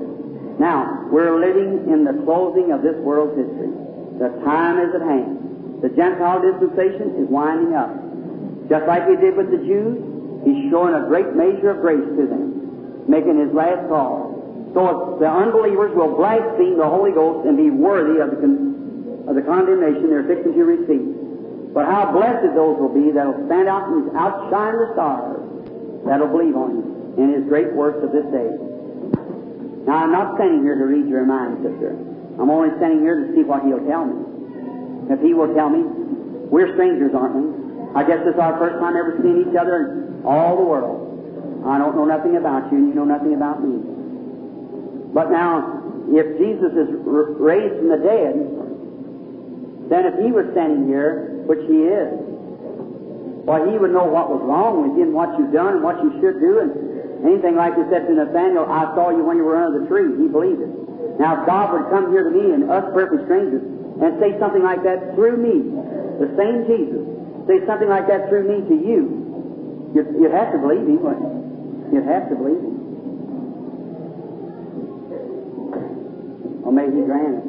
Now, 0.59 1.09
we're 1.11 1.41
living 1.41 1.91
in 1.91 2.05
the 2.05 2.13
closing 2.23 2.71
of 2.71 2.83
this 2.83 2.95
world's 3.01 3.35
history. 3.35 3.73
The 4.21 4.29
time 4.45 4.79
is 4.79 4.93
at 4.95 5.01
hand. 5.01 5.50
The 5.81 5.89
Gentile 5.89 6.41
dispensation 6.41 7.17
is 7.17 7.27
winding 7.27 7.73
up. 7.73 7.89
Just 8.69 8.85
like 8.85 9.09
he 9.09 9.17
did 9.17 9.35
with 9.35 9.49
the 9.49 9.57
Jews, 9.65 9.97
he's 10.45 10.69
showing 10.69 10.93
a 10.93 11.09
great 11.09 11.33
measure 11.33 11.73
of 11.73 11.81
grace 11.81 12.05
to 12.05 12.23
them, 12.29 13.09
making 13.09 13.41
his 13.41 13.51
last 13.51 13.89
call. 13.89 14.31
So 14.77 15.17
the 15.19 15.27
unbelievers 15.27 15.91
will 15.97 16.15
blaspheme 16.15 16.77
the 16.77 16.87
Holy 16.87 17.11
Ghost 17.11 17.49
and 17.49 17.57
be 17.57 17.69
worthy 17.69 18.21
of 18.21 18.31
the, 18.31 18.39
con- 18.39 19.25
of 19.27 19.35
the 19.35 19.41
condemnation 19.41 20.07
they're 20.07 20.29
fixing 20.29 20.53
to 20.53 20.63
receive. 20.63 21.73
But 21.73 21.89
how 21.89 22.13
blessed 22.13 22.55
those 22.55 22.79
will 22.79 22.93
be 22.93 23.11
that'll 23.11 23.47
stand 23.49 23.67
out 23.67 23.89
and 23.89 24.15
outshine 24.15 24.77
the 24.79 24.89
stars 24.95 25.41
that'll 26.05 26.31
believe 26.31 26.55
on 26.55 26.71
him 26.77 26.87
in 27.19 27.27
his 27.35 27.43
great 27.49 27.73
works 27.73 27.99
of 28.05 28.13
this 28.15 28.27
day. 28.31 28.47
Now, 29.83 30.05
I'm 30.05 30.11
not 30.13 30.35
standing 30.37 30.63
here 30.63 30.77
to 30.77 30.85
read 30.85 31.09
your 31.09 31.25
mind, 31.25 31.65
sister. 31.65 31.97
I'm 32.39 32.49
only 32.49 32.69
standing 32.77 33.01
here 33.01 33.27
to 33.27 33.35
see 33.35 33.43
what 33.43 33.65
he'll 33.65 33.83
tell 33.83 34.05
me. 34.05 34.30
If 35.11 35.19
he 35.19 35.33
will 35.33 35.53
tell 35.53 35.69
me, 35.69 35.83
we're 36.47 36.71
strangers, 36.73 37.11
aren't 37.11 37.35
we? 37.35 37.43
I 37.95 38.07
guess 38.07 38.23
this 38.23 38.35
is 38.35 38.39
our 38.39 38.55
first 38.55 38.79
time 38.79 38.95
ever 38.95 39.19
seeing 39.19 39.43
each 39.43 39.55
other 39.59 39.75
in 39.75 40.23
all 40.23 40.55
the 40.55 40.63
world. 40.63 41.67
I 41.67 41.77
don't 41.77 41.95
know 41.95 42.07
nothing 42.07 42.37
about 42.39 42.71
you, 42.71 42.79
and 42.79 42.87
you 42.87 42.95
know 42.95 43.03
nothing 43.03 43.35
about 43.35 43.59
me. 43.59 43.75
But 45.11 45.29
now, 45.29 45.83
if 46.07 46.39
Jesus 46.39 46.71
is 46.71 46.89
r- 47.03 47.35
raised 47.35 47.75
from 47.75 47.89
the 47.91 47.99
dead, 47.99 48.33
then 49.91 50.07
if 50.07 50.15
he 50.23 50.31
was 50.31 50.47
standing 50.55 50.87
here, 50.87 51.43
which 51.43 51.59
he 51.67 51.83
is, 51.83 52.07
well, 53.43 53.67
he 53.67 53.75
would 53.75 53.91
know 53.91 54.07
what 54.07 54.31
was 54.31 54.39
wrong 54.47 54.87
with 54.87 54.95
you 54.95 55.11
and 55.11 55.13
what 55.13 55.35
you've 55.35 55.51
done 55.51 55.81
and 55.81 55.83
what 55.83 55.99
you 55.99 56.15
should 56.23 56.39
do. 56.39 56.63
And 56.63 57.27
anything 57.27 57.59
like 57.59 57.75
he 57.75 57.83
said 57.91 58.07
to 58.07 58.13
Nathaniel, 58.15 58.63
I 58.63 58.95
saw 58.95 59.11
you 59.11 59.27
when 59.27 59.35
you 59.35 59.43
were 59.43 59.59
under 59.59 59.83
the 59.83 59.87
tree. 59.91 60.07
He 60.15 60.31
believed 60.31 60.63
it. 60.63 60.71
Now, 61.19 61.41
if 61.41 61.45
God 61.45 61.75
would 61.75 61.91
come 61.91 62.15
here 62.15 62.23
to 62.23 62.31
me 62.31 62.55
and 62.55 62.71
us 62.71 62.87
perfect 62.95 63.27
strangers 63.27 63.80
and 64.01 64.19
say 64.19 64.37
something 64.39 64.63
like 64.63 64.83
that 64.83 65.13
through 65.15 65.37
me, 65.37 65.61
the 66.17 66.33
same 66.33 66.65
Jesus, 66.65 67.05
say 67.47 67.65
something 67.65 67.89
like 67.89 68.07
that 68.07 68.29
through 68.29 68.49
me 68.49 68.65
to 68.67 68.75
you, 68.75 69.93
you'd, 69.93 70.09
you'd 70.19 70.33
have 70.33 70.51
to 70.53 70.59
believe 70.59 70.85
him, 70.89 71.01
wouldn't 71.01 71.21
you? 71.21 71.97
You'd 71.97 72.09
have 72.09 72.29
to 72.29 72.35
believe 72.35 72.57
him. 72.57 72.77
Or 76.65 76.71
maybe 76.71 76.97
he 76.97 77.03
grant 77.05 77.37
it. 77.37 77.45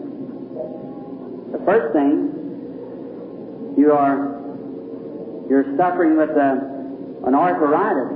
The 1.52 1.62
first 1.64 1.92
thing, 1.92 2.32
you 3.76 3.92
are 3.92 4.42
you're 5.48 5.76
suffering 5.76 6.16
with 6.16 6.30
a, 6.30 6.50
an 7.26 7.34
arthritis. 7.34 8.08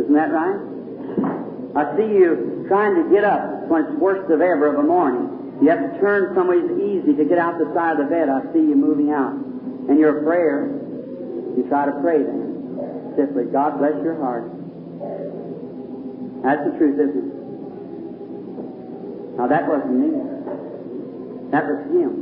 Isn't 0.00 0.14
that 0.14 0.32
right? 0.32 0.56
I 1.76 1.96
see 1.96 2.08
you 2.08 2.64
trying 2.68 2.94
to 3.02 3.10
get 3.10 3.24
up 3.24 3.68
when 3.68 3.84
it's 3.84 3.92
worst 3.98 4.30
of 4.30 4.40
ever 4.40 4.72
of 4.72 4.78
a 4.78 4.82
morning. 4.82 5.43
You 5.64 5.70
have 5.70 5.80
to 5.80 5.98
turn 5.98 6.36
some 6.36 6.52
ways 6.52 6.68
easy 6.76 7.16
to 7.16 7.24
get 7.24 7.38
out 7.38 7.56
the 7.56 7.64
side 7.72 7.96
of 7.96 8.04
the 8.04 8.12
bed. 8.12 8.28
I 8.28 8.44
see 8.52 8.60
you 8.60 8.76
moving 8.76 9.16
out. 9.16 9.32
And 9.88 9.98
your 9.98 10.20
prayer, 10.20 10.68
You 11.56 11.64
try 11.70 11.86
to 11.86 11.92
pray 12.04 12.20
then. 12.20 13.16
Simply, 13.16 13.44
God 13.48 13.78
bless 13.80 13.96
your 14.04 14.20
heart. 14.20 14.44
That's 16.44 16.68
the 16.68 16.76
truth, 16.76 17.00
isn't 17.00 17.16
it? 17.16 17.32
Now 19.40 19.46
that 19.48 19.64
wasn't 19.64 20.04
me. 20.04 20.12
That 21.48 21.64
was 21.64 21.80
him. 21.96 22.12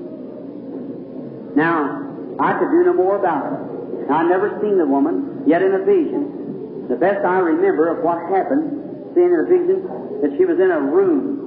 Now, 1.56 1.98
I 2.38 2.52
could 2.62 2.70
do 2.70 2.84
no 2.86 2.94
more 2.94 3.18
about 3.18 3.42
it. 3.42 4.06
Now, 4.06 4.22
I 4.22 4.28
never 4.28 4.56
seen 4.62 4.78
the 4.78 4.86
woman, 4.86 5.42
yet 5.48 5.62
in 5.62 5.74
a 5.74 5.82
vision. 5.82 6.86
The 6.86 6.94
best 6.94 7.26
I 7.26 7.38
remember 7.38 7.88
of 7.90 8.04
what 8.04 8.22
happened, 8.30 8.70
seeing 9.16 9.34
in 9.34 9.40
a 9.40 9.48
vision, 9.50 9.82
that 10.22 10.30
she 10.38 10.44
was 10.44 10.60
in 10.60 10.70
a 10.70 10.78
room 10.78 11.41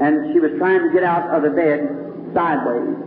and 0.00 0.32
she 0.32 0.40
was 0.40 0.50
trying 0.58 0.82
to 0.82 0.90
get 0.92 1.04
out 1.04 1.30
of 1.30 1.42
the 1.42 1.50
bed 1.50 1.86
sideways. 2.34 2.98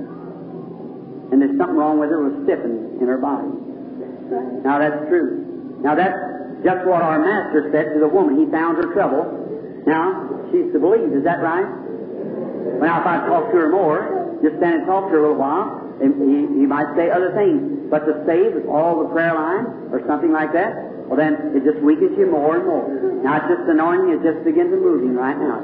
And 1.31 1.41
there's 1.41 1.57
something 1.59 1.75
wrong 1.75 1.99
with 1.99 2.09
her, 2.09 2.23
it 2.23 2.31
was 2.31 2.37
stiffened 2.47 3.01
in 3.01 3.07
her 3.07 3.19
body. 3.19 3.51
Now 4.63 4.79
that's 4.79 5.07
true. 5.11 5.79
Now 5.83 5.95
that's 5.95 6.15
just 6.63 6.87
what 6.87 7.03
our 7.03 7.19
master 7.19 7.69
said 7.71 7.93
to 7.93 7.99
the 7.99 8.07
woman. 8.07 8.39
He 8.39 8.49
found 8.49 8.77
her 8.77 8.91
trouble. 8.93 9.23
Now, 9.85 10.25
she's 10.51 10.71
to 10.73 10.79
believe, 10.79 11.13
is 11.13 11.23
that 11.23 11.39
right? 11.39 11.67
Now, 12.81 13.01
if 13.01 13.07
I 13.07 13.23
talk 13.27 13.51
to 13.51 13.57
her 13.57 13.69
more, 13.69 14.39
just 14.43 14.57
stand 14.57 14.83
and 14.83 14.85
talk 14.85 15.07
to 15.07 15.15
her 15.15 15.19
a 15.19 15.21
little 15.31 15.39
while, 15.39 15.79
he, 16.01 16.09
he 16.59 16.65
might 16.65 16.91
say 16.97 17.09
other 17.09 17.31
things. 17.33 17.87
But 17.89 18.05
to 18.05 18.23
save 18.27 18.67
all 18.67 18.99
the 19.05 19.09
prayer 19.13 19.33
line 19.33 19.93
or 19.93 20.03
something 20.07 20.31
like 20.33 20.51
that, 20.53 20.75
well 21.07 21.15
then 21.15 21.55
it 21.55 21.63
just 21.63 21.79
weakens 21.79 22.13
you 22.19 22.27
more 22.27 22.59
and 22.59 22.65
more. 22.67 22.87
Now 23.23 23.39
it's 23.39 23.47
just 23.47 23.65
anointing 23.67 24.19
is 24.19 24.21
just 24.21 24.43
begin 24.43 24.69
to 24.71 24.77
moving 24.77 25.15
right 25.15 25.39
now. 25.39 25.63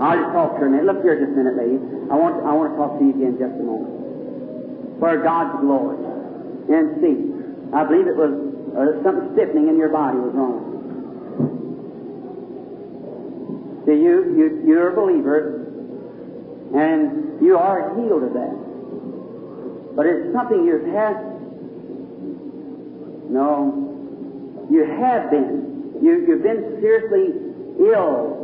I'll 0.00 0.16
just 0.16 0.32
talk 0.32 0.54
to 0.56 0.62
her 0.62 0.66
a 0.66 0.70
minute. 0.70 0.86
Look 0.86 1.02
here 1.02 1.18
just 1.18 1.34
a 1.34 1.38
minute, 1.38 1.58
lady. 1.58 1.78
I 2.08 2.14
want 2.14 2.38
I 2.46 2.54
want 2.54 2.72
to 2.72 2.76
talk 2.78 2.98
to 2.98 3.04
you 3.04 3.12
again 3.18 3.34
just 3.36 3.58
a 3.58 3.64
moment. 3.66 5.02
For 5.02 5.18
God's 5.18 5.58
glory. 5.60 5.98
And 6.70 7.00
see, 7.02 7.16
I 7.74 7.82
believe 7.84 8.06
it 8.06 8.16
was 8.16 8.34
uh, 8.76 9.02
something 9.02 9.32
stiffening 9.34 9.68
in 9.68 9.76
your 9.76 9.88
body 9.88 10.18
was 10.18 10.34
wrong. 10.34 10.68
See, 13.86 13.96
you, 13.96 14.36
you, 14.36 14.62
you're 14.66 14.92
a 14.92 14.94
believer, 14.94 15.64
and 16.76 17.40
you 17.40 17.56
are 17.56 17.96
healed 17.96 18.22
of 18.22 18.34
that. 18.34 19.96
But 19.96 20.06
it's 20.06 20.32
something 20.34 20.64
you've 20.64 20.92
had. 20.92 21.16
No, 23.32 23.87
you 24.70 24.84
have 24.84 25.30
been. 25.30 25.98
You, 26.02 26.24
you've 26.28 26.42
been 26.42 26.78
seriously 26.80 27.34
ill. 27.92 28.38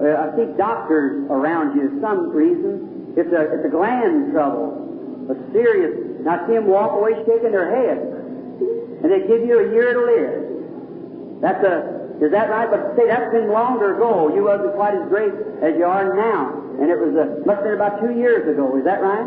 Uh, 0.00 0.16
I 0.16 0.36
see 0.36 0.46
doctors 0.56 1.26
around 1.30 1.76
you. 1.76 2.00
Some 2.00 2.30
reason 2.30 3.14
it's 3.16 3.32
a 3.32 3.42
it's 3.58 3.66
a 3.66 3.68
gland 3.68 4.32
trouble, 4.32 5.28
a 5.28 5.36
serious. 5.52 6.20
And 6.20 6.28
I 6.28 6.46
see 6.46 6.54
them 6.54 6.66
walk 6.66 6.92
away 6.92 7.12
shaking 7.26 7.52
their 7.52 7.68
head, 7.68 7.98
and 7.98 9.10
they 9.10 9.26
give 9.26 9.44
you 9.44 9.58
a 9.60 9.68
year 9.72 9.92
to 9.92 10.00
live. 10.00 11.40
That's 11.42 11.64
a 11.64 12.02
is 12.24 12.30
that 12.30 12.48
right? 12.48 12.70
But 12.70 12.94
say 12.96 13.08
that's 13.08 13.32
been 13.32 13.50
longer 13.50 13.96
ago. 13.96 14.32
You 14.32 14.44
wasn't 14.44 14.74
quite 14.74 14.94
as 14.94 15.08
great 15.08 15.34
as 15.60 15.74
you 15.76 15.84
are 15.84 16.14
now, 16.14 16.54
and 16.78 16.88
it 16.88 16.96
was 16.96 17.12
a, 17.18 17.44
must 17.44 17.60
have 17.60 17.64
been 17.64 17.74
about 17.74 18.00
two 18.00 18.14
years 18.14 18.46
ago. 18.48 18.78
Is 18.78 18.84
that 18.84 19.02
right? 19.02 19.26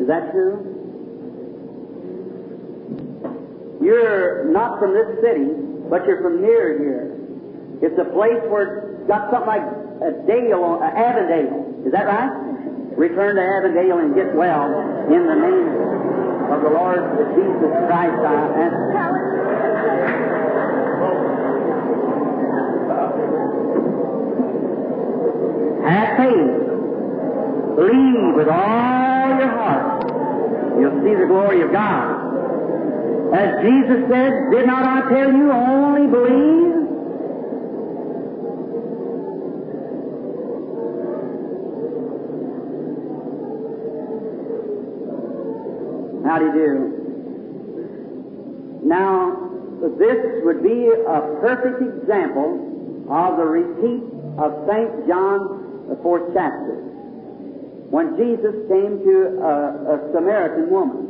Is 0.00 0.08
that 0.08 0.32
true? 0.32 0.81
You're 3.82 4.46
not 4.52 4.78
from 4.78 4.94
this 4.94 5.18
city, 5.20 5.50
but 5.90 6.06
you're 6.06 6.22
from 6.22 6.40
near 6.40 6.78
here. 6.78 7.18
It's 7.82 7.98
a 7.98 8.06
place 8.14 8.38
where 8.46 8.94
it's 8.94 9.08
got 9.08 9.28
something 9.34 9.50
like 9.50 9.66
a 10.06 10.14
Dale, 10.22 10.78
a 10.78 10.86
Avondale. 10.86 11.82
Is 11.84 11.90
that 11.90 12.06
right? 12.06 12.30
Return 12.94 13.34
to 13.34 13.42
Avondale 13.42 13.98
and 13.98 14.14
get 14.14 14.34
well 14.34 14.70
in 15.10 15.26
the 15.26 15.34
name 15.34 15.68
of 16.54 16.62
the 16.62 16.70
Lord 16.70 17.02
Jesus 17.34 17.72
Christ. 17.90 18.22
I 18.22 18.38
ask. 18.62 18.78
Have 25.82 26.16
faith. 26.16 26.54
Believe 27.74 28.34
with 28.36 28.48
all 28.48 29.28
your 29.40 29.50
heart. 29.50 30.04
You'll 30.78 31.02
see 31.02 31.14
the 31.18 31.26
glory 31.26 31.62
of 31.62 31.72
God. 31.72 32.11
As 33.32 33.64
Jesus 33.64 34.08
said, 34.10 34.50
did 34.50 34.66
not 34.66 34.84
I 34.84 35.08
tell 35.08 35.32
you 35.32 35.50
only 35.50 36.06
believe? 36.06 36.72
How 46.26 46.38
do 46.38 46.44
you 46.44 46.52
do? 46.52 46.92
Now, 48.84 49.48
this 49.98 50.44
would 50.44 50.62
be 50.62 50.88
a 50.88 51.20
perfect 51.40 51.80
example 51.80 53.06
of 53.08 53.38
the 53.38 53.44
repeat 53.44 54.02
of 54.36 54.68
St. 54.68 55.08
John, 55.08 55.88
the 55.88 55.96
fourth 56.02 56.34
chapter, 56.34 56.76
when 57.88 58.14
Jesus 58.18 58.54
came 58.68 59.00
to 59.04 59.40
a, 59.40 59.96
a 59.96 60.12
Samaritan 60.12 60.68
woman. 60.70 61.08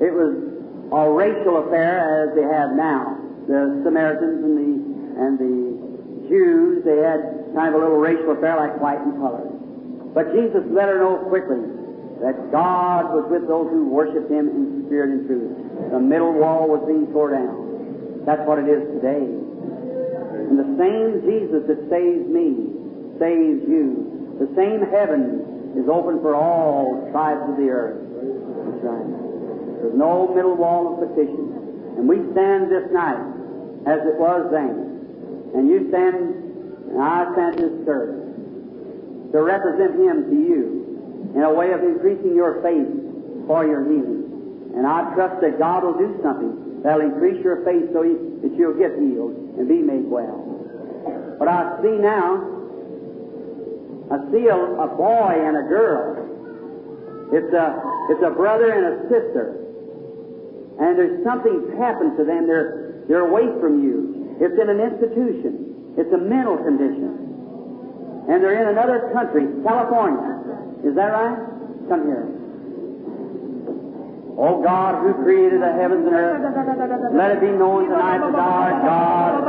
It 0.00 0.12
was 0.12 0.55
a 0.92 1.10
racial 1.10 1.66
affair 1.66 2.28
as 2.28 2.36
they 2.36 2.46
have 2.46 2.72
now. 2.76 3.18
The 3.46 3.82
Samaritans 3.84 4.42
and 4.42 4.54
the 4.58 4.70
and 5.16 5.32
the 5.38 6.28
Jews, 6.28 6.84
they 6.84 6.98
had 6.98 7.54
kind 7.54 7.72
of 7.72 7.80
a 7.80 7.82
little 7.82 8.02
racial 8.02 8.32
affair 8.32 8.56
like 8.56 8.80
white 8.80 9.00
and 9.00 9.16
colored. 9.16 9.48
But 10.12 10.32
Jesus 10.32 10.62
let 10.70 10.88
her 10.88 10.98
know 10.98 11.24
quickly 11.28 11.62
that 12.20 12.52
God 12.52 13.12
was 13.12 13.28
with 13.30 13.48
those 13.48 13.68
who 13.70 13.88
worshiped 13.88 14.30
Him 14.30 14.48
in 14.48 14.84
spirit 14.86 15.10
and 15.10 15.26
truth. 15.26 15.52
The 15.92 16.00
middle 16.00 16.32
wall 16.32 16.68
was 16.68 16.84
being 16.84 17.06
torn 17.12 17.36
down. 17.36 18.24
That's 18.24 18.42
what 18.44 18.58
it 18.58 18.68
is 18.68 18.82
today. 19.00 19.24
And 19.24 20.58
the 20.58 20.70
same 20.76 21.22
Jesus 21.24 21.64
that 21.68 21.80
saves 21.88 22.26
me 22.28 22.76
saves 23.18 23.64
you. 23.68 24.36
The 24.40 24.50
same 24.52 24.84
heaven 24.92 25.74
is 25.76 25.88
open 25.88 26.20
for 26.20 26.34
all 26.34 27.08
tribes 27.12 27.48
of 27.48 27.56
the 27.56 27.68
earth. 27.68 28.00
That's 28.00 28.84
right. 28.84 29.25
There's 29.80 29.96
no 29.96 30.32
middle 30.34 30.56
wall 30.56 30.94
of 30.94 31.08
petition. 31.08 31.96
And 31.96 32.08
we 32.08 32.20
stand 32.32 32.70
this 32.70 32.88
night 32.92 33.20
as 33.86 34.00
it 34.04 34.16
was 34.20 34.50
then. 34.52 35.54
And 35.54 35.68
you 35.68 35.88
stand, 35.88 36.16
and 36.92 37.00
I 37.00 37.32
stand 37.32 37.58
this 37.58 37.72
service 37.86 38.26
to 39.32 39.42
represent 39.42 39.96
Him 39.96 40.28
to 40.28 40.36
you 40.36 41.32
in 41.34 41.42
a 41.42 41.52
way 41.52 41.72
of 41.72 41.82
increasing 41.82 42.34
your 42.34 42.60
faith 42.62 42.88
for 43.46 43.66
your 43.66 43.84
healing. 43.84 44.72
And 44.76 44.86
I 44.86 45.14
trust 45.14 45.40
that 45.40 45.58
God 45.58 45.84
will 45.84 45.96
do 45.96 46.20
something 46.22 46.82
that'll 46.82 47.00
increase 47.00 47.42
your 47.42 47.64
faith 47.64 47.88
so 47.92 48.02
that 48.04 48.52
you'll 48.56 48.76
get 48.76 48.92
healed 49.00 49.32
and 49.56 49.68
be 49.68 49.80
made 49.80 50.04
well. 50.04 50.44
But 51.38 51.48
I 51.48 51.80
see 51.82 51.96
now, 51.96 52.44
I 54.12 54.16
see 54.30 54.46
a, 54.48 54.56
a 54.56 54.88
boy 54.96 55.32
and 55.36 55.56
a 55.56 55.68
girl. 55.68 56.26
It's 57.32 57.52
a, 57.52 57.66
it's 58.10 58.22
a 58.22 58.30
brother 58.30 58.70
and 58.70 58.84
a 58.86 59.02
sister. 59.08 59.65
And 60.78 60.98
there's 60.98 61.24
something's 61.24 61.72
happened 61.78 62.16
to 62.18 62.24
them. 62.24 62.46
They're, 62.46 63.04
they're 63.08 63.26
away 63.26 63.48
from 63.60 63.82
you. 63.82 64.36
It's 64.40 64.56
in 64.60 64.68
an 64.68 64.80
institution. 64.80 65.96
It's 65.96 66.12
a 66.12 66.20
mental 66.20 66.60
condition. 66.60 68.28
And 68.28 68.42
they're 68.42 68.60
in 68.60 68.68
another 68.68 69.08
country, 69.14 69.48
California. 69.64 70.36
Is 70.84 70.94
that 70.96 71.08
right? 71.14 71.38
Come 71.88 72.04
here. 72.04 72.28
Oh 74.36 74.60
God, 74.60 75.00
who 75.00 75.16
created 75.24 75.62
the 75.64 75.72
heavens 75.72 76.04
and 76.04 76.12
earth, 76.12 76.44
let 77.16 77.32
it 77.32 77.40
be 77.40 77.48
known 77.56 77.88
tonight 77.88 78.20
that 78.20 78.36
thou 78.36 78.52
art 78.68 78.84
God. 78.84 79.48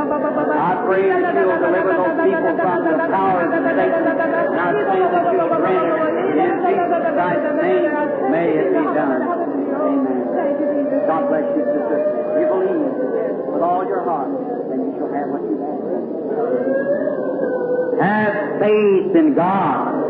I 0.56 0.80
pray 0.88 1.12
that 1.12 1.34
you 1.36 1.44
will 1.44 1.60
deliver 1.60 1.92
those 1.92 2.16
people 2.24 2.56
from 2.56 2.96
the 2.96 3.08
powers 3.12 3.52
of 3.52 3.68
Satan. 3.68 4.00
And 4.00 4.56
I 4.56 4.72
pray 4.72 5.04
that 5.12 5.28
you 5.28 5.44
will 5.44 5.60
grant 5.60 5.92
it. 5.92 6.40
In 6.40 6.52
Jesus 6.64 7.04
Christ's 7.04 7.52
name, 7.60 7.92
may 8.32 8.48
it 8.56 8.72
be 8.72 8.84
done. 8.96 9.28
Amen. 9.28 10.17
God 11.08 11.24
bless 11.32 11.48
you, 11.56 11.64
sister. 11.64 11.98
You 12.36 12.46
believe 12.52 12.84
with 13.48 13.62
all 13.62 13.80
your 13.88 14.04
heart, 14.04 14.28
then 14.68 14.84
you 14.84 14.92
shall 15.00 15.08
have 15.08 15.32
what 15.32 15.40
you 15.40 15.56
have. 15.56 15.80
Have 17.96 18.60
faith 18.60 19.16
in 19.16 19.32
God. 19.34 20.04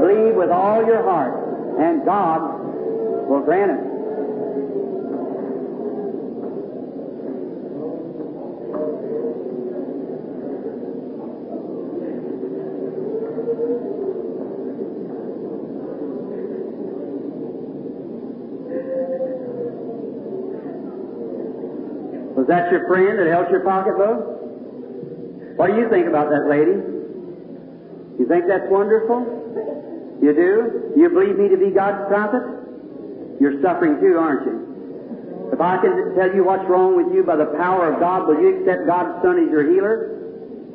Believe 0.00 0.34
with 0.34 0.50
all 0.50 0.84
your 0.84 1.04
heart, 1.04 1.32
and 1.78 2.04
God 2.04 2.42
will 3.30 3.42
grant 3.42 3.70
it. 3.70 3.89
Your 22.70 22.86
friend 22.86 23.18
that 23.18 23.26
held 23.26 23.50
your 23.50 23.60
pocketbook? 23.60 25.58
What 25.58 25.68
do 25.68 25.76
you 25.76 25.88
think 25.90 26.06
about 26.06 26.30
that 26.30 26.48
lady? 26.48 26.78
You 28.18 28.26
think 28.28 28.46
that's 28.46 28.68
wonderful? 28.70 30.18
You 30.22 30.32
do? 30.32 30.92
You 30.96 31.08
believe 31.08 31.36
me 31.36 31.48
to 31.48 31.56
be 31.56 31.70
God's 31.70 32.06
prophet? 32.08 32.42
You're 33.40 33.60
suffering 33.62 34.00
too, 34.00 34.18
aren't 34.18 34.46
you? 34.46 35.50
If 35.52 35.60
I 35.60 35.80
can 35.82 36.14
tell 36.14 36.32
you 36.34 36.44
what's 36.44 36.64
wrong 36.68 36.94
with 36.94 37.12
you 37.12 37.24
by 37.24 37.36
the 37.36 37.50
power 37.58 37.92
of 37.92 37.98
God, 37.98 38.28
will 38.28 38.40
you 38.40 38.60
accept 38.60 38.86
God's 38.86 39.22
Son 39.22 39.42
as 39.42 39.50
your 39.50 39.66
healer? 39.72 40.16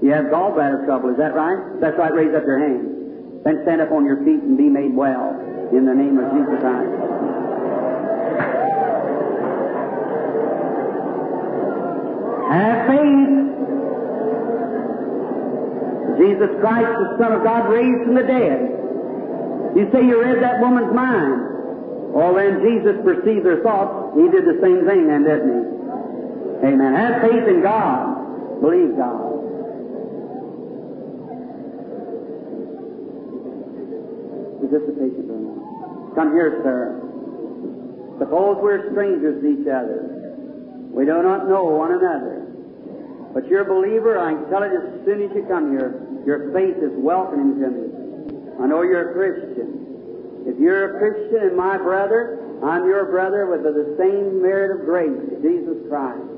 You 0.01 0.11
have 0.11 0.25
gallbladder 0.25 0.85
trouble, 0.85 1.09
is 1.09 1.17
that 1.17 1.33
right? 1.33 1.79
That's 1.79 1.97
right, 1.97 2.13
raise 2.13 2.35
up 2.35 2.43
your 2.43 2.59
hand. 2.59 3.45
Then 3.45 3.61
stand 3.63 3.81
up 3.81 3.91
on 3.91 4.03
your 4.05 4.17
feet 4.25 4.41
and 4.43 4.57
be 4.57 4.67
made 4.67 4.93
well 4.93 5.31
in 5.71 5.85
the 5.85 5.93
name 5.93 6.17
of 6.19 6.27
Jesus 6.33 6.59
Christ. 6.59 7.14
Have 12.51 12.87
faith. 12.87 13.45
Jesus 16.17 16.49
Christ, 16.61 16.91
the 16.95 17.17
Son 17.19 17.31
of 17.33 17.43
God, 17.43 17.69
raised 17.69 18.03
from 18.05 18.15
the 18.15 18.23
dead. 18.23 18.75
You 19.75 19.89
say 19.91 20.05
you 20.07 20.21
read 20.21 20.41
that 20.41 20.61
woman's 20.61 20.93
mind. 20.95 21.41
Well, 22.15 22.35
then 22.35 22.63
Jesus 22.63 22.95
perceived 23.03 23.45
their 23.45 23.61
thoughts. 23.61 24.15
He 24.15 24.29
did 24.31 24.45
the 24.45 24.59
same 24.63 24.87
thing 24.87 25.07
then, 25.07 25.23
didn't 25.27 25.51
he? 25.51 26.67
Amen. 26.67 26.95
Have 26.95 27.21
faith 27.21 27.43
in 27.47 27.61
God. 27.61 28.61
Believe 28.61 28.95
God. 28.95 29.35
Is 34.63 34.71
this 34.71 34.81
a 34.87 34.95
patient 34.95 35.27
room? 35.27 36.13
Come 36.15 36.31
here, 36.31 36.61
sir. 36.63 37.01
Suppose 38.19 38.57
we're 38.61 38.89
strangers 38.91 39.43
to 39.43 39.47
each 39.49 39.67
other. 39.67 40.14
We 40.95 41.03
do 41.03 41.19
not 41.21 41.51
know 41.51 41.65
one 41.65 41.91
another. 41.91 42.47
But 43.35 43.51
you're 43.51 43.67
a 43.67 43.69
believer, 43.69 44.15
I 44.15 44.31
can 44.31 44.47
tell 44.47 44.63
it 44.63 44.71
as 44.71 45.03
soon 45.03 45.27
as 45.27 45.35
you 45.35 45.43
come 45.43 45.75
here. 45.75 45.99
Your 46.23 46.55
faith 46.55 46.79
is 46.79 46.95
welcoming 46.95 47.59
to 47.59 47.67
me. 47.67 48.63
I 48.63 48.65
know 48.71 48.81
you're 48.81 49.11
a 49.11 49.13
Christian. 49.13 50.47
If 50.47 50.55
you're 50.57 50.95
a 50.95 50.99
Christian 51.03 51.51
and 51.51 51.57
my 51.57 51.75
brother, 51.75 52.39
I'm 52.63 52.87
your 52.87 53.11
brother 53.11 53.45
with 53.51 53.67
the 53.67 53.99
same 53.99 54.41
merit 54.41 54.79
of 54.79 54.85
grace, 54.87 55.19
Jesus 55.43 55.83
Christ. 55.91 56.31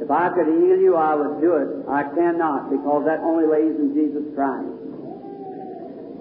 If 0.00 0.10
I 0.10 0.32
could 0.32 0.48
heal 0.48 0.80
you, 0.80 0.96
I 0.96 1.14
would 1.14 1.44
do 1.44 1.60
it. 1.60 1.68
I 1.84 2.04
cannot 2.16 2.72
because 2.72 3.04
that 3.04 3.20
only 3.20 3.44
lays 3.44 3.76
in 3.76 3.92
Jesus 3.92 4.24
Christ. 4.32 4.72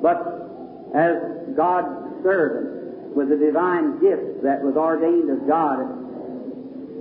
But 0.03 0.19
as 0.91 1.55
God's 1.55 2.19
servant 2.21 3.15
with 3.15 3.29
the 3.29 3.37
divine 3.39 4.03
gift 4.03 4.43
that 4.43 4.59
was 4.59 4.75
ordained 4.75 5.31
of 5.31 5.47
God 5.47 6.02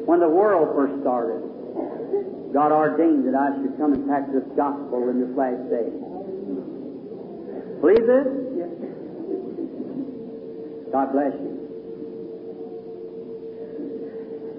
when 0.06 0.20
the 0.20 0.28
world 0.28 0.74
first 0.74 1.00
started, 1.02 1.42
God 2.52 2.72
ordained 2.72 3.26
that 3.26 3.34
I 3.34 3.56
should 3.56 3.76
come 3.78 3.94
and 3.94 4.06
practice 4.06 4.42
this 4.42 4.56
gospel 4.56 5.08
in 5.08 5.20
this 5.20 5.32
last 5.36 5.62
day. 5.70 5.88
Believe 7.80 8.06
this? 8.06 8.28
God 10.92 11.12
bless 11.12 11.32
you. 11.32 11.52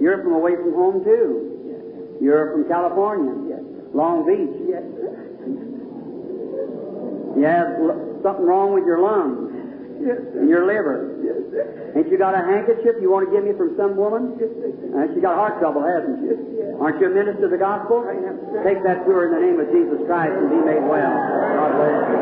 You're 0.02 0.24
from 0.24 0.34
away 0.34 0.56
from 0.56 0.74
home 0.74 1.04
too. 1.04 2.18
You're 2.20 2.52
from 2.52 2.68
California. 2.68 3.60
Long 3.94 4.26
Beach. 4.26 4.58
You 7.38 7.46
have 7.46 7.68
something 8.24 8.46
wrong 8.46 8.74
with 8.74 8.86
your 8.86 9.00
lungs 9.02 9.54
and 10.40 10.50
your 10.50 10.66
liver. 10.66 11.13
Ain't 11.96 12.10
you 12.10 12.18
got 12.18 12.34
a 12.34 12.42
handkerchief 12.42 12.98
you 13.00 13.12
want 13.12 13.30
to 13.30 13.32
give 13.32 13.46
me 13.46 13.54
from 13.54 13.78
some 13.78 13.96
woman? 13.96 14.34
Uh, 14.36 15.08
she 15.14 15.22
got 15.22 15.38
heart 15.38 15.60
trouble, 15.60 15.86
hasn't 15.86 16.20
she? 16.20 16.36
Aren't 16.82 17.00
you 17.00 17.08
a 17.08 17.14
minister 17.14 17.46
of 17.46 17.52
the 17.52 17.62
gospel? 17.62 18.04
Take 18.66 18.84
that 18.84 19.06
to 19.06 19.10
her 19.14 19.30
in 19.30 19.32
the 19.38 19.42
name 19.46 19.60
of 19.62 19.70
Jesus 19.70 20.02
Christ 20.10 20.34
and 20.34 20.50
be 20.50 20.58
made 20.58 20.84
well. 20.84 21.14
God 21.14 21.72
bless 21.78 21.98
you. 22.12 22.20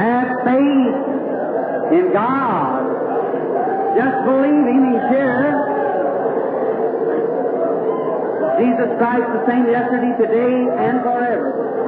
Have 0.00 0.28
faith 0.48 0.96
in 1.92 2.12
God. 2.12 2.82
Just 3.94 4.16
believe 4.24 4.64
Him, 4.64 4.82
He's 4.90 5.06
here. 5.12 5.72
Jesus 8.58 8.90
Christ 8.96 9.26
the 9.28 9.44
same 9.46 9.66
yesterday, 9.68 10.12
today, 10.16 10.56
and 10.72 11.02
forever. 11.02 11.81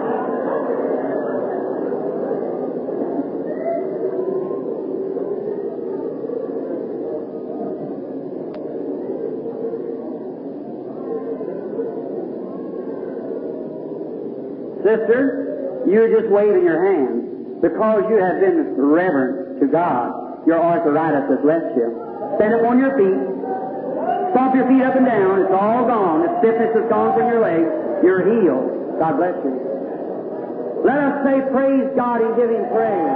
Sister, 14.95 15.83
you're 15.91 16.07
just 16.07 16.31
waving 16.31 16.63
your 16.63 16.79
hand 16.79 17.59
because 17.59 18.07
you 18.07 18.15
have 18.23 18.39
been 18.39 18.79
reverent 18.79 19.59
to 19.59 19.67
God. 19.67 20.47
Your 20.47 20.63
arthritis 20.63 21.27
has 21.35 21.43
left 21.43 21.75
you. 21.75 21.91
Stand 22.39 22.55
up 22.55 22.65
on 22.71 22.79
your 22.79 22.95
feet. 22.95 23.19
Stomp 24.31 24.55
your 24.55 24.71
feet 24.71 24.87
up 24.87 24.95
and 24.95 25.07
down. 25.07 25.43
It's 25.43 25.51
all 25.51 25.83
gone. 25.91 26.23
The 26.23 26.31
stiffness 26.39 26.79
is 26.79 26.87
gone 26.87 27.19
from 27.19 27.27
your 27.27 27.43
legs. 27.43 27.67
You're 28.07 28.23
healed. 28.23 29.03
God 29.03 29.19
bless 29.19 29.35
you. 29.43 29.55
Let 30.87 30.99
us 31.03 31.15
say 31.27 31.43
praise 31.51 31.91
God 31.99 32.23
and 32.23 32.39
give 32.39 32.51
Him 32.55 32.71
praise. 32.71 33.15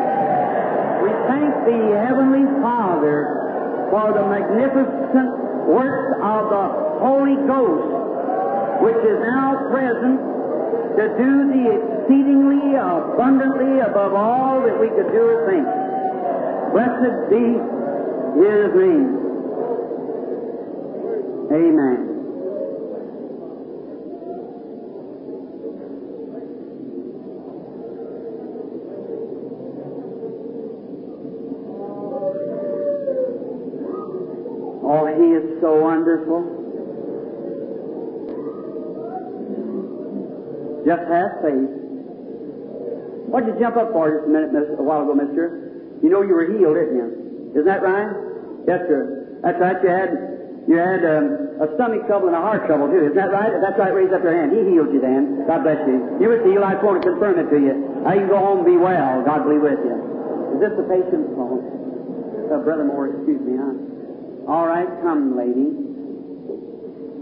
We 1.06 1.10
thank 1.30 1.52
the 1.62 1.78
Heavenly 1.94 2.42
Father 2.59 3.86
for 3.94 4.10
the 4.18 4.24
magnificent 4.26 5.30
works 5.70 6.10
of 6.26 6.42
the 6.50 6.64
Holy 7.06 7.38
Ghost, 7.46 7.86
which 8.82 8.98
is 9.06 9.18
now 9.22 9.68
present 9.70 10.38
to 10.99 11.07
do 11.16 11.47
the 11.47 11.65
exceedingly 11.79 12.75
abundantly 12.75 13.79
above 13.87 14.15
all 14.15 14.61
that 14.62 14.81
we 14.81 14.89
could 14.89 15.12
do 15.12 15.23
or 15.31 15.47
think. 15.47 15.62
Blessed 16.75 17.31
be 17.31 17.55
His 18.35 18.75
name. 18.75 19.15
Amen. 21.55 22.01
Oh, 34.83 35.07
He 35.16 35.27
is 35.31 35.61
so 35.61 35.81
wonderful. 35.81 36.48
What 43.28 43.44
did 43.44 43.55
you 43.55 43.60
jump 43.60 43.76
up 43.76 43.92
for 43.92 44.09
just 44.09 44.24
a 44.24 44.32
minute, 44.32 44.56
a 44.78 44.82
while 44.82 45.05
ago, 45.05 45.12
mister? 45.12 46.00
You 46.02 46.09
know 46.09 46.22
you 46.22 46.32
were 46.32 46.48
healed, 46.48 46.76
didn't 46.80 46.96
you? 46.96 47.09
Isn't 47.52 47.68
that 47.68 47.82
right? 47.82 48.09
Yes, 48.64 48.88
sir. 48.88 49.40
That's 49.42 49.60
right. 49.60 49.76
You 49.84 49.90
had 49.90 50.10
you 50.68 50.76
had 50.76 51.00
um, 51.05 51.64
a 51.64 51.68
stomach 51.76 52.05
trouble 52.06 52.28
and 52.28 52.36
a 52.36 52.40
heart 52.44 52.68
trouble 52.68 52.88
too. 52.88 53.09
Isn't 53.09 53.16
that 53.16 53.32
right? 53.32 53.52
That's 53.60 53.78
right. 53.80 53.92
Raise 53.92 54.12
up 54.12 54.20
your 54.20 54.36
hand. 54.36 54.52
He 54.52 54.64
healed 54.68 54.92
you 54.92 55.00
then. 55.00 55.48
God 55.48 55.64
bless 55.64 55.80
you. 55.88 56.20
You 56.20 56.28
were 56.28 56.44
healed. 56.44 56.64
I 56.64 56.76
just 56.76 56.84
want 56.84 57.00
to 57.00 57.09
confirm 57.09 57.40
it 57.40 57.48
to 57.48 57.56
you. 57.56 57.74
Now 58.05 58.12
you 58.12 58.28
can 58.28 58.32
go 58.32 58.40
home 58.40 58.64
and 58.64 58.68
be 58.68 58.76
well. 58.76 59.24
God 59.24 59.48
be 59.48 59.56
with 59.56 59.80
you. 59.80 59.96
Is 60.56 60.60
this 60.60 60.76
the 60.76 60.84
patient's 60.88 61.32
phone? 61.32 61.64
Uh, 62.52 62.60
Brother 62.64 62.84
Moore, 62.84 63.12
excuse 63.12 63.40
me, 63.44 63.56
huh? 63.56 64.48
All 64.48 64.66
right, 64.66 64.88
come, 65.05 65.36
lady. 65.36 65.68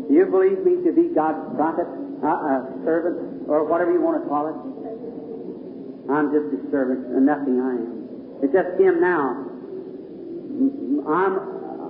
Do 0.06 0.14
you 0.14 0.26
believe 0.26 0.62
me 0.62 0.82
to 0.86 0.92
be 0.94 1.10
God's 1.14 1.54
prophet, 1.58 1.86
uh, 2.22 2.30
uh, 2.30 2.62
servant, 2.86 3.35
or 3.48 3.64
whatever 3.64 3.93
you 3.93 4.01
want 4.01 4.23
to 4.23 4.28
call 4.28 4.48
it? 4.51 4.56
I'm 6.10 6.31
just 6.31 6.55
a 6.55 6.70
servant, 6.70 7.06
and 7.14 7.27
nothing 7.27 7.59
I 7.59 7.74
am. 7.74 8.06
It's 8.43 8.52
just 8.52 8.78
Him 8.78 9.01
now. 9.01 9.43
I'm, 11.06 11.32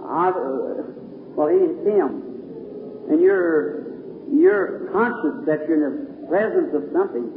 I, 0.08 0.28
uh, 0.30 0.82
well, 1.36 1.48
He's 1.48 1.76
Him, 1.84 3.08
and 3.10 3.20
you're 3.20 3.84
you're 4.32 4.88
conscious 4.92 5.44
that 5.46 5.68
you're 5.68 5.76
in 5.76 5.84
the 5.84 6.26
presence 6.28 6.74
of 6.74 6.82
something. 6.92 7.30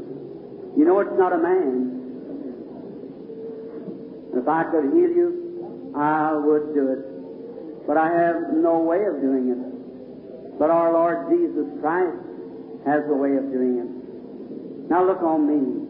You 0.77 0.85
know 0.85 0.99
it's 0.99 1.17
not 1.17 1.33
a 1.33 1.37
man. 1.37 1.99
If 4.35 4.47
I 4.47 4.63
could 4.71 4.93
heal 4.93 5.09
you, 5.09 5.93
I 5.95 6.33
would 6.33 6.73
do 6.73 6.87
it. 6.93 7.85
But 7.87 7.97
I 7.97 8.09
have 8.09 8.53
no 8.53 8.79
way 8.79 9.03
of 9.05 9.19
doing 9.21 9.49
it. 9.49 10.59
But 10.59 10.69
our 10.69 10.93
Lord 10.93 11.29
Jesus 11.29 11.67
Christ 11.81 12.17
has 12.85 13.03
a 13.09 13.13
way 13.13 13.35
of 13.35 13.51
doing 13.51 13.79
it. 13.79 13.98
Now 14.89 15.05
look 15.05 15.21
on 15.21 15.45
me. 15.45 15.85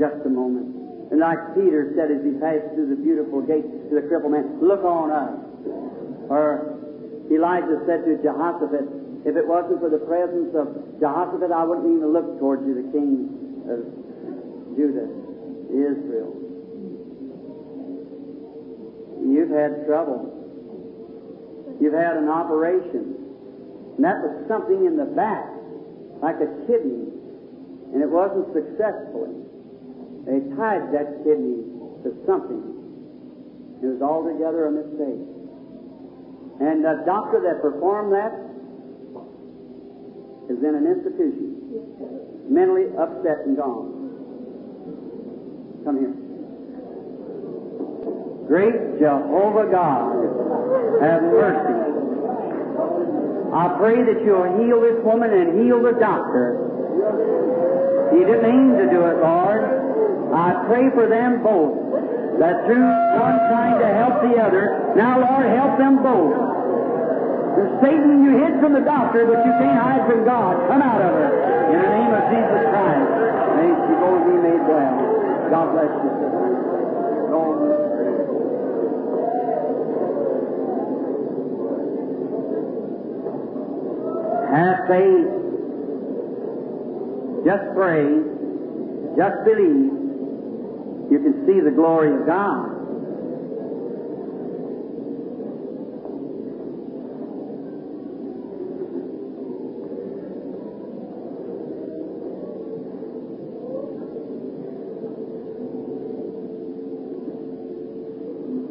Just 0.00 0.24
a 0.24 0.28
moment. 0.28 0.74
And 1.12 1.20
like 1.20 1.54
Peter 1.54 1.92
said 1.94 2.10
as 2.10 2.24
he 2.24 2.32
passed 2.40 2.74
through 2.74 2.90
the 2.90 3.00
beautiful 3.00 3.40
gate 3.40 3.64
to 3.64 3.94
the 3.94 4.04
crippled 4.08 4.32
man, 4.32 4.58
look 4.60 4.82
on 4.82 5.12
us. 5.12 5.36
Or 6.28 6.74
Elijah 7.30 7.78
said 7.86 8.04
to 8.04 8.18
Jehoshaphat, 8.22 9.24
if 9.24 9.34
it 9.36 9.46
wasn't 9.46 9.80
for 9.80 9.90
the 9.90 10.02
presence 10.02 10.54
of 10.54 10.98
Jehoshaphat, 10.98 11.50
I 11.52 11.64
wouldn't 11.64 11.86
even 11.86 12.12
look 12.12 12.38
towards 12.38 12.66
you, 12.66 12.74
the 12.74 12.88
king 12.90 13.30
of 13.70 13.82
Judah, 14.74 15.08
Israel. 15.70 16.34
You've 19.26 19.50
had 19.50 19.86
trouble. 19.86 20.32
You've 21.80 21.94
had 21.94 22.16
an 22.16 22.28
operation. 22.28 23.14
And 23.96 24.04
that 24.04 24.22
was 24.22 24.46
something 24.46 24.86
in 24.86 24.96
the 24.96 25.06
back, 25.06 25.50
like 26.22 26.36
a 26.36 26.46
kidney, 26.66 27.10
and 27.92 28.02
it 28.02 28.10
wasn't 28.10 28.46
successfully. 28.52 29.34
They 30.26 30.42
tied 30.56 30.90
that 30.90 31.22
kidney 31.22 31.62
to 32.02 32.10
something. 32.26 32.62
It 33.82 33.86
was 33.86 34.02
altogether 34.02 34.66
a 34.66 34.72
mistake. 34.72 35.22
And 36.58 36.82
the 36.82 37.04
doctor 37.04 37.40
that 37.44 37.60
performed 37.60 38.12
that 38.12 38.32
is 40.50 40.58
in 40.62 40.74
an 40.74 40.86
institution, 40.86 42.48
mentally 42.48 42.86
upset 42.96 43.44
and 43.46 43.56
gone. 43.56 43.92
Come 45.84 45.98
here. 45.98 46.14
Great 48.46 48.98
Jehovah 48.98 49.70
God, 49.70 50.14
have 51.02 51.22
mercy. 51.22 51.86
I 53.52 53.76
pray 53.78 54.02
that 54.02 54.22
you'll 54.24 54.58
heal 54.58 54.80
this 54.80 55.02
woman 55.04 55.32
and 55.32 55.60
heal 55.60 55.82
the 55.82 55.98
doctor. 55.98 56.62
He 58.12 58.20
didn't 58.22 58.42
mean 58.42 58.78
to 58.78 58.86
do 58.90 59.00
it, 59.06 59.18
Lord. 59.18 59.62
I 60.34 60.66
pray 60.66 60.90
for 60.94 61.06
them 61.06 61.42
both, 61.42 62.38
that 62.38 62.66
through 62.66 62.86
one 63.18 63.36
trying 63.48 63.78
to 63.78 63.88
help 63.94 64.22
the 64.22 64.36
other, 64.42 64.92
now, 64.96 65.20
Lord, 65.22 65.46
help 65.46 65.78
them 65.78 66.02
both. 66.02 66.34
Satan, 67.80 68.24
you 68.24 68.36
hid 68.36 68.60
from 68.60 68.72
the 68.72 68.80
doctor, 68.80 69.24
but 69.24 69.44
you 69.44 69.52
can't 69.56 69.80
hide 69.80 70.04
from 70.08 70.24
God. 70.24 70.56
Come 70.68 70.82
out 70.82 71.00
of 71.00 71.12
her. 71.12 71.30
In 71.72 71.80
the 71.80 71.88
name 71.88 72.12
of 72.12 72.24
Jesus 72.28 72.62
Christ. 72.68 73.08
May 73.56 73.70
she 73.86 73.94
both 73.96 74.22
be 74.28 74.36
made 74.44 74.62
well. 74.68 74.96
God 75.50 75.72
bless 75.72 75.92
you. 76.04 76.16
Have 84.52 84.88
faith. 84.88 85.45
Just 87.46 87.62
pray. 87.76 88.02
Just 89.14 89.44
believe. 89.46 89.94
You 91.14 91.18
can 91.22 91.46
see 91.46 91.60
the 91.60 91.70
glory 91.70 92.10
of 92.10 92.26
God. 92.26 92.74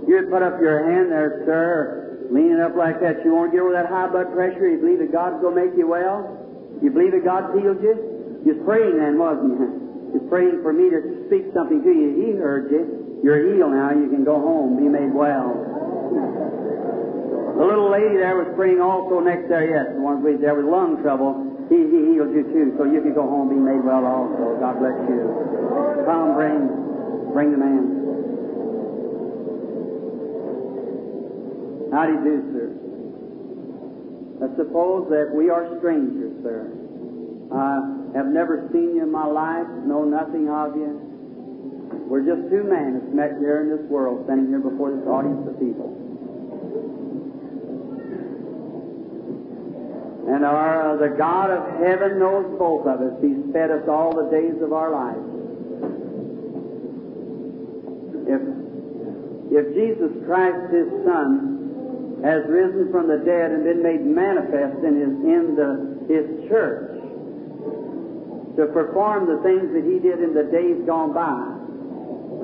You'd 0.06 0.30
put 0.30 0.43
up 0.43 0.60
your 0.60 0.84
hand 0.91 1.11
there, 1.11 1.43
sir, 1.45 2.27
leaning 2.30 2.60
up 2.60 2.76
like 2.76 2.99
that. 2.99 3.23
You 3.23 3.34
want 3.34 3.52
to 3.52 3.56
get 3.56 3.64
over 3.64 3.72
that 3.72 3.88
high 3.88 4.07
blood 4.07 4.34
pressure? 4.34 4.68
You 4.68 4.80
believe 4.80 4.99
that 4.99 5.14
God's 5.14 5.41
going 5.41 5.56
to 5.56 5.65
make 5.65 5.77
you 5.77 5.88
well? 5.88 6.38
You 6.84 6.91
believe 6.91 7.14
that 7.14 7.23
God 7.23 7.57
healed 7.57 7.81
you? 7.81 8.15
You're 8.45 8.61
praying 8.61 9.01
then, 9.01 9.17
wasn't 9.17 9.57
you? 9.57 9.69
You're 10.13 10.30
praying 10.30 10.61
for 10.61 10.72
me 10.72 10.93
to 10.93 11.26
speak 11.27 11.49
something 11.57 11.81
to 11.81 11.89
you. 11.89 12.13
He 12.13 12.38
heard 12.38 12.69
you. 12.69 13.19
You're 13.26 13.41
healed 13.41 13.73
now. 13.73 13.89
You 13.89 14.05
can 14.07 14.23
go 14.23 14.38
home, 14.38 14.77
be 14.77 14.85
made 14.85 15.09
well. 15.09 15.49
The 17.57 17.65
little 17.65 17.89
lady 17.89 18.22
there 18.22 18.38
was 18.38 18.51
praying 18.53 18.84
also 18.84 19.23
next 19.23 19.47
there, 19.47 19.63
yes, 19.63 19.95
the 19.95 20.01
one 20.03 20.22
there 20.22 20.53
with 20.53 20.67
lung 20.67 21.01
trouble. 21.01 21.55
He, 21.72 21.88
he 21.88 22.13
healed 22.13 22.35
you 22.35 22.43
too, 22.51 22.76
so 22.77 22.84
you 22.84 23.01
can 23.01 23.15
go 23.15 23.26
home, 23.26 23.49
be 23.49 23.55
made 23.55 23.81
well 23.81 24.05
also. 24.05 24.59
God 24.61 24.77
bless 24.77 24.99
you. 25.09 25.23
Come, 26.05 26.35
bring, 26.35 26.69
bring 27.31 27.49
the 27.55 27.57
man. 27.57 27.95
How 31.95 32.05
do 32.05 32.19
you 32.19 32.22
do, 32.27 32.35
sir? 32.51 32.67
I 34.43 34.51
suppose 34.59 35.07
that 35.09 35.31
we 35.34 35.49
are 35.49 35.65
strangers, 35.80 36.35
sir. 36.43 36.67
I 37.55 37.94
have 38.16 38.28
never 38.28 38.70
seen 38.72 38.96
you 38.96 39.04
in 39.04 39.12
my 39.12 39.28
life, 39.28 39.68
know 39.84 40.08
nothing 40.08 40.48
of 40.48 40.76
you. 40.76 41.16
We're 42.08 42.24
just 42.24 42.48
two 42.50 42.64
men 42.64 42.96
that's 42.96 43.14
met 43.14 43.36
here 43.44 43.62
in 43.62 43.70
this 43.76 43.84
world, 43.92 44.24
standing 44.24 44.48
here 44.48 44.64
before 44.64 44.96
this 44.96 45.04
audience 45.04 45.44
of 45.44 45.60
people. 45.60 45.92
And 50.32 50.46
our, 50.46 50.96
uh, 50.96 50.98
the 50.98 51.12
God 51.18 51.52
of 51.52 51.62
heaven 51.84 52.18
knows 52.18 52.56
both 52.58 52.88
of 52.88 53.04
us. 53.04 53.14
He's 53.22 53.38
fed 53.54 53.70
us 53.70 53.84
all 53.88 54.16
the 54.16 54.32
days 54.32 54.58
of 54.64 54.72
our 54.74 54.90
life. 54.90 55.26
If, 58.26 58.42
if 59.54 59.66
Jesus 59.76 60.14
Christ, 60.26 60.74
His 60.74 60.90
Son, 61.04 62.24
has 62.24 62.42
risen 62.48 62.90
from 62.96 63.12
the 63.12 63.22
dead 63.22 63.52
and 63.52 63.64
been 63.68 63.84
made 63.84 64.02
manifest 64.02 64.82
in 64.82 64.98
His, 64.98 65.14
in 65.20 65.44
the, 65.54 65.70
his 66.10 66.50
church 66.50 66.94
to 68.57 68.68
perform 68.68 69.27
the 69.27 69.41
things 69.44 69.73
that 69.73 69.84
He 69.84 69.99
did 69.99 70.22
in 70.22 70.34
the 70.34 70.44
days 70.44 70.86
gone 70.86 71.14
by, 71.14 71.56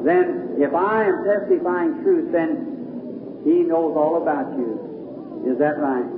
then 0.03 0.57
if 0.59 0.73
I 0.73 1.05
am 1.05 1.23
testifying 1.23 2.03
truth, 2.03 2.31
then 2.31 3.41
He 3.43 3.63
knows 3.63 3.95
all 3.95 4.21
about 4.21 4.51
you. 4.57 5.45
Is 5.47 5.57
that 5.59 5.79
right? 5.79 6.09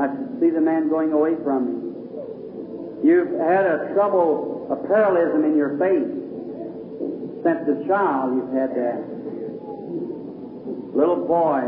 I 0.00 0.08
see 0.40 0.50
the 0.50 0.60
man 0.60 0.88
going 0.88 1.12
away 1.12 1.36
from 1.44 1.66
me. 1.66 3.08
You've 3.08 3.38
had 3.38 3.66
a 3.66 3.92
trouble, 3.94 4.66
a 4.70 4.76
parallelism 4.86 5.44
in 5.44 5.56
your 5.56 5.76
faith. 5.78 6.08
Since 7.42 7.68
a 7.68 7.88
child, 7.88 8.36
you've 8.36 8.52
had 8.54 8.74
that. 8.74 9.02
Little 10.94 11.26
boy, 11.26 11.62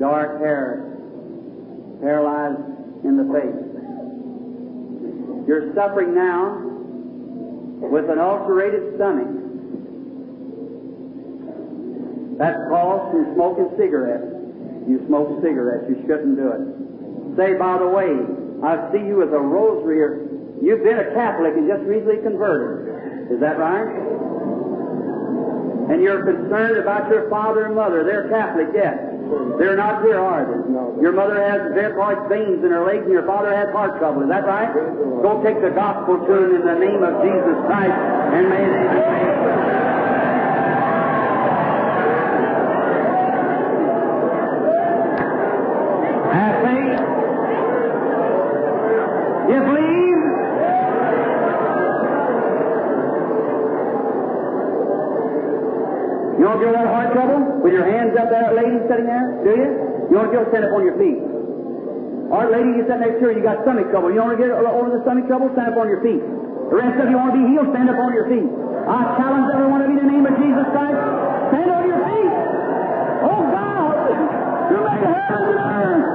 dark 0.00 0.40
hair, 0.40 0.96
paralyzed 2.00 3.04
in 3.04 3.16
the 3.16 3.24
face. 3.32 3.73
You're 5.46 5.74
suffering 5.74 6.14
now 6.14 6.60
with 7.80 8.08
an 8.08 8.18
ulcerated 8.18 8.96
stomach. 8.96 9.28
That's 12.38 12.58
caused 12.68 13.12
from 13.12 13.34
smoking 13.34 13.70
cigarettes. 13.76 14.26
You 14.88 15.04
smoke 15.06 15.40
cigarettes, 15.42 15.86
you 15.88 16.02
shouldn't 16.06 16.36
do 16.36 16.48
it. 16.50 17.36
Say, 17.36 17.54
by 17.54 17.78
the 17.78 17.88
way, 17.88 18.10
I 18.64 18.90
see 18.92 19.04
you 19.06 19.22
as 19.22 19.30
a 19.32 19.38
rosary. 19.38 20.00
Or 20.00 20.26
you've 20.60 20.82
been 20.82 20.98
a 20.98 21.14
Catholic 21.14 21.54
and 21.54 21.68
just 21.68 21.84
recently 21.84 22.22
converted. 22.22 23.32
Is 23.32 23.40
that 23.40 23.58
right? 23.58 23.88
And 25.92 26.02
you're 26.02 26.24
concerned 26.24 26.78
about 26.78 27.08
your 27.10 27.28
father 27.30 27.66
and 27.66 27.74
mother. 27.74 28.04
They're 28.04 28.28
Catholic, 28.28 28.68
yes. 28.74 29.13
They're 29.58 29.76
not 29.76 30.02
here, 30.02 30.18
are 30.18 30.44
they? 30.44 30.70
No. 30.70 30.98
Your 31.00 31.12
mother 31.12 31.40
has 31.40 31.72
varicose 31.72 32.28
veins 32.28 32.64
in 32.64 32.70
her 32.70 32.84
legs 32.84 33.04
and 33.04 33.12
your 33.12 33.26
father 33.26 33.54
has 33.54 33.70
heart 33.72 33.98
trouble. 33.98 34.22
Is 34.22 34.28
that 34.28 34.44
right? 34.44 34.72
Go 35.22 35.42
take 35.42 35.60
the 35.62 35.70
gospel 35.70 36.18
to 36.18 36.32
them 36.32 36.54
in 36.56 36.64
the 36.66 36.78
name 36.78 37.02
of 37.02 37.22
Jesus 37.22 37.56
Christ 37.66 37.94
and 37.94 38.48
may 38.50 38.64
they 38.66 38.84
be 38.84 39.00
saved. 39.00 39.84
Have 46.34 46.56
faith. 46.64 47.00
You 49.50 49.60
believe? 49.64 50.03
You 56.44 56.52
don't 56.52 56.60
feel 56.60 56.76
that 56.76 56.84
heart 56.84 57.08
trouble 57.16 57.40
with 57.64 57.72
your 57.72 57.88
hands 57.88 58.12
up 58.20 58.28
there, 58.28 58.52
lady 58.52 58.76
sitting 58.84 59.08
there, 59.08 59.32
do 59.48 59.56
you? 59.56 59.68
You 60.12 60.14
don't 60.20 60.28
feel 60.28 60.44
stand 60.52 60.68
up 60.68 60.76
on 60.76 60.84
your 60.84 60.92
feet. 61.00 61.16
Our 61.16 62.52
lady, 62.52 62.76
you 62.76 62.84
sitting 62.84 63.00
there, 63.00 63.16
sure, 63.16 63.32
you 63.32 63.40
got 63.40 63.64
stomach 63.64 63.88
trouble. 63.88 64.12
You 64.12 64.20
want 64.20 64.36
to 64.36 64.40
get 64.44 64.52
over 64.52 64.92
the 64.92 65.00
stomach 65.08 65.24
trouble? 65.24 65.48
Stand 65.56 65.72
up 65.72 65.80
on 65.80 65.88
your 65.88 66.04
feet. 66.04 66.20
The 66.20 66.76
rest 66.76 67.00
of 67.00 67.08
you 67.08 67.16
want 67.16 67.32
to 67.32 67.40
be 67.40 67.48
healed? 67.48 67.72
Stand 67.72 67.88
up 67.88 67.96
on 67.96 68.12
your 68.12 68.28
feet. 68.28 68.44
I 68.44 69.16
challenge 69.16 69.56
every 69.56 69.72
one 69.72 69.80
of 69.80 69.88
you 69.88 69.96
in 69.96 70.04
the 70.04 70.10
name 70.12 70.28
of 70.28 70.36
Jesus 70.36 70.68
Christ. 70.68 71.00
Stand 71.48 71.68
on 71.72 71.84
your 71.88 72.00
feet. 72.12 72.32
Oh 73.24 73.40
God, 73.48 73.96
you 74.68 74.78
made 74.84 75.00
heaven 75.00 75.48
and 75.48 75.72
earth. 75.80 76.08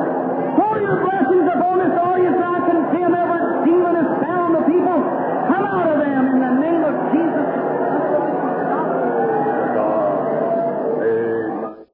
Pour 0.61 0.77
your 0.77 0.97
blessings 1.10 1.47
upon 1.57 1.76
this 1.81 1.93
audience. 1.97 2.38
I 2.38 2.57
condemn 2.69 3.18
every 3.18 3.41
demon 3.65 3.93
that's 3.97 4.14
bound 4.22 4.51
the 4.53 4.64
people. 4.69 4.99
Come 5.49 5.65
out 5.65 5.89
of 5.89 5.97
them 5.97 6.22
in 6.38 6.39
the 6.45 6.53
name 6.61 6.81
of 6.85 6.93
Jesus 7.18 7.78